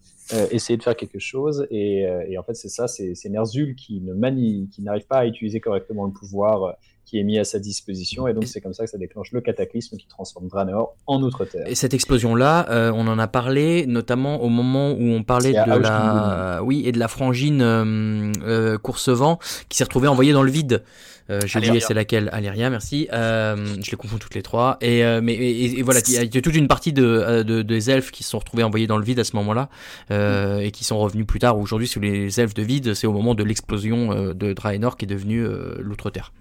essayer 0.51 0.79
de 0.79 0.83
faire 0.83 0.97
quelque 0.97 1.19
chose. 1.19 1.67
Et, 1.71 1.99
et 2.29 2.39
en 2.39 2.43
fait, 2.43 2.55
c'est 2.55 2.71
ça, 2.71 2.89
c'est 2.89 3.29
Ner'zhul 3.29 3.75
qui 3.75 4.01
ne 4.01 4.15
manie, 4.15 4.71
qui 4.73 4.81
n'arrive 4.81 5.07
pas 5.07 5.19
à 5.19 5.27
utiliser 5.27 5.61
correctement 5.61 6.07
le 6.07 6.13
pouvoir 6.13 6.77
qui 7.05 7.19
est 7.19 7.23
mis 7.23 7.39
à 7.39 7.45
sa 7.45 7.59
disposition. 7.59 8.27
Et 8.27 8.35
donc, 8.35 8.45
c'est 8.47 8.61
comme 8.61 8.73
ça 8.73 8.85
que 8.85 8.91
ça 8.91 8.99
déclenche 8.99 9.33
le 9.33 9.41
cataclysme 9.41 9.97
qui 9.97 10.07
transforme 10.07 10.49
Draenor 10.49 10.97
en 11.07 11.23
Outre-Terre. 11.23 11.67
Et 11.69 11.75
cette 11.75 11.95
explosion-là, 11.95 12.67
euh, 12.71 12.93
on 12.95 13.07
en 13.07 13.19
a 13.19 13.29
parlé 13.29 13.87
notamment 13.87 14.43
au 14.43 14.49
moment 14.49 14.93
où 14.93 15.03
on 15.03 15.23
parlait 15.23 15.53
de 15.53 15.79
la, 15.79 16.61
oui, 16.63 16.83
et 16.87 16.93
de 16.93 16.99
la 16.99 17.09
frangine 17.09 17.63
euh, 17.63 18.33
euh 18.43 18.79
Coursevent 18.79 19.39
qui 19.69 19.79
s'est 19.79 19.85
retrouvée 19.85 20.09
envoyée 20.09 20.33
dans 20.33 20.43
le 20.43 20.51
vide. 20.51 20.83
Euh, 21.31 21.41
J'ai 21.47 21.59
oublié 21.59 21.81
c'est 21.81 21.95
laquelle? 21.95 22.29
Aléria, 22.33 22.71
merci. 22.71 23.09
Euh, 23.13 23.57
je 23.83 23.91
les 23.91 23.97
confonds 23.97 24.19
toutes 24.19 24.35
les 24.35 24.43
trois. 24.43 24.77
Et, 24.81 25.05
euh, 25.05 25.21
mais, 25.23 25.35
et, 25.35 25.83
voilà, 25.83 26.01
il 26.07 26.35
y, 26.35 26.39
a 26.39 26.41
toute 26.41 26.55
une 26.55 26.69
partie 26.69 26.93
de, 26.93 27.43
de, 27.43 27.63
des 27.63 27.91
elfes 27.91 28.11
qui 28.11 28.23
se 28.23 28.31
sont 28.31 28.39
retrouvés 28.39 28.63
envoyés 28.63 28.87
dans 28.87 28.99
le 28.99 29.05
vide 29.05 29.19
à 29.19 29.25
ce 29.25 29.37
moment-là 29.37 29.69
euh, 30.11 30.59
et 30.59 30.71
qui 30.71 30.85
sont 30.85 30.99
revenus 30.99 31.27
plus 31.27 31.39
tard. 31.39 31.59
Aujourd'hui, 31.59 31.89
sous 31.89 32.01
les 32.01 32.41
elfes 32.41 32.55
de 32.55 32.63
vide, 32.63 32.95
c'est 32.95 33.07
au 33.07 33.13
moment 33.13 33.35
de 33.35 33.43
l'explosion 33.43 34.33
de 34.35 34.53
Draenor 34.53 34.97
qui 34.97 35.07
est 35.07 35.09
devenu 35.09 35.47
l'Outre-Terre. 35.79 36.33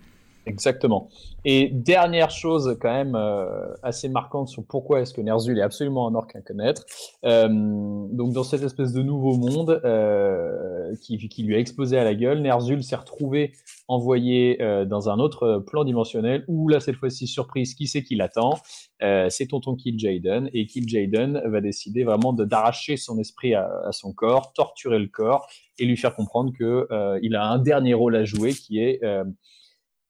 Exactement. 0.46 1.10
Et 1.46 1.70
dernière 1.70 2.30
chose 2.30 2.78
quand 2.82 2.92
même 2.92 3.16
euh, 3.16 3.74
assez 3.82 4.10
marquante 4.10 4.50
sur 4.50 4.64
pourquoi 4.64 5.00
est-ce 5.02 5.14
que 5.14 5.22
Ner'zhul 5.22 5.58
est 5.58 5.62
absolument 5.62 6.08
un 6.08 6.16
orc 6.16 6.28
à 6.36 6.42
connaître. 6.42 6.84
Euh, 7.24 7.48
donc 7.48 8.34
dans 8.34 8.44
cette 8.44 8.64
espèce 8.64 8.92
de 8.92 9.02
nouveau 9.02 9.38
monde 9.38 9.82
euh, 9.86 10.94
qui, 11.02 11.18
qui, 11.30 11.44
lui 11.44 11.56
a 11.56 11.60
explosé 11.60 11.98
à 11.98 12.04
la 12.04 12.14
gueule, 12.14 12.42
Ner'zhul 12.42 12.84
s'est 12.84 12.96
retrouvé 12.96 13.54
envoyé 13.88 14.58
dans 14.88 15.10
un 15.10 15.20
autre 15.20 15.64
plan 15.68 15.84
dimensionnel 15.84 16.46
où 16.48 16.70
là 16.70 16.80
cette 16.80 16.96
fois-ci 16.96 17.28
surprise, 17.28 17.76
qui 17.76 17.88
c'est 17.88 18.04
qui 18.04 18.16
l'attend? 18.16 18.58
C'est 19.02 19.48
tonton 19.50 19.76
Kill 19.76 20.00
Jaden 20.00 20.50
et 20.54 20.66
Kill 20.66 20.88
Jaden 20.88 21.42
va 21.46 21.62
décider 21.62 22.04
vraiment 22.04 22.34
d'arracher 22.34 22.98
son 22.98 23.20
esprit 23.20 23.56
à, 23.56 23.70
son 23.92 24.14
corps, 24.14 24.54
torturer 24.54 25.00
le 25.00 25.08
corps 25.08 25.48
et 25.80 25.86
lui 25.86 25.98
faire 25.98 26.16
comprendre 26.16 26.54
que 26.58 26.88
il 27.22 27.36
a 27.36 27.46
un 27.46 27.60
dernier 27.60 27.94
rôle 27.94 28.16
à 28.16 28.24
jouer 28.24 28.54
qui 28.54 28.80
est 28.80 29.02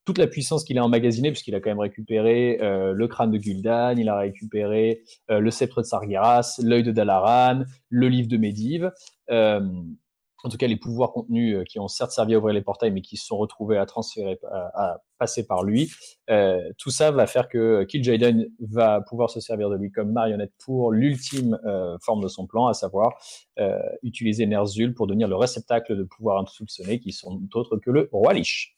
toute 0.06 0.18
la 0.18 0.28
puissance 0.28 0.64
qu'il 0.64 0.78
a 0.78 0.84
emmagasinée, 0.84 1.32
puisqu'il 1.32 1.56
a 1.56 1.62
quand 1.62 1.70
même 1.70 1.80
récupéré 1.80 2.60
euh, 2.62 2.94
le 2.94 3.08
crâne 3.08 3.32
de 3.32 3.38
Gul'dan, 3.38 3.96
il 3.98 4.10
a 4.10 4.18
récupéré 4.18 5.04
euh, 5.32 5.40
le 5.40 5.52
sceptre 5.52 5.82
de 5.82 5.86
Sargeras, 5.86 6.60
l'œil 6.62 6.84
de 6.84 6.92
Dalaran, 6.92 7.64
le 7.90 8.10
livre 8.10 8.28
de 8.28 8.38
Medivh. 8.38 8.90
Euh, 9.30 9.62
en 10.44 10.50
tout 10.50 10.58
cas, 10.58 10.68
les 10.68 10.76
pouvoirs 10.76 11.12
contenus 11.12 11.64
qui 11.68 11.80
ont 11.80 11.88
certes 11.88 12.12
servi 12.12 12.36
à 12.36 12.38
ouvrir 12.38 12.54
les 12.54 12.62
portails, 12.62 12.92
mais 12.92 13.02
qui 13.02 13.18
se 13.18 13.26
sont 13.26 13.38
retrouvés 13.38 13.78
à 13.78 13.86
transférer, 13.86 14.40
à, 14.52 15.02
passer 15.18 15.48
par 15.48 15.64
lui. 15.64 15.90
tout 16.78 16.90
ça 16.90 17.12
va 17.12 17.28
faire 17.28 17.48
que 17.48 17.84
Kil'jaeden 17.86 18.50
va 18.60 19.00
pouvoir 19.02 19.30
se 19.30 19.40
servir 19.40 19.70
de 19.70 19.78
lui 19.78 19.90
comme 19.90 20.12
marionnette 20.12 20.52
pour 20.66 20.92
l'ultime 20.92 21.58
forme 22.02 22.22
de 22.22 22.28
son 22.28 22.46
plan, 22.46 22.68
à 22.68 22.74
savoir 22.74 23.14
utiliser 24.02 24.46
Ner'zhul 24.46 24.94
pour 24.94 25.08
devenir 25.08 25.30
le 25.30 25.36
réceptacle 25.36 25.96
de 25.96 26.04
pouvoirs 26.04 26.42
insoupçonnés 26.42 27.00
qui 27.00 27.14
sont 27.14 27.36
d'autres 27.36 27.78
que 27.78 27.90
le 27.90 28.10
roi 28.12 28.34
Lich. 28.34 28.76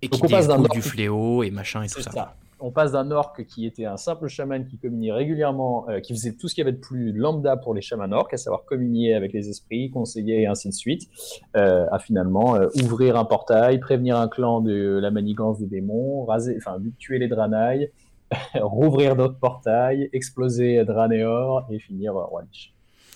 Et 0.00 0.08
qui 0.08 0.20
on 0.22 0.28
passe 0.28 0.48
d'un 0.48 0.60
du 0.60 0.82
fléau 0.82 1.42
et 1.42 1.50
machin 1.50 1.82
et 1.82 1.88
tout 1.88 2.00
ça. 2.00 2.34
On 2.64 2.70
passe 2.70 2.92
d'un 2.92 3.10
orc 3.10 3.44
qui 3.48 3.66
était 3.66 3.86
un 3.86 3.96
simple 3.96 4.28
chaman 4.28 4.64
qui 4.64 4.78
communiait 4.78 5.10
régulièrement, 5.10 5.84
euh, 5.88 5.98
qui 5.98 6.14
faisait 6.14 6.32
tout 6.32 6.46
ce 6.46 6.54
qu'il 6.54 6.62
y 6.62 6.66
avait 6.66 6.76
de 6.76 6.80
plus 6.80 7.12
lambda 7.12 7.56
pour 7.56 7.74
les 7.74 7.82
chamans 7.82 8.10
orcs, 8.12 8.32
à 8.32 8.36
savoir 8.36 8.64
communier 8.64 9.14
avec 9.14 9.32
les 9.32 9.48
esprits, 9.48 9.90
conseiller 9.90 10.42
et 10.42 10.46
ainsi 10.46 10.68
de 10.68 10.74
suite, 10.74 11.08
euh, 11.56 11.86
à 11.90 11.98
finalement 11.98 12.54
euh, 12.54 12.68
ouvrir 12.84 13.16
un 13.16 13.24
portail, 13.24 13.80
prévenir 13.80 14.16
un 14.16 14.28
clan 14.28 14.60
de 14.60 15.00
la 15.02 15.10
manigance 15.10 15.58
des 15.58 15.66
démons, 15.66 16.24
raser, 16.24 16.54
enfin 16.56 16.78
tuer 16.98 17.18
les 17.18 17.26
Draenei, 17.26 17.90
rouvrir 18.54 19.16
d'autres 19.16 19.40
portails, 19.40 20.08
exploser 20.12 20.84
Draneor 20.84 21.66
et 21.68 21.80
finir 21.80 22.14
roi 22.14 22.44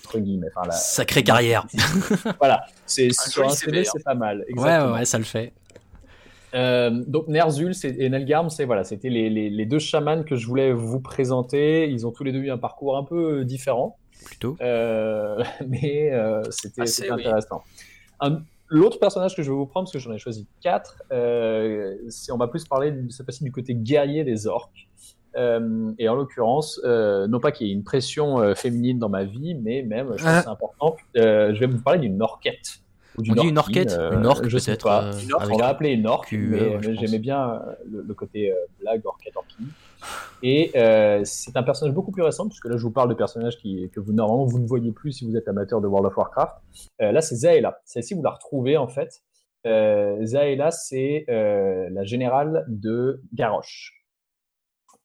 Enfin, 0.09 0.71
Sacrée 0.71 1.23
carrière. 1.23 1.67
voilà, 2.39 2.65
c'est 2.85 3.11
sur 3.11 3.45
un 3.45 3.49
CV, 3.49 3.83
c'est 3.83 4.03
pas 4.03 4.15
mal. 4.15 4.45
Ouais, 4.55 4.79
ouais, 4.79 5.05
ça 5.05 5.17
le 5.17 5.25
fait. 5.25 5.53
Euh, 6.53 7.03
donc 7.07 7.27
Ner'zhul 7.27 7.73
et 7.83 8.09
Nelgarm, 8.09 8.49
c'est 8.49 8.65
voilà, 8.65 8.83
c'était 8.83 9.09
les, 9.09 9.29
les, 9.29 9.65
deux 9.65 9.79
chamans 9.79 10.23
que 10.23 10.35
je 10.35 10.47
voulais 10.47 10.71
vous 10.71 10.99
présenter. 10.99 11.89
Ils 11.89 12.07
ont 12.07 12.11
tous 12.11 12.23
les 12.23 12.31
deux 12.31 12.39
eu 12.39 12.51
un 12.51 12.57
parcours 12.57 12.97
un 12.97 13.03
peu 13.03 13.43
différent, 13.43 13.97
plutôt, 14.25 14.55
euh, 14.61 15.43
mais 15.67 16.11
euh, 16.13 16.41
c'était 16.49 17.09
intéressant. 17.09 17.63
L'autre 18.69 18.99
personnage 18.99 19.33
que 19.33 19.43
je 19.43 19.49
vais 19.49 19.55
vous 19.55 19.65
prendre, 19.65 19.85
parce 19.85 19.93
que 19.93 19.99
j'en 19.99 20.11
ai 20.11 20.17
choisi 20.17 20.45
quatre, 20.61 21.01
c'est 22.09 22.31
on 22.31 22.37
va 22.37 22.47
plus 22.47 22.65
parler 22.65 22.93
cette 23.09 23.25
fois-ci 23.25 23.43
du 23.43 23.51
côté 23.51 23.75
guerrier 23.75 24.23
des 24.25 24.45
orques. 24.45 24.87
et 25.35 26.09
en 26.09 26.15
l'occurrence, 26.15 26.81
non 26.83 27.39
pas 27.39 27.51
qu'il 27.51 27.67
y 27.67 27.69
ait 27.69 27.73
une 27.73 27.85
pression 27.85 28.55
féminine 28.55 28.99
dans 28.99 29.09
ma 29.09 29.23
vie, 29.23 29.55
mais 29.55 29.83
même, 29.83 30.13
je 30.17 30.23
pense 30.23 30.33
ah. 30.33 30.41
c'est 30.43 30.49
important, 30.49 30.95
je 31.15 31.57
vais 31.57 31.67
vous 31.67 31.81
parler 31.81 31.99
d'une 31.99 32.21
orquette 32.21 32.81
on 33.17 33.33
dit 33.33 33.47
une 33.47 33.57
orquette 33.57 33.93
euh, 33.93 34.17
Une 34.17 34.25
orque, 34.25 34.47
je 34.47 34.57
sais 34.57 34.77
pas. 34.77 35.11
on 35.49 35.57
va 35.57 35.67
appeler 35.67 35.91
une 35.91 36.07
orque, 36.07 36.31
mais, 36.31 36.81
j'aimais 36.95 37.19
bien 37.19 37.55
euh, 37.55 37.75
le, 38.07 38.13
côté 38.13 38.51
euh, 38.51 38.55
blague, 38.79 39.05
orquette, 39.05 39.35
orquille. 39.35 39.67
Et 40.43 40.71
c'est 41.25 41.57
un 41.57 41.63
personnage 41.63 41.93
beaucoup 41.93 42.11
plus 42.11 42.23
récent, 42.23 42.47
puisque 42.47 42.65
là 42.65 42.77
je 42.77 42.83
vous 42.83 42.91
parle 42.91 43.09
de 43.09 43.15
personnages 43.15 43.57
qui, 43.57 43.89
que 43.89 43.99
vous 43.99 44.13
normalement 44.13 44.45
vous 44.45 44.59
ne 44.59 44.67
voyez 44.67 44.91
plus 44.91 45.11
si 45.11 45.25
vous 45.25 45.35
êtes 45.35 45.47
amateur 45.47 45.81
de 45.81 45.87
World 45.87 46.07
of 46.07 46.17
Warcraft. 46.17 46.55
là 46.99 47.21
c'est 47.21 47.35
Zaela. 47.35 47.79
Celle-ci 47.85 48.13
vous 48.13 48.23
la 48.23 48.31
retrouvez 48.31 48.77
en 48.77 48.87
fait. 48.87 49.23
Zaela 49.65 50.71
c'est 50.71 51.25
la 51.27 52.03
générale 52.03 52.65
de 52.67 53.21
Garrosh. 53.33 54.05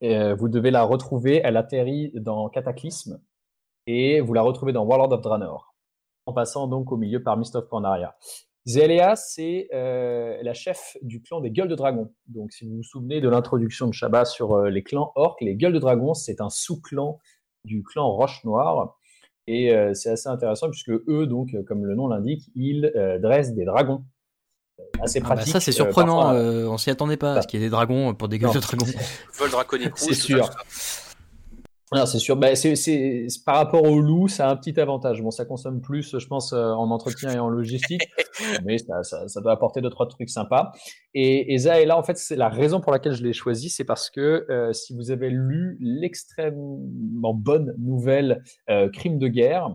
vous 0.02 0.48
devez 0.48 0.70
la 0.70 0.82
retrouver, 0.82 1.40
elle 1.42 1.56
atterrit 1.56 2.12
dans 2.14 2.48
Cataclysme 2.50 3.20
et 3.86 4.20
vous 4.20 4.34
la 4.34 4.42
retrouvez 4.42 4.72
dans 4.72 4.84
Warlord 4.84 5.12
of 5.12 5.22
Draenor 5.22 5.71
en 6.26 6.32
passant 6.32 6.66
donc 6.66 6.92
au 6.92 6.96
milieu 6.96 7.22
par 7.22 7.36
Mist 7.36 7.56
of 7.56 7.68
Pandaria. 7.68 8.16
Zéléa, 8.64 9.16
c'est 9.16 9.68
euh, 9.74 10.38
la 10.42 10.54
chef 10.54 10.96
du 11.02 11.20
clan 11.20 11.40
des 11.40 11.50
Gueules 11.50 11.68
de 11.68 11.74
Dragon. 11.74 12.12
Donc, 12.28 12.52
si 12.52 12.64
vous 12.64 12.76
vous 12.76 12.82
souvenez 12.84 13.20
de 13.20 13.28
l'introduction 13.28 13.88
de 13.88 13.92
Shabba 13.92 14.24
sur 14.24 14.52
euh, 14.52 14.70
les 14.70 14.84
clans 14.84 15.12
orques, 15.16 15.40
les 15.40 15.56
Gueules 15.56 15.72
de 15.72 15.80
Dragon, 15.80 16.14
c'est 16.14 16.40
un 16.40 16.48
sous-clan 16.48 17.18
du 17.64 17.82
clan 17.82 18.12
Roche 18.12 18.44
Noire. 18.44 18.96
Et 19.48 19.74
euh, 19.74 19.94
c'est 19.94 20.10
assez 20.10 20.28
intéressant 20.28 20.70
puisque 20.70 20.90
eux, 20.90 21.26
donc, 21.26 21.50
comme 21.66 21.84
le 21.84 21.96
nom 21.96 22.06
l'indique, 22.06 22.50
ils 22.54 22.92
dressent 23.20 23.54
des 23.54 23.64
dragons. 23.64 24.04
Assez 25.00 25.18
ah 25.18 25.28
bah 25.28 25.34
pratique. 25.34 25.52
ça, 25.52 25.60
c'est 25.60 25.72
surprenant. 25.72 26.32
on 26.32 26.78
s'y 26.78 26.90
attendait 26.90 27.16
pas, 27.16 27.34
parce 27.34 27.46
qu'il 27.46 27.60
y 27.60 27.62
ait 27.62 27.66
des 27.66 27.70
dragons 27.70 28.14
pour 28.14 28.28
des 28.28 28.38
Gueules 28.38 28.54
de 28.54 28.60
Dragon. 28.60 28.86
Vol 29.34 29.50
draconique. 29.50 29.92
C'est 29.96 30.14
sûr. 30.14 30.48
Non, 31.94 32.06
c'est 32.06 32.18
sûr. 32.18 32.36
Bah, 32.36 32.54
c'est, 32.54 33.26
par 33.44 33.56
rapport 33.56 33.84
au 33.84 34.00
loup, 34.00 34.26
ça 34.26 34.48
a 34.48 34.52
un 34.52 34.56
petit 34.56 34.78
avantage. 34.80 35.20
Bon, 35.20 35.30
ça 35.30 35.44
consomme 35.44 35.80
plus, 35.80 36.18
je 36.18 36.26
pense, 36.26 36.52
euh, 36.52 36.70
en 36.70 36.90
entretien 36.90 37.30
et 37.32 37.38
en 37.38 37.48
logistique, 37.48 38.02
mais 38.64 38.78
ça, 38.78 39.02
ça, 39.02 39.28
ça, 39.28 39.40
doit 39.42 39.52
apporter 39.52 39.82
deux 39.82 39.90
trois 39.90 40.08
trucs 40.08 40.30
sympas. 40.30 40.72
Et, 41.12 41.54
et 41.54 41.84
là, 41.84 41.98
en 41.98 42.02
fait, 42.02 42.16
c'est 42.16 42.36
la 42.36 42.48
raison 42.48 42.80
pour 42.80 42.92
laquelle 42.92 43.12
je 43.12 43.22
l'ai 43.22 43.34
choisi, 43.34 43.68
c'est 43.68 43.84
parce 43.84 44.08
que 44.08 44.46
euh, 44.50 44.72
si 44.72 44.94
vous 44.94 45.10
avez 45.10 45.28
lu 45.28 45.76
l'extrêmement 45.80 47.34
bonne 47.34 47.74
nouvelle 47.78 48.42
euh, 48.70 48.88
Crime 48.88 49.18
de 49.18 49.28
guerre, 49.28 49.68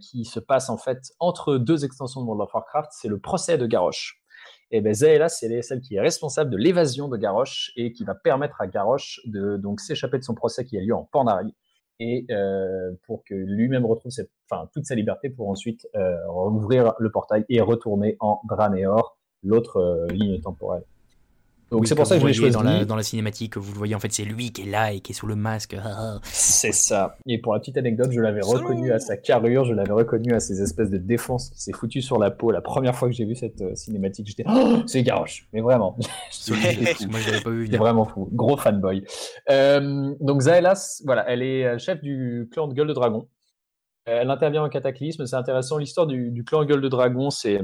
qui 0.00 0.24
se 0.24 0.40
passe 0.40 0.70
en 0.70 0.78
fait 0.78 1.12
entre 1.20 1.58
deux 1.58 1.84
extensions 1.84 2.22
de 2.22 2.26
World 2.26 2.40
of 2.40 2.54
Warcraft, 2.54 2.88
c'est 2.92 3.08
le 3.08 3.18
procès 3.18 3.58
de 3.58 3.66
Garrosh. 3.66 4.21
Et 4.74 4.80
bien 4.80 4.94
Zaela, 4.94 5.28
c'est 5.28 5.60
celle 5.60 5.80
qui 5.80 5.96
est 5.96 6.00
responsable 6.00 6.50
de 6.50 6.56
l'évasion 6.56 7.08
de 7.08 7.18
Garrosh 7.18 7.72
et 7.76 7.92
qui 7.92 8.04
va 8.04 8.14
permettre 8.14 8.58
à 8.60 8.66
Garrosh 8.66 9.20
de 9.26 9.58
donc 9.58 9.80
s'échapper 9.80 10.18
de 10.18 10.24
son 10.24 10.34
procès 10.34 10.64
qui 10.64 10.78
a 10.78 10.80
lieu 10.80 10.94
en 10.94 11.04
Pandarie 11.04 11.54
et 12.00 12.24
euh, 12.30 12.90
pour 13.06 13.22
que 13.22 13.34
lui-même 13.34 13.84
retrouve 13.84 14.10
toute 14.72 14.86
sa 14.86 14.94
liberté 14.94 15.28
pour 15.28 15.50
ensuite 15.50 15.86
euh, 15.94 16.16
rouvrir 16.26 16.94
le 16.98 17.10
portail 17.10 17.44
et 17.50 17.60
retourner 17.60 18.16
en 18.18 18.40
Draneor, 18.48 19.18
l'autre 19.42 19.76
euh, 19.76 20.06
ligne 20.08 20.40
temporelle. 20.40 20.84
Donc 21.72 21.86
c'est 21.86 21.94
pour 21.94 22.06
ça 22.06 22.16
que 22.16 22.20
je 22.20 22.26
l'ai 22.26 22.34
choisi. 22.34 22.52
Dans 22.52 22.62
la, 22.62 22.84
dans 22.84 22.96
la 22.96 23.02
cinématique, 23.02 23.56
vous 23.56 23.72
le 23.72 23.78
voyez, 23.78 23.94
en 23.94 23.98
fait, 23.98 24.12
c'est 24.12 24.24
lui 24.24 24.52
qui 24.52 24.62
est 24.62 24.70
là 24.70 24.92
et 24.92 25.00
qui 25.00 25.12
est 25.12 25.14
sous 25.14 25.26
le 25.26 25.36
masque. 25.36 25.74
c'est 26.22 26.72
ça. 26.72 27.16
Et 27.26 27.38
pour 27.38 27.54
la 27.54 27.60
petite 27.60 27.78
anecdote, 27.78 28.10
je 28.12 28.20
l'avais 28.20 28.42
reconnu 28.42 28.92
à 28.92 28.98
sa 28.98 29.16
carrure, 29.16 29.64
je 29.64 29.72
l'avais 29.72 29.92
reconnu 29.92 30.34
à 30.34 30.40
ses 30.40 30.60
espèces 30.60 30.90
de 30.90 30.98
défense 30.98 31.48
qui 31.50 31.62
s'est 31.62 31.72
foutu 31.72 32.02
sur 32.02 32.18
la 32.18 32.30
peau. 32.30 32.50
La 32.50 32.60
première 32.60 32.94
fois 32.94 33.08
que 33.08 33.14
j'ai 33.14 33.24
vu 33.24 33.34
cette 33.34 33.62
euh, 33.62 33.74
cinématique, 33.74 34.26
j'étais 34.26 34.44
oh, 34.46 34.82
c'est 34.86 35.02
Garrosh. 35.02 35.48
Mais 35.54 35.62
vraiment. 35.62 35.96
Moi, 36.48 36.58
je 36.60 37.30
l'avais 37.30 37.42
pas 37.42 37.50
vu. 37.50 37.64
J'étais 37.64 37.78
vraiment 37.78 38.04
fou. 38.04 38.28
Gros 38.32 38.58
fanboy. 38.58 39.04
Euh, 39.50 40.14
donc 40.20 40.42
Zaelas, 40.42 41.00
voilà, 41.06 41.24
elle 41.28 41.42
est 41.42 41.64
euh, 41.64 41.78
chef 41.78 42.02
du 42.02 42.50
clan 42.52 42.68
de 42.68 42.74
Gueule 42.74 42.88
de 42.88 42.92
Dragon. 42.92 43.28
Elle 44.04 44.30
intervient 44.30 44.62
en 44.62 44.68
cataclysme. 44.68 45.24
C'est 45.24 45.36
intéressant. 45.36 45.78
L'histoire 45.78 46.06
du, 46.06 46.30
du, 46.32 46.44
clan 46.44 46.64
Gueule 46.66 46.82
de 46.82 46.88
Dragon, 46.88 47.30
c'est 47.30 47.60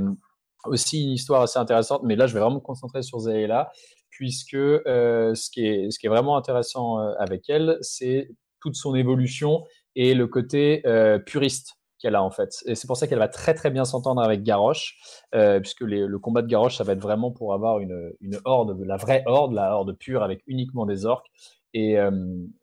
aussi 0.65 1.05
une 1.05 1.13
histoire 1.13 1.43
assez 1.43 1.59
intéressante. 1.59 2.03
Mais 2.05 2.17
là, 2.17 2.27
je 2.27 2.35
vais 2.35 2.41
vraiment 2.41 2.57
me 2.57 2.61
concentrer 2.61 3.03
sur 3.03 3.19
Zaela 3.19 3.71
puisque 4.19 4.57
ce, 4.57 5.51
qui 5.51 5.65
est, 5.65 5.93
ce 5.93 5.99
qui 6.01 6.07
est 6.07 6.11
vraiment 6.11 6.37
intéressant 6.37 6.99
avec 7.19 7.49
elle, 7.49 7.79
c'est 7.83 8.29
toute 8.61 8.75
son 8.75 8.97
évolution 8.97 9.63
et 9.95 10.15
le 10.15 10.27
côté 10.27 10.83
puriste 11.25 11.79
qu'elle 11.99 12.15
a 12.15 12.23
en 12.23 12.31
fait. 12.31 12.63
Et 12.67 12.75
c'est 12.75 12.87
pour 12.87 12.97
ça 12.97 13.07
qu'elle 13.07 13.19
va 13.19 13.29
très 13.29 13.55
très 13.55 13.71
bien 13.71 13.85
s'entendre 13.85 14.23
avec 14.23 14.43
Garrosh, 14.43 14.97
euh, 15.35 15.61
puisque 15.61 15.83
le 15.83 16.19
combat 16.19 16.43
de 16.43 16.49
Garrosh, 16.49 16.77
ça 16.77 16.85
va 16.85 16.93
être 16.93 17.01
vraiment 17.01 17.31
pour 17.31 17.55
avoir 17.55 17.81
une, 17.81 18.13
une, 18.21 18.39
horde, 18.45 18.77
la 18.85 18.97
vraie 18.97 19.23
horde, 19.27 19.53
la 19.53 19.75
horde 19.75 19.97
pure 19.97 20.23
avec 20.23 20.43
uniquement 20.47 20.87
des 20.87 21.07
orques. 21.07 21.29
Et 21.75 21.99
euh, 21.99 22.11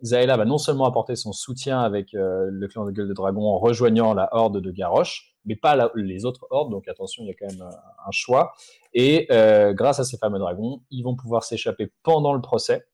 Zaela 0.04 0.36
va 0.36 0.46
non 0.46 0.58
seulement 0.58 0.86
apporter 0.86 1.16
son 1.16 1.32
soutien 1.32 1.80
avec 1.80 2.14
euh, 2.16 2.48
le 2.50 2.68
clan 2.68 2.86
de 2.86 2.92
Gueule 2.92 3.08
de 3.08 3.14
Dragon 3.14 3.44
en 3.48 3.60
rejoignant 3.60 4.14
la 4.14 4.30
horde 4.32 4.60
de 4.60 4.72
Garrosh, 4.72 5.35
mais 5.46 5.56
pas 5.56 5.92
les 5.96 6.26
autres 6.26 6.48
hordes, 6.50 6.72
donc 6.72 6.88
attention, 6.88 7.24
il 7.24 7.28
y 7.28 7.32
a 7.32 7.34
quand 7.34 7.48
même 7.48 7.62
un, 7.62 8.12
choix. 8.12 8.54
Et 8.94 9.28
grâce 9.74 10.00
à 10.00 10.04
ces 10.04 10.18
fameux 10.18 10.40
dragons, 10.40 10.82
ils 10.92 11.04
vont 11.04 11.16
pouvoir 11.16 11.44
s'échapper 11.44 11.92
pendant 12.04 12.34
le 12.34 12.42
procès. 12.42 12.86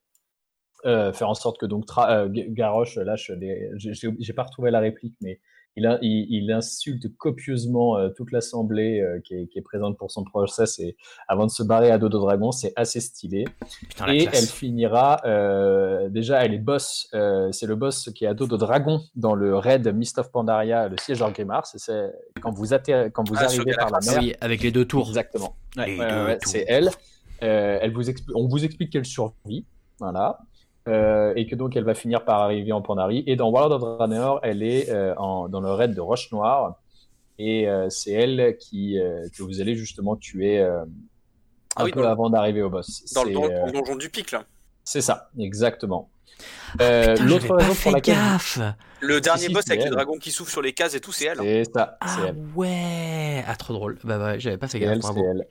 faire 0.83 1.29
en 1.29 1.33
sorte 1.33 1.57
que 1.59 1.65
donc 1.65 1.85
Garrosh 2.49 2.97
lâche 2.97 3.31
des. 3.31 3.69
J'ai 3.77 4.33
pas 4.33 4.43
retrouvé 4.43 4.71
la 4.71 4.79
réplique, 4.79 5.15
mais 5.21 5.39
il, 5.75 6.51
insulte 6.51 7.15
copieusement 7.17 7.97
euh, 7.97 8.09
toute 8.09 8.31
l'assemblée 8.31 8.99
euh, 8.99 9.19
qui, 9.23 9.35
est, 9.35 9.61
présente 9.61 9.97
pour 9.97 10.11
son 10.11 10.23
procès 10.23 10.63
et 10.79 10.97
avant 11.27 11.45
de 11.45 11.51
se 11.51 11.63
barrer 11.63 11.91
à 11.91 11.97
Dodo 11.97 12.19
Dragon, 12.19 12.51
c'est 12.51 12.73
assez 12.75 12.99
stylé. 12.99 13.45
et 14.07 14.27
elle 14.31 14.45
finira, 14.45 15.21
euh, 15.25 16.09
déjà, 16.09 16.43
elle 16.43 16.53
est 16.53 16.59
boss, 16.59 17.07
c'est 17.51 17.67
le 17.67 17.75
boss 17.75 18.09
qui 18.13 18.25
est 18.25 18.27
à 18.27 18.33
Dodo 18.33 18.57
Dragon 18.57 19.01
dans 19.15 19.35
le 19.35 19.55
raid 19.55 19.87
Mist 19.95 20.17
of 20.17 20.31
Pandaria, 20.31 20.89
le 20.89 20.97
siège 20.97 21.19
Grimard. 21.19 21.65
C'est 21.65 22.11
quand 22.41 22.51
vous, 22.51 22.65
quand 23.13 23.29
vous 23.29 23.35
ah, 23.37 23.43
arrivez 23.43 23.73
par 23.73 23.91
la 23.91 23.99
mer. 23.99 24.19
Oui, 24.21 24.33
avec 24.41 24.63
les 24.63 24.71
deux 24.71 24.85
tours. 24.85 25.07
Exactement. 25.07 25.55
c'est 26.45 26.65
elle. 26.67 26.89
elle 27.39 27.93
vous 27.93 28.09
on 28.35 28.47
vous 28.47 28.65
explique 28.65 28.91
qu'elle 28.91 29.05
survit. 29.05 29.65
Voilà. 29.99 30.39
Euh, 30.87 31.33
et 31.35 31.45
que 31.45 31.55
donc 31.55 31.75
elle 31.75 31.83
va 31.83 31.93
finir 31.93 32.25
par 32.25 32.41
arriver 32.41 32.71
en 32.71 32.81
Pandarie. 32.81 33.23
Et 33.27 33.35
dans 33.35 33.49
World 33.49 33.71
of 33.71 33.99
Runner, 33.99 34.39
elle 34.41 34.63
est 34.63 34.89
euh, 34.89 35.13
dans 35.15 35.61
le 35.61 35.71
raid 35.71 35.93
de 35.93 36.01
Roche 36.01 36.31
Noire. 36.31 36.77
Et 37.37 37.69
euh, 37.69 37.89
c'est 37.89 38.11
elle 38.11 38.57
qui, 38.57 38.97
que 39.35 39.43
vous 39.43 39.61
allez 39.61 39.75
justement 39.75 40.15
tuer 40.15 40.61
un 40.61 40.85
ah 41.75 41.85
peu 41.91 42.07
avant 42.07 42.29
d'arriver 42.29 42.61
au 42.61 42.69
boss. 42.69 43.03
Dans 43.13 43.23
le, 43.23 43.71
donjon 43.71 43.95
du 43.95 44.09
pic, 44.09 44.31
là. 44.31 44.43
C'est 44.83 45.01
ça, 45.01 45.29
exactement. 45.37 46.09
Ah, 46.79 47.13
L'autre 47.15 47.55
raison 47.55 47.75
pour 47.75 47.91
laquelle. 47.91 48.15
Gaffe. 48.15 48.59
Le 48.99 49.21
dernier 49.21 49.49
boss 49.49 49.69
avec 49.69 49.85
le 49.85 49.91
dragon 49.91 50.17
qui 50.17 50.31
souffle 50.31 50.51
sur 50.51 50.61
les 50.61 50.73
cases 50.73 50.95
et 50.95 50.99
tout, 50.99 51.11
c'est 51.11 51.25
elle. 51.25 51.37
C'est 51.39 51.71
ça. 51.73 51.97
Ah 52.01 52.17
elle. 52.27 52.35
ouais. 52.55 53.43
Ah, 53.47 53.55
trop 53.55 53.73
drôle. 53.73 53.99
Bah, 54.03 54.23
ouais, 54.23 54.39
j'avais 54.39 54.57
pas 54.57 54.67
fait 54.67 54.79
gaffe. 54.79 54.99
C'est 55.01 55.19
elle. 55.19 55.47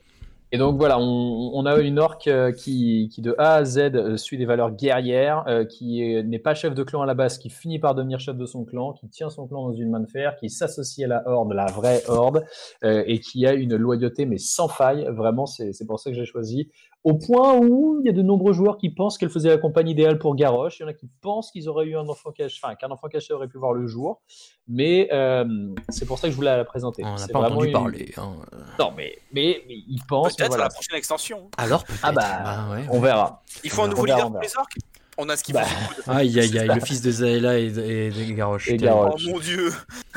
Et 0.53 0.57
donc 0.57 0.77
voilà, 0.77 0.99
on, 0.99 1.65
a 1.65 1.79
une 1.79 1.97
orque 1.97 2.27
euh, 2.27 2.51
qui, 2.51 3.09
de 3.19 3.33
A 3.37 3.55
à 3.55 3.63
Z 3.63 3.77
euh, 3.77 4.17
suit 4.17 4.37
des 4.37 4.43
valeurs 4.43 4.71
guerrières, 4.71 5.45
euh, 5.47 5.63
qui 5.63 6.01
n'est 6.25 6.39
pas 6.39 6.53
chef 6.55 6.73
de 6.73 6.83
clan 6.83 7.01
à 7.01 7.05
la 7.05 7.13
base, 7.13 7.37
qui 7.37 7.49
finit 7.49 7.79
par 7.79 7.95
devenir 7.95 8.19
chef 8.19 8.35
de 8.35 8.45
son 8.45 8.65
clan, 8.65 8.91
qui 8.91 9.07
tient 9.07 9.29
son 9.29 9.47
clan 9.47 9.69
dans 9.69 9.73
une 9.73 9.89
main 9.89 10.01
de 10.01 10.09
fer, 10.09 10.35
qui 10.35 10.49
s'associe 10.49 11.05
à 11.05 11.07
la 11.07 11.23
horde, 11.25 11.53
la 11.53 11.67
vraie 11.67 12.03
horde, 12.09 12.43
et 12.83 13.19
qui 13.19 13.47
a 13.47 13.53
une 13.53 13.77
loyauté 13.77 14.25
mais 14.25 14.37
sans 14.37 14.67
faille. 14.67 15.07
Vraiment, 15.09 15.45
c'est 15.45 15.85
pour 15.87 15.99
ça 16.01 16.09
que 16.09 16.17
j'ai 16.17 16.25
choisi 16.25 16.69
au 17.03 17.15
point 17.15 17.57
où 17.57 17.99
il 18.01 18.05
y 18.05 18.09
a 18.09 18.13
de 18.13 18.21
nombreux 18.21 18.53
joueurs 18.53 18.77
qui 18.77 18.89
pensent 18.89 19.17
qu'elle 19.17 19.29
faisait 19.29 19.49
la 19.49 19.57
compagne 19.57 19.89
idéale 19.89 20.19
pour 20.19 20.35
Garrosh. 20.35 20.79
Il 20.79 20.83
y 20.83 20.85
en 20.85 20.89
a 20.89 20.93
qui 20.93 21.09
pensent 21.21 21.51
qu'ils 21.51 21.67
auraient 21.67 21.87
eu 21.87 21.97
un 21.97 22.07
enfant 22.07 22.31
caché, 22.31 22.59
enfin 22.63 22.75
qu'un 22.75 22.91
enfant 22.91 23.07
caché 23.07 23.33
aurait 23.33 23.47
pu 23.47 23.57
voir 23.57 23.73
le 23.73 23.87
jour. 23.87 24.21
Mais 24.67 25.09
euh, 25.11 25.73
c'est 25.89 26.05
pour 26.05 26.19
ça 26.19 26.27
que 26.27 26.31
je 26.31 26.35
voulais 26.35 26.55
la 26.55 26.63
présenter. 26.63 27.03
On 27.03 27.15
n'a 27.15 27.27
pas 27.27 27.39
entendu 27.39 27.71
parler. 27.71 28.13
Hein. 28.17 28.35
Non, 28.79 28.91
mais, 28.95 29.17
mais, 29.33 29.63
ils 29.67 30.01
pensent. 30.07 30.35
Peut-être 30.35 30.57
la 30.57 30.69
prochaine 30.69 30.97
extension. 30.97 31.49
Alors 31.57 31.83
peut-être. 31.83 31.99
Ah 32.03 32.11
bah, 32.11 32.21
bah 32.43 32.77
on 32.91 32.99
verra. 32.99 33.41
Il 33.63 33.71
faut 33.71 33.81
un 33.81 33.87
nouveau 33.87 34.05
leader 34.05 34.31
pour 34.31 34.41
les 34.41 34.55
orques? 34.57 34.77
On 35.17 35.29
a 35.29 35.35
ce 35.35 35.43
qu'il 35.43 35.53
bah, 35.53 35.63
faut. 35.63 36.11
Aïe 36.11 36.39
aïe 36.39 36.57
aïe, 36.57 36.67
le 36.73 36.79
fils 36.79 37.01
de 37.01 37.11
Zaela 37.11 37.59
et, 37.59 37.69
de 37.69 38.33
Garrosh. 38.33 38.71
Oh 38.71 39.29
mon 39.29 39.39
dieu 39.39 39.71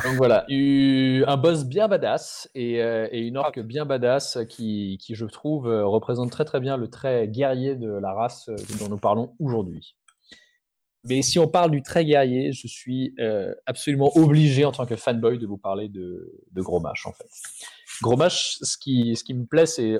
Donc 0.04 0.14
voilà, 0.16 0.46
un 0.48 1.36
boss 1.36 1.64
bien 1.64 1.88
badass 1.88 2.48
et, 2.54 2.82
euh, 2.82 3.08
une 3.12 3.36
orque 3.36 3.60
bien 3.60 3.84
badass 3.84 4.38
qui, 4.48 4.98
qui, 5.00 5.14
je 5.14 5.26
trouve, 5.26 5.68
euh, 5.68 5.84
représente 5.84 6.30
très 6.30 6.44
très 6.44 6.60
bien 6.60 6.76
le 6.76 6.88
trait 6.88 7.28
guerrier 7.28 7.74
de 7.74 7.90
la 7.90 8.12
race 8.12 8.48
euh, 8.48 8.56
dont 8.78 8.88
nous 8.88 8.98
parlons 8.98 9.34
aujourd'hui. 9.38 9.96
Mais 11.06 11.20
si 11.20 11.38
on 11.38 11.48
parle 11.48 11.70
du 11.70 11.82
trait 11.82 12.04
guerrier, 12.04 12.52
je 12.52 12.66
suis 12.66 13.14
absolument 13.66 14.10
obligé 14.16 14.64
en 14.64 14.72
tant 14.72 14.86
que 14.86 14.96
fanboy 14.96 15.38
de 15.38 15.46
vous 15.46 15.58
parler 15.58 15.90
de, 15.90 16.40
de 16.50 16.62
Gros 16.62 16.82
en 16.82 17.12
fait. 17.12 17.28
Gros 18.00 18.16
ce 18.28 18.78
qui, 18.78 19.14
ce 19.14 19.22
qui 19.22 19.34
me 19.34 19.44
plaît, 19.44 19.66
c'est 19.66 19.98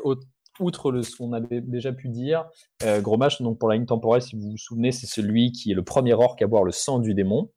outre 0.60 1.00
ce 1.02 1.16
qu'on 1.16 1.32
avait 1.32 1.60
déjà 1.60 1.92
pu 1.92 2.08
dire, 2.08 2.48
euh, 2.84 3.00
donc 3.00 3.58
pour 3.58 3.68
la 3.68 3.76
ligne 3.76 3.86
temporelle, 3.86 4.22
si 4.22 4.36
vous 4.36 4.50
vous 4.50 4.58
souvenez, 4.58 4.92
c'est 4.92 5.06
celui 5.06 5.52
qui 5.52 5.72
est 5.72 5.74
le 5.74 5.84
premier 5.84 6.14
orc 6.14 6.36
à 6.40 6.46
boire 6.46 6.64
le 6.64 6.72
sang 6.72 6.98
du 6.98 7.14
démon. 7.14 7.50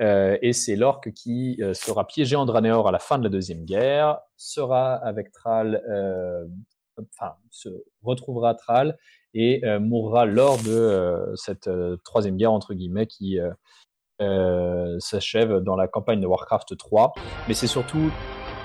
Euh, 0.00 0.38
et 0.40 0.52
c'est 0.52 0.76
l'orc 0.76 1.12
qui 1.14 1.58
euh, 1.60 1.74
sera 1.74 2.06
piégé 2.06 2.34
en 2.34 2.46
Dranéor 2.46 2.88
à 2.88 2.92
la 2.92 2.98
fin 2.98 3.18
de 3.18 3.24
la 3.24 3.28
Deuxième 3.28 3.64
Guerre, 3.64 4.18
sera 4.36 4.94
avec 4.94 5.30
Thrall, 5.30 5.82
euh, 5.90 6.46
enfin, 6.98 7.34
se 7.50 7.68
retrouvera 8.02 8.54
Thrall 8.54 8.96
et 9.34 9.62
mourra 9.78 10.26
lors 10.26 10.60
de 10.60 11.32
cette 11.36 11.70
Troisième 12.02 12.36
Guerre, 12.36 12.50
entre 12.50 12.74
guillemets, 12.74 13.06
qui 13.06 13.38
s'achève 14.98 15.58
dans 15.58 15.76
la 15.76 15.86
campagne 15.86 16.20
de 16.20 16.26
Warcraft 16.26 16.76
3. 16.76 17.12
Mais 17.46 17.54
c'est 17.54 17.68
surtout 17.68 18.10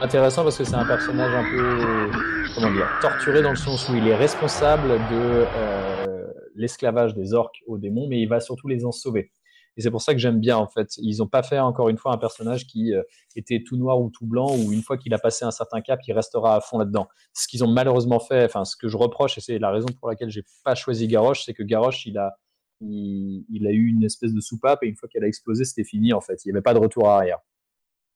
intéressant 0.02 0.44
parce 0.44 0.58
que 0.58 0.64
c'est 0.64 0.76
un 0.76 0.86
personnage 0.86 1.34
un 1.34 1.44
peu 1.44 2.12
comment 2.54 2.72
dire 2.72 2.88
torturé 3.02 3.42
dans 3.42 3.52
le 3.52 3.56
sens 3.56 3.90
où 3.90 3.96
il 3.96 4.08
est 4.08 4.16
responsable 4.16 4.90
de 4.90 5.46
euh, 5.58 6.28
l'esclavage 6.56 7.14
des 7.14 7.34
orques 7.34 7.64
aux 7.68 7.78
démons, 7.78 8.08
mais 8.08 8.20
il 8.22 8.28
va 8.28 8.40
surtout 8.40 8.68
les 8.68 8.86
en 8.86 8.92
sauver. 8.92 9.32
Et 9.78 9.82
c'est 9.82 9.92
pour 9.92 10.02
ça 10.02 10.14
que 10.14 10.20
j'aime 10.20 10.40
bien 10.40 10.58
en 10.58 10.68
fait. 10.68 10.96
Ils 10.98 11.18
n'ont 11.18 11.28
pas 11.28 11.44
fait 11.44 11.60
encore 11.60 11.90
une 11.90 11.98
fois 11.98 12.14
un 12.14 12.18
personnage 12.18 12.66
qui 12.66 12.94
euh, 12.94 13.04
était 13.36 13.62
tout 13.66 13.78
noir 13.78 14.00
ou 14.00 14.10
tout 14.10 14.26
blanc, 14.26 14.56
ou 14.56 14.72
une 14.72 14.82
fois 14.82 14.98
qu'il 14.98 15.14
a 15.14 15.20
passé 15.20 15.46
un 15.46 15.52
certain 15.52 15.82
cap, 15.82 16.00
il 16.08 16.14
restera 16.14 16.56
à 16.56 16.62
fond 16.62 16.78
là-dedans. 16.78 17.08
Ce 17.34 17.48
qu'ils 17.48 17.64
ont 17.64 17.72
malheureusement 17.72 18.20
fait, 18.20 18.46
enfin 18.46 18.64
ce 18.66 18.76
que 18.76 18.88
je 18.88 18.98
reproche, 18.98 19.38
et 19.38 19.42
c'est 19.42 19.60
la 19.60 19.72
raison 19.72 19.88
pour 20.00 20.10
laquelle 20.10 20.30
j'ai 20.30 20.44
pas 20.64 20.76
choisi 20.76 21.08
Garrosh, 21.08 21.44
c'est 21.44 21.54
que 21.54 21.64
Garrosh 21.64 22.06
il 22.06 22.18
a 22.18 22.36
il, 22.82 23.66
a 23.68 23.72
eu 23.72 23.88
une 23.88 24.04
espèce 24.04 24.34
de 24.34 24.42
soupape 24.42 24.84
et 24.84 24.88
une 24.88 24.96
fois 24.96 25.08
qu'elle 25.10 25.24
a 25.24 25.28
explosé, 25.28 25.64
c'était 25.64 25.84
fini 25.84 26.14
en 26.14 26.22
fait. 26.22 26.44
Il 26.46 26.50
n'y 26.50 26.52
avait 26.52 26.62
pas 26.62 26.74
de 26.74 26.80
retour 26.80 27.10
arrière. 27.10 27.40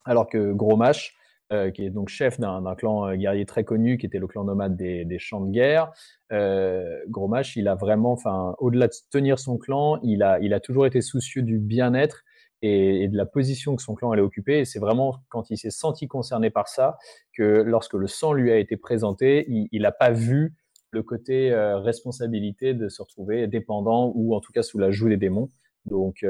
Alors 0.06 0.28
que 0.28 0.52
Gros 0.54 0.78
Mash, 0.78 1.16
euh, 1.52 1.72
qui 1.72 1.84
est 1.84 1.90
donc 1.90 2.10
chef 2.10 2.40
d'un 2.40 2.76
clan 2.76 3.08
euh, 3.08 3.16
guerrier 3.16 3.44
très 3.44 3.64
connu, 3.64 3.98
qui 3.98 4.06
était 4.06 4.20
le 4.20 4.28
clan 4.28 4.44
nomade 4.44 4.76
des, 4.78 5.18
champs 5.18 5.42
de 5.42 5.50
guerre. 5.50 5.92
Euh, 6.32 7.00
Gromash, 7.08 7.56
il 7.56 7.68
a 7.68 7.74
vraiment, 7.74 8.12
enfin, 8.12 8.54
au-delà 8.60 8.88
de 8.88 8.94
tenir 9.10 9.40
son 9.40 9.58
clan, 9.58 10.00
il 10.04 10.22
a, 10.22 10.40
il 10.42 10.54
a 10.54 10.60
toujours 10.60 10.86
été 10.86 11.02
soucieux 11.02 11.42
du 11.42 11.58
bien-être 11.58 12.24
et, 12.62 13.08
de 13.08 13.18
la 13.18 13.26
position 13.26 13.76
que 13.76 13.82
son 13.82 13.96
clan 13.96 14.12
allait 14.12 14.22
occuper. 14.22 14.60
Et 14.60 14.66
c'est 14.66 14.78
vraiment 14.78 15.24
quand 15.30 15.50
il 15.50 15.58
s'est 15.58 15.72
senti 15.72 16.08
concerné 16.08 16.52
par 16.52 16.68
ça 16.68 17.00
que 17.36 17.64
lorsque 17.64 17.96
le 17.96 18.06
sang 18.06 18.34
lui 18.34 18.52
a 18.52 18.58
été 18.58 18.78
présenté, 18.78 19.48
il 19.50 19.82
n'a 19.82 19.92
pas 19.92 20.12
vu 20.12 20.54
le 20.92 21.02
côté 21.02 21.52
responsabilité 21.52 22.76
de 22.76 22.90
se 22.90 23.02
retrouver 23.02 23.48
dépendant 23.48 24.12
ou 24.14 24.36
en 24.36 24.40
tout 24.40 24.52
cas 24.52 24.62
sous 24.62 24.78
la 24.78 24.92
joue 24.92 25.10
des 25.10 25.18
démons. 25.18 25.50
Donc, 25.86 26.24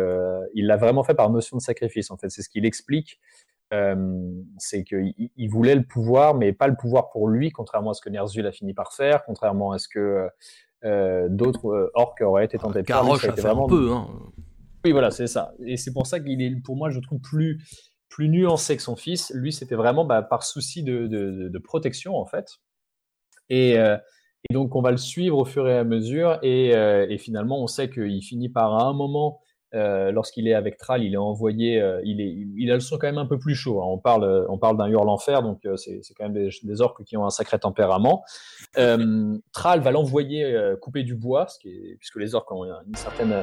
il 0.53 0.65
l'a 0.65 0.77
vraiment 0.77 1.03
fait 1.03 1.15
par 1.15 1.29
notion 1.29 1.57
de 1.57 1.61
sacrifice. 1.61 2.09
En 2.09 2.15
fait, 2.15 2.29
c'est 2.29 2.41
ce 2.41 2.47
qu'il 2.47 2.65
explique 2.65 3.19
c'est 3.71 4.83
qu'il 4.83 5.49
voulait 5.49 5.75
le 5.75 5.83
pouvoir, 5.83 6.35
mais 6.35 6.53
pas 6.53 6.67
le 6.67 6.75
pouvoir 6.75 7.09
pour 7.09 7.27
lui, 7.27 7.51
contrairement 7.51 7.91
à 7.91 7.93
ce 7.93 8.01
que 8.01 8.09
Ner'zhul 8.09 8.45
a 8.47 8.51
fini 8.51 8.73
par 8.73 8.93
faire, 8.93 9.23
contrairement 9.25 9.71
à 9.71 9.77
ce 9.77 9.87
que 9.87 10.29
euh, 10.85 11.27
d'autres 11.29 11.67
euh, 11.67 11.91
orques 11.93 12.21
auraient 12.21 12.45
été 12.45 12.57
tentés 12.57 12.81
de 12.81 12.87
faire. 12.87 13.03
a 13.03 13.17
fait 13.17 13.41
vraiment... 13.41 13.65
un 13.65 13.69
peu. 13.69 13.91
Hein. 13.91 14.07
Oui, 14.85 14.93
voilà, 14.93 15.11
c'est 15.11 15.27
ça. 15.27 15.53
Et 15.65 15.75
c'est 15.75 15.91
pour 15.91 16.07
ça 16.07 16.21
qu'il 16.21 16.41
est, 16.41 16.55
pour 16.63 16.77
moi, 16.77 16.89
je 16.89 16.99
trouve 16.99 17.19
plus 17.19 17.61
plus 18.07 18.29
nuancé 18.29 18.75
que 18.75 18.81
son 18.81 18.95
fils. 18.95 19.31
Lui, 19.35 19.53
c'était 19.53 19.75
vraiment 19.75 20.03
bah, 20.03 20.23
par 20.23 20.43
souci 20.43 20.83
de, 20.83 21.05
de, 21.05 21.59
protection, 21.59 22.15
en 22.17 22.25
fait. 22.25 22.57
Et, 23.49 23.77
euh, 23.77 23.97
et, 24.49 24.53
donc, 24.53 24.75
on 24.75 24.81
va 24.81 24.89
le 24.89 24.97
suivre 24.97 25.37
au 25.37 25.45
fur 25.45 25.69
et 25.69 25.77
à 25.77 25.83
mesure. 25.83 26.39
Et, 26.41 26.69
et 26.69 27.17
finalement, 27.19 27.61
on 27.61 27.67
sait 27.67 27.89
qu'il 27.89 28.23
finit 28.23 28.49
par, 28.49 28.73
à 28.73 28.85
un 28.85 28.93
moment, 28.93 29.41
euh, 29.75 30.11
lorsqu'il 30.11 30.47
est 30.47 30.53
avec 30.53 30.77
Thrall, 30.77 31.03
il 31.03 31.13
est 31.13 31.17
envoyé, 31.17 31.79
euh, 31.79 32.01
il, 32.03 32.21
est, 32.21 32.35
il 32.57 32.71
a 32.71 32.73
le 32.73 32.79
son 32.79 32.97
quand 32.97 33.07
même 33.07 33.19
un 33.19 33.25
peu 33.25 33.37
plus 33.37 33.53
chaud. 33.53 33.81
Hein. 33.81 33.85
On 33.87 33.99
parle, 33.99 34.47
on 34.49 34.57
parle 34.57 34.77
d'un 34.77 34.87
hurle 34.87 35.09
enfer, 35.09 35.43
donc 35.43 35.65
euh, 35.65 35.75
c'est 35.77 36.01
quand 36.17 36.27
même 36.27 36.49
des, 36.63 36.81
orques 36.81 37.03
qui 37.03 37.17
ont 37.17 37.25
un 37.25 37.29
sacré 37.29 37.59
tempérament. 37.59 38.23
Thrall 38.75 39.81
va 39.81 39.91
l'envoyer 39.91 40.73
couper 40.81 41.03
du 41.03 41.15
bois, 41.15 41.47
ce 41.47 41.59
qui 41.59 41.69
est, 41.69 41.95
puisque 41.99 42.17
les 42.17 42.35
orques 42.35 42.51
ont 42.51 42.63
une 42.63 42.95
certaine, 42.95 43.35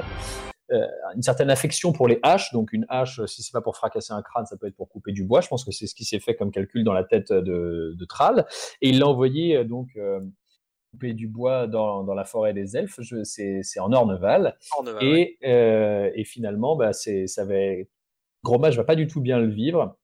une 0.71 1.23
certaine 1.23 1.51
affection 1.51 1.93
pour 1.93 2.09
les 2.09 2.19
haches. 2.23 2.53
Donc 2.53 2.73
une 2.73 2.87
hache, 2.89 3.25
si 3.27 3.43
c'est 3.43 3.53
pas 3.53 3.61
pour 3.61 3.77
fracasser 3.77 4.13
un 4.13 4.23
crâne, 4.23 4.47
ça 4.47 4.57
peut 4.57 4.67
être 4.67 4.77
pour 4.77 4.89
couper 4.89 5.13
du 5.13 5.25
bois. 5.25 5.41
Je 5.41 5.49
pense 5.49 5.65
que 5.65 5.71
c'est 5.71 5.87
ce 5.87 5.95
qui 5.95 6.05
s'est 6.05 6.21
fait 6.21 6.35
comme 6.35 6.51
calcul 6.51 6.83
dans 6.83 6.93
la 6.93 7.05
tête 7.05 7.33
de, 7.33 7.95
de 7.97 8.05
Thrall. 8.05 8.47
Et 8.81 8.89
il 8.89 8.99
l'a 8.99 9.07
envoyé 9.07 9.65
donc 9.65 9.97
du 11.03 11.29
bois 11.29 11.67
dans, 11.67 12.05
dans 12.05 12.15
la 12.15 12.25
forêt 12.25 12.53
des 12.55 12.77
elfes, 12.77 13.01
c'est 13.23 13.81
en 13.81 13.93
Orneval. 13.93 14.57
et, 15.01 15.39
euh, 15.45 16.11
et, 16.15 16.25
finalement, 16.25 16.77
bah, 16.77 16.93
ça 16.93 17.45
va, 17.45 17.55
Gromage 18.43 18.77
va 18.77 18.85
pas 18.85 18.97
du 18.97 19.07
tout 19.07 19.21
bien 19.21 19.39
le 19.39 19.49
vivre. 19.49 19.97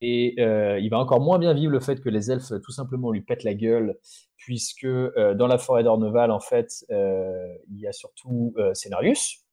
Et 0.00 0.34
euh, 0.40 0.80
il 0.80 0.90
va 0.90 0.98
encore 0.98 1.20
moins 1.20 1.38
bien 1.38 1.54
vivre 1.54 1.70
le 1.70 1.78
fait 1.78 2.00
que 2.00 2.08
les 2.08 2.30
elfes 2.30 2.52
tout 2.64 2.72
simplement 2.72 3.12
lui 3.12 3.20
pètent 3.20 3.44
la 3.44 3.54
gueule, 3.54 3.96
puisque 4.36 4.86
dans 4.86 5.46
la 5.46 5.58
forêt 5.58 5.84
d'Orneval, 5.84 6.30
en 6.32 6.40
fait, 6.40 6.84
il 6.90 7.78
y 7.78 7.86
a 7.86 7.92
surtout 7.92 8.54
Scénarius, 8.74 9.44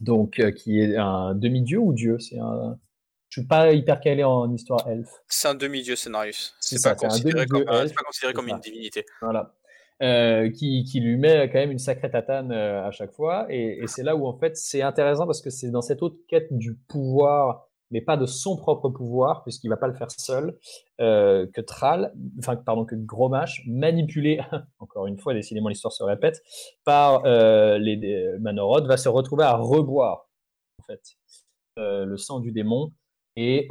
donc 0.00 0.40
qui 0.56 0.80
est 0.80 0.96
un 0.96 1.34
demi-dieu 1.34 1.78
ou 1.78 1.92
dieu 1.92 2.18
C'est 2.18 2.38
un. 2.38 2.78
Je 3.34 3.40
suis 3.40 3.48
pas 3.48 3.72
hyper 3.72 4.00
calé 4.00 4.22
en 4.22 4.52
histoire 4.52 4.88
elfe. 4.88 5.10
C'est 5.26 5.48
un 5.48 5.56
demi-dieu 5.56 5.96
Scénarius. 5.96 6.54
C'est 6.60 6.80
pas, 6.80 6.94
considéré 6.94 7.46
comme, 7.46 7.64
pas 7.64 7.88
considéré 8.06 8.32
comme 8.32 8.48
une 8.48 8.60
divinité. 8.60 9.04
Voilà. 9.20 9.52
Euh, 10.02 10.50
qui, 10.50 11.00
lui 11.00 11.16
met 11.16 11.48
quand 11.48 11.60
même 11.60 11.70
une 11.70 11.78
sacrée 11.78 12.10
tatane 12.10 12.50
euh, 12.50 12.84
à 12.84 12.90
chaque 12.90 13.12
fois. 13.12 13.46
Et, 13.48 13.80
c'est 13.86 14.02
là 14.02 14.16
où, 14.16 14.26
en 14.26 14.36
fait, 14.36 14.56
c'est 14.56 14.82
intéressant 14.82 15.24
parce 15.24 15.40
que 15.40 15.50
c'est 15.50 15.70
dans 15.70 15.82
cette 15.82 16.02
autre 16.02 16.16
quête 16.26 16.48
du 16.50 16.74
pouvoir, 16.74 17.68
mais 17.92 18.00
pas 18.00 18.16
de 18.16 18.26
son 18.26 18.56
propre 18.56 18.88
pouvoir, 18.88 19.44
puisqu'il 19.44 19.68
va 19.68 19.76
pas 19.76 19.86
le 19.86 19.94
faire 19.94 20.10
seul, 20.10 20.58
euh, 21.00 21.46
que 21.54 21.60
Thrall, 21.60 22.12
enfin, 22.40 22.56
pardon, 22.56 22.84
que 22.84 22.96
Gromash, 22.96 23.62
manipulé, 23.68 24.40
encore 24.80 25.06
une 25.06 25.16
fois, 25.16 25.32
décidément 25.32 25.68
l'histoire 25.68 25.92
se 25.92 26.02
répète, 26.02 26.42
par 26.84 27.22
les, 27.78 28.36
Manoroth, 28.40 28.86
va 28.86 28.96
se 28.96 29.08
retrouver 29.08 29.44
à 29.44 29.54
reboire, 29.54 30.28
en 30.80 30.82
fait, 30.82 31.16
le 31.76 32.16
sang 32.16 32.40
du 32.40 32.50
démon 32.50 32.90
et 33.36 33.68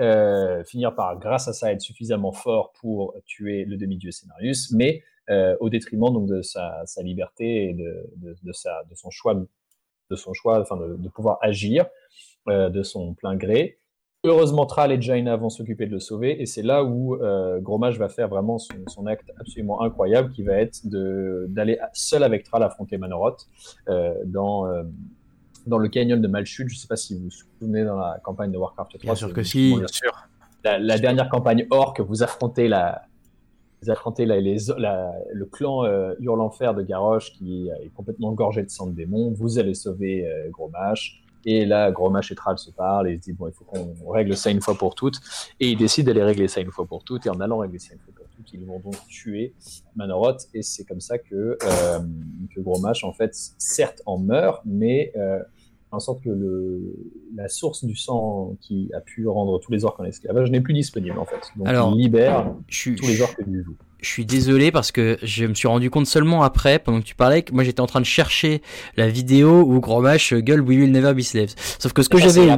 finir 0.66 0.96
par, 0.96 1.20
grâce 1.20 1.50
à 1.50 1.54
ça, 1.54 1.74
être 1.74 1.82
suffisamment 1.82 2.32
fort 2.32 2.72
pour 2.80 3.14
tuer 3.26 3.66
le 3.66 3.76
demi-dieu 3.76 4.12
Scénarius, 4.12 4.72
mais 4.72 5.04
euh, 5.30 5.56
au 5.60 5.70
détriment 5.70 6.12
donc 6.12 6.28
de 6.28 6.42
sa, 6.42 6.84
liberté 6.98 7.70
et 7.70 7.74
de, 7.74 8.36
de, 8.44 8.52
sa, 8.52 8.84
de 8.90 8.96
son 8.96 9.10
choix, 9.10 9.36
de 10.10 10.16
son 10.16 10.34
choix, 10.34 10.60
enfin 10.60 10.78
de, 10.78 11.10
pouvoir 11.10 11.38
agir 11.42 11.86
euh, 12.48 12.70
de 12.70 12.84
son 12.84 13.14
plein 13.14 13.36
gré. 13.36 13.80
Heureusement, 14.26 14.66
Tral 14.66 14.94
et 14.94 15.02
Jaina 15.02 15.36
vont 15.36 15.50
s'occuper 15.50 15.86
de 15.86 15.92
le 15.92 16.00
sauver, 16.00 16.42
et 16.42 16.46
c'est 16.46 16.62
là 16.62 16.86
où 16.86 17.16
euh, 17.16 17.60
Gromage 17.60 18.00
va 18.00 18.08
faire 18.08 18.30
vraiment 18.30 18.58
son, 18.58 19.06
acte 19.06 19.30
absolument 19.38 19.82
incroyable, 19.82 20.32
qui 20.32 20.44
va 20.44 20.54
être 20.54 20.80
d'aller 20.86 21.78
seul 21.94 22.24
avec 22.24 22.44
Tral 22.44 22.64
affronter 22.64 22.98
Manoroth 22.98 23.48
euh, 23.90 24.14
dans, 24.26 24.66
dans 25.68 25.78
le 25.78 25.90
canyon 25.90 26.22
de 26.22 26.28
Malchut. 26.28 26.70
Je 26.70 26.76
ne 26.76 26.80
sais 26.80 26.88
pas 26.88 26.96
si 26.96 27.16
vous 27.16 27.26
vous 27.26 27.32
souvenez 27.32 27.84
dans 27.84 27.98
la 27.98 28.18
campagne 28.24 28.52
de 28.52 28.58
Warcraft 28.58 28.92
3. 28.92 29.02
Bien 29.02 29.16
sûr 29.16 29.34
que 29.34 29.44
si. 29.44 29.76
Bien 29.76 29.88
sûr. 29.88 30.14
La, 30.64 30.80
la 30.80 30.98
dernière 30.98 31.28
campagne 31.28 31.68
orc, 31.72 32.00
vous 32.00 32.24
affrontez 32.24 32.70
la, 32.70 33.02
les, 34.26 34.58
le 35.34 35.46
clan 35.46 35.86
euh, 35.86 36.14
Hurlenfer 36.20 36.74
de 36.74 36.82
Garrosh 36.82 37.34
qui 37.34 37.70
est 37.70 37.90
complètement 37.96 38.32
gorgé 38.32 38.64
de 38.64 38.70
sang 38.70 38.88
de 38.88 38.94
démons. 38.94 39.32
Vous 39.32 39.60
allez 39.60 39.74
sauver 39.74 40.28
euh, 40.28 40.50
Gromash. 40.50 41.24
Et 41.46 41.66
là, 41.66 41.92
Gromash 41.92 42.32
et 42.32 42.36
Thrall 42.36 42.58
se 42.58 42.72
parlent 42.72 43.10
et 43.10 43.18
se 43.18 43.22
disent 43.22 43.36
bon, 43.36 43.48
il 43.48 43.54
faut 43.54 43.66
qu'on 43.66 44.10
règle 44.10 44.36
ça 44.38 44.50
une 44.50 44.62
fois 44.62 44.76
pour 44.76 44.96
toutes. 44.96 45.20
Et 45.60 45.72
ils 45.72 45.78
décident 45.78 46.08
d'aller 46.08 46.24
régler 46.24 46.48
ça 46.48 46.62
une 46.62 46.72
fois 46.72 46.86
pour 46.86 47.04
toutes. 47.04 47.26
Et 47.26 47.30
en 47.30 47.40
allant 47.40 47.58
régler 47.58 47.80
ça 47.80 47.94
une 47.94 48.00
fois 48.00 48.14
pour 48.16 48.28
toutes, 48.36 48.54
ils 48.54 48.66
vont 48.66 48.80
donc 48.80 48.96
tuer 49.08 49.54
Manoroth. 49.96 50.48
Et 50.54 50.62
c'est 50.62 50.86
comme 50.86 51.02
ça 51.02 51.18
que, 51.18 51.58
euh, 51.62 52.00
que 52.56 52.62
Gromash, 52.62 53.04
en 53.04 53.12
fait, 53.12 53.36
certes 53.58 54.02
en 54.06 54.18
meurt, 54.18 54.62
mais 54.66 55.12
euh, 55.18 55.40
en 55.94 56.00
sorte 56.00 56.24
que 56.24 56.30
le, 56.30 56.82
la 57.36 57.48
source 57.48 57.86
du 57.86 57.96
sang 57.96 58.58
qui 58.62 58.90
a 58.94 59.00
pu 59.00 59.28
rendre 59.28 59.60
tous 59.60 59.72
les 59.72 59.86
orques 59.86 60.00
en 60.00 60.06
esclavage 60.06 60.50
n'est 60.50 60.62
plus 60.62 60.74
disponible 60.74 61.18
en 61.20 61.26
fait. 61.26 61.52
Donc 61.56 61.68
Alors, 61.68 61.94
il 61.94 62.02
libère 62.02 62.54
tous 62.68 63.08
les 63.08 63.22
orques 63.22 63.48
du 63.48 63.64
joug 63.64 63.76
je 64.04 64.10
suis 64.10 64.26
désolé 64.26 64.72
parce 64.72 64.92
que 64.92 65.18
je 65.24 65.46
me 65.46 65.54
suis 65.54 65.68
rendu 65.68 65.90
compte 65.90 66.08
seulement 66.08 66.44
après, 66.44 66.78
pendant 66.78 67.00
que 67.00 67.06
tu 67.06 67.16
parlais, 67.16 67.42
que 67.42 67.54
moi 67.54 67.64
j'étais 67.64 67.80
en 67.80 67.88
train 67.88 68.02
de 68.02 68.06
chercher 68.06 68.62
la 68.98 69.08
vidéo 69.08 69.64
où 69.66 69.80
Gromash 69.80 70.34
gueule 70.34 70.62
We 70.62 70.78
will 70.78 70.92
never 70.92 71.14
be 71.14 71.22
slaves. 71.22 71.56
Sauf 71.80 71.94
que 71.94 72.04
ce 72.04 72.10
que 72.10 72.18
j'avais, 72.18 72.50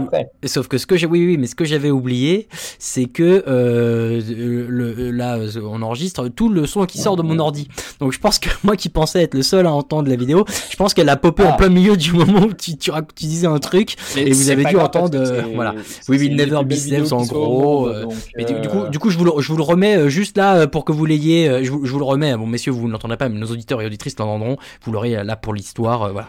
sauf 0.45 0.67
que 0.67 0.77
ce 0.79 0.87
que 0.87 0.97
j'ai, 0.97 1.05
oui, 1.05 1.23
oui, 1.25 1.37
mais 1.37 1.45
ce 1.45 1.55
que 1.55 1.63
j'avais 1.63 1.91
oublié, 1.91 2.47
c'est 2.79 3.05
que 3.05 3.43
euh, 3.47 4.21
le, 4.67 5.11
là, 5.11 5.37
on 5.63 5.81
enregistre 5.83 6.27
tout 6.29 6.49
le 6.49 6.65
son 6.65 6.85
qui 6.85 6.97
sort 6.97 7.15
de 7.15 7.21
mon 7.21 7.37
ordi. 7.37 7.67
Donc 7.99 8.11
je 8.11 8.19
pense 8.19 8.39
que 8.39 8.49
moi 8.63 8.75
qui 8.75 8.89
pensais 8.89 9.21
être 9.21 9.35
le 9.35 9.43
seul 9.43 9.67
à 9.67 9.71
entendre 9.71 10.09
la 10.09 10.15
vidéo, 10.15 10.45
je 10.69 10.75
pense 10.75 10.93
qu'elle 10.95 11.09
a 11.09 11.15
popé 11.15 11.43
en 11.43 11.51
ah. 11.51 11.57
plein 11.57 11.69
milieu 11.69 11.95
du 11.95 12.11
moment 12.13 12.41
où 12.41 12.53
tu, 12.53 12.75
tu, 12.75 12.89
tu 13.15 13.25
disais 13.25 13.47
un 13.47 13.59
truc 13.59 13.95
et 14.17 14.31
vous 14.31 14.49
avez 14.49 14.65
dû 14.65 14.77
entendre, 14.77 15.15
euh, 15.15 15.43
voilà, 15.53 15.75
We 16.09 16.19
will 16.19 16.35
never 16.35 16.63
be 16.63 16.73
slaves 16.73 17.13
en 17.13 17.23
gros. 17.23 17.87
Euh, 17.87 18.05
mais 18.35 18.45
du, 18.45 18.67
coup, 18.67 18.87
du 18.89 18.97
coup, 18.97 19.11
je 19.11 19.17
vous 19.19 19.25
le, 19.25 19.31
je 19.39 19.47
vous 19.51 19.57
le 19.57 19.63
remets 19.63 20.09
juste 20.09 20.37
là 20.37 20.65
pour 20.65 20.85
que 20.85 20.91
vous 20.91 21.05
l'ayez 21.05 21.34
euh, 21.43 21.63
je, 21.63 21.71
vous, 21.71 21.99
le 21.99 22.03
remets, 22.03 22.35
bon 22.35 22.47
messieurs, 22.47 22.71
vous 22.71 22.87
ne 22.87 22.91
l'entendrez 22.91 23.17
pas, 23.17 23.29
mais 23.29 23.39
nos 23.39 23.47
auditeurs 23.47 23.81
et 23.81 23.85
auditrices 23.85 24.17
l'entendront, 24.17 24.57
vous 24.83 24.91
l'aurez 24.91 25.17
euh, 25.17 25.23
là 25.23 25.35
pour 25.35 25.53
l'histoire, 25.53 26.03
euh, 26.03 26.11
voilà. 26.11 26.27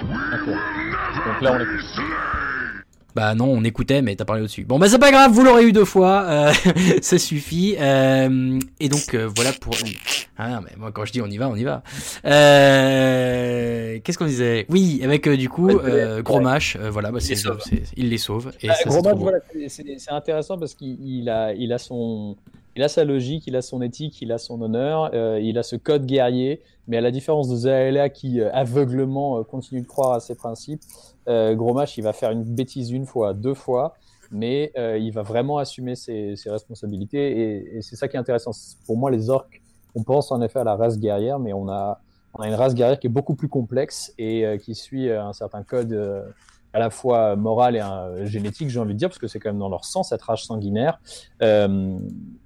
Donc 0.00 1.40
là, 1.40 1.56
on 1.56 1.60
écoute. 1.60 1.84
Bah 3.14 3.34
non, 3.34 3.46
on 3.46 3.64
écoutait, 3.64 4.02
mais 4.02 4.14
t'as 4.14 4.26
parlé 4.26 4.42
au-dessus. 4.42 4.64
Bon 4.64 4.78
bah 4.78 4.90
c'est 4.90 4.98
pas 4.98 5.10
grave, 5.10 5.32
vous 5.32 5.42
l'aurez 5.42 5.64
eu 5.64 5.72
deux 5.72 5.86
fois, 5.86 6.52
ça 7.00 7.18
suffit. 7.18 7.74
et 7.78 8.88
donc 8.90 9.14
voilà 9.14 9.52
pour. 9.58 9.74
Ah 10.36 10.60
mais 10.62 10.72
moi 10.76 10.92
quand 10.92 11.06
je 11.06 11.12
dis 11.12 11.22
on 11.22 11.26
y 11.26 11.38
va, 11.38 11.48
on 11.48 11.56
y 11.56 11.64
va. 11.64 11.82
Qu'est-ce 12.22 14.18
qu'on 14.18 14.26
disait? 14.26 14.66
Oui, 14.68 15.00
avec 15.02 15.26
du 15.30 15.48
coup 15.48 15.70
Gros 16.22 16.40
Mash, 16.40 16.76
voilà, 16.76 17.10
bah, 17.10 17.20
c'est, 17.20 17.36
il 17.96 18.10
les 18.10 18.18
sauve. 18.18 18.52
Et 18.60 18.68
bah, 18.68 18.74
Gros 18.84 19.02
Mash, 19.02 19.16
voilà, 19.16 19.38
c'est, 19.68 19.96
intéressant 20.10 20.58
parce 20.58 20.74
qu'il 20.74 21.30
a, 21.30 21.54
il 21.54 21.72
a 21.72 21.78
son 21.78 22.36
il 22.76 22.82
a 22.82 22.88
sa 22.88 23.04
logique, 23.04 23.46
il 23.46 23.56
a 23.56 23.62
son 23.62 23.80
éthique, 23.80 24.20
il 24.20 24.30
a 24.32 24.38
son 24.38 24.60
honneur, 24.60 25.10
euh, 25.14 25.40
il 25.40 25.56
a 25.56 25.62
ce 25.62 25.76
code 25.76 26.04
guerrier, 26.04 26.60
mais 26.86 26.98
à 26.98 27.00
la 27.00 27.10
différence 27.10 27.48
de 27.48 27.56
Zaela 27.56 28.10
qui 28.10 28.40
euh, 28.40 28.50
aveuglement 28.52 29.38
euh, 29.38 29.44
continue 29.44 29.80
de 29.80 29.86
croire 29.86 30.12
à 30.12 30.20
ses 30.20 30.34
principes, 30.34 30.82
Gromash 31.26 31.98
il 31.98 32.02
va 32.02 32.12
faire 32.12 32.30
une 32.30 32.44
bêtise 32.44 32.92
une 32.92 33.04
fois, 33.04 33.34
deux 33.34 33.54
fois, 33.54 33.94
mais 34.30 34.72
il 34.76 35.10
va 35.10 35.22
vraiment 35.22 35.58
assumer 35.58 35.96
ses, 35.96 36.36
responsabilités 36.46 37.74
et, 37.76 37.82
c'est 37.82 37.96
ça 37.96 38.06
qui 38.06 38.16
est 38.16 38.20
intéressant. 38.20 38.52
Pour 38.86 38.96
moi, 38.96 39.10
les 39.10 39.28
orques, 39.28 39.60
on 39.96 40.04
pense 40.04 40.30
en 40.30 40.40
effet 40.40 40.60
à 40.60 40.64
la 40.64 40.76
race 40.76 41.00
guerrière, 41.00 41.40
mais 41.40 41.52
on 41.52 41.68
a 41.68 42.00
une 42.44 42.54
race 42.54 42.76
guerrière 42.76 43.00
qui 43.00 43.08
est 43.08 43.10
beaucoup 43.10 43.34
plus 43.34 43.48
complexe 43.48 44.14
et 44.18 44.44
qui 44.62 44.76
suit 44.76 45.10
un 45.10 45.32
certain 45.32 45.64
code 45.64 45.92
à 46.76 46.78
la 46.78 46.90
fois 46.90 47.36
morale 47.36 47.76
et 47.76 47.80
euh, 47.80 48.26
génétique, 48.26 48.68
j'ai 48.68 48.78
envie 48.78 48.92
de 48.92 48.98
dire, 48.98 49.08
parce 49.08 49.18
que 49.18 49.28
c'est 49.28 49.38
quand 49.38 49.48
même 49.48 49.58
dans 49.58 49.70
leur 49.70 49.86
sang 49.86 50.02
cette 50.02 50.20
rage 50.20 50.44
sanguinaire. 50.44 51.00
Euh, 51.42 51.98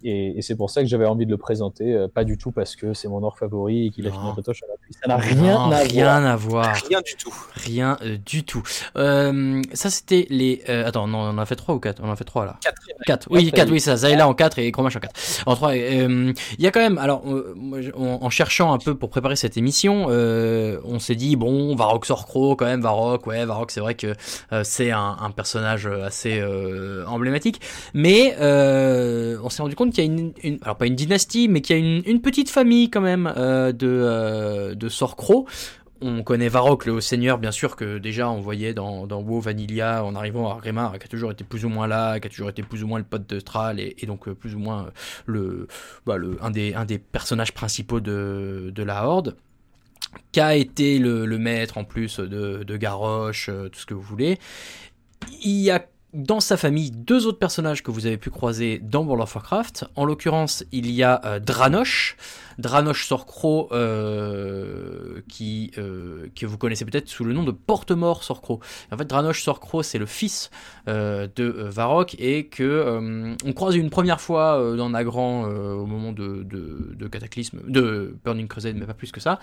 et, 0.05 0.41
c'est 0.41 0.55
pour 0.55 0.71
ça 0.71 0.83
que 0.83 0.87
j'avais 0.87 1.05
envie 1.05 1.27
de 1.27 1.33
le 1.33 1.37
présenter, 1.37 1.95
euh, 1.95 2.07
pas 2.07 2.23
du 2.23 2.39
tout 2.39 2.53
parce 2.53 2.77
que 2.77 2.95
c'est 2.95 3.09
mon 3.09 3.25
or 3.25 3.37
favori 3.37 3.87
et 3.87 3.91
qu'il 3.91 4.07
a 4.07 4.13
fini 4.13 4.23
à 4.23 4.29
la 4.29 4.77
pluie. 4.81 4.95
Ça 5.03 5.09
n'a 5.09 5.17
rien, 5.17 5.73
à, 5.73 5.79
rien 5.79 6.25
à 6.25 6.37
voir. 6.37 6.77
Rien 6.89 7.01
du 7.01 7.17
tout. 7.17 7.35
Rien 7.55 7.99
du 8.25 8.45
tout. 8.45 8.63
ça, 8.95 9.91
c'était 9.91 10.29
les. 10.31 10.63
attends, 10.65 11.09
non, 11.09 11.19
on 11.19 11.31
en 11.31 11.39
a 11.39 11.45
fait 11.45 11.57
trois 11.57 11.75
ou 11.75 11.81
quatre? 11.81 12.01
On 12.01 12.09
en 12.09 12.13
a 12.13 12.17
fait 12.17 12.23
trois 12.23 12.47
là. 12.47 12.57
Quatre. 12.63 12.83
Quatre. 13.05 13.29
Oui, 13.33 13.51
quatre, 13.51 13.73
oui, 13.73 13.81
ça. 13.81 13.97
Zayla 13.97 14.29
en 14.29 14.35
quatre 14.35 14.61
et 14.61 14.71
Chromash 14.71 14.95
en 14.95 15.01
quatre. 15.01 15.19
En 15.47 15.57
trois. 15.57 15.75
Il 15.75 16.37
y 16.61 16.67
a 16.69 16.71
quand 16.71 16.81
même. 16.81 16.99
Alors, 16.99 17.25
en 17.97 18.31
cherchant 18.31 18.73
un 18.73 18.79
peu 18.79 18.95
pour 18.95 19.11
préparer 19.11 19.35
cette 19.35 19.57
émission, 19.57 20.07
on 20.07 20.99
s'est 21.01 21.17
dit, 21.17 21.35
bon, 21.35 21.75
Varrock 21.75 22.07
sort 22.07 22.27
quand 22.29 22.65
même, 22.65 22.81
Varrock, 22.81 23.27
ouais, 23.27 23.45
Varrock, 23.45 23.73
c'est 23.73 23.81
vrai 23.81 23.97
que 23.97 24.15
c'est 24.63 24.91
un, 24.91 25.31
personnage 25.35 25.87
assez 25.87 26.41
euh, 26.41 27.05
emblématique. 27.07 27.61
Mais 27.95 28.37
euh, 28.41 29.39
on 29.43 29.49
s'est 29.49 29.63
rendu 29.63 29.77
compte 29.77 29.93
qu'il 29.93 30.05
y 30.05 30.09
a 30.09 30.11
une, 30.11 30.59
alors 30.63 30.77
pas 30.77 30.87
une 30.87 30.97
dynastie, 30.97 31.49
mais 31.49 31.61
qu'il 31.61 31.77
y 31.77 31.81
a 31.81 32.03
une, 32.07 32.21
petite 32.21 32.51
famille 32.51 32.91
quand 32.91 33.01
même 33.01 33.33
de 33.37 34.75
de 34.75 34.89
Sorcro 34.89 35.47
on 36.03 36.23
connaît 36.23 36.49
Varrock, 36.49 36.87
le 36.87 36.93
haut 36.93 37.01
seigneur, 37.01 37.39
bien 37.39 37.51
sûr, 37.51 37.77
que 37.77 37.99
déjà 37.99 38.31
on 38.31 38.41
voyait 38.41 38.73
dans, 38.73 39.07
dans 39.07 39.21
WoW 39.21 39.41
Vanilla 39.41 40.05
en 40.05 40.15
arrivant 40.15 40.49
à 40.49 40.53
Argrimmar, 40.53 40.99
qui 40.99 41.05
a 41.05 41.09
toujours 41.09 41.31
été 41.31 41.45
plus 41.45 41.65
ou 41.65 41.69
moins 41.69 41.87
là, 41.87 42.19
qui 42.21 42.27
a 42.27 42.31
toujours 42.31 42.49
été 42.49 42.63
plus 42.63 42.83
ou 42.83 42.87
moins 42.87 42.99
le 42.99 43.05
pote 43.05 43.29
de 43.29 43.41
Thrall, 43.41 43.81
et, 43.81 43.95
donc 44.07 44.31
plus 44.31 44.55
ou 44.55 44.59
moins 44.59 44.91
le, 45.27 45.69
bah, 46.07 46.17
le, 46.17 46.39
un, 46.43 46.51
des, 46.51 46.75
un 46.75 46.85
des 46.85 46.99
personnages 46.99 47.53
principaux 47.53 48.01
de, 48.01 48.73
de 48.75 48.83
la 48.83 49.07
Horde 49.07 49.37
qu'a 50.33 50.57
été 50.57 50.99
le, 50.99 51.27
maître 51.39 51.79
en 51.79 51.85
plus 51.85 52.19
de, 52.19 52.63
de 52.63 52.77
Garrosh, 52.77 53.49
euh, 53.49 53.69
tout 53.69 53.81
ce 53.81 53.87
que 53.87 53.95
vous 53.95 54.03
voulez. 54.03 54.39
Il 55.43 55.61
y 55.61 55.71
a 55.71 55.87
dans 56.13 56.41
sa 56.41 56.57
famille 56.57 56.91
deux 56.91 57.27
autres 57.27 57.39
personnages 57.39 57.83
que 57.83 57.91
vous 57.91 58.07
avez 58.07 58.17
pu 58.17 58.31
croiser 58.31 58.81
dans 58.83 59.05
World 59.05 59.23
of 59.23 59.35
Warcraft. 59.35 59.85
En 59.95 60.05
l'occurrence, 60.05 60.65
il 60.73 60.91
y 60.91 61.03
a 61.03 61.21
euh, 61.25 61.39
Dranosh 62.59 63.07
Sorcro, 63.07 63.69
euh, 63.73 65.21
qui, 65.29 65.71
euh, 65.79 66.27
que 66.35 66.47
vous 66.47 66.59
connaissez 66.59 66.85
peut-être 66.85 67.09
sous 67.09 67.25
le 67.25 67.33
nom 67.33 67.45
de 67.45 67.51
Porte-Mort 67.51 68.25
Sorcro. 68.25 68.61
En 68.93 68.97
fait, 68.97 69.05
Dranosh 69.05 69.43
Sorcro, 69.43 69.83
c'est 69.83 69.99
le 69.99 70.07
fils 70.07 70.51
euh, 70.89 71.29
de 71.37 71.45
Varrock 71.45 72.17
et 72.19 72.47
que 72.47 73.37
on 73.45 73.53
croise 73.53 73.77
une 73.77 73.91
première 73.91 74.21
fois 74.21 74.77
dans 74.77 74.91
Nagrand 74.91 75.45
au 75.45 75.87
moment 75.87 76.13
de, 76.13 76.45
de, 76.45 77.09
Cataclysme, 77.09 77.61
de 77.67 78.17
Burning 78.25 78.49
Crusade, 78.49 78.77
mais 78.77 78.87
pas 78.87 78.95
plus 78.95 79.13
que 79.13 79.21
ça. 79.21 79.41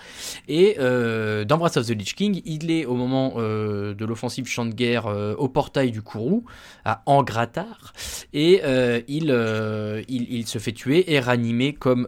Et 0.48 0.76
dans 0.78 1.58
Wrath 1.58 1.76
of 1.76 1.86
the 1.86 1.90
Lich 1.90 2.14
King, 2.14 2.40
il 2.44 2.70
est 2.70 2.84
au 2.84 2.94
moment 2.94 3.34
de 3.38 4.04
l'offensive 4.04 4.46
champ 4.46 4.66
de 4.66 4.74
guerre 4.74 5.06
au 5.38 5.48
portail 5.48 5.90
du 5.90 6.02
Kourou. 6.02 6.44
à 6.84 7.02
Angratar 7.06 7.92
et 8.32 8.62
il, 9.08 10.04
il, 10.08 10.32
il, 10.32 10.46
se 10.46 10.58
fait 10.58 10.72
tuer 10.72 11.12
et 11.12 11.20
ranimer 11.20 11.74
comme, 11.74 12.06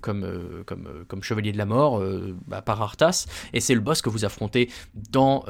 comme, 0.00 0.29
comme, 0.66 1.04
comme 1.08 1.22
chevalier 1.22 1.52
de 1.52 1.58
la 1.58 1.66
mort 1.66 2.02
bah, 2.46 2.62
par 2.62 2.80
Arthas. 2.82 3.26
Et 3.52 3.60
c'est 3.60 3.74
le 3.74 3.80
boss 3.80 4.02
que 4.02 4.08
vous 4.08 4.24
affrontez 4.24 4.70
dans, 4.94 5.44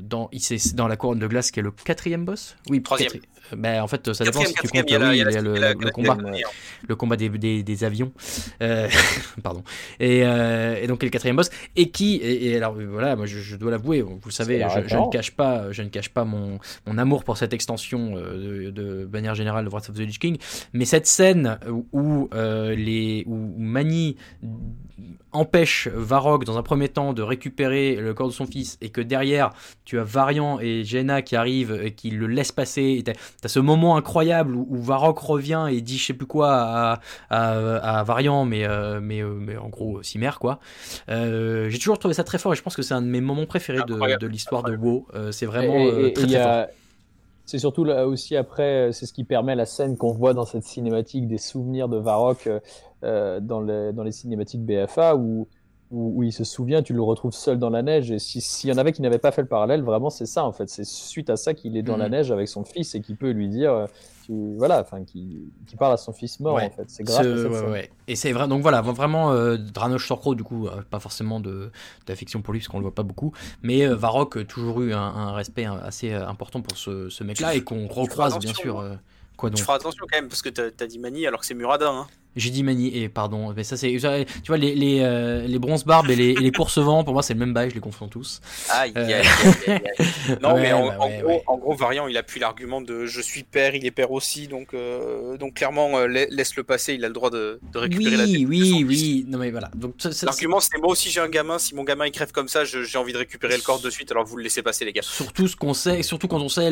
dans, 0.00 0.30
dans 0.74 0.88
la 0.88 0.96
couronne 0.96 1.18
de 1.18 1.26
glace 1.26 1.50
qui 1.50 1.60
est 1.60 1.62
le 1.62 1.70
quatrième 1.70 2.24
boss? 2.24 2.56
Oui, 2.68 2.82
troisième. 2.82 3.12
Ben, 3.56 3.82
en 3.82 3.88
fait, 3.88 4.12
ça 4.12 4.24
dépend 4.24 4.44
si 4.44 4.54
tu 4.54 4.68
comptes. 4.68 4.72
Oui, 4.74 4.82
il 4.88 5.16
y 5.18 5.22
a 5.22 5.40
le, 5.40 5.90
combat, 5.90 6.16
le 6.86 6.96
combat 6.96 7.16
des, 7.16 7.62
des, 7.62 7.84
avions. 7.84 8.12
Euh, 8.62 8.88
pardon. 9.42 9.62
Et, 9.98 10.22
euh, 10.24 10.80
et, 10.80 10.86
donc, 10.86 11.02
le 11.02 11.08
quatrième 11.08 11.36
boss. 11.36 11.50
Et 11.76 11.90
qui, 11.90 12.20
et, 12.22 12.56
alors 12.56 12.74
voilà, 12.74 13.16
moi 13.16 13.26
je, 13.26 13.56
dois 13.56 13.70
l'avouer, 13.70 14.02
vous 14.02 14.20
le 14.24 14.30
savez, 14.30 14.64
je, 14.86 14.96
ne 14.96 15.10
cache 15.10 15.32
pas, 15.32 15.72
je 15.72 15.82
ne 15.82 15.88
cache 15.88 16.10
pas 16.10 16.24
mon, 16.24 16.58
mon 16.86 16.98
amour 16.98 17.24
pour 17.24 17.36
cette 17.36 17.52
extension 17.52 18.14
euh, 18.16 18.70
de, 18.70 19.08
manière 19.12 19.34
générale 19.34 19.64
de 19.64 19.70
Wrath 19.70 19.90
of 19.90 19.96
the 19.96 20.00
Lich 20.00 20.18
King. 20.18 20.38
Mais 20.72 20.84
cette 20.84 21.06
scène 21.06 21.58
où, 21.92 22.28
les, 22.32 23.24
où 23.26 23.54
Mani 23.58 23.89
empêche 25.32 25.88
Varrock 25.88 26.44
dans 26.44 26.58
un 26.58 26.62
premier 26.62 26.88
temps 26.88 27.12
de 27.12 27.22
récupérer 27.22 27.96
le 27.96 28.14
corps 28.14 28.28
de 28.28 28.32
son 28.32 28.46
fils 28.46 28.78
et 28.80 28.90
que 28.90 29.00
derrière 29.00 29.50
tu 29.84 29.98
as 29.98 30.04
Variant 30.04 30.58
et 30.60 30.82
Jenna 30.84 31.22
qui 31.22 31.36
arrivent 31.36 31.80
et 31.82 31.92
qui 31.92 32.10
le 32.10 32.26
laissent 32.26 32.52
passer. 32.52 33.02
Tu 33.04 33.12
as, 33.44 33.48
ce 33.48 33.60
moment 33.60 33.96
incroyable 33.96 34.54
où, 34.54 34.82
Varrock 34.82 35.18
revient 35.18 35.66
et 35.70 35.80
dit 35.80 35.98
je 35.98 36.06
sais 36.06 36.14
plus 36.14 36.26
quoi 36.26 36.50
à, 36.52 37.00
à, 37.30 38.02
Variant, 38.02 38.44
mais, 38.44 38.64
euh, 38.64 39.00
mais, 39.00 39.22
euh, 39.22 39.34
mais 39.34 39.56
en 39.56 39.68
gros 39.68 40.02
Cimer 40.02 40.32
quoi. 40.40 40.58
Euh, 41.08 41.68
j'ai 41.70 41.78
toujours 41.78 41.98
trouvé 41.98 42.14
ça 42.14 42.24
très 42.24 42.38
fort 42.38 42.52
et 42.52 42.56
je 42.56 42.62
pense 42.62 42.74
que 42.74 42.82
c'est 42.82 42.94
un 42.94 43.02
de 43.02 43.06
mes 43.06 43.20
moments 43.20 43.46
préférés 43.46 43.82
de, 43.86 44.26
l'histoire 44.26 44.62
de 44.62 44.76
WoW. 44.76 45.06
c'est 45.30 45.46
vraiment 45.46 46.10
très, 46.12 46.26
très 46.26 46.42
fort. 46.42 46.66
C'est 47.50 47.58
surtout 47.58 47.82
là 47.82 48.06
aussi 48.06 48.36
après, 48.36 48.92
c'est 48.92 49.06
ce 49.06 49.12
qui 49.12 49.24
permet 49.24 49.56
la 49.56 49.66
scène 49.66 49.96
qu'on 49.96 50.12
voit 50.12 50.34
dans 50.34 50.44
cette 50.44 50.62
cinématique 50.62 51.26
des 51.26 51.36
souvenirs 51.36 51.88
de 51.88 51.96
Varrock 51.96 52.48
euh, 53.02 53.40
dans, 53.40 53.60
les, 53.60 53.92
dans 53.92 54.04
les 54.04 54.12
cinématiques 54.12 54.64
BFA 54.64 55.16
où, 55.16 55.48
où, 55.90 56.22
il 56.22 56.32
se 56.32 56.44
souvient, 56.44 56.82
tu 56.82 56.92
le 56.92 57.02
retrouves 57.02 57.32
seul 57.32 57.58
dans 57.58 57.70
la 57.70 57.82
neige. 57.82 58.10
Et 58.12 58.18
s'il 58.18 58.70
y 58.70 58.72
en 58.72 58.78
avait 58.78 58.92
qui 58.92 59.02
n'avaient 59.02 59.18
pas 59.18 59.32
fait 59.32 59.42
le 59.42 59.48
parallèle, 59.48 59.82
vraiment 59.82 60.10
c'est 60.10 60.26
ça 60.26 60.44
en 60.44 60.52
fait. 60.52 60.68
C'est 60.68 60.84
suite 60.84 61.30
à 61.30 61.36
ça 61.36 61.52
qu'il 61.52 61.76
est 61.76 61.82
dans 61.82 61.96
la 61.96 62.08
mm. 62.08 62.12
neige 62.12 62.32
avec 62.32 62.48
son 62.48 62.64
fils 62.64 62.94
et 62.94 63.00
qui 63.00 63.14
peut 63.14 63.30
lui 63.30 63.48
dire, 63.48 63.72
euh, 63.72 63.86
voilà, 64.28 64.80
enfin, 64.80 65.04
qui, 65.04 65.52
qui, 65.66 65.76
parle 65.76 65.94
à 65.94 65.96
son 65.96 66.12
fils 66.12 66.38
mort 66.38 66.56
en 66.56 66.70
fait. 66.70 66.84
C'est 66.88 67.02
grave. 67.02 67.88
Et 68.06 68.14
c'est 68.14 68.32
vrai, 68.32 68.46
donc 68.46 68.62
voilà, 68.62 68.82
vraiment 68.82 69.32
euh, 69.32 69.56
Dranoche 69.56 70.06
Sorcro, 70.06 70.34
du 70.34 70.44
coup, 70.44 70.68
euh, 70.68 70.82
pas 70.88 71.00
forcément 71.00 71.40
d'affection 72.06 72.40
pour 72.40 72.52
lui 72.52 72.60
parce 72.60 72.68
qu'on 72.68 72.78
le 72.78 72.84
voit 72.84 72.94
pas 72.94 73.02
beaucoup, 73.02 73.32
mais 73.62 73.86
Varrock 73.86 74.46
toujours 74.46 74.82
eu 74.82 74.92
un, 74.92 75.32
respect 75.32 75.64
assez 75.64 76.12
important 76.12 76.60
pour 76.60 76.76
ce, 76.76 77.08
ce 77.08 77.24
mec-là 77.24 77.54
et 77.54 77.62
qu'on 77.62 77.88
recroise 77.88 78.38
bien 78.38 78.54
sûr. 78.54 78.84
Quoi 79.36 79.50
donc? 79.50 79.56
Tu 79.56 79.64
feras 79.64 79.76
attention 79.76 80.04
quand 80.08 80.18
même 80.18 80.28
parce 80.28 80.42
que 80.42 80.50
t'as 80.50 80.84
as 80.84 80.86
dit 80.86 80.98
Mani 80.98 81.26
alors 81.26 81.40
que 81.40 81.46
c'est 81.46 81.54
Muradin. 81.54 81.90
Hein. 81.90 82.06
J'ai 82.36 82.50
dit 82.50 82.62
Mani, 82.62 82.96
et 82.96 83.08
pardon, 83.08 83.52
mais 83.56 83.64
ça 83.64 83.76
c'est. 83.76 83.90
Tu 83.90 83.98
vois, 83.98 84.56
les, 84.56 84.74
les, 84.76 85.00
euh, 85.00 85.46
les 85.48 85.58
bronzes 85.58 85.84
barbes 85.84 86.10
et 86.10 86.16
les, 86.16 86.34
les 86.34 86.52
vent 86.76 87.02
pour 87.02 87.12
moi 87.12 87.22
c'est 87.24 87.34
le 87.34 87.40
même 87.40 87.52
bail, 87.52 87.70
je 87.70 87.74
les 87.74 87.80
confonds 87.80 88.06
tous. 88.06 88.40
Aïe, 88.68 88.92
aïe, 88.94 89.14
aïe, 89.14 89.26
Non, 90.42 90.54
mais 90.54 90.72
en, 90.72 90.86
bah 90.86 91.08
gros, 91.22 91.42
en, 91.46 91.58
gros, 91.58 91.74
Variant, 91.74 92.06
il 92.06 92.16
appuie 92.16 92.38
l'argument 92.38 92.80
de 92.80 93.06
je 93.06 93.20
suis 93.20 93.42
père, 93.42 93.74
il 93.74 93.84
est 93.84 93.90
père 93.90 94.12
aussi, 94.12 94.46
donc, 94.46 94.74
euh, 94.74 95.36
donc 95.38 95.54
clairement, 95.54 95.98
euh, 95.98 96.06
laisse 96.06 96.54
le 96.54 96.62
passer, 96.62 96.94
il 96.94 97.04
a 97.04 97.08
le 97.08 97.14
droit 97.14 97.30
de, 97.30 97.58
de 97.72 97.78
récupérer 97.78 98.16
la 98.16 98.26
tête. 98.26 98.46
Oui, 98.46 98.84
oui, 98.86 99.24
non 99.26 99.38
mais 99.38 99.50
voilà. 99.50 99.70
L'argument 100.22 100.60
c'est 100.60 100.78
moi 100.78 100.90
aussi 100.90 101.10
j'ai 101.10 101.20
un 101.20 101.28
gamin, 101.28 101.58
si 101.58 101.74
mon 101.74 101.82
gamin 101.82 102.06
il 102.06 102.12
crève 102.12 102.30
comme 102.30 102.48
ça, 102.48 102.64
j'ai 102.64 102.98
envie 102.98 103.12
de 103.12 103.18
récupérer 103.18 103.56
le 103.56 103.62
corps 103.62 103.80
de 103.80 103.90
suite, 103.90 104.12
alors 104.12 104.24
vous 104.24 104.36
le 104.36 104.44
laissez 104.44 104.62
passer, 104.62 104.84
les 104.84 104.92
gars. 104.92 105.02
Surtout 105.02 105.48
ce 105.48 105.56
qu'on 105.56 105.74
sait, 105.74 106.04
surtout 106.04 106.28
quand 106.28 106.40
on 106.40 106.48
sait 106.48 106.70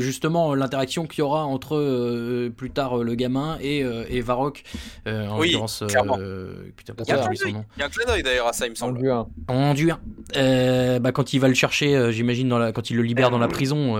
justement 0.00 0.54
l'interaction 0.54 1.06
qu'il 1.06 1.20
y 1.20 1.22
aura 1.22 1.44
entre 1.44 2.48
plus 2.50 2.70
tard 2.70 2.98
le 2.98 3.14
gamin 3.16 3.58
et, 3.60 3.78
et 3.80 4.20
Varrock, 4.20 4.62
en 5.06 5.38
oui. 5.38 5.56
Euh, 5.56 6.70
il 6.86 7.80
y 7.80 7.82
a 7.82 7.86
un 7.86 7.88
clin 7.88 8.04
d'œil 8.06 8.22
d'ailleurs 8.22 8.48
à 8.48 8.52
ça, 8.52 8.66
il 8.66 8.70
me 8.70 8.74
semble. 8.74 9.00
En 9.48 9.74
dur. 9.74 10.00
Euh, 10.36 10.98
bah, 10.98 11.12
quand 11.12 11.32
il 11.32 11.38
va 11.38 11.48
le 11.48 11.54
chercher, 11.54 11.96
euh, 11.96 12.10
j'imagine, 12.10 12.48
la... 12.56 12.72
quand 12.72 12.90
il 12.90 12.96
le 12.96 13.02
libère 13.02 13.30
dans 13.30 13.38
la 13.38 13.48
prison, 13.48 13.96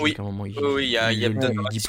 oui. 0.00 0.14
qu'à 0.14 0.22
un 0.22 0.26
moment 0.26 0.46
il, 0.46 0.58
oui, 0.58 0.84
il 0.84 0.90
y 0.90 0.98
a, 0.98 1.12
il 1.12 1.18
y 1.18 1.24
a, 1.24 1.28
un 1.28 1.32
petit, 1.32 1.80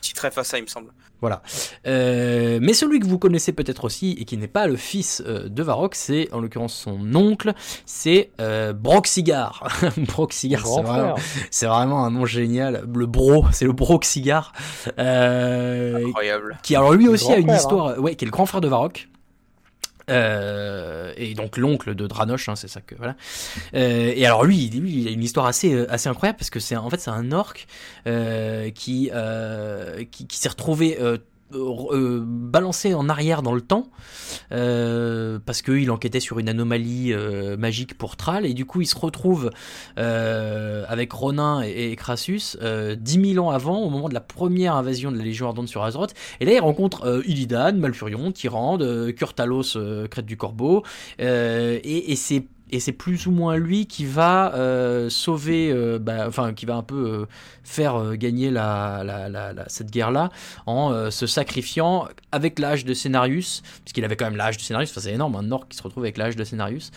petit 0.00 0.14
trèfle 0.14 0.40
à 0.40 0.44
ça, 0.44 0.58
il 0.58 0.62
me 0.62 0.68
semble. 0.68 0.92
Voilà. 1.20 1.42
mais 1.84 2.72
celui 2.72 3.00
que 3.00 3.06
vous 3.06 3.18
connaissez 3.18 3.52
peut-être 3.52 3.84
aussi 3.84 4.16
et 4.20 4.24
qui 4.24 4.36
n'est 4.36 4.48
pas 4.48 4.66
le 4.66 4.76
fils 4.76 5.22
de 5.22 5.62
Varrock, 5.62 5.94
c'est 5.94 6.32
en 6.32 6.40
l'occurrence 6.40 6.74
son 6.74 7.14
oncle, 7.14 7.52
c'est 7.86 8.30
Broxigar. 8.74 9.68
Broxigar, 9.96 10.66
c'est 10.66 10.82
vraiment, 10.82 11.14
c'est 11.50 11.66
vraiment 11.66 12.04
un 12.04 12.10
nom 12.10 12.26
génial. 12.26 12.84
Le 12.92 13.06
bro, 13.06 13.46
c'est 13.52 13.64
le 13.64 13.72
Broxigar. 13.72 14.52
Incroyable. 14.96 16.58
Qui 16.62 16.76
alors 16.76 16.92
lui 16.92 17.08
aussi 17.08 17.32
a 17.32 17.38
une 17.38 17.50
histoire. 17.50 17.88
Hein 17.88 18.14
qui 18.16 18.24
est 18.24 18.26
le 18.26 18.32
grand 18.32 18.46
frère 18.46 18.60
de 18.60 18.68
Varrock. 18.68 19.08
Euh, 20.08 21.12
et 21.16 21.34
donc 21.34 21.56
l'oncle 21.56 21.94
de 21.94 22.06
Dranoche, 22.06 22.48
hein, 22.48 22.56
c'est 22.56 22.68
ça 22.68 22.80
que 22.80 22.94
voilà. 22.94 23.16
Euh, 23.74 24.12
et 24.14 24.26
alors 24.26 24.44
lui, 24.44 24.70
il 24.72 25.08
a 25.08 25.10
une 25.10 25.22
histoire 25.22 25.46
assez 25.46 25.72
euh, 25.72 25.86
assez 25.90 26.08
incroyable 26.08 26.38
parce 26.38 26.50
que 26.50 26.60
c'est 26.60 26.76
en 26.76 26.88
fait 26.90 27.00
c'est 27.00 27.10
un 27.10 27.32
orc 27.32 27.66
qui, 28.74 29.10
qui, 30.10 30.26
qui 30.26 30.38
s'est 30.38 30.48
retrouvé 30.48 30.98
euh, 31.54 32.22
balancé 32.26 32.92
en 32.92 33.08
arrière 33.08 33.40
dans 33.42 33.54
le 33.54 33.62
temps 33.62 33.88
euh, 34.52 35.38
parce 35.46 35.62
qu'il 35.62 35.90
enquêtait 35.90 36.20
sur 36.20 36.38
une 36.38 36.48
anomalie 36.48 37.14
euh, 37.14 37.56
magique 37.56 37.96
pour 37.96 38.16
Thrall 38.16 38.44
et 38.44 38.52
du 38.52 38.66
coup 38.66 38.82
il 38.82 38.86
se 38.86 38.96
retrouve 38.96 39.50
avec 39.96 41.12
Ronin 41.12 41.62
et, 41.62 41.96
Crassus 41.96 42.56
10 42.60 43.32
000 43.34 43.46
ans 43.46 43.50
avant 43.50 43.78
au 43.80 43.88
moment 43.88 44.10
de 44.10 44.14
la 44.14 44.20
première 44.20 44.74
invasion 44.76 45.10
de 45.10 45.16
la 45.16 45.24
Légion 45.24 45.46
Ardente 45.46 45.68
sur 45.68 45.82
Azeroth 45.82 46.14
et 46.40 46.44
là 46.44 46.52
il 46.52 46.60
rencontre 46.60 47.22
Illidan, 47.26 47.72
Malfurion, 47.74 48.30
Tyrande, 48.32 49.12
Kurtalos, 49.16 49.78
Crête 50.10 50.26
du 50.26 50.36
Corbeau 50.36 50.82
et, 51.18 52.12
et 52.12 52.16
c'est 52.16 52.44
et 52.70 52.80
c'est 52.80 52.92
plus 52.92 53.26
ou 53.26 53.30
moins 53.30 53.56
lui 53.56 53.86
qui 53.86 54.04
va 54.04 54.54
euh, 54.54 55.08
sauver, 55.08 55.70
euh, 55.70 55.98
bah, 55.98 56.24
enfin 56.26 56.52
qui 56.52 56.66
va 56.66 56.76
un 56.76 56.82
peu 56.82 56.96
euh, 56.96 57.26
faire 57.64 58.16
gagner 58.16 58.50
la, 58.50 59.02
la, 59.04 59.28
la, 59.28 59.68
cette 59.68 59.90
guerre-là 59.90 60.30
en 60.66 61.10
se 61.10 61.26
sacrifiant 61.26 62.08
avec 62.32 62.58
l'âge 62.58 62.84
de 62.84 62.94
Scénarius, 62.94 63.62
puisqu'il 63.84 64.04
avait 64.04 64.16
quand 64.16 64.24
même 64.24 64.36
l'âge 64.36 64.56
de 64.56 64.62
Scénarius, 64.62 64.90
enfin 64.90 65.00
c'est 65.00 65.12
énorme, 65.12 65.36
un 65.36 65.50
orc 65.50 65.66
qui 65.68 65.76
se 65.76 65.82
retrouve 65.82 66.04
avec 66.04 66.16
l'âge 66.16 66.36
de 66.36 66.44
Scénarius, 66.44 66.90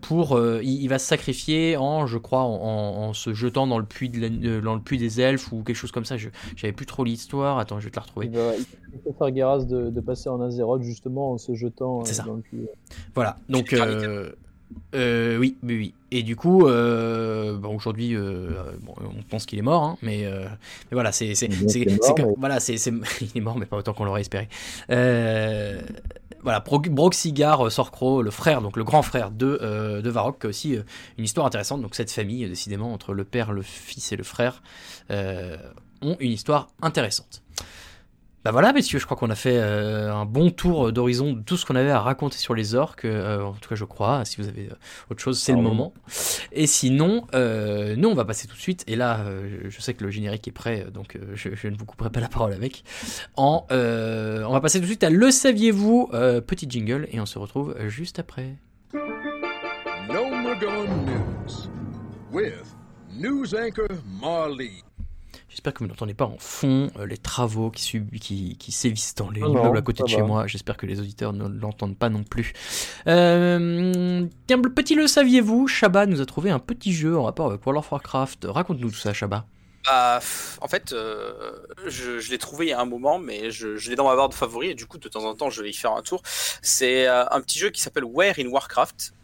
pour, 0.00 0.40
il, 0.62 0.88
va 0.88 0.98
se 0.98 1.06
sacrifier 1.06 1.76
en, 1.76 2.06
je 2.06 2.18
crois, 2.18 2.42
en, 2.42 3.12
se 3.12 3.34
jetant 3.34 3.66
dans 3.66 3.78
le, 3.78 3.84
puits 3.84 4.08
de 4.08 4.60
dans 4.60 4.74
le 4.74 4.80
puits 4.80 4.98
des 4.98 5.20
elfes 5.20 5.52
ou 5.52 5.62
quelque 5.62 5.76
chose 5.76 5.92
comme 5.92 6.04
ça, 6.04 6.16
je 6.16 6.28
j'avais 6.56 6.72
plus 6.72 6.86
trop 6.86 7.04
l'histoire, 7.04 7.58
attends 7.58 7.80
je 7.80 7.84
vais 7.84 7.90
te 7.90 7.96
la 7.96 8.02
retrouver. 8.02 8.26
Il, 8.26 8.36
va, 8.36 8.52
il 8.56 9.14
faire 9.14 9.34
Geras 9.34 9.64
de, 9.64 9.90
de, 9.90 10.00
passer 10.00 10.28
en 10.28 10.40
Azeroth 10.40 10.82
justement 10.82 11.32
en 11.32 11.38
se 11.38 11.54
jetant 11.54 12.02
dans 12.26 12.34
le 12.34 12.40
puits. 12.40 12.66
Voilà, 13.14 13.36
donc... 13.48 13.74
Euh, 14.94 15.36
oui, 15.38 15.56
oui, 15.62 15.76
oui. 15.76 15.94
Et 16.10 16.22
du 16.22 16.36
coup, 16.36 16.66
euh, 16.66 17.56
bon, 17.56 17.74
aujourd'hui, 17.74 18.14
euh, 18.14 18.72
bon, 18.82 18.94
on 19.00 19.22
pense 19.22 19.46
qu'il 19.46 19.58
est 19.58 19.62
mort, 19.62 19.82
hein, 19.82 19.96
mais, 20.02 20.24
mais, 20.24 20.92
voilà, 20.92 21.10
c'est, 21.10 21.34
c'est, 21.34 21.48
voilà, 22.36 22.60
c'est, 22.60 22.74
il 23.20 23.30
est 23.34 23.40
mort, 23.40 23.58
mais 23.58 23.66
pas 23.66 23.76
autant 23.76 23.92
qu'on 23.92 24.04
l'aurait 24.04 24.20
espéré. 24.20 24.48
voilà, 24.88 26.60
Broxigar 26.60 27.70
Sorcro, 27.72 28.22
le 28.22 28.30
frère, 28.30 28.62
donc 28.62 28.76
le 28.76 28.84
grand 28.84 29.02
frère 29.02 29.30
de, 29.30 30.00
de 30.02 30.10
Varrock, 30.10 30.44
aussi 30.44 30.76
une 31.18 31.24
histoire 31.24 31.46
intéressante. 31.46 31.82
Donc 31.82 31.94
cette 31.96 32.10
famille, 32.10 32.48
décidément, 32.48 32.92
entre 32.92 33.12
le 33.12 33.24
père, 33.24 33.52
le 33.52 33.62
fils 33.62 34.12
et 34.12 34.16
le 34.16 34.24
frère, 34.24 34.62
ont 35.10 36.16
une 36.20 36.32
histoire 36.32 36.68
intéressante. 36.80 37.42
Bah 38.44 38.50
voilà, 38.50 38.74
messieurs, 38.74 38.98
je 38.98 39.06
crois 39.06 39.16
qu'on 39.16 39.30
a 39.30 39.34
fait 39.34 39.56
euh, 39.56 40.12
un 40.12 40.26
bon 40.26 40.50
tour 40.50 40.92
d'horizon 40.92 41.32
de 41.32 41.40
tout 41.40 41.56
ce 41.56 41.64
qu'on 41.64 41.76
avait 41.76 41.90
à 41.90 42.00
raconter 42.00 42.36
sur 42.36 42.54
les 42.54 42.74
orques. 42.74 43.06
Euh, 43.06 43.40
en 43.40 43.54
tout 43.54 43.70
cas, 43.70 43.74
je 43.74 43.86
crois. 43.86 44.22
Si 44.26 44.36
vous 44.36 44.48
avez 44.48 44.68
euh, 44.70 44.74
autre 45.10 45.22
chose, 45.22 45.38
c'est 45.38 45.52
le 45.52 45.62
moment. 45.62 45.94
Et 46.52 46.66
sinon, 46.66 47.26
nous, 47.32 48.08
on 48.08 48.14
va 48.14 48.26
passer 48.26 48.46
tout 48.46 48.54
de 48.54 48.60
suite. 48.60 48.84
Et 48.86 48.96
là, 48.96 49.24
je 49.66 49.80
sais 49.80 49.94
que 49.94 50.04
le 50.04 50.10
générique 50.10 50.46
est 50.46 50.52
prêt, 50.52 50.86
donc 50.92 51.18
je, 51.32 51.68
ne 51.68 51.76
vous 51.76 51.86
couperai 51.86 52.10
pas 52.10 52.20
la 52.20 52.28
parole 52.28 52.52
avec. 52.52 52.84
En, 53.36 53.66
on 53.70 54.52
va 54.52 54.60
passer 54.60 54.78
tout 54.78 54.84
de 54.84 54.90
suite 54.90 55.04
à 55.04 55.10
Le 55.10 55.30
saviez-vous 55.30 56.10
Petit 56.46 56.66
jingle, 56.68 57.08
et 57.12 57.20
on 57.20 57.26
se 57.26 57.38
retrouve 57.38 57.74
juste 57.88 58.18
après. 58.18 58.56
No 58.92 60.28
News 60.30 61.68
with 62.30 62.76
News 63.10 63.54
Anchor 63.54 63.88
Marley. 64.20 64.82
J'espère 65.54 65.72
que 65.72 65.84
vous 65.84 65.86
n'entendez 65.86 66.14
pas 66.14 66.24
en 66.24 66.36
fond 66.36 66.90
euh, 66.98 67.06
les 67.06 67.16
travaux 67.16 67.70
qui, 67.70 68.02
qui, 68.20 68.56
qui 68.56 68.72
sévissent 68.72 69.14
dans 69.14 69.30
les 69.30 69.40
immeubles 69.40 69.78
à 69.78 69.82
côté 69.82 70.02
de 70.02 70.08
chez 70.08 70.20
moi. 70.20 70.48
J'espère 70.48 70.76
que 70.76 70.84
les 70.84 70.98
auditeurs 70.98 71.32
ne 71.32 71.46
l'entendent 71.46 71.96
pas 71.96 72.08
non 72.08 72.24
plus. 72.24 72.54
Euh, 73.06 74.26
tiens, 74.48 74.60
petit 74.60 74.96
le 74.96 75.06
saviez-vous 75.06 75.68
Shabba 75.68 76.06
nous 76.06 76.20
a 76.20 76.26
trouvé 76.26 76.50
un 76.50 76.58
petit 76.58 76.92
jeu 76.92 77.16
en 77.16 77.22
rapport 77.22 77.46
avec 77.46 77.64
World 77.64 77.84
of 77.84 77.92
Warcraft. 77.92 78.48
Raconte-nous 78.48 78.90
tout 78.90 78.96
ça, 78.96 79.12
Shabba. 79.12 79.46
Bah, 79.86 80.18
en 80.60 80.66
fait, 80.66 80.92
euh, 80.92 81.52
je, 81.86 82.28
l'ai 82.32 82.38
trouvé 82.38 82.66
il 82.66 82.70
y 82.70 82.72
a 82.72 82.80
un 82.80 82.84
moment, 82.84 83.20
mais 83.20 83.52
je, 83.52 83.76
je 83.76 83.90
l'ai 83.90 83.96
dans 83.96 84.08
ma 84.08 84.16
barre 84.16 84.30
de 84.30 84.34
favoris 84.34 84.72
et 84.72 84.74
du 84.74 84.86
coup, 84.86 84.98
de 84.98 85.08
temps 85.08 85.24
en 85.24 85.36
temps, 85.36 85.50
je 85.50 85.62
vais 85.62 85.70
y 85.70 85.74
faire 85.74 85.92
un 85.92 86.02
tour. 86.02 86.20
C'est 86.62 87.06
un 87.06 87.40
petit 87.40 87.60
jeu 87.60 87.70
qui 87.70 87.80
s'appelle 87.80 88.04
Where 88.04 88.34
in 88.40 88.48
Warcraft 88.48 89.14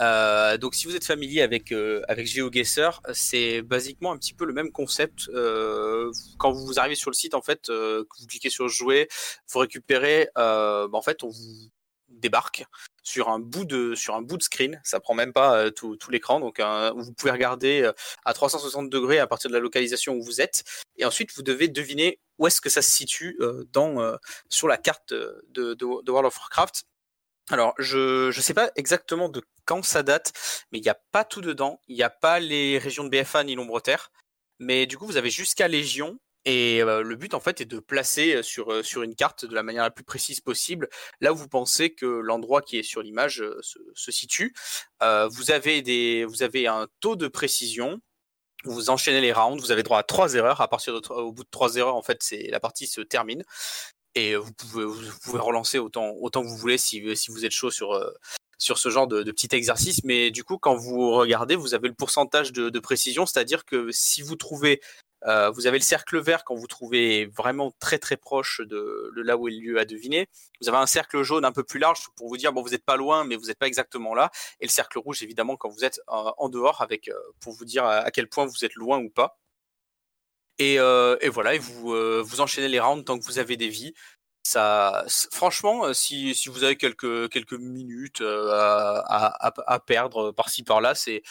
Euh, 0.00 0.56
donc 0.56 0.74
si 0.74 0.86
vous 0.86 0.96
êtes 0.96 1.04
familier 1.04 1.42
avec 1.42 1.72
euh, 1.72 2.02
avec 2.08 2.26
GeoGuessr, 2.26 3.00
c'est 3.12 3.62
basiquement 3.62 4.12
un 4.12 4.16
petit 4.16 4.34
peu 4.34 4.44
le 4.44 4.52
même 4.52 4.72
concept. 4.72 5.28
Euh, 5.28 6.10
quand 6.38 6.52
vous 6.52 6.78
arrivez 6.78 6.94
sur 6.94 7.10
le 7.10 7.14
site, 7.14 7.34
en 7.34 7.42
fait, 7.42 7.66
que 7.66 8.06
vous 8.20 8.26
cliquez 8.26 8.50
sur 8.50 8.68
jouer, 8.68 9.08
vous 9.48 9.58
récupérez, 9.60 10.28
bah, 10.34 10.88
en 10.92 11.02
fait, 11.02 11.22
on 11.22 11.28
vous 11.28 11.70
débarque 12.08 12.64
sur 13.02 13.28
un 13.28 13.38
bout 13.38 13.64
de 13.64 13.94
sur 13.94 14.14
un 14.14 14.22
bout 14.22 14.36
de 14.36 14.42
screen. 14.42 14.80
Ça 14.84 15.00
prend 15.00 15.14
même 15.14 15.32
pas 15.32 15.70
tout, 15.70 15.96
tout 15.96 16.10
l'écran, 16.10 16.40
donc 16.40 16.60
vous 16.60 17.12
pouvez 17.12 17.30
regarder 17.30 17.90
à 18.24 18.34
360 18.34 18.90
degrés 18.90 19.18
à 19.18 19.26
partir 19.26 19.50
de 19.50 19.54
la 19.54 19.60
localisation 19.60 20.14
où 20.14 20.22
vous 20.22 20.40
êtes, 20.40 20.64
et 20.96 21.04
ensuite 21.04 21.34
vous 21.36 21.42
devez 21.42 21.68
deviner 21.68 22.18
où 22.38 22.46
est-ce 22.46 22.60
que 22.60 22.70
ça 22.70 22.82
se 22.82 22.90
situe 22.90 23.38
dans 23.72 24.16
sur 24.48 24.68
la 24.68 24.76
carte 24.76 25.12
de, 25.12 25.42
de, 25.50 25.74
de 25.74 26.10
World 26.10 26.26
of 26.26 26.38
Warcraft. 26.38 26.84
Alors, 27.50 27.74
je 27.78 28.26
ne 28.26 28.42
sais 28.42 28.54
pas 28.54 28.70
exactement 28.76 29.28
de 29.28 29.42
quand 29.66 29.84
ça 29.84 30.02
date, 30.02 30.32
mais 30.72 30.78
il 30.78 30.82
n'y 30.82 30.88
a 30.88 30.98
pas 31.12 31.24
tout 31.24 31.40
dedans. 31.40 31.80
Il 31.88 31.96
n'y 31.96 32.02
a 32.02 32.10
pas 32.10 32.40
les 32.40 32.78
régions 32.78 33.04
de 33.04 33.10
BFA 33.10 33.44
ni 33.44 33.54
l'ombre 33.54 33.80
terre. 33.80 34.10
Mais 34.58 34.86
du 34.86 34.96
coup, 34.96 35.06
vous 35.06 35.16
avez 35.16 35.30
jusqu'à 35.30 35.68
Légion. 35.68 36.18
Et 36.46 36.82
euh, 36.82 37.02
le 37.02 37.16
but, 37.16 37.34
en 37.34 37.40
fait, 37.40 37.60
est 37.62 37.66
de 37.66 37.78
placer 37.80 38.36
euh, 38.36 38.42
sur, 38.42 38.70
euh, 38.70 38.82
sur 38.82 39.02
une 39.02 39.14
carte 39.14 39.46
de 39.46 39.54
la 39.54 39.62
manière 39.62 39.82
la 39.82 39.90
plus 39.90 40.04
précise 40.04 40.40
possible, 40.40 40.88
là 41.20 41.32
où 41.32 41.36
vous 41.36 41.48
pensez 41.48 41.94
que 41.94 42.04
l'endroit 42.04 42.60
qui 42.60 42.78
est 42.78 42.82
sur 42.82 43.00
l'image 43.02 43.42
se, 43.62 44.10
situe. 44.10 44.54
vous, 45.00 45.50
avez 45.50 46.66
un 46.66 46.86
taux 47.00 47.16
de 47.16 47.28
précision. 47.28 48.00
Vous 48.64 48.88
enchaînez 48.90 49.20
les 49.20 49.32
rounds, 49.32 49.60
vous 49.60 49.72
avez 49.72 49.82
droit 49.82 49.98
à 49.98 50.02
trois 50.02 50.34
erreurs. 50.34 50.60
À 50.60 50.68
partir 50.68 50.94
au 51.10 51.32
bout 51.32 51.44
de 51.44 51.50
trois 51.50 51.76
erreurs, 51.76 51.96
en 51.96 52.02
fait, 52.02 52.22
c'est 52.22 52.48
la 52.50 52.60
partie 52.60 52.86
se 52.86 53.02
termine 53.02 53.44
et 54.14 54.36
vous 54.36 54.52
pouvez, 54.52 54.84
vous 54.84 55.18
pouvez 55.22 55.40
relancer 55.40 55.78
autant, 55.78 56.12
autant 56.20 56.42
que 56.42 56.48
vous 56.48 56.56
voulez 56.56 56.78
si, 56.78 57.16
si 57.16 57.30
vous 57.30 57.44
êtes 57.44 57.52
chaud 57.52 57.70
sur, 57.70 57.92
euh, 57.92 58.12
sur 58.58 58.78
ce 58.78 58.88
genre 58.88 59.06
de, 59.06 59.22
de, 59.22 59.32
petit 59.32 59.48
exercice. 59.54 60.04
Mais 60.04 60.30
du 60.30 60.44
coup, 60.44 60.58
quand 60.58 60.76
vous 60.76 61.12
regardez, 61.12 61.56
vous 61.56 61.74
avez 61.74 61.88
le 61.88 61.94
pourcentage 61.94 62.52
de, 62.52 62.70
de 62.70 62.78
précision, 62.78 63.26
c'est-à-dire 63.26 63.64
que 63.64 63.90
si 63.90 64.22
vous 64.22 64.36
trouvez, 64.36 64.80
euh, 65.26 65.50
vous 65.50 65.66
avez 65.66 65.78
le 65.78 65.84
cercle 65.84 66.20
vert 66.20 66.44
quand 66.44 66.54
vous 66.54 66.66
trouvez 66.66 67.26
vraiment 67.26 67.72
très 67.80 67.98
très 67.98 68.16
proche 68.16 68.60
de, 68.60 69.10
là 69.16 69.36
où 69.36 69.48
est 69.48 69.52
le 69.52 69.60
lieu 69.60 69.78
à 69.80 69.84
deviner. 69.84 70.28
Vous 70.60 70.68
avez 70.68 70.78
un 70.78 70.86
cercle 70.86 71.22
jaune 71.22 71.44
un 71.44 71.52
peu 71.52 71.64
plus 71.64 71.80
large 71.80 72.06
pour 72.16 72.28
vous 72.28 72.36
dire 72.36 72.52
bon 72.52 72.62
vous 72.62 72.70
n'êtes 72.70 72.84
pas 72.84 72.96
loin, 72.96 73.24
mais 73.24 73.36
vous 73.36 73.46
n'êtes 73.46 73.58
pas 73.58 73.66
exactement 73.66 74.14
là. 74.14 74.30
Et 74.60 74.66
le 74.66 74.70
cercle 74.70 74.98
rouge 74.98 75.22
évidemment 75.22 75.56
quand 75.56 75.70
vous 75.70 75.84
êtes 75.84 75.98
euh, 76.10 76.30
en 76.38 76.48
dehors 76.48 76.82
avec 76.82 77.10
pour 77.40 77.52
vous 77.54 77.64
dire 77.64 77.84
à 77.84 78.10
quel 78.10 78.28
point 78.28 78.46
vous 78.46 78.64
êtes 78.64 78.74
loin 78.74 78.98
ou 78.98 79.10
pas. 79.10 79.38
Et, 80.58 80.78
euh, 80.78 81.16
et, 81.20 81.28
voilà, 81.28 81.54
et 81.54 81.58
vous, 81.58 81.92
euh, 81.92 82.22
vous 82.24 82.40
enchaînez 82.40 82.68
les 82.68 82.80
rounds 82.80 83.04
tant 83.04 83.18
que 83.18 83.24
vous 83.24 83.38
avez 83.38 83.56
des 83.56 83.68
vies. 83.68 83.94
Ça, 84.46 85.04
franchement, 85.32 85.86
euh, 85.86 85.94
si, 85.94 86.34
si 86.34 86.50
vous 86.50 86.64
avez 86.64 86.76
quelques, 86.76 87.30
quelques 87.30 87.54
minutes 87.54 88.20
à, 88.20 88.98
à, 88.98 89.52
à, 89.66 89.80
perdre 89.80 90.32
par-ci 90.32 90.62
par-là, 90.62 90.94
c'est, 90.94 91.22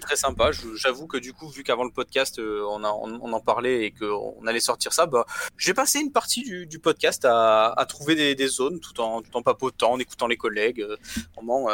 très 0.00 0.16
sympa. 0.16 0.50
J'avoue 0.74 1.06
que 1.06 1.16
du 1.16 1.32
coup, 1.32 1.48
vu 1.48 1.62
qu'avant 1.64 1.84
le 1.84 1.90
podcast, 1.90 2.38
on, 2.38 2.84
a, 2.84 2.90
on, 2.90 3.32
en 3.32 3.40
parlait 3.40 3.86
et 3.86 3.90
qu'on 3.92 4.46
allait 4.46 4.60
sortir 4.60 4.92
ça, 4.92 5.06
bah, 5.06 5.24
j'ai 5.56 5.72
passé 5.72 6.00
une 6.00 6.12
partie 6.12 6.42
du, 6.42 6.66
du 6.66 6.78
podcast 6.78 7.24
à, 7.24 7.72
à 7.72 7.86
trouver 7.86 8.14
des, 8.14 8.34
des, 8.34 8.48
zones 8.48 8.80
tout 8.80 9.00
en, 9.00 9.22
tout 9.22 9.34
en 9.34 9.42
papotant, 9.42 9.92
en 9.92 9.98
écoutant 9.98 10.26
les 10.26 10.36
collègues. 10.36 10.84
Vraiment, 11.34 11.68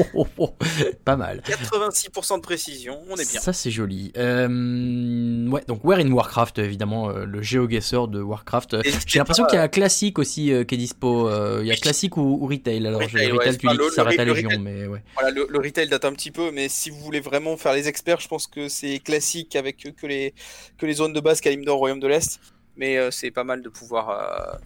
Pas 1.05 1.15
mal. 1.15 1.41
86% 1.45 2.35
de 2.35 2.41
précision, 2.41 2.99
on 3.09 3.15
est 3.15 3.31
bien. 3.31 3.39
Ça 3.39 3.53
c'est 3.53 3.71
joli. 3.71 4.11
Euh, 4.17 5.49
ouais, 5.49 5.63
donc 5.67 5.83
Where 5.85 5.99
in 5.99 6.11
Warcraft, 6.11 6.59
évidemment, 6.59 7.09
euh, 7.09 7.25
le 7.25 7.41
GeoGuessr 7.41 8.09
de 8.09 8.21
Warcraft. 8.21 8.77
J'ai 9.07 9.19
l'impression 9.19 9.45
qu'il 9.45 9.55
y 9.55 9.59
a 9.59 9.63
un 9.63 9.69
classique 9.69 10.19
aussi 10.19 10.51
euh, 10.51 10.65
qui 10.65 10.75
est 10.75 10.77
dispo. 10.77 11.29
il 11.61 11.65
y 11.65 11.71
a 11.71 11.75
classique 11.77 12.17
ou, 12.17 12.45
retail. 12.45 12.85
Alors 12.85 13.01
retail, 13.01 13.31
retail 13.31 13.57
tu 13.57 13.67
dis 13.67 14.19
à 14.19 14.25
Légion, 14.25 14.59
mais 14.59 14.85
ouais. 14.87 15.01
Voilà, 15.13 15.31
le, 15.31 15.57
retail 15.57 15.87
date 15.87 16.03
un 16.03 16.13
petit 16.13 16.31
peu, 16.31 16.51
mais 16.51 16.67
si 16.67 16.89
vous 16.89 16.99
voulez 16.99 17.21
vraiment 17.21 17.55
faire 17.55 17.73
les 17.73 17.87
experts, 17.87 18.19
je 18.19 18.27
pense 18.27 18.47
que 18.47 18.67
c'est 18.67 18.99
classique 18.99 19.55
avec 19.55 19.77
que 19.95 20.07
les 20.07 20.33
que 20.77 20.85
les 20.85 20.93
zones 20.93 21.13
de 21.13 21.21
base 21.21 21.39
Kalimdor, 21.39 21.77
Royaume 21.77 22.01
de 22.01 22.07
l'Est. 22.07 22.41
Mais 22.75 22.97
c'est 23.11 23.31
pas 23.31 23.43
mal 23.43 23.61
de 23.61 23.69
pouvoir 23.69 24.59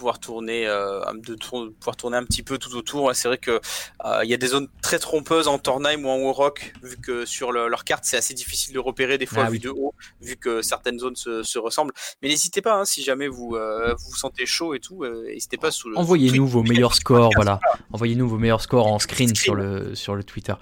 pouvoir 0.00 0.18
tourner, 0.18 0.66
euh, 0.66 1.02
de 1.12 1.34
pouvoir 1.34 1.94
tourner 1.94 2.16
un 2.16 2.24
petit 2.24 2.42
peu 2.42 2.56
tout 2.56 2.74
autour. 2.74 3.14
C'est 3.14 3.28
vrai 3.28 3.36
que 3.36 3.60
euh, 4.06 4.24
il 4.24 4.30
y 4.30 4.34
a 4.34 4.38
des 4.38 4.46
zones 4.46 4.68
très 4.80 4.98
trompeuses 4.98 5.46
en 5.46 5.58
Tornheim 5.58 6.06
ou 6.06 6.08
en 6.08 6.16
Warrock, 6.16 6.72
vu 6.82 6.96
que 6.96 7.26
sur 7.26 7.52
leur 7.52 7.84
carte 7.84 8.04
c'est 8.06 8.16
assez 8.16 8.32
difficile 8.32 8.72
de 8.72 8.78
repérer 8.78 9.18
des 9.18 9.26
fois 9.26 9.44
ah 9.46 9.50
vu 9.50 9.58
de 9.58 9.68
haut, 9.68 9.94
vu 10.22 10.36
que 10.36 10.62
certaines 10.62 10.98
zones 10.98 11.16
se, 11.16 11.58
ressemblent. 11.58 11.92
Mais 12.22 12.28
n'hésitez 12.30 12.62
pas, 12.62 12.76
hein, 12.76 12.86
si 12.86 13.02
jamais 13.02 13.28
vous 13.28 13.56
euh, 13.56 13.94
vous 13.94 14.16
sentez 14.16 14.46
chaud 14.46 14.72
et 14.72 14.80
tout, 14.80 15.04
n'hésitez 15.26 15.58
pas. 15.58 15.70
Sous 15.70 15.94
Envoyez-nous 15.94 16.46
vos 16.46 16.62
meilleurs 16.62 16.94
scores, 16.94 17.30
voilà. 17.36 17.60
Envoyez-nous 17.92 18.26
vos 18.26 18.38
meilleurs 18.38 18.62
scores 18.62 18.86
en 18.86 18.98
screen, 18.98 19.34
sur 19.34 19.54
le 19.54 19.94
sur 19.94 20.14
le 20.14 20.24
Twitter. 20.24 20.54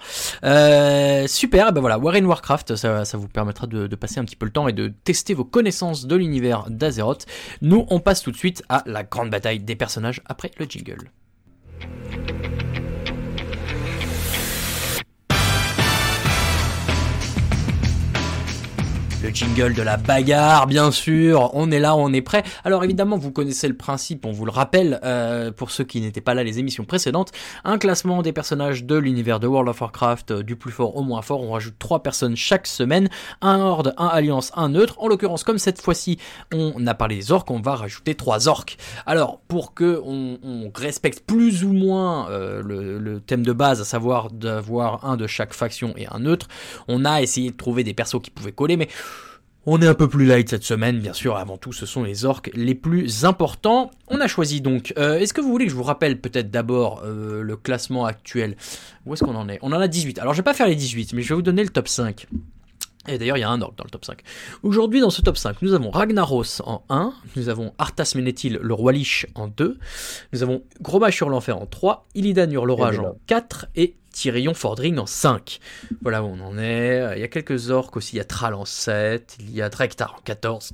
super, 1.27 1.71
ben 1.71 1.79
voilà, 1.79 1.97
Warren 1.97 2.25
Warcraft, 2.25 2.75
ça, 2.75 3.05
ça 3.05 3.17
vous 3.17 3.29
permettra 3.29 3.67
de, 3.67 3.87
de 3.87 3.95
passer 3.95 4.19
un 4.19 4.25
petit 4.25 4.35
peu 4.35 4.45
le 4.45 4.51
temps 4.51 4.67
et 4.67 4.73
de 4.73 4.89
tester 5.05 5.33
vos 5.33 5.45
connaissances 5.45 6.07
de 6.07 6.15
l'univers 6.17 6.65
d'Azeroth. 6.69 7.25
Nous, 7.61 7.85
on 7.89 8.01
passe 8.01 8.21
tout 8.21 8.31
de 8.31 8.37
suite 8.37 8.63
à 8.67 8.83
la 8.85 9.03
grande 9.03 9.28
bataille 9.29 9.59
des 9.59 9.75
personnages 9.75 10.21
après 10.25 10.51
le 10.57 10.65
jingle. 10.65 11.11
Le 19.21 19.31
jingle 19.31 19.73
de 19.73 19.81
la 19.81 19.97
bagarre, 19.97 20.65
bien 20.65 20.91
sûr. 20.91 21.51
On 21.53 21.71
est 21.71 21.79
là, 21.79 21.93
on 21.93 22.13
est 22.13 22.21
prêt. 22.21 22.41
Alors 22.63 22.85
évidemment, 22.85 23.17
vous 23.17 23.33
connaissez 23.33 23.67
le 23.67 23.75
principe, 23.75 24.25
on 24.25 24.31
vous 24.31 24.45
le 24.45 24.51
rappelle, 24.51 25.01
euh, 25.03 25.51
pour 25.51 25.71
ceux 25.71 25.83
qui 25.83 25.99
n'étaient 25.99 26.21
pas 26.21 26.33
là 26.33 26.41
les 26.41 26.57
émissions 26.59 26.85
précédentes, 26.85 27.33
un 27.65 27.77
classement 27.77 28.21
des 28.21 28.31
personnages 28.31 28.85
de 28.85 28.95
l'univers 28.95 29.41
de 29.41 29.47
World 29.47 29.67
of 29.67 29.81
Warcraft, 29.81 30.31
euh, 30.31 30.43
du 30.43 30.55
plus 30.55 30.71
fort 30.71 30.95
au 30.95 31.03
moins 31.03 31.21
fort. 31.21 31.41
On 31.41 31.51
rajoute 31.51 31.75
trois 31.77 32.01
personnes 32.01 32.37
chaque 32.37 32.65
semaine, 32.65 33.09
un 33.41 33.59
horde, 33.59 33.93
un 33.97 34.07
alliance, 34.07 34.53
un 34.55 34.69
neutre. 34.69 34.95
En 34.99 35.09
l'occurrence, 35.09 35.43
comme 35.43 35.57
cette 35.57 35.81
fois-ci, 35.81 36.17
on 36.53 36.87
a 36.87 36.93
parlé 36.93 37.17
des 37.17 37.33
orques, 37.33 37.51
on 37.51 37.59
va 37.59 37.75
rajouter 37.75 38.15
trois 38.15 38.47
orques. 38.47 38.77
Alors, 39.05 39.41
pour 39.49 39.73
que 39.73 40.01
on, 40.05 40.39
respecte 40.75 41.25
plus 41.25 41.65
ou 41.65 41.73
moins 41.73 42.29
euh, 42.29 42.61
le, 42.63 42.99
le, 42.99 43.19
thème 43.19 43.43
de 43.43 43.51
base, 43.51 43.81
à 43.81 43.85
savoir 43.85 44.31
d'avoir 44.31 45.03
un 45.03 45.17
de 45.17 45.27
chaque 45.27 45.53
faction 45.53 45.93
et 45.97 46.07
un 46.07 46.19
neutre, 46.19 46.47
on 46.87 47.03
a 47.03 47.21
essayé 47.21 47.51
de 47.51 47.57
trouver 47.57 47.83
des 47.83 47.93
persos 47.93 48.21
qui 48.21 48.29
pouvaient 48.29 48.51
coller, 48.53 48.77
mais 48.77 48.87
on 49.71 49.81
est 49.83 49.87
un 49.87 49.93
peu 49.93 50.07
plus 50.07 50.25
light 50.25 50.49
cette 50.49 50.63
semaine, 50.63 50.99
bien 50.99 51.13
sûr, 51.13 51.37
avant 51.37 51.57
tout 51.57 51.73
ce 51.73 51.85
sont 51.85 52.03
les 52.03 52.25
orques 52.25 52.49
les 52.55 52.73
plus 52.73 53.23
importants. 53.23 53.91
On 54.07 54.19
a 54.19 54.27
choisi 54.27 54.61
donc, 54.61 54.93
euh, 54.97 55.19
est-ce 55.19 55.31
que 55.31 55.41
vous 55.41 55.51
voulez 55.51 55.65
que 55.65 55.71
je 55.71 55.75
vous 55.75 55.83
rappelle 55.83 56.19
peut-être 56.19 56.49
d'abord 56.49 57.03
euh, 57.05 57.43
le 57.43 57.55
classement 57.55 58.05
actuel? 58.05 58.57
Où 59.05 59.13
est-ce 59.13 59.23
qu'on 59.23 59.35
en 59.35 59.47
est? 59.47 59.59
On 59.61 59.71
en 59.71 59.79
a 59.79 59.87
18, 59.87 60.17
alors 60.17 60.33
je 60.33 60.39
vais 60.39 60.43
pas 60.43 60.55
faire 60.55 60.67
les 60.67 60.75
18, 60.75 61.13
mais 61.13 61.21
je 61.21 61.29
vais 61.29 61.35
vous 61.35 61.43
donner 61.43 61.63
le 61.63 61.69
top 61.69 61.87
5. 61.87 62.27
Et 63.09 63.17
d'ailleurs, 63.17 63.37
il 63.37 63.41
y 63.41 63.43
a 63.43 63.49
un 63.49 63.61
orc 63.61 63.73
dans 63.75 63.83
le 63.83 63.89
top 63.89 64.05
5. 64.05 64.21
Aujourd'hui, 64.63 65.01
dans 65.01 65.09
ce 65.09 65.21
top 65.21 65.37
5, 65.37 65.61
nous 65.61 65.73
avons 65.73 65.89
Ragnaros 65.89 66.61
en 66.63 66.83
1, 66.89 67.13
nous 67.35 67.49
avons 67.49 67.73
Arthas 67.77 68.13
Ménéthil, 68.15 68.59
le 68.61 68.73
roi 68.73 68.91
Lich 68.91 69.25
en 69.35 69.47
2, 69.47 69.77
nous 70.33 70.43
avons 70.43 70.63
Gromach 70.81 71.13
sur 71.13 71.29
l'enfer 71.29 71.57
en 71.57 71.65
3, 71.65 72.07
Illidan 72.15 72.47
l'orage 72.63 72.99
en 72.99 73.15
4, 73.27 73.67
et 73.75 73.95
Tyrion 74.11 74.53
Fordring 74.53 74.97
en 74.97 75.05
5. 75.05 75.59
Voilà 76.01 76.23
où 76.23 76.27
on 76.27 76.39
en 76.41 76.57
est. 76.57 77.15
Il 77.15 77.21
y 77.21 77.23
a 77.23 77.27
quelques 77.27 77.69
orques 77.69 77.97
aussi. 77.97 78.15
Il 78.15 78.17
y 78.17 78.21
a 78.21 78.25
Thrall 78.25 78.53
en 78.55 78.65
7. 78.65 79.37
Il 79.39 79.51
y 79.51 79.61
a 79.61 79.69
Drektar 79.69 80.15
en 80.17 80.21
14. 80.21 80.73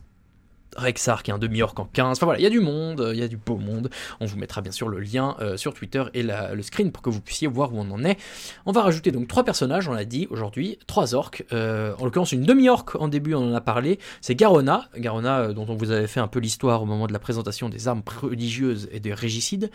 Rexar 0.76 1.24
qui 1.24 1.32
est 1.32 1.34
un 1.34 1.40
demi-orc 1.40 1.74
en 1.78 1.86
15. 1.86 2.18
Enfin 2.18 2.26
voilà, 2.26 2.40
il 2.40 2.44
y 2.44 2.48
a 2.48 2.50
du 2.50 2.60
monde, 2.60 3.10
il 3.14 3.20
y 3.20 3.24
a 3.24 3.28
du 3.28 3.38
beau 3.38 3.58
monde. 3.58 3.90
On 4.20 4.26
vous 4.26 4.38
mettra 4.38 4.62
bien 4.62 4.72
sûr 4.72 4.88
le 4.88 5.00
lien 5.00 5.36
euh, 5.40 5.58
sur 5.58 5.74
Twitter 5.74 6.04
et 6.14 6.24
le 6.24 6.62
screen 6.62 6.92
pour 6.92 7.02
que 7.02 7.10
vous 7.10 7.22
puissiez 7.22 7.48
voir 7.48 7.74
où 7.74 7.80
on 7.80 7.90
en 7.92 8.04
est. 8.04 8.18
On 8.66 8.72
va 8.72 8.82
rajouter 8.82 9.12
donc 9.12 9.28
trois 9.28 9.44
personnages, 9.44 9.88
on 9.88 9.94
l'a 9.94 10.06
dit 10.06 10.28
aujourd'hui, 10.30 10.78
trois 10.88 11.16
orques. 11.16 11.46
Euh, 11.54 11.94
en 12.00 12.06
l'occurrence, 12.06 12.32
une 12.32 12.44
demi-orque 12.44 12.96
en 12.96 13.08
début, 13.08 13.34
on 13.34 13.52
en 13.52 13.54
a 13.54 13.62
parlé. 13.62 14.00
C'est 14.22 14.36
Garona, 14.36 14.90
Garona 14.98 15.40
euh, 15.40 15.54
dont 15.54 15.66
on 15.70 15.76
vous 15.76 15.92
avait 15.92 16.08
fait 16.08 16.20
un 16.20 16.28
peu 16.28 16.40
l'histoire 16.40 16.84
au 16.84 16.86
moment 16.86 17.08
de 17.08 17.14
la 17.14 17.20
présentation 17.20 17.70
des 17.70 17.88
armes 17.88 18.04
religieuses 18.22 18.90
et 18.92 19.00
des 19.00 19.14
régicides. 19.14 19.72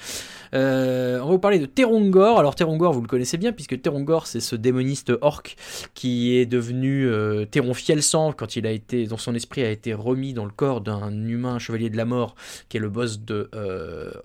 on 0.52 0.59
va 0.59 1.20
vous 1.20 1.39
parler 1.39 1.59
de 1.59 1.66
Terungor. 1.66 2.39
Alors 2.39 2.55
Terungor, 2.55 2.93
vous 2.93 3.02
le 3.02 3.09
connaissez 3.09 3.39
bien 3.39 3.52
puisque 3.52 3.81
Terungor, 3.81 4.27
c'est 4.27 4.40
ce 4.40 4.56
démoniste 4.56 5.12
orc 5.20 5.56
qui 5.94 6.36
est 6.36 6.47
devenu 6.47 7.09
Teron 7.51 7.74
Fielsang 7.74 8.35
quand 8.36 8.56
il 8.56 8.66
a 8.66 8.70
été, 8.70 9.06
dont 9.06 9.18
son 9.18 9.35
esprit 9.35 9.62
a 9.62 9.70
été 9.70 9.94
remis 9.94 10.35
dans 10.35 10.44
le 10.44 10.51
corps 10.51 10.81
de 10.81 10.89
d'un 10.90 11.12
humain 11.26 11.58
chevalier 11.58 11.90
de 11.90 11.96
la 11.96 12.04
mort 12.04 12.34
qui 12.68 12.76
est 12.76 12.80
le 12.80 12.90
boss 12.90 13.20
de 13.20 13.50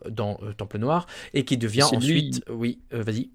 dans 0.10 0.40
Temple 0.58 0.80
Noir 0.80 1.08
et 1.34 1.46
qui 1.46 1.58
devient 1.58 1.84
ensuite. 1.84 2.44
Oui, 2.50 2.80
vas-y 2.92 3.30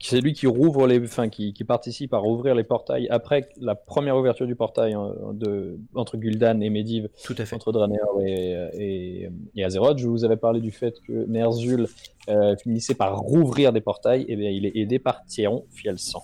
c'est 0.00 0.20
lui 0.20 0.32
qui 0.32 0.46
rouvre 0.46 0.86
les, 0.86 1.00
enfin, 1.00 1.28
qui, 1.28 1.52
participe 1.64 2.14
à 2.14 2.18
rouvrir 2.18 2.54
les 2.54 2.64
portails 2.64 3.08
après 3.10 3.48
la 3.60 3.74
première 3.74 4.16
ouverture 4.16 4.46
du 4.46 4.54
portail 4.54 4.94
hein, 4.94 5.12
de, 5.32 5.78
entre 5.94 6.16
Gul'dan 6.16 6.60
et 6.60 6.70
Medivh, 6.70 7.08
Tout 7.24 7.34
à 7.36 7.44
fait. 7.44 7.56
entre 7.56 7.72
Draenor 7.72 8.20
et, 8.24 9.28
et, 9.54 9.64
Azeroth. 9.64 9.98
Je 9.98 10.06
vous 10.06 10.24
avais 10.24 10.36
parlé 10.36 10.60
du 10.60 10.70
fait 10.70 10.94
que 11.06 11.26
Ner'zhul 11.26 11.88
euh, 12.28 12.56
finissait 12.56 12.94
par 12.94 13.18
rouvrir 13.18 13.72
des 13.72 13.80
portails, 13.80 14.24
et 14.28 14.36
bien 14.36 14.50
il 14.50 14.66
est 14.66 14.76
aidé 14.76 14.98
par 14.98 15.24
Théon 15.24 15.64
Fiel-Sang. 15.70 16.22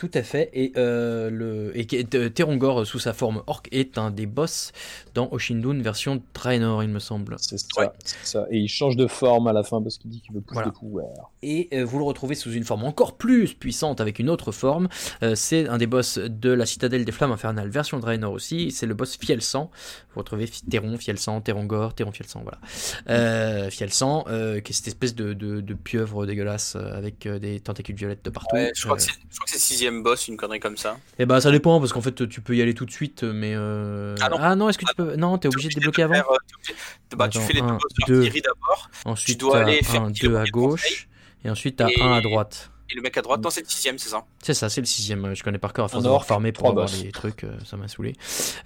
Tout 0.00 0.10
à 0.14 0.22
fait. 0.22 0.48
Et, 0.54 0.72
euh, 0.78 1.28
le, 1.28 1.78
et 1.78 1.86
euh, 2.14 2.30
Terongor, 2.30 2.86
sous 2.86 2.98
sa 2.98 3.12
forme 3.12 3.42
orc, 3.46 3.64
est 3.70 3.98
un 3.98 4.10
des 4.10 4.24
boss 4.24 4.72
dans 5.12 5.28
Oshindun 5.30 5.82
version 5.82 6.22
Draenor, 6.32 6.82
il 6.82 6.88
me 6.88 7.00
semble. 7.00 7.36
C'est 7.38 7.58
ça, 7.58 8.46
Et 8.50 8.56
il 8.56 8.68
change 8.68 8.96
de 8.96 9.06
forme 9.06 9.46
à 9.46 9.52
la 9.52 9.62
fin 9.62 9.82
parce 9.82 9.98
qu'il 9.98 10.10
dit 10.10 10.22
qu'il 10.22 10.32
veut 10.34 10.40
plus 10.40 10.56
de 10.64 10.70
pouvoir. 10.70 11.32
Et 11.42 11.68
euh, 11.74 11.84
vous 11.84 11.98
le 11.98 12.04
retrouvez 12.04 12.34
sous 12.34 12.50
une 12.50 12.64
forme 12.64 12.84
encore 12.84 13.18
plus 13.18 13.52
puissante 13.52 14.00
avec 14.00 14.18
une 14.18 14.30
autre 14.30 14.52
forme. 14.52 14.88
c'est 15.34 15.68
un 15.68 15.76
des 15.76 15.86
boss 15.86 16.16
de 16.16 16.48
la 16.50 16.64
citadelle 16.64 17.04
des 17.04 17.12
flammes 17.12 17.32
infernales 17.32 17.68
version 17.68 17.98
Draenor 17.98 18.32
aussi. 18.32 18.70
C'est 18.70 18.86
le 18.86 18.94
boss 18.94 19.18
Fiel-Sang. 19.18 19.70
Vous 20.14 20.20
retrouvez 20.20 20.48
Teron, 20.70 20.96
Fiel-Sang, 20.96 21.42
Terongor, 21.42 21.92
Teron, 21.94 22.12
Fiel-Sang, 22.12 22.42
voilà. 22.42 23.68
Fiel-Sang, 23.68 24.24
qui 24.24 24.32
est 24.32 24.72
cette 24.72 24.88
espèce 24.88 25.14
de, 25.14 25.34
de, 25.34 25.74
pieuvre 25.74 26.24
dégueulasse 26.24 26.76
avec 26.76 27.28
des 27.28 27.60
tentacules 27.60 27.96
violettes 27.96 28.24
de 28.24 28.30
partout. 28.30 28.56
je 28.56 28.84
crois 28.84 28.96
que 28.96 29.02
c'est 29.02 29.58
sixième 29.58 29.89
boss, 29.92 30.28
une 30.28 30.36
connerie 30.36 30.60
comme 30.60 30.76
ça 30.76 30.96
Eh 31.18 31.26
bah 31.26 31.40
ça 31.40 31.50
dépend 31.50 31.80
parce 31.80 31.92
qu'en 31.92 32.00
fait 32.00 32.28
tu 32.28 32.40
peux 32.40 32.56
y 32.56 32.62
aller 32.62 32.74
tout 32.74 32.86
de 32.86 32.90
suite, 32.90 33.22
mais 33.22 33.52
euh... 33.54 34.14
ah 34.20 34.54
non, 34.56 34.66
ah 34.66 34.70
est-ce 34.70 34.78
que 34.78 34.86
tu 34.86 34.94
peux 34.94 35.16
Non, 35.16 35.38
t'es 35.38 35.48
obligé 35.48 35.68
de 35.68 35.74
débloquer 35.74 36.04
avant. 36.04 36.14
Euh, 36.14 37.16
bah, 37.16 37.28
tu 37.28 37.38
fais 37.40 37.54
les 37.54 37.60
deux 37.60 37.66
boss 37.66 38.42
d'abord. 38.42 38.90
Ensuite 39.04 39.38
tu 39.38 39.40
dois 39.40 39.58
aller 39.58 39.82
faire 39.82 40.02
un 40.02 40.10
2 40.10 40.36
à 40.36 40.44
gauche 40.44 41.08
et 41.44 41.50
ensuite 41.50 41.76
t'as 41.76 41.88
un 42.00 42.12
à 42.12 42.20
droite. 42.20 42.70
Et 42.92 42.96
le 42.96 43.02
mec 43.02 43.16
à 43.16 43.22
droite, 43.22 43.40
non, 43.40 43.50
c'est 43.50 43.60
le 43.60 43.68
sixième, 43.68 43.98
c'est 43.98 44.08
ça 44.08 44.24
C'est 44.42 44.54
ça, 44.54 44.68
c'est 44.68 44.80
le 44.80 44.86
sixième. 44.86 45.32
Je 45.34 45.44
connais 45.44 45.58
par 45.58 45.72
cœur 45.72 45.84
à 45.84 45.88
force 45.88 46.02
d'avoir 46.02 46.24
farmé 46.24 46.50
pour 46.50 46.68
avoir 46.68 46.88
les 47.00 47.12
trucs, 47.12 47.44
euh, 47.44 47.56
ça 47.64 47.76
m'a 47.76 47.86
saoulé. 47.86 48.14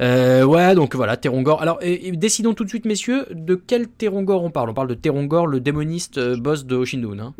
Euh, 0.01 0.45
ouais, 0.45 0.75
donc 0.75 0.95
voilà, 0.95 1.19
Terongor. 1.19 1.61
Alors, 1.61 1.79
décidons 1.81 2.55
tout 2.55 2.65
de 2.65 2.71
suite, 2.71 2.87
messieurs, 2.87 3.27
de 3.31 3.55
quel 3.55 3.87
Terongor 3.87 4.43
on 4.43 4.51
parle? 4.51 4.71
On 4.71 4.75
parle 4.75 4.89
de 4.89 4.95
Terongor, 4.95 5.47
le 5.47 5.61
démoniste 5.61 6.19
boss 6.39 6.65
de 6.65 6.75
Oshindun. 6.75 7.19
Hein 7.19 7.35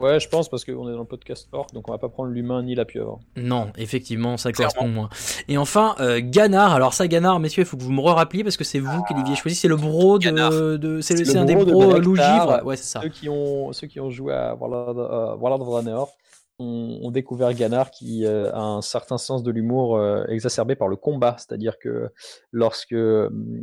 Ouais, 0.00 0.20
je 0.20 0.28
pense 0.28 0.48
parce 0.48 0.64
qu'on 0.64 0.88
est 0.88 0.92
dans 0.92 0.98
le 1.00 1.04
podcast 1.04 1.48
Orc, 1.52 1.68
donc 1.72 1.88
on 1.88 1.92
va 1.92 1.98
pas 1.98 2.08
prendre 2.08 2.30
l'humain 2.30 2.62
ni 2.62 2.74
la 2.74 2.84
pieuvre. 2.84 3.20
Non, 3.36 3.70
effectivement, 3.78 4.36
ça 4.36 4.52
correspond 4.52 4.88
moins. 4.88 5.08
Et 5.48 5.56
enfin, 5.56 5.94
euh, 6.00 6.20
Ganard. 6.22 6.74
Alors 6.74 6.92
ça, 6.92 7.08
Ganard, 7.08 7.40
messieurs, 7.40 7.62
il 7.62 7.66
faut 7.66 7.76
que 7.76 7.82
vous 7.82 7.92
me 7.92 8.02
rappeliez 8.02 8.44
parce 8.44 8.56
que 8.56 8.64
c'est 8.64 8.78
vous 8.78 9.02
qui 9.04 9.14
l'aviez 9.14 9.36
choisi. 9.36 9.56
C'est 9.56 9.68
le 9.68 9.76
bro 9.76 10.18
de, 10.18 10.76
de 10.76 11.00
c'est 11.00 11.36
un 11.36 11.44
des 11.44 11.54
bros 11.54 11.64
de 11.64 11.98
loup 11.98 12.16
givre. 12.16 12.60
Ouais, 12.64 12.76
c'est 12.76 12.84
ça. 12.84 13.00
Ceux 13.02 13.08
qui 13.08 13.28
ont 13.28 13.72
ceux 13.72 13.86
qui 13.86 14.00
ont 14.00 14.10
joué 14.10 14.34
à 14.34 14.54
Warlord, 14.54 14.96
uh, 14.96 15.40
Warlord 15.40 15.62
of 15.62 15.68
Draenor 15.68 16.12
ont, 16.58 17.10
découvert 17.10 17.52
Ganard 17.54 17.90
qui 17.90 18.24
euh, 18.24 18.50
a 18.52 18.60
un 18.60 18.82
certain 18.82 19.18
sens 19.18 19.42
de 19.42 19.50
l'humour 19.50 19.96
euh, 19.96 20.24
exacerbé 20.28 20.74
par 20.74 20.88
le 20.88 20.96
combat. 20.96 21.36
C'est-à-dire 21.38 21.78
que 21.78 22.08
lorsque, 22.50 22.94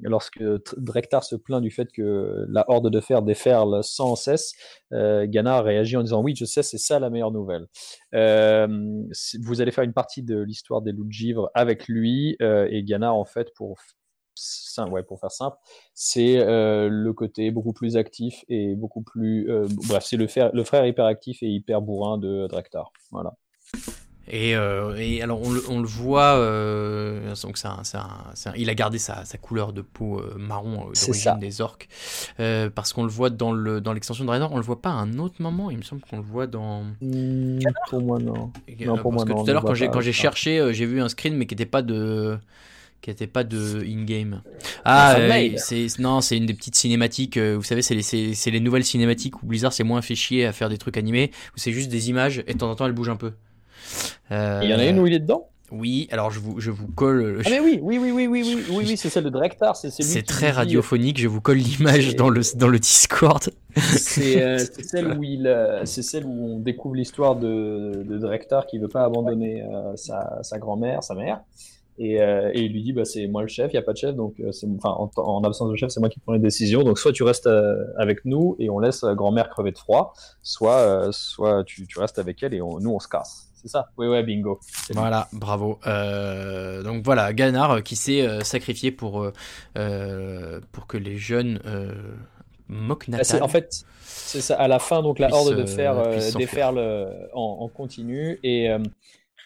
lorsque 0.01 0.43
Drektar 0.77 1.23
se 1.23 1.35
plaint 1.35 1.61
du 1.61 1.71
fait 1.71 1.91
que 1.91 2.45
la 2.49 2.65
horde 2.69 2.89
de 2.89 2.99
fer 2.99 3.21
déferle 3.21 3.83
sans 3.83 4.15
cesse, 4.15 4.53
euh, 4.91 5.25
Ganard 5.27 5.63
réagit 5.63 5.97
en 5.97 6.03
disant 6.03 6.21
Oui, 6.21 6.35
je 6.35 6.45
sais, 6.45 6.63
c'est 6.63 6.77
ça 6.77 6.99
la 6.99 7.09
meilleure 7.09 7.31
nouvelle. 7.31 7.67
vous 8.13 9.61
allez 9.61 9.71
faire 9.71 9.83
une 9.83 9.93
partie 9.93 10.23
de 10.23 10.39
l'histoire 10.39 10.81
des 10.81 10.91
loups 10.91 11.05
de 11.05 11.11
givre 11.11 11.49
avec 11.53 11.87
lui 11.87 12.37
et 12.39 12.83
Ganard, 12.83 13.15
en 13.15 13.25
fait, 13.25 13.53
pour 13.55 13.77
ouais, 14.89 15.03
pour 15.03 15.19
faire 15.19 15.31
simple, 15.31 15.57
c'est 15.93 16.37
euh, 16.39 16.89
le 16.89 17.13
côté 17.13 17.51
beaucoup 17.51 17.73
plus 17.73 17.97
actif 17.97 18.43
et 18.49 18.75
beaucoup 18.75 19.01
plus. 19.01 19.49
Euh, 19.49 19.67
bref, 19.87 20.03
c'est 20.05 20.17
le, 20.17 20.27
le, 20.53 20.63
frère 20.63 20.85
hyperactif 20.85 21.43
et 21.43 21.47
hyper 21.47 21.81
bourrin 21.81 22.17
de 22.17 22.47
Drektar. 22.47 22.91
Voilà. 23.11 23.33
Et, 24.29 24.55
euh, 24.55 24.95
et, 24.97 25.21
alors 25.21 25.41
on 25.41 25.51
le, 25.51 25.61
on 25.69 25.81
le 25.81 25.85
voit, 25.85 26.35
donc 27.41 27.59
un, 27.65 28.53
il 28.55 28.69
a 28.69 28.73
gardé 28.73 28.97
sa, 28.97 29.25
sa 29.25 29.37
couleur 29.37 29.73
de 29.73 29.81
peau 29.81 30.21
marron 30.37 30.85
d'origine 30.85 31.39
des 31.39 31.59
orques, 31.59 31.89
parce 32.37 32.93
qu'on 32.93 33.03
le 33.03 33.09
voit 33.09 33.29
dans 33.29 33.51
le 33.51 33.81
dans 33.81 33.91
l'extension 33.91 34.23
de 34.23 34.27
Draenor, 34.27 34.53
on 34.53 34.57
le 34.57 34.63
voit 34.63 34.81
pas 34.81 34.91
à 34.91 34.93
un 34.93 35.19
autre 35.19 35.41
moment, 35.41 35.69
il 35.71 35.77
me 35.77 35.83
semble 35.83 36.01
qu'on 36.09 36.17
le 36.17 36.23
voit 36.23 36.47
dans. 36.47 36.83
Mmh, 37.01 37.59
pour 37.89 38.01
moi 38.01 38.17
non. 38.17 38.33
non 38.85 38.97
pour 38.97 39.11
parce 39.11 39.25
moi, 39.25 39.35
que 39.35 39.43
tout 39.43 39.49
à 39.49 39.53
l'heure 39.53 39.65
quand 39.65 39.73
j'ai 39.73 39.89
quand 39.89 40.01
j'ai 40.01 40.13
cherché, 40.13 40.73
j'ai 40.73 40.85
vu 40.85 41.01
un 41.01 41.09
screen 41.09 41.35
mais 41.35 41.45
qui 41.45 41.53
n'était 41.53 41.65
pas 41.65 41.81
de 41.81 42.39
qui 43.03 43.09
n'était 43.09 43.27
pas 43.27 43.43
de 43.43 43.83
in-game. 43.85 44.41
Ah, 44.85 45.17
euh, 45.17 45.49
c'est 45.57 45.87
non, 45.99 46.21
c'est 46.21 46.37
une 46.37 46.45
des 46.45 46.53
petites 46.53 46.75
cinématiques. 46.75 47.35
Euh, 47.35 47.55
vous 47.57 47.63
savez, 47.63 47.81
c'est 47.81 47.95
les, 47.95 48.51
les, 48.51 48.59
nouvelles 48.61 48.85
cinématiques 48.85 49.43
où 49.43 49.45
Blizzard 49.45 49.73
s'est 49.73 49.83
moins 49.83 50.01
fait 50.01 50.15
chier 50.15 50.45
à 50.45 50.53
faire 50.53 50.69
des 50.69 50.77
trucs 50.77 50.95
animés, 50.95 51.31
où 51.53 51.59
c'est 51.59 51.73
juste 51.73 51.91
des 51.91 52.09
images 52.09 52.43
et 52.47 52.53
de 52.53 52.57
temps 52.57 52.71
en 52.71 52.75
temps 52.75 52.85
elles 52.85 52.93
bougent 52.93 53.09
un 53.09 53.17
peu. 53.17 53.33
Il 54.31 54.69
y 54.69 54.73
en 54.73 54.79
a 54.79 54.85
une 54.85 54.99
où 54.99 55.05
il 55.05 55.13
est 55.13 55.19
dedans? 55.19 55.49
Oui, 55.69 56.07
alors 56.11 56.31
je 56.31 56.39
vous, 56.39 56.61
je 56.61 56.71
vous 56.71 56.87
colle. 56.87 57.41
Ah 57.45 57.49
mais 57.49 57.59
oui, 57.59 57.79
oui, 57.81 57.97
oui, 57.97 58.11
oui, 58.11 58.27
oui, 58.27 58.43
oui, 58.45 58.65
oui, 58.69 58.85
oui 58.87 58.97
c'est 58.97 59.09
celle 59.09 59.25
de 59.25 59.29
Drektar. 59.29 59.75
C'est 59.75 60.25
très 60.25 60.51
radiophonique. 60.51 61.19
Je 61.19 61.27
vous 61.27 61.41
colle 61.41 61.57
l'image 61.57 62.15
dans 62.15 62.29
le 62.29 62.41
dans 62.55 62.67
le 62.69 62.79
Discord. 62.79 63.43
C'est 63.75 64.57
celle 64.83 65.17
où 65.17 65.23
il, 65.23 65.81
c'est 65.83 66.03
celle 66.03 66.25
où 66.25 66.55
on 66.55 66.59
découvre 66.59 66.95
l'histoire 66.95 67.35
de, 67.35 68.03
de 68.07 68.17
Drektar 68.17 68.65
qui 68.65 68.77
veut 68.77 68.87
pas 68.87 69.03
abandonner 69.03 69.63
sa, 69.95 70.39
sa 70.41 70.57
grand-mère, 70.57 71.03
sa 71.03 71.15
mère. 71.15 71.41
Euh, 71.99 72.51
et, 72.53 72.61
il 72.61 72.73
lui 72.73 72.81
dit 72.81 72.93
bah, 72.93 73.05
c'est 73.05 73.27
moi 73.27 73.41
le 73.41 73.47
chef, 73.47 73.71
il 73.71 73.75
n'y 73.75 73.79
a 73.79 73.83
pas 73.83 73.93
de 73.93 73.97
chef, 73.97 74.15
donc 74.15 74.39
euh, 74.39 74.51
en, 74.83 75.43
absence 75.43 75.69
de 75.69 75.75
chef, 75.75 75.89
c'est 75.89 75.99
moi 75.99 76.09
qui 76.09 76.19
prends 76.19 76.33
les 76.33 76.39
décisions. 76.39 76.83
Donc 76.83 76.97
soit 76.97 77.11
tu 77.11 77.23
restes 77.23 77.47
euh, 77.47 77.75
avec 77.97 78.25
nous 78.25 78.55
et 78.59 78.69
on 78.69 78.79
laisse 78.79 79.03
grand-mère 79.03 79.49
crever 79.49 79.71
de 79.71 79.77
froid, 79.77 80.13
soit, 80.41 81.09
soit 81.11 81.63
tu, 81.65 81.85
tu, 81.85 81.99
restes 81.99 82.19
avec 82.19 82.41
elle 82.41 82.53
et 82.53 82.59
nous 82.59 82.91
on 82.91 82.99
se 82.99 83.07
casse. 83.07 83.49
C'est 83.53 83.69
ça? 83.69 83.89
Oui, 83.97 84.07
ouais, 84.07 84.23
bingo. 84.23 84.59
Voilà, 84.93 85.27
bravo. 85.31 85.79
donc 86.83 87.05
voilà, 87.05 87.31
Ganard 87.31 87.83
qui 87.83 87.95
s'est 87.95 88.43
sacrifié 88.43 88.91
pour, 88.91 89.31
pour 89.73 90.87
que 90.87 90.97
les 90.97 91.17
jeunes 91.17 91.59
moquent 92.67 93.09
bah, 93.09 93.19
En 93.41 93.47
fait, 93.47 93.85
c'est 94.01 94.41
ça. 94.41 94.55
À 94.55 94.67
la 94.67 94.79
fin, 94.79 95.01
donc 95.01 95.19
la 95.19 95.33
horde 95.33 95.55
de 95.55 95.65
fer 95.65 95.95
déferle 96.35 96.79
en, 97.33 97.57
en, 97.61 97.67
continu 97.69 98.39
et 98.43 98.69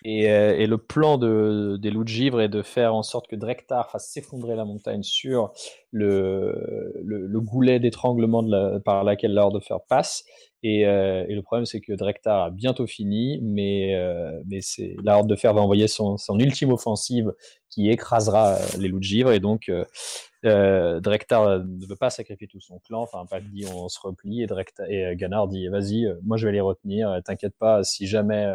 euh, 0.08 0.56
et, 0.56 0.68
le 0.68 0.78
plan 0.78 1.18
de, 1.18 1.78
des 1.82 1.92
loups 1.92 2.04
de 2.04 2.10
givre 2.10 2.40
est 2.42 2.50
de 2.50 2.62
faire 2.62 2.96
en 2.96 3.04
sorte 3.04 3.28
que 3.28 3.36
Drektar 3.36 3.90
fasse 3.92 4.10
s'effondrer 4.10 4.56
la 4.56 4.64
montagne 4.64 5.04
sur 5.04 5.52
le, 5.92 6.94
le, 7.04 7.42
goulet 7.42 7.80
d'étranglement 7.80 8.44
par 8.86 9.04
laquelle 9.04 9.34
l'ordre 9.34 9.60
de 9.60 9.64
fer 9.64 9.80
passe. 9.88 10.24
Euh, 10.66 11.26
et, 11.28 11.36
le 11.36 11.42
problème, 11.42 11.66
c'est 11.66 11.82
que 11.82 11.94
Drektar 11.94 12.44
a 12.44 12.50
bientôt 12.50 12.88
fini, 12.88 13.40
mais, 13.42 13.96
euh, 13.96 14.42
la 15.04 15.18
Horde 15.18 15.30
de 15.30 15.36
Fer 15.36 15.54
va 15.54 15.62
envoyer 15.62 15.88
son, 15.88 16.18
ultime 16.40 16.72
offensive 16.72 17.34
qui 17.70 17.90
écrasera 17.90 18.58
les 18.80 18.88
loups 18.88 19.00
de 19.00 19.04
givre. 19.04 19.32
Et 19.32 19.40
donc, 19.40 19.70
euh, 20.46 21.00
Drektar 21.00 21.60
ne 21.60 21.86
veut 21.86 21.96
pas 21.96 22.10
sacrifier 22.10 22.48
tout 22.48 22.60
son 22.60 22.80
clan. 22.80 23.02
Enfin, 23.02 23.26
pas 23.30 23.40
dit 23.40 23.66
on 23.74 23.88
se 23.90 24.00
replie. 24.00 24.42
Et, 24.42 24.48
Drektar, 24.48 24.88
et 24.90 25.16
Ganar 25.16 25.48
dit 25.48 25.68
vas-y, 25.68 26.08
moi 26.24 26.38
je 26.38 26.48
vais 26.48 26.54
les 26.54 26.62
retenir. 26.62 27.20
T'inquiète 27.26 27.56
pas, 27.60 27.84
si 27.84 28.08
jamais 28.08 28.48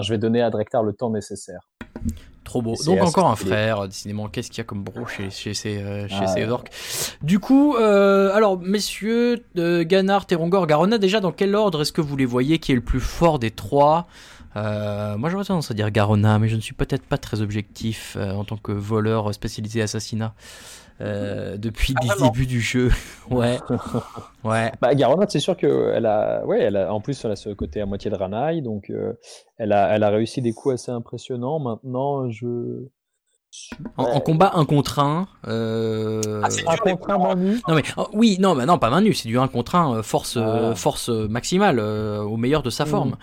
je 0.00 0.12
vais 0.12 0.18
donner 0.18 0.42
à 0.42 0.50
Drektar 0.50 0.82
le 0.82 0.92
temps 0.92 1.10
nécessaire. 1.10 1.68
Trop 2.44 2.60
beau. 2.60 2.74
Donc 2.84 3.02
encore 3.02 3.30
un 3.30 3.36
frère, 3.36 3.88
décidément, 3.88 4.28
qu'est-ce 4.28 4.50
qu'il 4.50 4.58
y 4.58 4.60
a 4.60 4.64
comme 4.64 4.84
bro 4.84 5.06
chez, 5.06 5.30
chez 5.30 5.54
ces, 5.54 5.78
euh, 5.78 6.06
chez 6.08 6.20
ah, 6.20 6.26
ces 6.26 6.44
orques? 6.44 6.70
Du 7.22 7.38
coup, 7.38 7.74
euh, 7.76 8.34
alors 8.34 8.60
messieurs, 8.60 9.42
euh, 9.56 9.82
Ganar, 9.84 10.26
Terongor, 10.26 10.66
Garona, 10.66 10.98
déjà 10.98 11.20
dans 11.20 11.32
quel 11.32 11.54
ordre 11.54 11.80
est-ce 11.80 11.92
que 11.92 12.02
vous 12.02 12.16
les 12.16 12.26
voyez 12.26 12.58
qui 12.58 12.72
est 12.72 12.74
le 12.74 12.82
plus 12.82 13.00
fort 13.00 13.38
des 13.38 13.50
trois? 13.50 14.06
Moi 14.54 15.30
j'aurais 15.30 15.44
tendance 15.44 15.70
à 15.70 15.74
dire 15.74 15.90
Garona, 15.90 16.38
mais 16.38 16.48
je 16.48 16.54
ne 16.54 16.60
suis 16.60 16.74
peut-être 16.74 17.02
pas 17.02 17.18
très 17.18 17.40
objectif 17.40 18.16
en 18.16 18.44
tant 18.44 18.56
que 18.56 18.70
voleur 18.70 19.34
spécialisé 19.34 19.82
assassinat. 19.82 20.34
Euh, 21.00 21.56
depuis 21.56 21.94
ah, 21.96 22.14
le 22.16 22.22
début 22.22 22.46
du 22.46 22.60
jeu. 22.60 22.90
ouais. 23.30 23.58
ouais. 24.44 24.72
Bah, 24.80 24.94
Garona, 24.94 25.26
c'est 25.28 25.40
sûr 25.40 25.56
qu'elle 25.56 26.06
a, 26.06 26.44
ouais, 26.46 26.60
elle 26.60 26.76
a, 26.76 26.94
en 26.94 27.00
plus, 27.00 27.24
elle 27.24 27.32
a 27.32 27.36
ce 27.36 27.50
côté 27.50 27.80
à 27.80 27.86
moitié 27.86 28.10
de 28.10 28.16
Ranaï, 28.16 28.62
donc 28.62 28.90
euh, 28.90 29.14
elle, 29.58 29.72
a, 29.72 29.94
elle 29.94 30.04
a 30.04 30.10
réussi 30.10 30.40
des 30.40 30.52
coups 30.52 30.74
assez 30.74 30.92
impressionnants. 30.92 31.58
Maintenant, 31.58 32.30
je, 32.30 32.86
en, 33.96 34.20
combat 34.20 34.52
un 34.54 34.64
contre 34.64 34.98
un. 34.98 35.26
Euh... 35.46 36.42
Ah, 36.42 36.48
un 36.66 36.76
contre 36.76 37.10
un 37.10 37.18
main 37.18 37.34
nue 37.34 37.60
Non 37.68 37.74
mais 37.74 37.82
oh, 37.96 38.08
oui, 38.12 38.36
non, 38.40 38.54
mais 38.54 38.66
non, 38.66 38.78
pas 38.78 38.90
main 38.90 39.00
nue, 39.00 39.14
c'est 39.14 39.28
du 39.28 39.38
un 39.38 39.48
contre 39.48 39.74
un, 39.74 39.96
euh, 39.96 40.02
force, 40.02 40.36
ah. 40.36 40.74
force 40.74 41.08
maximale, 41.08 41.80
au 41.80 42.36
meilleur 42.36 42.62
de 42.62 42.70
sa 42.70 42.84
mm. 42.84 42.88
forme. 42.88 43.16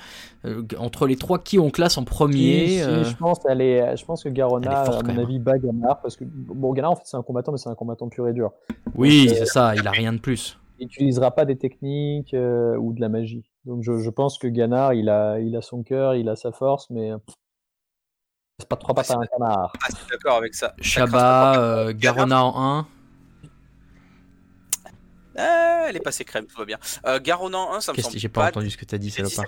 entre 0.78 1.08
les 1.08 1.16
trois, 1.16 1.40
qui 1.40 1.60
on 1.60 1.70
classe 1.70 1.98
en 1.98 2.03
premier 2.03 2.80
je 2.82 3.16
pense, 3.16 3.40
elle 3.49 3.62
est, 3.62 3.95
je 3.98 4.06
pense 4.06 4.24
que 4.24 4.30
Garona, 4.30 4.82
à 4.82 5.03
mon 5.03 5.18
avis, 5.18 5.40
bat 5.40 5.58
Ganar 5.58 6.02
parce 6.02 6.16
que 6.16 6.24
bon, 6.26 6.74
Ganar 6.74 6.91
en 6.91 6.95
fait 6.95 7.06
c'est 7.06 7.18
un 7.18 7.24
combattant, 7.24 7.52
mais 7.52 7.58
c'est 7.58 7.70
un 7.70 7.76
combattant 7.76 8.10
pur 8.10 8.28
et 8.28 8.34
dur. 8.34 8.52
Oui, 8.95 9.30
c'est 9.30 9.45
ça, 9.45 9.76
il 9.76 9.88
a 9.88 9.91
rien 9.91 10.14
de 10.14 10.20
plus. 10.20 10.58
Il 10.80 10.86
n'utilisera 10.86 11.32
pas 11.32 11.45
des 11.45 11.58
techniques 11.58 12.36
ou 12.36 12.94
de 12.94 13.02
la 13.02 13.10
magie. 13.10 13.44
Donc 13.66 13.84
je, 13.84 13.99
je, 13.99 14.10
pense 14.10 14.40
que 14.40 14.48
Ganar, 14.48 14.94
il 14.94 15.10
a, 15.10 15.40
il 15.40 15.56
a 15.56 15.62
son 15.62 15.84
cœur, 15.84 16.16
il 16.16 16.28
a 16.30 16.36
sa 16.36 16.52
force, 16.52 16.90
mais 16.90 17.12
pas 18.66 18.76
trois 18.76 18.96
pattes 18.96 19.12
à 19.12 19.16
un 19.16 19.26
canard. 19.26 19.74
Ah, 19.82 19.88
d'accord 20.10 20.38
avec 20.38 20.56
ça. 20.56 20.74
Shabba, 20.82 21.60
euh, 21.60 21.94
Garona 21.96 22.44
en 22.44 22.80
1. 22.80 22.88
Ah, 25.38 25.86
elle 25.88 25.96
est 25.96 26.02
passée 26.02 26.26
crème, 26.26 26.46
tout 26.46 26.58
va 26.58 26.66
bien. 26.66 26.78
Euh, 27.06 27.20
Garonan 27.22 27.74
1, 27.74 27.82
ça 27.82 27.94
me 27.94 27.98
semble. 27.98 28.18
J'ai 28.18 28.30
pas, 28.30 28.48
entendu 28.48 28.70
ce 28.70 28.78
que 28.78 28.86
t'as 28.86 28.98
dit, 28.98 29.10
c'est 29.10 29.24
pas. 29.24 29.44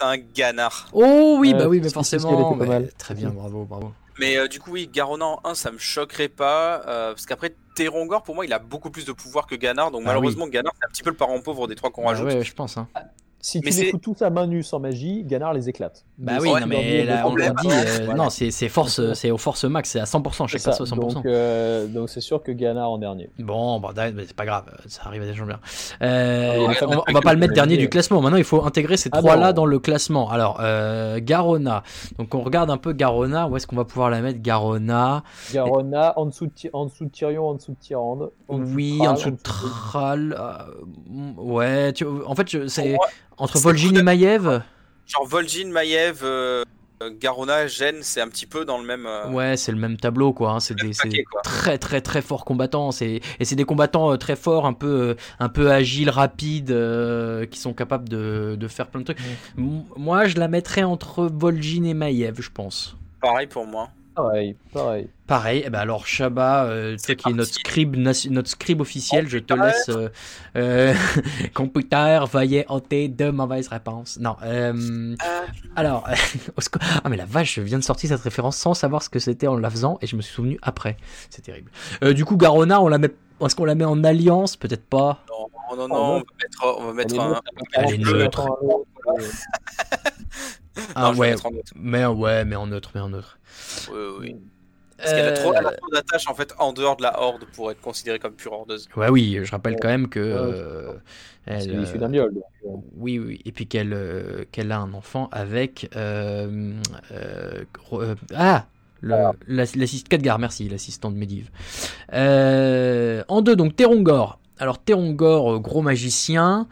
en 0.00 0.08
un 0.08 0.18
ganard. 0.18 0.88
Oh 0.92 1.36
oui, 1.40 1.54
bah 1.54 1.68
oui, 1.68 1.80
mais 1.80 1.90
forcément. 1.90 2.58
Très 2.98 3.14
bien, 3.14 3.30
bravo, 3.30 3.64
bravo. 3.64 3.92
Mais 4.18 4.36
euh, 4.36 4.46
du 4.46 4.60
coup, 4.60 4.72
oui, 4.72 4.90
Garonan 4.92 5.40
1, 5.44 5.54
ça 5.54 5.72
me 5.72 5.78
choquerait 5.78 6.28
pas. 6.28 6.82
Euh, 6.86 7.12
parce 7.12 7.24
qu'après, 7.24 7.54
Terongor, 7.74 8.22
pour 8.22 8.34
moi, 8.34 8.44
il 8.44 8.52
a 8.52 8.58
beaucoup 8.58 8.90
plus 8.90 9.06
de 9.06 9.12
pouvoir 9.12 9.46
que 9.46 9.54
Ganar. 9.54 9.90
Donc, 9.90 10.02
ah 10.04 10.08
malheureusement, 10.08 10.46
Ganar, 10.48 10.72
c'est 10.78 10.86
un 10.86 10.90
petit 10.90 11.02
peu 11.02 11.10
le 11.10 11.16
parent 11.16 11.40
pauvre 11.40 11.66
des 11.66 11.76
trois 11.76 11.90
qu'on 11.90 12.02
bah 12.02 12.10
rajoute. 12.10 12.26
Ouais, 12.26 12.44
je 12.44 12.52
pense. 12.52 12.76
Hein. 12.76 12.88
Si 13.44 13.60
tu 13.60 13.70
les 13.70 13.90
fous 13.90 13.98
tous 13.98 14.22
à 14.22 14.30
main 14.30 14.46
nue 14.46 14.62
sans 14.62 14.78
magie, 14.78 15.24
Ganar 15.24 15.52
les 15.52 15.68
éclate. 15.68 16.04
Bah 16.16 16.34
oui, 16.40 16.48
non, 16.48 16.64
mais 16.68 17.04
là, 17.04 17.26
on 17.26 17.34
l'a 17.34 17.50
dit, 17.50 17.68
euh, 17.68 18.14
non, 18.14 18.30
c'est 18.30 18.68
force, 18.68 19.12
c'est 19.14 19.32
au 19.32 19.36
force 19.36 19.64
max, 19.64 19.90
c'est 19.90 19.98
à 19.98 20.04
100%, 20.04 20.46
chaque 20.46 20.62
perso 20.62 20.84
100%. 20.84 21.22
Euh, 21.26 21.88
donc 21.88 22.08
c'est 22.08 22.20
sûr 22.20 22.40
que 22.40 22.52
Ganar 22.52 22.88
en 22.88 22.98
dernier. 22.98 23.30
Bon, 23.40 23.80
bah, 23.80 23.92
c'est 23.96 24.36
pas 24.36 24.46
grave, 24.46 24.66
ça 24.86 25.02
arrive 25.06 25.22
à 25.22 25.26
des 25.26 25.34
gens 25.34 25.44
bien. 25.44 25.58
Euh, 26.02 26.68
on, 26.82 27.12
va 27.12 27.20
pas 27.20 27.32
le 27.32 27.40
mettre 27.40 27.52
dernier 27.52 27.76
du 27.76 27.88
classement, 27.88 28.22
maintenant 28.22 28.38
il 28.38 28.44
faut 28.44 28.64
intégrer 28.64 28.96
ces 28.96 29.10
ah 29.10 29.18
trois-là 29.18 29.52
dans 29.52 29.66
le 29.66 29.80
classement. 29.80 30.30
Alors, 30.30 30.62
Garona, 31.18 31.82
donc 32.18 32.36
on 32.36 32.42
regarde 32.42 32.70
un 32.70 32.76
peu 32.76 32.92
Garona, 32.92 33.48
où 33.48 33.56
est-ce 33.56 33.66
qu'on 33.66 33.76
va 33.76 33.84
pouvoir 33.84 34.08
la 34.08 34.20
mettre 34.20 34.40
Garona? 34.40 35.24
Garona, 35.52 36.16
en 36.16 36.26
dessous 36.26 36.46
de, 36.46 36.52
en 36.72 36.86
dessous 36.86 37.06
de 37.06 37.10
Tyrion, 37.10 37.48
en 37.48 37.54
dessous 37.54 37.72
de 37.72 37.78
Tyrande. 37.80 38.30
Oui, 38.48 39.00
en 39.00 39.14
dessous 39.14 39.32
de 39.32 39.42
Thrall, 39.42 40.38
ouais, 41.38 41.92
en 42.24 42.34
fait, 42.36 42.68
c'est... 42.68 42.96
Entre 43.42 43.58
Vol'jin 43.58 43.96
et 43.96 44.02
Maiev 44.04 44.62
Genre 45.04 45.26
Vol'jin, 45.26 45.66
Maiev, 45.66 46.20
euh, 46.22 46.62
Garona, 47.18 47.66
Gen, 47.66 47.96
c'est 48.02 48.20
un 48.20 48.28
petit 48.28 48.46
peu 48.46 48.64
dans 48.64 48.78
le 48.78 48.84
même. 48.86 49.04
Euh, 49.04 49.28
ouais, 49.30 49.56
c'est 49.56 49.72
le 49.72 49.78
même 49.78 49.96
tableau, 49.96 50.32
quoi. 50.32 50.52
Hein. 50.52 50.60
C'est 50.60 50.76
des 50.76 50.92
très, 51.42 51.76
très, 51.76 52.00
très 52.00 52.22
forts 52.22 52.44
combattants. 52.44 52.90
Et 53.00 53.20
c'est 53.40 53.56
des 53.56 53.64
combattants 53.64 54.12
euh, 54.12 54.16
très 54.16 54.36
forts, 54.36 54.64
un 54.64 54.74
peu, 54.74 55.16
un 55.40 55.48
peu 55.48 55.72
agiles, 55.72 56.08
rapides, 56.08 56.72
qui 57.50 57.58
sont 57.58 57.74
capables 57.74 58.08
de, 58.08 58.56
de, 58.56 58.68
faire 58.68 58.86
plein 58.86 59.00
de 59.00 59.06
trucs. 59.06 59.18
Moi, 59.56 60.28
je 60.28 60.38
la 60.38 60.46
mettrais 60.46 60.84
entre 60.84 61.24
Vol'jin 61.26 61.82
et 61.82 61.94
Maiev, 61.94 62.40
je 62.40 62.50
pense. 62.50 62.96
Pareil 63.20 63.48
pour 63.48 63.66
moi. 63.66 63.88
Pareil, 64.14 64.56
pareil. 64.72 65.08
Pareil, 65.26 65.62
eh 65.64 65.70
ben 65.70 65.78
alors 65.78 66.06
Shaba, 66.06 66.64
euh, 66.64 66.96
qui 66.96 67.30
est 67.30 67.32
notre 67.32 67.54
scribe, 67.54 67.96
notre 67.96 68.48
scribe 68.48 68.82
officiel, 68.82 69.26
je 69.28 69.38
te 69.38 69.54
laisse. 69.54 69.88
Euh, 69.88 70.10
euh, 70.56 70.94
computer, 71.54 72.24
veuillez 72.30 72.66
ôter 72.68 73.08
de 73.08 73.30
mauvaises 73.30 73.68
réponses. 73.68 74.18
Non. 74.20 74.36
Euh, 74.42 75.16
alors, 75.76 76.06
ah 77.04 77.08
mais 77.08 77.16
la 77.16 77.24
vache, 77.24 77.54
je 77.54 77.62
viens 77.62 77.78
de 77.78 77.84
sortir 77.84 78.10
cette 78.10 78.20
référence 78.20 78.58
sans 78.58 78.74
savoir 78.74 79.02
ce 79.02 79.08
que 79.08 79.18
c'était 79.18 79.46
en 79.46 79.56
la 79.56 79.70
faisant 79.70 79.96
et 80.02 80.06
je 80.06 80.16
me 80.16 80.20
suis 80.20 80.34
souvenu 80.34 80.58
après. 80.60 80.98
C'est 81.30 81.42
terrible. 81.42 81.70
du 82.14 82.26
coup, 82.26 82.36
Garona, 82.36 82.82
on 82.82 82.88
la 82.88 82.98
met, 82.98 83.14
est-ce 83.40 83.56
qu'on 83.56 83.64
la 83.64 83.74
met 83.74 83.86
en 83.86 84.04
alliance? 84.04 84.56
Peut-être 84.56 84.84
pas. 84.84 85.24
Non, 85.28 85.76
non, 85.76 85.88
non, 85.88 85.96
on 85.96 86.18
va 86.18 86.22
mettre, 86.42 86.76
on 86.78 86.86
va 86.88 86.92
mettre 86.92 87.18
un. 87.18 87.40
Elle 87.72 87.94
est 87.94 87.98
neutre. 87.98 88.46
ah 90.94 91.12
ouais, 91.12 91.34
mais 91.76 92.06
ouais, 92.06 92.44
mais 92.44 92.56
en 92.56 92.66
neutre, 92.66 92.90
mais 92.94 93.00
en 93.00 93.10
neutre. 93.10 93.38
Oui, 93.92 94.00
oui. 94.20 94.36
Parce 95.02 95.14
qu'elle 95.14 95.28
a 95.28 95.32
trop, 95.32 95.54
euh, 95.54 95.60
trop 95.76 95.90
d'attaches 95.90 96.28
en 96.28 96.34
fait 96.34 96.54
en 96.58 96.72
dehors 96.72 96.96
de 96.96 97.02
la 97.02 97.20
horde 97.20 97.44
pour 97.54 97.70
être 97.70 97.80
considérée 97.80 98.18
comme 98.18 98.34
pure 98.34 98.52
hordeuse. 98.52 98.88
Ouais, 98.96 99.08
oui, 99.08 99.40
je 99.42 99.50
rappelle 99.50 99.76
quand 99.80 99.88
même 99.88 100.08
que. 100.08 100.20
Euh, 100.20 100.92
elle, 101.46 101.70
est 101.70 101.98
d'un 101.98 102.08
viol. 102.08 102.32
Oui, 102.96 103.18
oui, 103.18 103.40
et 103.44 103.50
puis 103.50 103.66
qu'elle 103.66 104.46
qu'elle 104.52 104.70
a 104.70 104.78
un 104.78 104.92
enfant 104.94 105.28
avec. 105.32 105.90
Euh, 105.96 106.74
ah 108.34 108.66
L'assistant 109.48 110.08
Khadgar, 110.08 110.38
merci, 110.38 110.68
l'assistant 110.68 111.10
de 111.10 111.16
Medivh. 111.16 111.48
en 112.12 113.42
deux, 113.42 113.56
donc 113.56 113.74
Terongor. 113.74 114.38
Alors 114.58 114.78
Terongor, 114.78 115.58
gros 115.58 115.82
magicien. 115.82 116.68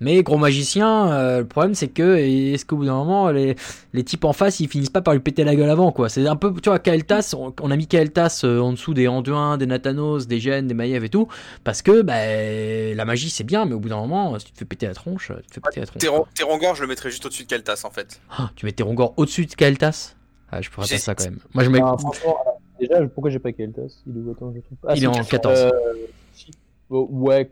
Mais 0.00 0.22
gros 0.22 0.38
magicien, 0.38 1.12
euh, 1.12 1.38
le 1.40 1.46
problème 1.46 1.74
c'est 1.74 1.88
que 1.88 2.16
est-ce 2.16 2.66
qu'au 2.66 2.76
bout 2.76 2.86
d'un 2.86 2.94
moment 2.94 3.30
les, 3.30 3.54
les 3.92 4.02
types 4.04 4.24
en 4.24 4.32
face 4.32 4.58
ils 4.60 4.68
finissent 4.68 4.90
pas 4.90 5.02
par 5.02 5.14
lui 5.14 5.20
péter 5.20 5.44
la 5.44 5.54
gueule 5.54 5.70
avant 5.70 5.92
quoi. 5.92 6.08
C'est 6.08 6.26
un 6.26 6.36
peu 6.36 6.52
tu 6.60 6.68
vois 6.68 6.78
Kael'thas, 6.78 7.34
on, 7.36 7.70
a 7.70 7.76
mis 7.76 7.86
Kael'thas 7.86 8.42
euh, 8.44 8.58
en 8.58 8.72
dessous 8.72 8.92
des 8.92 9.06
Anduin, 9.06 9.56
des 9.56 9.66
Nathanos, 9.66 10.26
des 10.26 10.40
Gènes, 10.40 10.66
des 10.66 10.74
Maiev 10.74 11.04
et 11.04 11.08
tout 11.08 11.28
parce 11.62 11.80
que 11.80 12.02
bah, 12.02 12.14
la 12.94 13.04
magie 13.04 13.30
c'est 13.30 13.44
bien 13.44 13.66
mais 13.66 13.74
au 13.74 13.80
bout 13.80 13.88
d'un 13.88 13.98
moment 13.98 14.38
si 14.38 14.46
tu 14.46 14.52
te 14.52 14.58
fais 14.58 14.64
péter 14.64 14.86
la 14.86 14.94
tronche, 14.94 15.30
tu 15.42 15.48
te 15.48 15.54
fais 15.54 15.60
péter 15.60 15.80
la 15.80 15.86
tronche. 15.86 16.02
Terongor 16.34 16.74
je 16.74 16.82
le 16.82 16.88
mettrais 16.88 17.10
juste 17.10 17.24
au-dessus 17.24 17.44
de 17.44 17.48
Kael'thas 17.48 17.82
en 17.84 17.90
fait. 17.90 18.20
Ah, 18.36 18.50
tu 18.56 18.66
mets 18.66 18.72
Terongor 18.72 19.14
au-dessus 19.16 19.46
de 19.46 19.54
Kael'thas 19.54 20.16
ah, 20.50 20.60
je 20.60 20.70
pourrais 20.70 20.86
faire 20.86 21.00
ça 21.00 21.14
quand 21.14 21.24
même. 21.24 21.38
Moi 21.52 21.64
je 21.64 21.70
mets 21.70 21.80
ah, 21.82 21.96
déjà 22.78 23.06
pourquoi 23.06 23.30
j'ai 23.30 23.38
pas 23.38 23.52
Kael'thas 23.52 24.02
Il 24.06 24.16
est 24.16 24.20
où 24.20 24.28
je 24.28 24.32
trouve 24.32 24.54
ah, 24.86 24.94
Il 24.96 25.04
est 25.04 25.06
en 25.06 25.12
14. 25.12 25.58
Euh, 25.58 25.70
ouais 26.90 27.50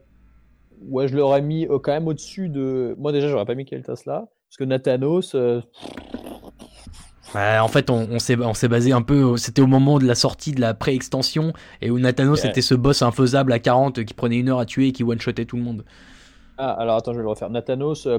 ouais, 0.89 1.09
je 1.09 1.17
l'aurais 1.17 1.43
mis 1.43 1.67
euh, 1.67 1.79
quand 1.79 1.93
même 1.93 2.09
au-dessus 2.09 2.49
de. 2.49 2.95
Moi, 2.99 3.13
déjà, 3.13 3.29
j'aurais 3.29 3.45
pas 3.45 3.55
mis 3.55 3.65
Keltas 3.65 4.03
là. 4.07 4.29
Parce 4.49 4.57
que 4.59 4.65
Nathanos. 4.65 5.35
Euh, 5.35 5.61
en 7.35 7.69
fait, 7.69 7.89
on, 7.89 8.09
on 8.11 8.19
s'est 8.19 8.69
basé 8.69 8.93
un 8.93 9.03
peu. 9.03 9.37
C'était 9.37 9.63
au 9.63 9.67
moment 9.67 9.99
de 9.99 10.05
la 10.05 10.15
sortie 10.15 10.53
de 10.53 10.61
la 10.61 10.75
pré-extension. 10.75 11.53
Et 11.81 11.91
où 11.91 11.99
Nathanos 11.99 12.45
était 12.45 12.61
ce 12.61 12.75
boss 12.75 13.03
infaisable 13.03 13.53
à 13.53 13.59
40 13.59 14.05
qui 14.05 14.15
prenait 14.15 14.39
une 14.39 14.51
heure 14.51 14.59
à 14.59 14.67
tuer 14.67 14.89
et 14.89 14.93
qui 14.93 15.03
one-shotait 15.03 15.47
tout 15.47 15.57
le 15.57 15.63
monde. 15.63 15.85
Ah, 16.59 16.73
alors 16.73 16.97
attends, 16.97 17.13
je 17.13 17.19
vais 17.19 17.23
le 17.23 17.31
refaire. 17.31 17.51
Nathanos. 17.51 18.07
Euh, 18.07 18.19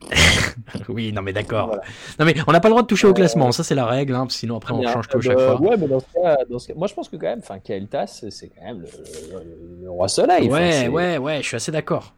oui, 0.88 1.12
non 1.12 1.22
mais 1.22 1.32
d'accord. 1.32 1.76
Non 2.18 2.24
mais 2.24 2.34
on 2.46 2.52
n'a 2.52 2.60
pas 2.60 2.68
le 2.68 2.72
droit 2.72 2.82
de 2.82 2.86
toucher 2.86 3.06
au 3.06 3.14
classement, 3.14 3.52
ça 3.52 3.64
c'est 3.64 3.74
la 3.74 3.86
règle, 3.86 4.14
hein, 4.14 4.26
sinon 4.28 4.56
après 4.56 4.72
on 4.72 4.82
change 4.82 5.08
tout 5.08 5.18
à 5.18 5.20
chaque 5.20 5.38
fois. 5.38 5.60
Ouais, 5.60 5.76
mais 5.76 5.88
dans 5.88 6.00
ce, 6.00 6.06
cas, 6.12 6.36
dans 6.48 6.58
ce 6.58 6.68
cas, 6.68 6.74
moi 6.74 6.86
je 6.86 6.94
pense 6.94 7.08
que 7.08 7.16
quand 7.16 7.26
même, 7.26 7.40
enfin 7.40 7.58
Kael'thas, 7.58 8.24
c'est 8.30 8.48
quand 8.48 8.64
même 8.64 8.84
le, 9.82 9.90
roi 9.90 10.08
soleil. 10.08 10.48
Ouais, 10.50 10.88
ouais, 10.88 11.18
ouais, 11.18 11.38
je 11.42 11.48
suis 11.48 11.56
assez 11.56 11.72
d'accord. 11.72 12.12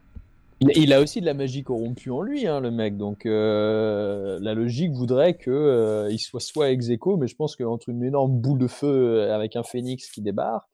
Il, 0.61 0.91
a 0.91 0.99
aussi 0.99 1.21
de 1.21 1.25
la 1.25 1.33
magie 1.33 1.63
corrompue 1.63 2.11
en 2.11 2.21
lui, 2.21 2.45
hein, 2.45 2.59
le 2.59 2.69
mec. 2.69 2.97
Donc 2.97 3.25
euh, 3.25 4.39
la 4.41 4.53
logique 4.53 4.91
voudrait 4.91 5.35
que 5.35 5.49
euh, 5.49 6.11
il 6.11 6.19
soit 6.19 6.41
soit 6.41 6.69
ex 6.71 6.89
aequo, 6.89 7.15
mais 7.15 7.27
je 7.27 7.35
pense 7.35 7.55
qu'entre 7.55 7.87
une 7.87 8.03
énorme 8.03 8.33
boule 8.33 8.59
de 8.59 8.67
feu 8.67 9.31
avec 9.31 9.55
un 9.55 9.63
phénix 9.63 10.09
qui 10.09 10.21
débarque. 10.21 10.67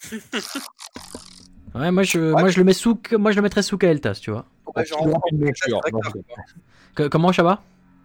ouais, 1.74 1.90
moi 1.90 2.02
je, 2.02 2.18
moi 2.18 2.48
je 2.48 2.58
le 2.58 2.64
mets 2.64 2.72
sous, 2.72 3.00
moi 3.12 3.30
je 3.30 3.36
le 3.36 3.42
mettrais 3.42 3.62
sous 3.62 3.78
Kael'thas, 3.78 4.20
tu 4.20 4.30
vois. 4.30 4.46
Comment, 6.94 7.32
Chabat 7.32 7.62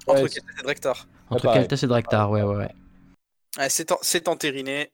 Entre 0.07 0.27
Keltas 0.27 0.60
et 0.60 0.64
Drektar. 0.64 1.07
Entre 1.30 1.53
Keltas 1.53 1.80
et 1.84 1.88
Drektar, 1.88 2.31
ouais, 2.31 2.44
ouais, 2.44 2.56
ouais. 2.56 3.68
c'est 3.69 4.27
entériné. 4.27 4.91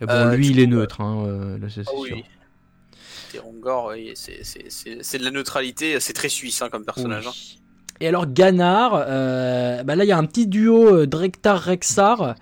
bon, 0.00 0.08
euh, 0.08 0.36
lui, 0.36 0.48
il 0.48 0.60
est 0.60 0.66
neutre, 0.66 1.00
hein, 1.00 1.24
euh, 1.26 1.68
c'est 1.68 1.82
ah, 1.86 1.92
oui. 1.96 2.24
Terongor, 3.32 3.94
c'est 4.14 5.18
de 5.18 5.24
la 5.24 5.30
neutralité, 5.30 6.00
c'est 6.00 6.12
très 6.12 6.28
suisse 6.28 6.62
hein, 6.62 6.68
comme 6.70 6.84
personnage. 6.84 7.26
Hein. 7.26 7.32
Et 8.00 8.08
alors, 8.08 8.26
Ganar, 8.26 8.92
euh, 8.94 9.82
bah 9.82 9.94
là, 9.94 10.04
il 10.04 10.08
y 10.08 10.12
a 10.12 10.18
un 10.18 10.24
petit 10.24 10.46
duo 10.46 11.06
Drektar-Rexar. 11.06 12.34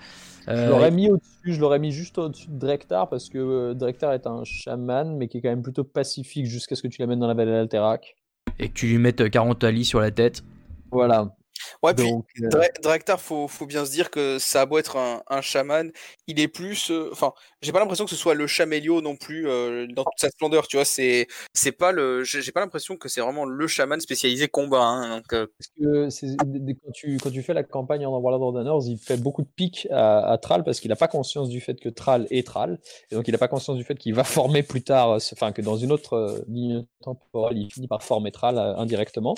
Je 0.48 0.68
l'aurais 0.68 0.90
mis 0.90 1.10
au-dessus, 1.10 1.54
je 1.54 1.60
l'aurais 1.60 1.78
mis 1.78 1.92
juste 1.92 2.18
au-dessus 2.18 2.48
de 2.48 2.58
Drektar 2.58 3.08
parce 3.08 3.28
que 3.28 3.72
Drektar 3.74 4.12
est 4.12 4.26
un 4.26 4.44
chaman, 4.44 5.16
mais 5.16 5.28
qui 5.28 5.38
est 5.38 5.40
quand 5.42 5.50
même 5.50 5.62
plutôt 5.62 5.84
pacifique 5.84 6.46
jusqu'à 6.46 6.74
ce 6.74 6.82
que 6.82 6.88
tu 6.88 7.00
l'amènes 7.00 7.20
dans 7.20 7.26
la 7.26 7.34
vallée 7.34 7.52
d'Alterac 7.52 8.16
et 8.58 8.68
que 8.68 8.74
tu 8.74 8.86
lui 8.86 8.98
mettes 8.98 9.28
40 9.28 9.62
Ali 9.64 9.84
sur 9.84 10.00
la 10.00 10.10
tête. 10.10 10.42
Voilà. 10.90 11.34
Ouais, 11.82 11.92
puis 11.92 12.08
euh... 12.42 13.16
faut, 13.18 13.48
faut, 13.48 13.66
bien 13.66 13.84
se 13.84 13.90
dire 13.90 14.10
que 14.10 14.38
ça 14.38 14.62
a 14.62 14.66
beau 14.66 14.78
être 14.78 14.96
un, 14.96 15.22
un 15.28 15.40
chaman, 15.40 15.90
il 16.28 16.38
est 16.38 16.48
plus. 16.48 16.90
Euh, 16.90 17.08
enfin, 17.12 17.32
j'ai 17.62 17.72
pas 17.72 17.80
l'impression 17.80 18.04
que 18.04 18.10
ce 18.10 18.16
soit 18.16 18.34
le 18.34 18.46
chamélio 18.46 19.00
non 19.00 19.16
plus 19.16 19.48
euh, 19.48 19.86
dans 19.88 20.04
toute 20.04 20.18
sa 20.18 20.28
splendeur, 20.30 20.66
tu 20.68 20.76
vois. 20.76 20.84
C'est, 20.84 21.26
c'est 21.54 21.72
pas 21.72 21.92
le. 21.92 22.24
J'ai 22.24 22.52
pas 22.52 22.60
l'impression 22.60 22.96
que 22.96 23.08
c'est 23.08 23.20
vraiment 23.20 23.44
le 23.44 23.66
chaman 23.66 24.00
spécialisé 24.00 24.48
combat. 24.48 24.82
Hein, 24.82 25.22
euh. 25.32 25.46
Parce 25.58 25.68
que 25.68 26.72
quand, 26.72 26.92
tu, 26.92 27.18
quand 27.18 27.30
tu 27.30 27.42
fais 27.42 27.54
la 27.54 27.64
campagne 27.64 28.06
en 28.06 28.18
Warlord 28.18 28.48
of 28.48 28.54
Honors, 28.56 28.86
il 28.86 28.98
fait 28.98 29.16
beaucoup 29.16 29.42
de 29.42 29.48
pics 29.54 29.88
à, 29.90 30.32
à 30.32 30.38
parce 30.38 30.80
qu'il 30.80 30.92
a 30.92 30.96
pas 30.96 31.08
conscience 31.08 31.48
du 31.48 31.60
fait 31.60 31.78
que 31.78 31.88
Thrall 31.88 32.26
est 32.30 32.46
Thrall. 32.46 32.78
Et 33.10 33.14
donc, 33.14 33.28
il 33.28 33.34
a 33.34 33.38
pas 33.38 33.48
conscience 33.48 33.76
du 33.76 33.84
fait 33.84 33.96
qu'il 33.96 34.14
va 34.14 34.24
former 34.24 34.62
plus 34.62 34.82
tard, 34.82 35.10
enfin, 35.10 35.52
que 35.52 35.62
dans 35.62 35.76
une 35.76 35.92
autre 35.92 36.44
ligne 36.48 36.84
temporelle, 37.02 37.58
il 37.58 37.72
finit 37.72 37.88
par 37.88 38.02
former 38.02 38.32
Thrall 38.32 38.58
indirectement. 38.58 39.34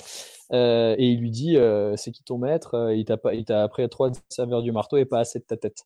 Euh, 0.53 0.95
et 0.97 1.07
il 1.07 1.19
lui 1.19 1.31
dit 1.31 1.57
euh, 1.57 1.95
c'est 1.95 2.11
qui 2.11 2.23
ton 2.23 2.37
maître? 2.37 2.75
Euh, 2.75 2.95
Il 2.95 3.05
t'a 3.05 3.63
appris 3.63 3.83
à 3.83 3.87
trois 3.87 4.11
serveurs 4.29 4.61
du 4.61 4.71
marteau 4.71 4.97
et 4.97 5.05
pas 5.05 5.19
assez 5.19 5.39
de 5.39 5.45
ta 5.45 5.57
tête. 5.57 5.85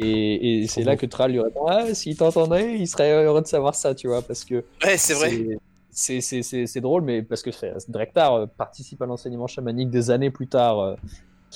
Et, 0.00 0.62
et 0.62 0.66
c'est 0.66 0.82
là 0.82 0.96
que 0.96 1.06
Tral 1.06 1.30
lui 1.30 1.40
répond 1.40 1.66
ah, 1.68 1.94
s'il 1.94 2.16
t'entendait, 2.16 2.76
il 2.78 2.88
serait 2.88 3.12
heureux 3.24 3.42
de 3.42 3.46
savoir 3.46 3.74
ça, 3.74 3.94
tu 3.94 4.08
vois, 4.08 4.22
parce 4.22 4.44
que. 4.44 4.64
Ouais, 4.84 4.96
c'est 4.96 5.14
vrai. 5.14 5.58
C'est 5.90 6.80
drôle, 6.80 7.02
mais 7.02 7.22
parce 7.22 7.42
que 7.42 7.50
Drektar 7.88 8.48
participe 8.56 9.00
à 9.02 9.06
l'enseignement 9.06 9.46
chamanique 9.46 9.90
des 9.90 10.10
années 10.10 10.30
plus 10.30 10.48
tard 10.48 10.96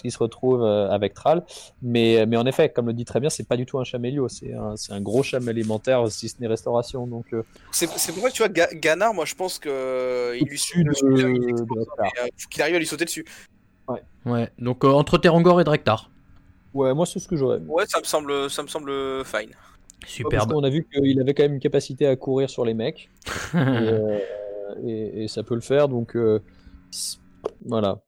qui 0.03 0.11
se 0.11 0.19
retrouve 0.19 0.63
euh, 0.63 0.91
avec 0.91 1.15
Thrall. 1.15 1.43
Mais, 1.83 2.25
mais 2.27 2.37
en 2.37 2.47
effet, 2.47 2.69
comme 2.69 2.87
le 2.87 2.93
dit 2.93 3.05
très 3.05 3.21
bien, 3.21 3.31
c'est 3.31 3.47
pas 3.47 3.57
du 3.57 3.67
tout 3.67 3.79
un 3.79 3.85
chamélio, 3.85 4.29
c'est 4.29 4.55
un, 4.55 4.75
un, 4.91 5.01
gros 5.01 5.23
cham 5.23 5.47
alimentaire, 5.49 6.11
si 6.11 6.29
ce 6.29 6.41
n'est 6.41 6.47
restauration. 6.47 7.07
Donc, 7.07 7.27
euh. 7.33 7.43
c'est 7.71 7.87
pour 7.87 8.31
tu 8.33 8.43
vois, 8.43 8.49
Ganar, 8.49 9.15
moi 9.15 9.25
je 9.25 9.35
pense 9.35 9.59
qu'il 9.59 10.47
lui 10.49 10.59
suit 10.59 10.85
qu'il 12.51 12.63
arrive 12.63 12.75
à 12.75 12.79
lui 12.79 12.87
sauter 12.87 13.05
dessus. 13.05 13.25
Ouais. 13.89 14.03
ouais. 14.27 14.51
Donc 14.59 14.85
euh, 14.85 14.89
entre 14.89 15.19
Terangor 15.19 15.61
et 15.61 15.65
Drektar. 15.65 16.11
Ouais, 16.75 16.95
moi 16.95 17.07
c'est 17.07 17.19
ce 17.19 17.29
que 17.29 17.37
j'aurais. 17.37 17.59
Ouais, 17.59 17.85
ça 17.87 17.99
me 18.01 18.05
semble, 18.05 18.51
ça 18.51 18.63
me 18.63 18.69
semble 18.69 19.25
fine. 19.25 19.51
Superbe. 20.07 20.53
on 20.55 20.63
a 20.63 20.71
vu 20.71 20.87
qu'il 20.93 21.21
avait 21.21 21.35
quand 21.35 21.43
même 21.43 21.55
une 21.55 21.61
capacité 21.61 22.07
à 22.07 22.17
courir 22.17 22.49
sur 22.49 22.65
les 22.65 22.75
mecs. 22.75 23.11
et, 24.85 25.27
ça 25.29 25.43
peut 25.43 25.55
le 25.55 25.61
faire, 25.61 25.89
donc 25.89 26.17
voilà. 27.65 28.01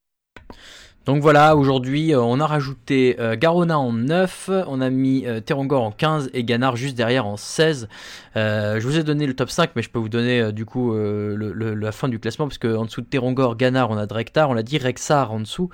Donc 1.11 1.23
voilà, 1.23 1.57
aujourd'hui, 1.57 2.15
euh, 2.15 2.21
on 2.21 2.39
a 2.39 2.47
rajouté 2.47 3.17
euh, 3.19 3.35
Garona 3.35 3.81
en 3.81 3.93
9, 3.93 4.49
on 4.69 4.81
a 4.81 4.91
mis 4.91 5.27
euh, 5.27 5.41
Terongor 5.41 5.83
en 5.83 5.91
15 5.91 6.31
et 6.35 6.45
Ganar 6.45 6.77
juste 6.77 6.95
derrière 6.97 7.27
en 7.27 7.37
16. 7.37 7.89
je 8.37 8.81
vous 8.81 8.97
ai 8.97 9.03
donné 9.03 9.27
le 9.27 9.35
top 9.35 9.51
5, 9.51 9.71
mais 9.75 9.83
je 9.83 9.91
peux 9.91 9.99
vous 9.99 10.09
donner 10.09 10.53
du 10.53 10.65
coup 10.65 10.95
la 10.95 11.91
fin 11.91 12.07
du 12.07 12.21
classement, 12.21 12.47
parce 12.47 12.59
qu'en 12.59 12.85
dessous 12.85 13.01
de 13.01 13.07
Terongor, 13.07 13.57
Ganar, 13.57 13.91
on 13.91 13.97
a 13.97 14.07
Drektar, 14.07 14.51
on 14.51 14.55
l'a 14.55 14.63
dit 14.63 14.79
Rexar 14.79 15.33
en 15.33 15.41
dessous. 15.41 15.69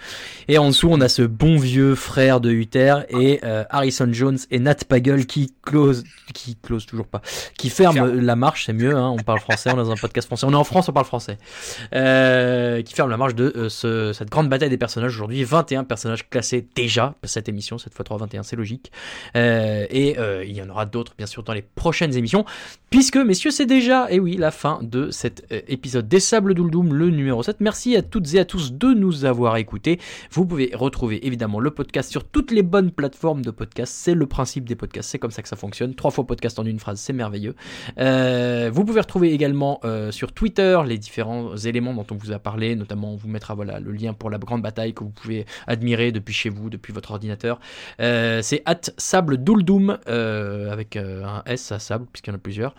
Et 0.49 0.57
en 0.57 0.69
dessous, 0.69 0.89
on 0.91 1.03
a 1.03 1.09
ce 1.11 1.21
bon 1.21 1.59
vieux 1.59 1.95
frère 1.95 2.41
de 2.41 2.51
Uther 2.51 3.01
et 3.11 3.43
Harrison 3.69 4.09
Jones 4.11 4.39
et 4.51 4.59
Nat 4.59 4.77
Pagel 4.89 5.27
qui 5.27 5.53
close, 5.63 6.05
qui 6.33 6.57
close 6.57 6.87
toujours 6.87 7.09
pas, 7.09 7.21
qui 7.59 7.69
ferme 7.69 8.21
la 8.21 8.37
marche, 8.37 8.65
c'est 8.65 8.73
mieux, 8.73 8.97
hein, 8.97 9.11
on 9.11 9.23
parle 9.23 9.41
français, 9.41 9.69
on 9.71 9.75
est 9.75 9.85
dans 9.85 9.93
un 9.93 9.97
podcast 9.97 10.27
français, 10.29 10.47
on 10.49 10.53
est 10.53 10.57
en 10.57 10.65
France, 10.65 10.89
on 10.89 10.95
parle 10.95 11.05
français. 11.05 11.37
qui 11.91 12.95
ferme 12.95 13.11
la 13.11 13.19
marche 13.19 13.35
de 13.35 13.69
cette 13.69 14.31
grande 14.31 14.49
bataille 14.49 14.71
des 14.71 14.79
personnages 14.79 15.15
aujourd'hui 15.15 15.26
21 15.27 15.85
personnages 15.85 16.29
classés 16.29 16.67
déjà 16.75 17.15
cette 17.25 17.49
émission, 17.49 17.79
cette 17.79 17.95
fois 17.95 18.05
321, 18.05 18.43
c'est 18.43 18.57
logique. 18.57 18.93
Euh, 19.37 19.87
et 19.91 20.19
euh, 20.19 20.45
il 20.45 20.55
y 20.55 20.63
en 20.63 20.69
aura 20.69 20.87
d'autres 20.87 21.15
bien 21.17 21.27
sûr 21.27 21.43
dans 21.43 21.53
les 21.53 21.63
prochaines 21.63 22.17
émissions, 22.17 22.45
puisque 22.91 23.17
messieurs 23.17 23.51
c'est 23.51 23.67
déjà, 23.67 24.11
et 24.11 24.21
oui, 24.21 24.37
la 24.37 24.51
fin 24.51 24.81
de 24.83 25.11
cet 25.11 25.47
euh, 25.53 25.61
épisode 25.69 26.09
des 26.09 26.21
Sables 26.21 26.55
d'Uldoum, 26.55 26.95
le 26.95 27.11
numéro 27.11 27.43
7. 27.43 27.61
Merci 27.61 27.97
à 27.97 28.03
toutes 28.03 28.35
et 28.35 28.39
à 28.39 28.45
tous 28.45 28.73
de 28.73 28.95
nous 28.95 29.25
avoir 29.25 29.57
écoutés. 29.57 29.99
Vous 30.31 30.47
pouvez 30.47 30.71
retrouver 30.75 31.27
évidemment 31.27 31.61
le 31.61 31.71
podcast 31.71 32.11
sur 32.11 32.25
toutes 32.25 32.51
les 32.51 32.63
bonnes 32.63 32.91
plateformes 32.91 33.43
de 33.43 33.51
podcast. 33.51 33.93
C'est 33.97 34.15
le 34.15 34.27
principe 34.27 34.69
des 34.69 34.77
podcasts, 34.77 35.11
c'est 35.11 35.19
comme 35.19 35.31
ça 35.31 35.43
que 35.43 35.49
ça 35.49 35.57
fonctionne. 35.57 35.95
Trois 35.95 36.11
fois 36.11 36.27
podcast 36.27 36.59
en 36.59 36.65
une 36.65 36.79
phrase, 36.79 37.01
c'est 37.01 37.13
merveilleux. 37.13 37.55
vous 37.97 38.85
pouvez 38.85 39.01
retrouver 39.01 39.33
également 39.33 39.81
sur 40.11 40.33
Twitter 40.33 40.79
les 40.87 40.99
différents 40.99 41.57
éléments 41.57 41.95
dont 41.95 42.07
on 42.11 42.17
vous 42.17 42.33
a 42.33 42.39
parlé, 42.39 42.77
notamment 42.77 43.13
on 43.13 43.17
vous 43.17 43.29
mettra 43.29 43.55
voilà 43.55 43.81
le 43.81 43.93
lien 43.93 44.13
pour 44.13 44.31
la 44.31 44.39
grande 44.39 44.63
bataille 44.63 44.95
que 44.95 45.05
vous 45.05 45.06
pouvez 45.11 45.47
admirer 45.67 46.13
depuis 46.13 46.35
chez 46.35 46.49
vous, 46.49 46.71
depuis 46.71 46.93
votre 46.93 47.11
ordinateur. 47.13 47.61
Euh, 48.01 48.43
c'est 48.43 48.63
at 48.67 48.81
sable 48.99 49.39
douldoum 49.39 49.99
euh, 50.09 50.71
avec 50.71 50.97
euh, 50.97 51.25
un 51.25 51.43
S 51.47 51.73
à 51.73 51.79
sable 51.79 52.07
puisqu'il 52.13 52.31
y 52.31 52.33
en 52.33 52.37
a 52.37 52.41
plusieurs. 52.41 52.75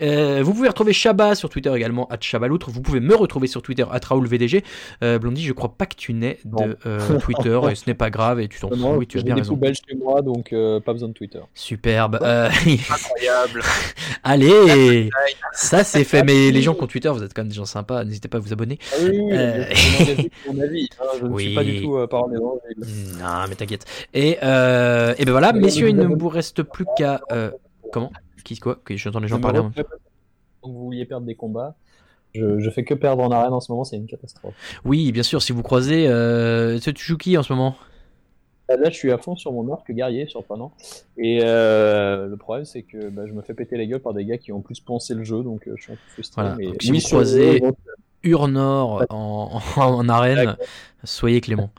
Vous 0.00 0.52
pouvez 0.52 0.68
retrouver 0.68 0.92
Shaba 0.92 1.34
sur 1.34 1.48
Twitter 1.48 1.72
également, 1.74 2.08
at 2.08 2.18
Chabaloutre. 2.20 2.70
Vous 2.70 2.82
pouvez 2.82 3.00
me 3.00 3.14
retrouver 3.14 3.46
sur 3.46 3.62
Twitter, 3.62 3.84
at 3.90 4.00
RaoulVDG. 4.06 4.64
Blondie, 5.20 5.44
je 5.44 5.52
crois 5.52 5.74
pas 5.76 5.86
que 5.86 5.96
tu 5.96 6.12
n'es 6.14 6.38
de 6.44 6.76
Twitter 7.18 7.60
et 7.70 7.74
ce 7.74 7.84
n'est 7.86 7.94
pas 7.94 8.10
grave 8.10 8.40
et 8.40 8.48
tu 8.48 8.60
t'en 8.60 8.70
fous. 8.70 8.94
Oui, 8.96 9.06
tu 9.06 9.18
as 9.18 9.22
bien 9.22 9.34
raison. 9.34 9.54
des 9.54 9.74
chez 9.74 9.96
moi 9.96 10.22
donc 10.22 10.54
pas 10.84 10.92
besoin 10.92 11.08
de 11.08 11.14
Twitter. 11.14 11.40
Superbe. 11.54 12.16
Incroyable. 12.22 13.62
Allez, 14.24 15.10
ça 15.52 15.84
c'est 15.84 16.04
fait. 16.04 16.22
Mais 16.22 16.50
les 16.50 16.62
gens 16.62 16.74
qui 16.74 16.82
ont 16.82 16.86
Twitter, 16.86 17.08
vous 17.08 17.22
êtes 17.22 17.34
quand 17.34 17.42
même 17.42 17.48
des 17.48 17.54
gens 17.54 17.64
sympas. 17.64 18.04
N'hésitez 18.04 18.28
pas 18.28 18.38
à 18.38 18.40
vous 18.40 18.52
abonner. 18.52 18.78
Ah 18.92 18.96
oui, 19.02 19.18
oui, 19.20 20.30
mon 20.46 20.60
avis. 20.60 20.88
Hein, 21.00 21.04
je 21.20 21.26
ne 21.26 21.38
suis 21.38 21.54
pas 21.54 21.64
du 21.64 21.82
tout 21.82 21.96
euh, 21.96 22.06
Non, 22.10 23.44
mais 23.48 23.54
t'inquiète. 23.54 23.84
Et, 24.14 24.38
euh, 24.42 25.14
et 25.18 25.24
ben 25.24 25.32
voilà, 25.32 25.52
messieurs, 25.52 25.88
il 25.88 25.96
ne 25.96 26.06
vous 26.06 26.28
reste 26.28 26.62
plus 26.62 26.86
qu'à. 26.96 27.20
Euh, 27.32 27.50
comment? 27.92 28.12
Qui 28.54 28.58
quoi 28.58 28.76
que 28.82 28.96
J'entends 28.96 29.20
les 29.20 29.28
gens 29.28 29.40
parler. 29.40 29.60
Donc 29.60 29.74
vous 30.62 30.84
vouliez 30.84 31.04
perdre 31.04 31.26
des 31.26 31.34
combats. 31.34 31.76
Je, 32.34 32.58
je, 32.58 32.70
fais 32.70 32.84
que 32.84 32.94
perdre 32.94 33.22
en 33.22 33.30
arène 33.30 33.52
en 33.52 33.60
ce 33.60 33.70
moment, 33.70 33.84
c'est 33.84 33.96
une 33.96 34.06
catastrophe. 34.06 34.54
Oui, 34.84 35.12
bien 35.12 35.22
sûr, 35.22 35.42
si 35.42 35.52
vous 35.52 35.62
croisez. 35.62 36.06
Euh, 36.08 36.78
tu 36.78 36.94
joues 36.96 37.16
qui 37.16 37.36
en 37.36 37.42
ce 37.42 37.52
moment? 37.52 37.76
Bah, 38.68 38.76
Là, 38.76 38.90
je 38.90 38.96
suis 38.96 39.12
à 39.12 39.18
fond 39.18 39.36
sur 39.36 39.52
mon 39.52 39.70
arc 39.72 39.90
guerrier, 39.90 40.26
surprenant. 40.26 40.72
Et 41.16 41.40
euh, 41.42 42.26
le 42.26 42.36
problème, 42.36 42.64
c'est 42.64 42.82
que 42.82 43.08
bah, 43.08 43.26
je 43.26 43.32
me 43.32 43.42
fais 43.42 43.54
péter 43.54 43.76
la 43.76 43.86
gueule 43.86 44.00
par 44.00 44.14
des 44.14 44.24
gars 44.24 44.38
qui 44.38 44.52
ont 44.52 44.60
plus 44.60 44.80
pensé 44.80 45.14
le 45.14 45.24
jeu, 45.24 45.42
donc 45.42 45.68
je 45.74 45.82
suis 45.82 45.92
un 45.92 45.96
peu 45.96 46.10
frustré. 46.12 46.42
Voilà. 46.42 46.56
Mais 46.56 46.72
si 46.80 46.92
vous 46.92 47.00
croisez. 47.00 47.62
Urnor 48.24 49.04
en, 49.10 49.60
en, 49.76 50.08
arène, 50.08 50.56
soyez 51.04 51.40
clément. 51.40 51.70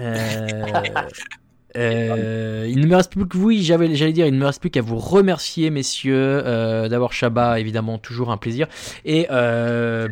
Euh, 0.00 0.16
euh, 1.78 2.66
il 2.68 2.80
ne 2.80 2.86
me 2.86 2.96
reste 2.96 3.12
plus 3.12 3.26
que 3.26 3.36
vous, 3.36 3.52
j'allais 3.52 4.12
dire, 4.12 4.26
il 4.26 4.34
ne 4.34 4.38
me 4.38 4.46
reste 4.46 4.60
plus 4.60 4.70
qu'à 4.70 4.82
vous 4.82 4.98
remercier, 4.98 5.70
messieurs, 5.70 6.42
euh, 6.44 6.88
d'avoir 6.88 7.12
Shabba, 7.12 7.60
évidemment, 7.60 7.98
toujours 7.98 8.30
un 8.30 8.36
plaisir. 8.36 8.66
Et 9.04 9.26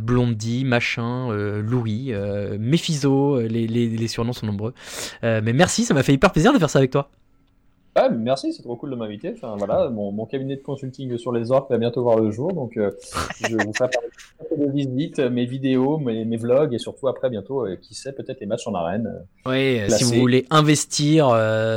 Blondie, 0.00 0.64
Machin, 0.64 1.32
Louis, 1.32 2.12
Méphiso, 2.58 3.40
les, 3.40 3.66
les, 3.66 3.88
les, 3.88 4.08
surnoms 4.08 4.32
sont 4.32 4.46
nombreux. 4.46 4.74
mais 5.22 5.52
merci, 5.52 5.84
ça 5.84 5.94
m'a 5.94 6.02
fait 6.02 6.14
hyper 6.14 6.32
plaisir 6.32 6.52
de 6.52 6.58
faire 6.58 6.70
ça 6.70 6.78
avec 6.78 6.90
toi 6.90 7.10
merci, 8.12 8.52
c'est 8.52 8.62
trop 8.62 8.76
cool 8.76 8.90
de 8.90 8.96
m'inviter. 8.96 9.32
Enfin, 9.34 9.56
voilà, 9.56 9.88
mon, 9.90 10.26
cabinet 10.26 10.56
de 10.56 10.62
consulting 10.62 11.16
sur 11.18 11.32
les 11.32 11.50
orques 11.50 11.70
va 11.70 11.78
bientôt 11.78 12.02
voir 12.02 12.18
le 12.18 12.30
jour, 12.30 12.52
donc 12.52 12.76
euh, 12.76 12.90
je 13.48 13.56
vous 13.56 13.72
ferai 13.72 13.88
de 14.56 14.70
visites, 14.70 15.18
mes 15.18 15.46
vidéos, 15.46 15.98
mes, 15.98 16.24
mes, 16.24 16.36
vlogs 16.36 16.74
et 16.74 16.78
surtout 16.78 17.08
après 17.08 17.30
bientôt, 17.30 17.66
euh, 17.66 17.76
qui 17.76 17.94
sait, 17.94 18.12
peut-être 18.12 18.40
les 18.40 18.46
matchs 18.46 18.66
en 18.66 18.74
arène. 18.74 19.24
Euh, 19.46 19.50
oui, 19.50 19.90
si 19.90 20.04
vous 20.04 20.14
voulez 20.20 20.46
investir 20.50 21.26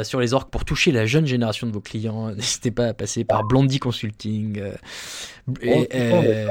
sur 0.04 0.20
les 0.20 0.34
orques 0.34 0.50
pour 0.50 0.66
toucher 0.66 0.92
la 0.92 1.06
jeune 1.06 1.26
génération 1.26 1.68
de 1.68 1.72
vos 1.72 1.82
clients, 1.82 2.30
n'hésitez 2.36 2.72
pas 2.72 2.88
à 2.88 2.94
passer 2.94 3.24
par 3.24 3.44
Blondie 3.44 3.80
Consulting. 3.80 4.62
Et, 5.62 5.88
euh, 5.94 6.48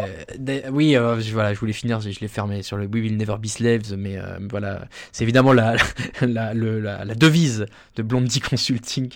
oui, 0.70 0.96
euh, 0.96 1.20
voilà, 1.32 1.54
je 1.54 1.58
voulais 1.58 1.72
finir, 1.72 2.00
je, 2.00 2.08
l'ai 2.20 2.28
fermé 2.28 2.62
sur 2.62 2.76
le 2.76 2.86
We 2.86 3.02
Will 3.02 3.16
Never 3.16 3.36
Be 3.38 3.46
Slaves, 3.46 3.94
mais 3.96 4.16
euh, 4.16 4.38
voilà, 4.50 4.86
c'est 5.12 5.24
évidemment 5.24 5.52
la, 5.52 5.76
la, 6.20 6.54
la, 6.54 7.04
la, 7.04 7.14
devise 7.14 7.66
de 7.96 8.02
Blondie 8.02 8.40
Consulting, 8.40 9.10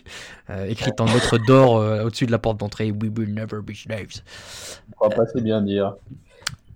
écrite 0.69 1.01
en 1.01 1.07
lettres 1.07 1.39
d'or 1.39 1.75
au-dessus 2.05 2.27
de 2.27 2.33
la 2.33 2.39
porte 2.39 2.59
d'entrée 2.59 2.91
We 2.91 3.11
Will 3.17 3.35
Never 3.35 3.61
Be 3.63 3.75
Slaves. 3.75 4.23
On 5.01 5.09
va 5.09 5.15
pas 5.15 5.27
c'est 5.27 5.43
bien 5.43 5.63
dire. 5.63 5.95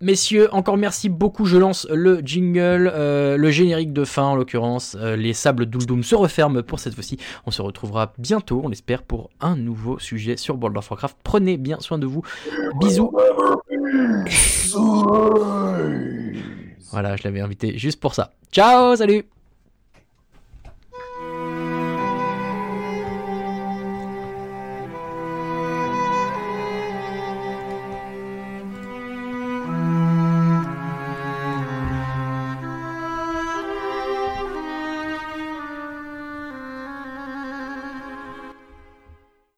Messieurs, 0.00 0.52
encore 0.52 0.76
merci 0.76 1.08
beaucoup. 1.08 1.46
Je 1.46 1.56
lance 1.56 1.86
le 1.90 2.20
jingle, 2.22 2.92
euh, 2.94 3.36
le 3.36 3.50
générique 3.50 3.92
de 3.92 4.04
fin 4.04 4.24
en 4.24 4.34
l'occurrence. 4.36 4.96
Euh, 5.00 5.16
les 5.16 5.32
sables 5.32 5.66
d'Uldoum 5.66 6.02
se 6.02 6.14
referment 6.14 6.62
pour 6.62 6.80
cette 6.80 6.94
fois-ci. 6.94 7.18
On 7.46 7.50
se 7.50 7.62
retrouvera 7.62 8.12
bientôt, 8.18 8.60
on 8.62 8.68
l'espère, 8.68 9.02
pour 9.02 9.30
un 9.40 9.56
nouveau 9.56 9.98
sujet 9.98 10.36
sur 10.36 10.56
World 10.56 10.76
of 10.76 10.90
Warcraft. 10.90 11.16
Prenez 11.22 11.56
bien 11.56 11.80
soin 11.80 11.98
de 11.98 12.06
vous. 12.06 12.22
Bisous. 12.78 13.10
voilà, 16.90 17.16
je 17.16 17.24
l'avais 17.24 17.40
invité 17.40 17.78
juste 17.78 18.00
pour 18.00 18.14
ça. 18.14 18.32
Ciao, 18.52 18.96
salut 18.96 19.26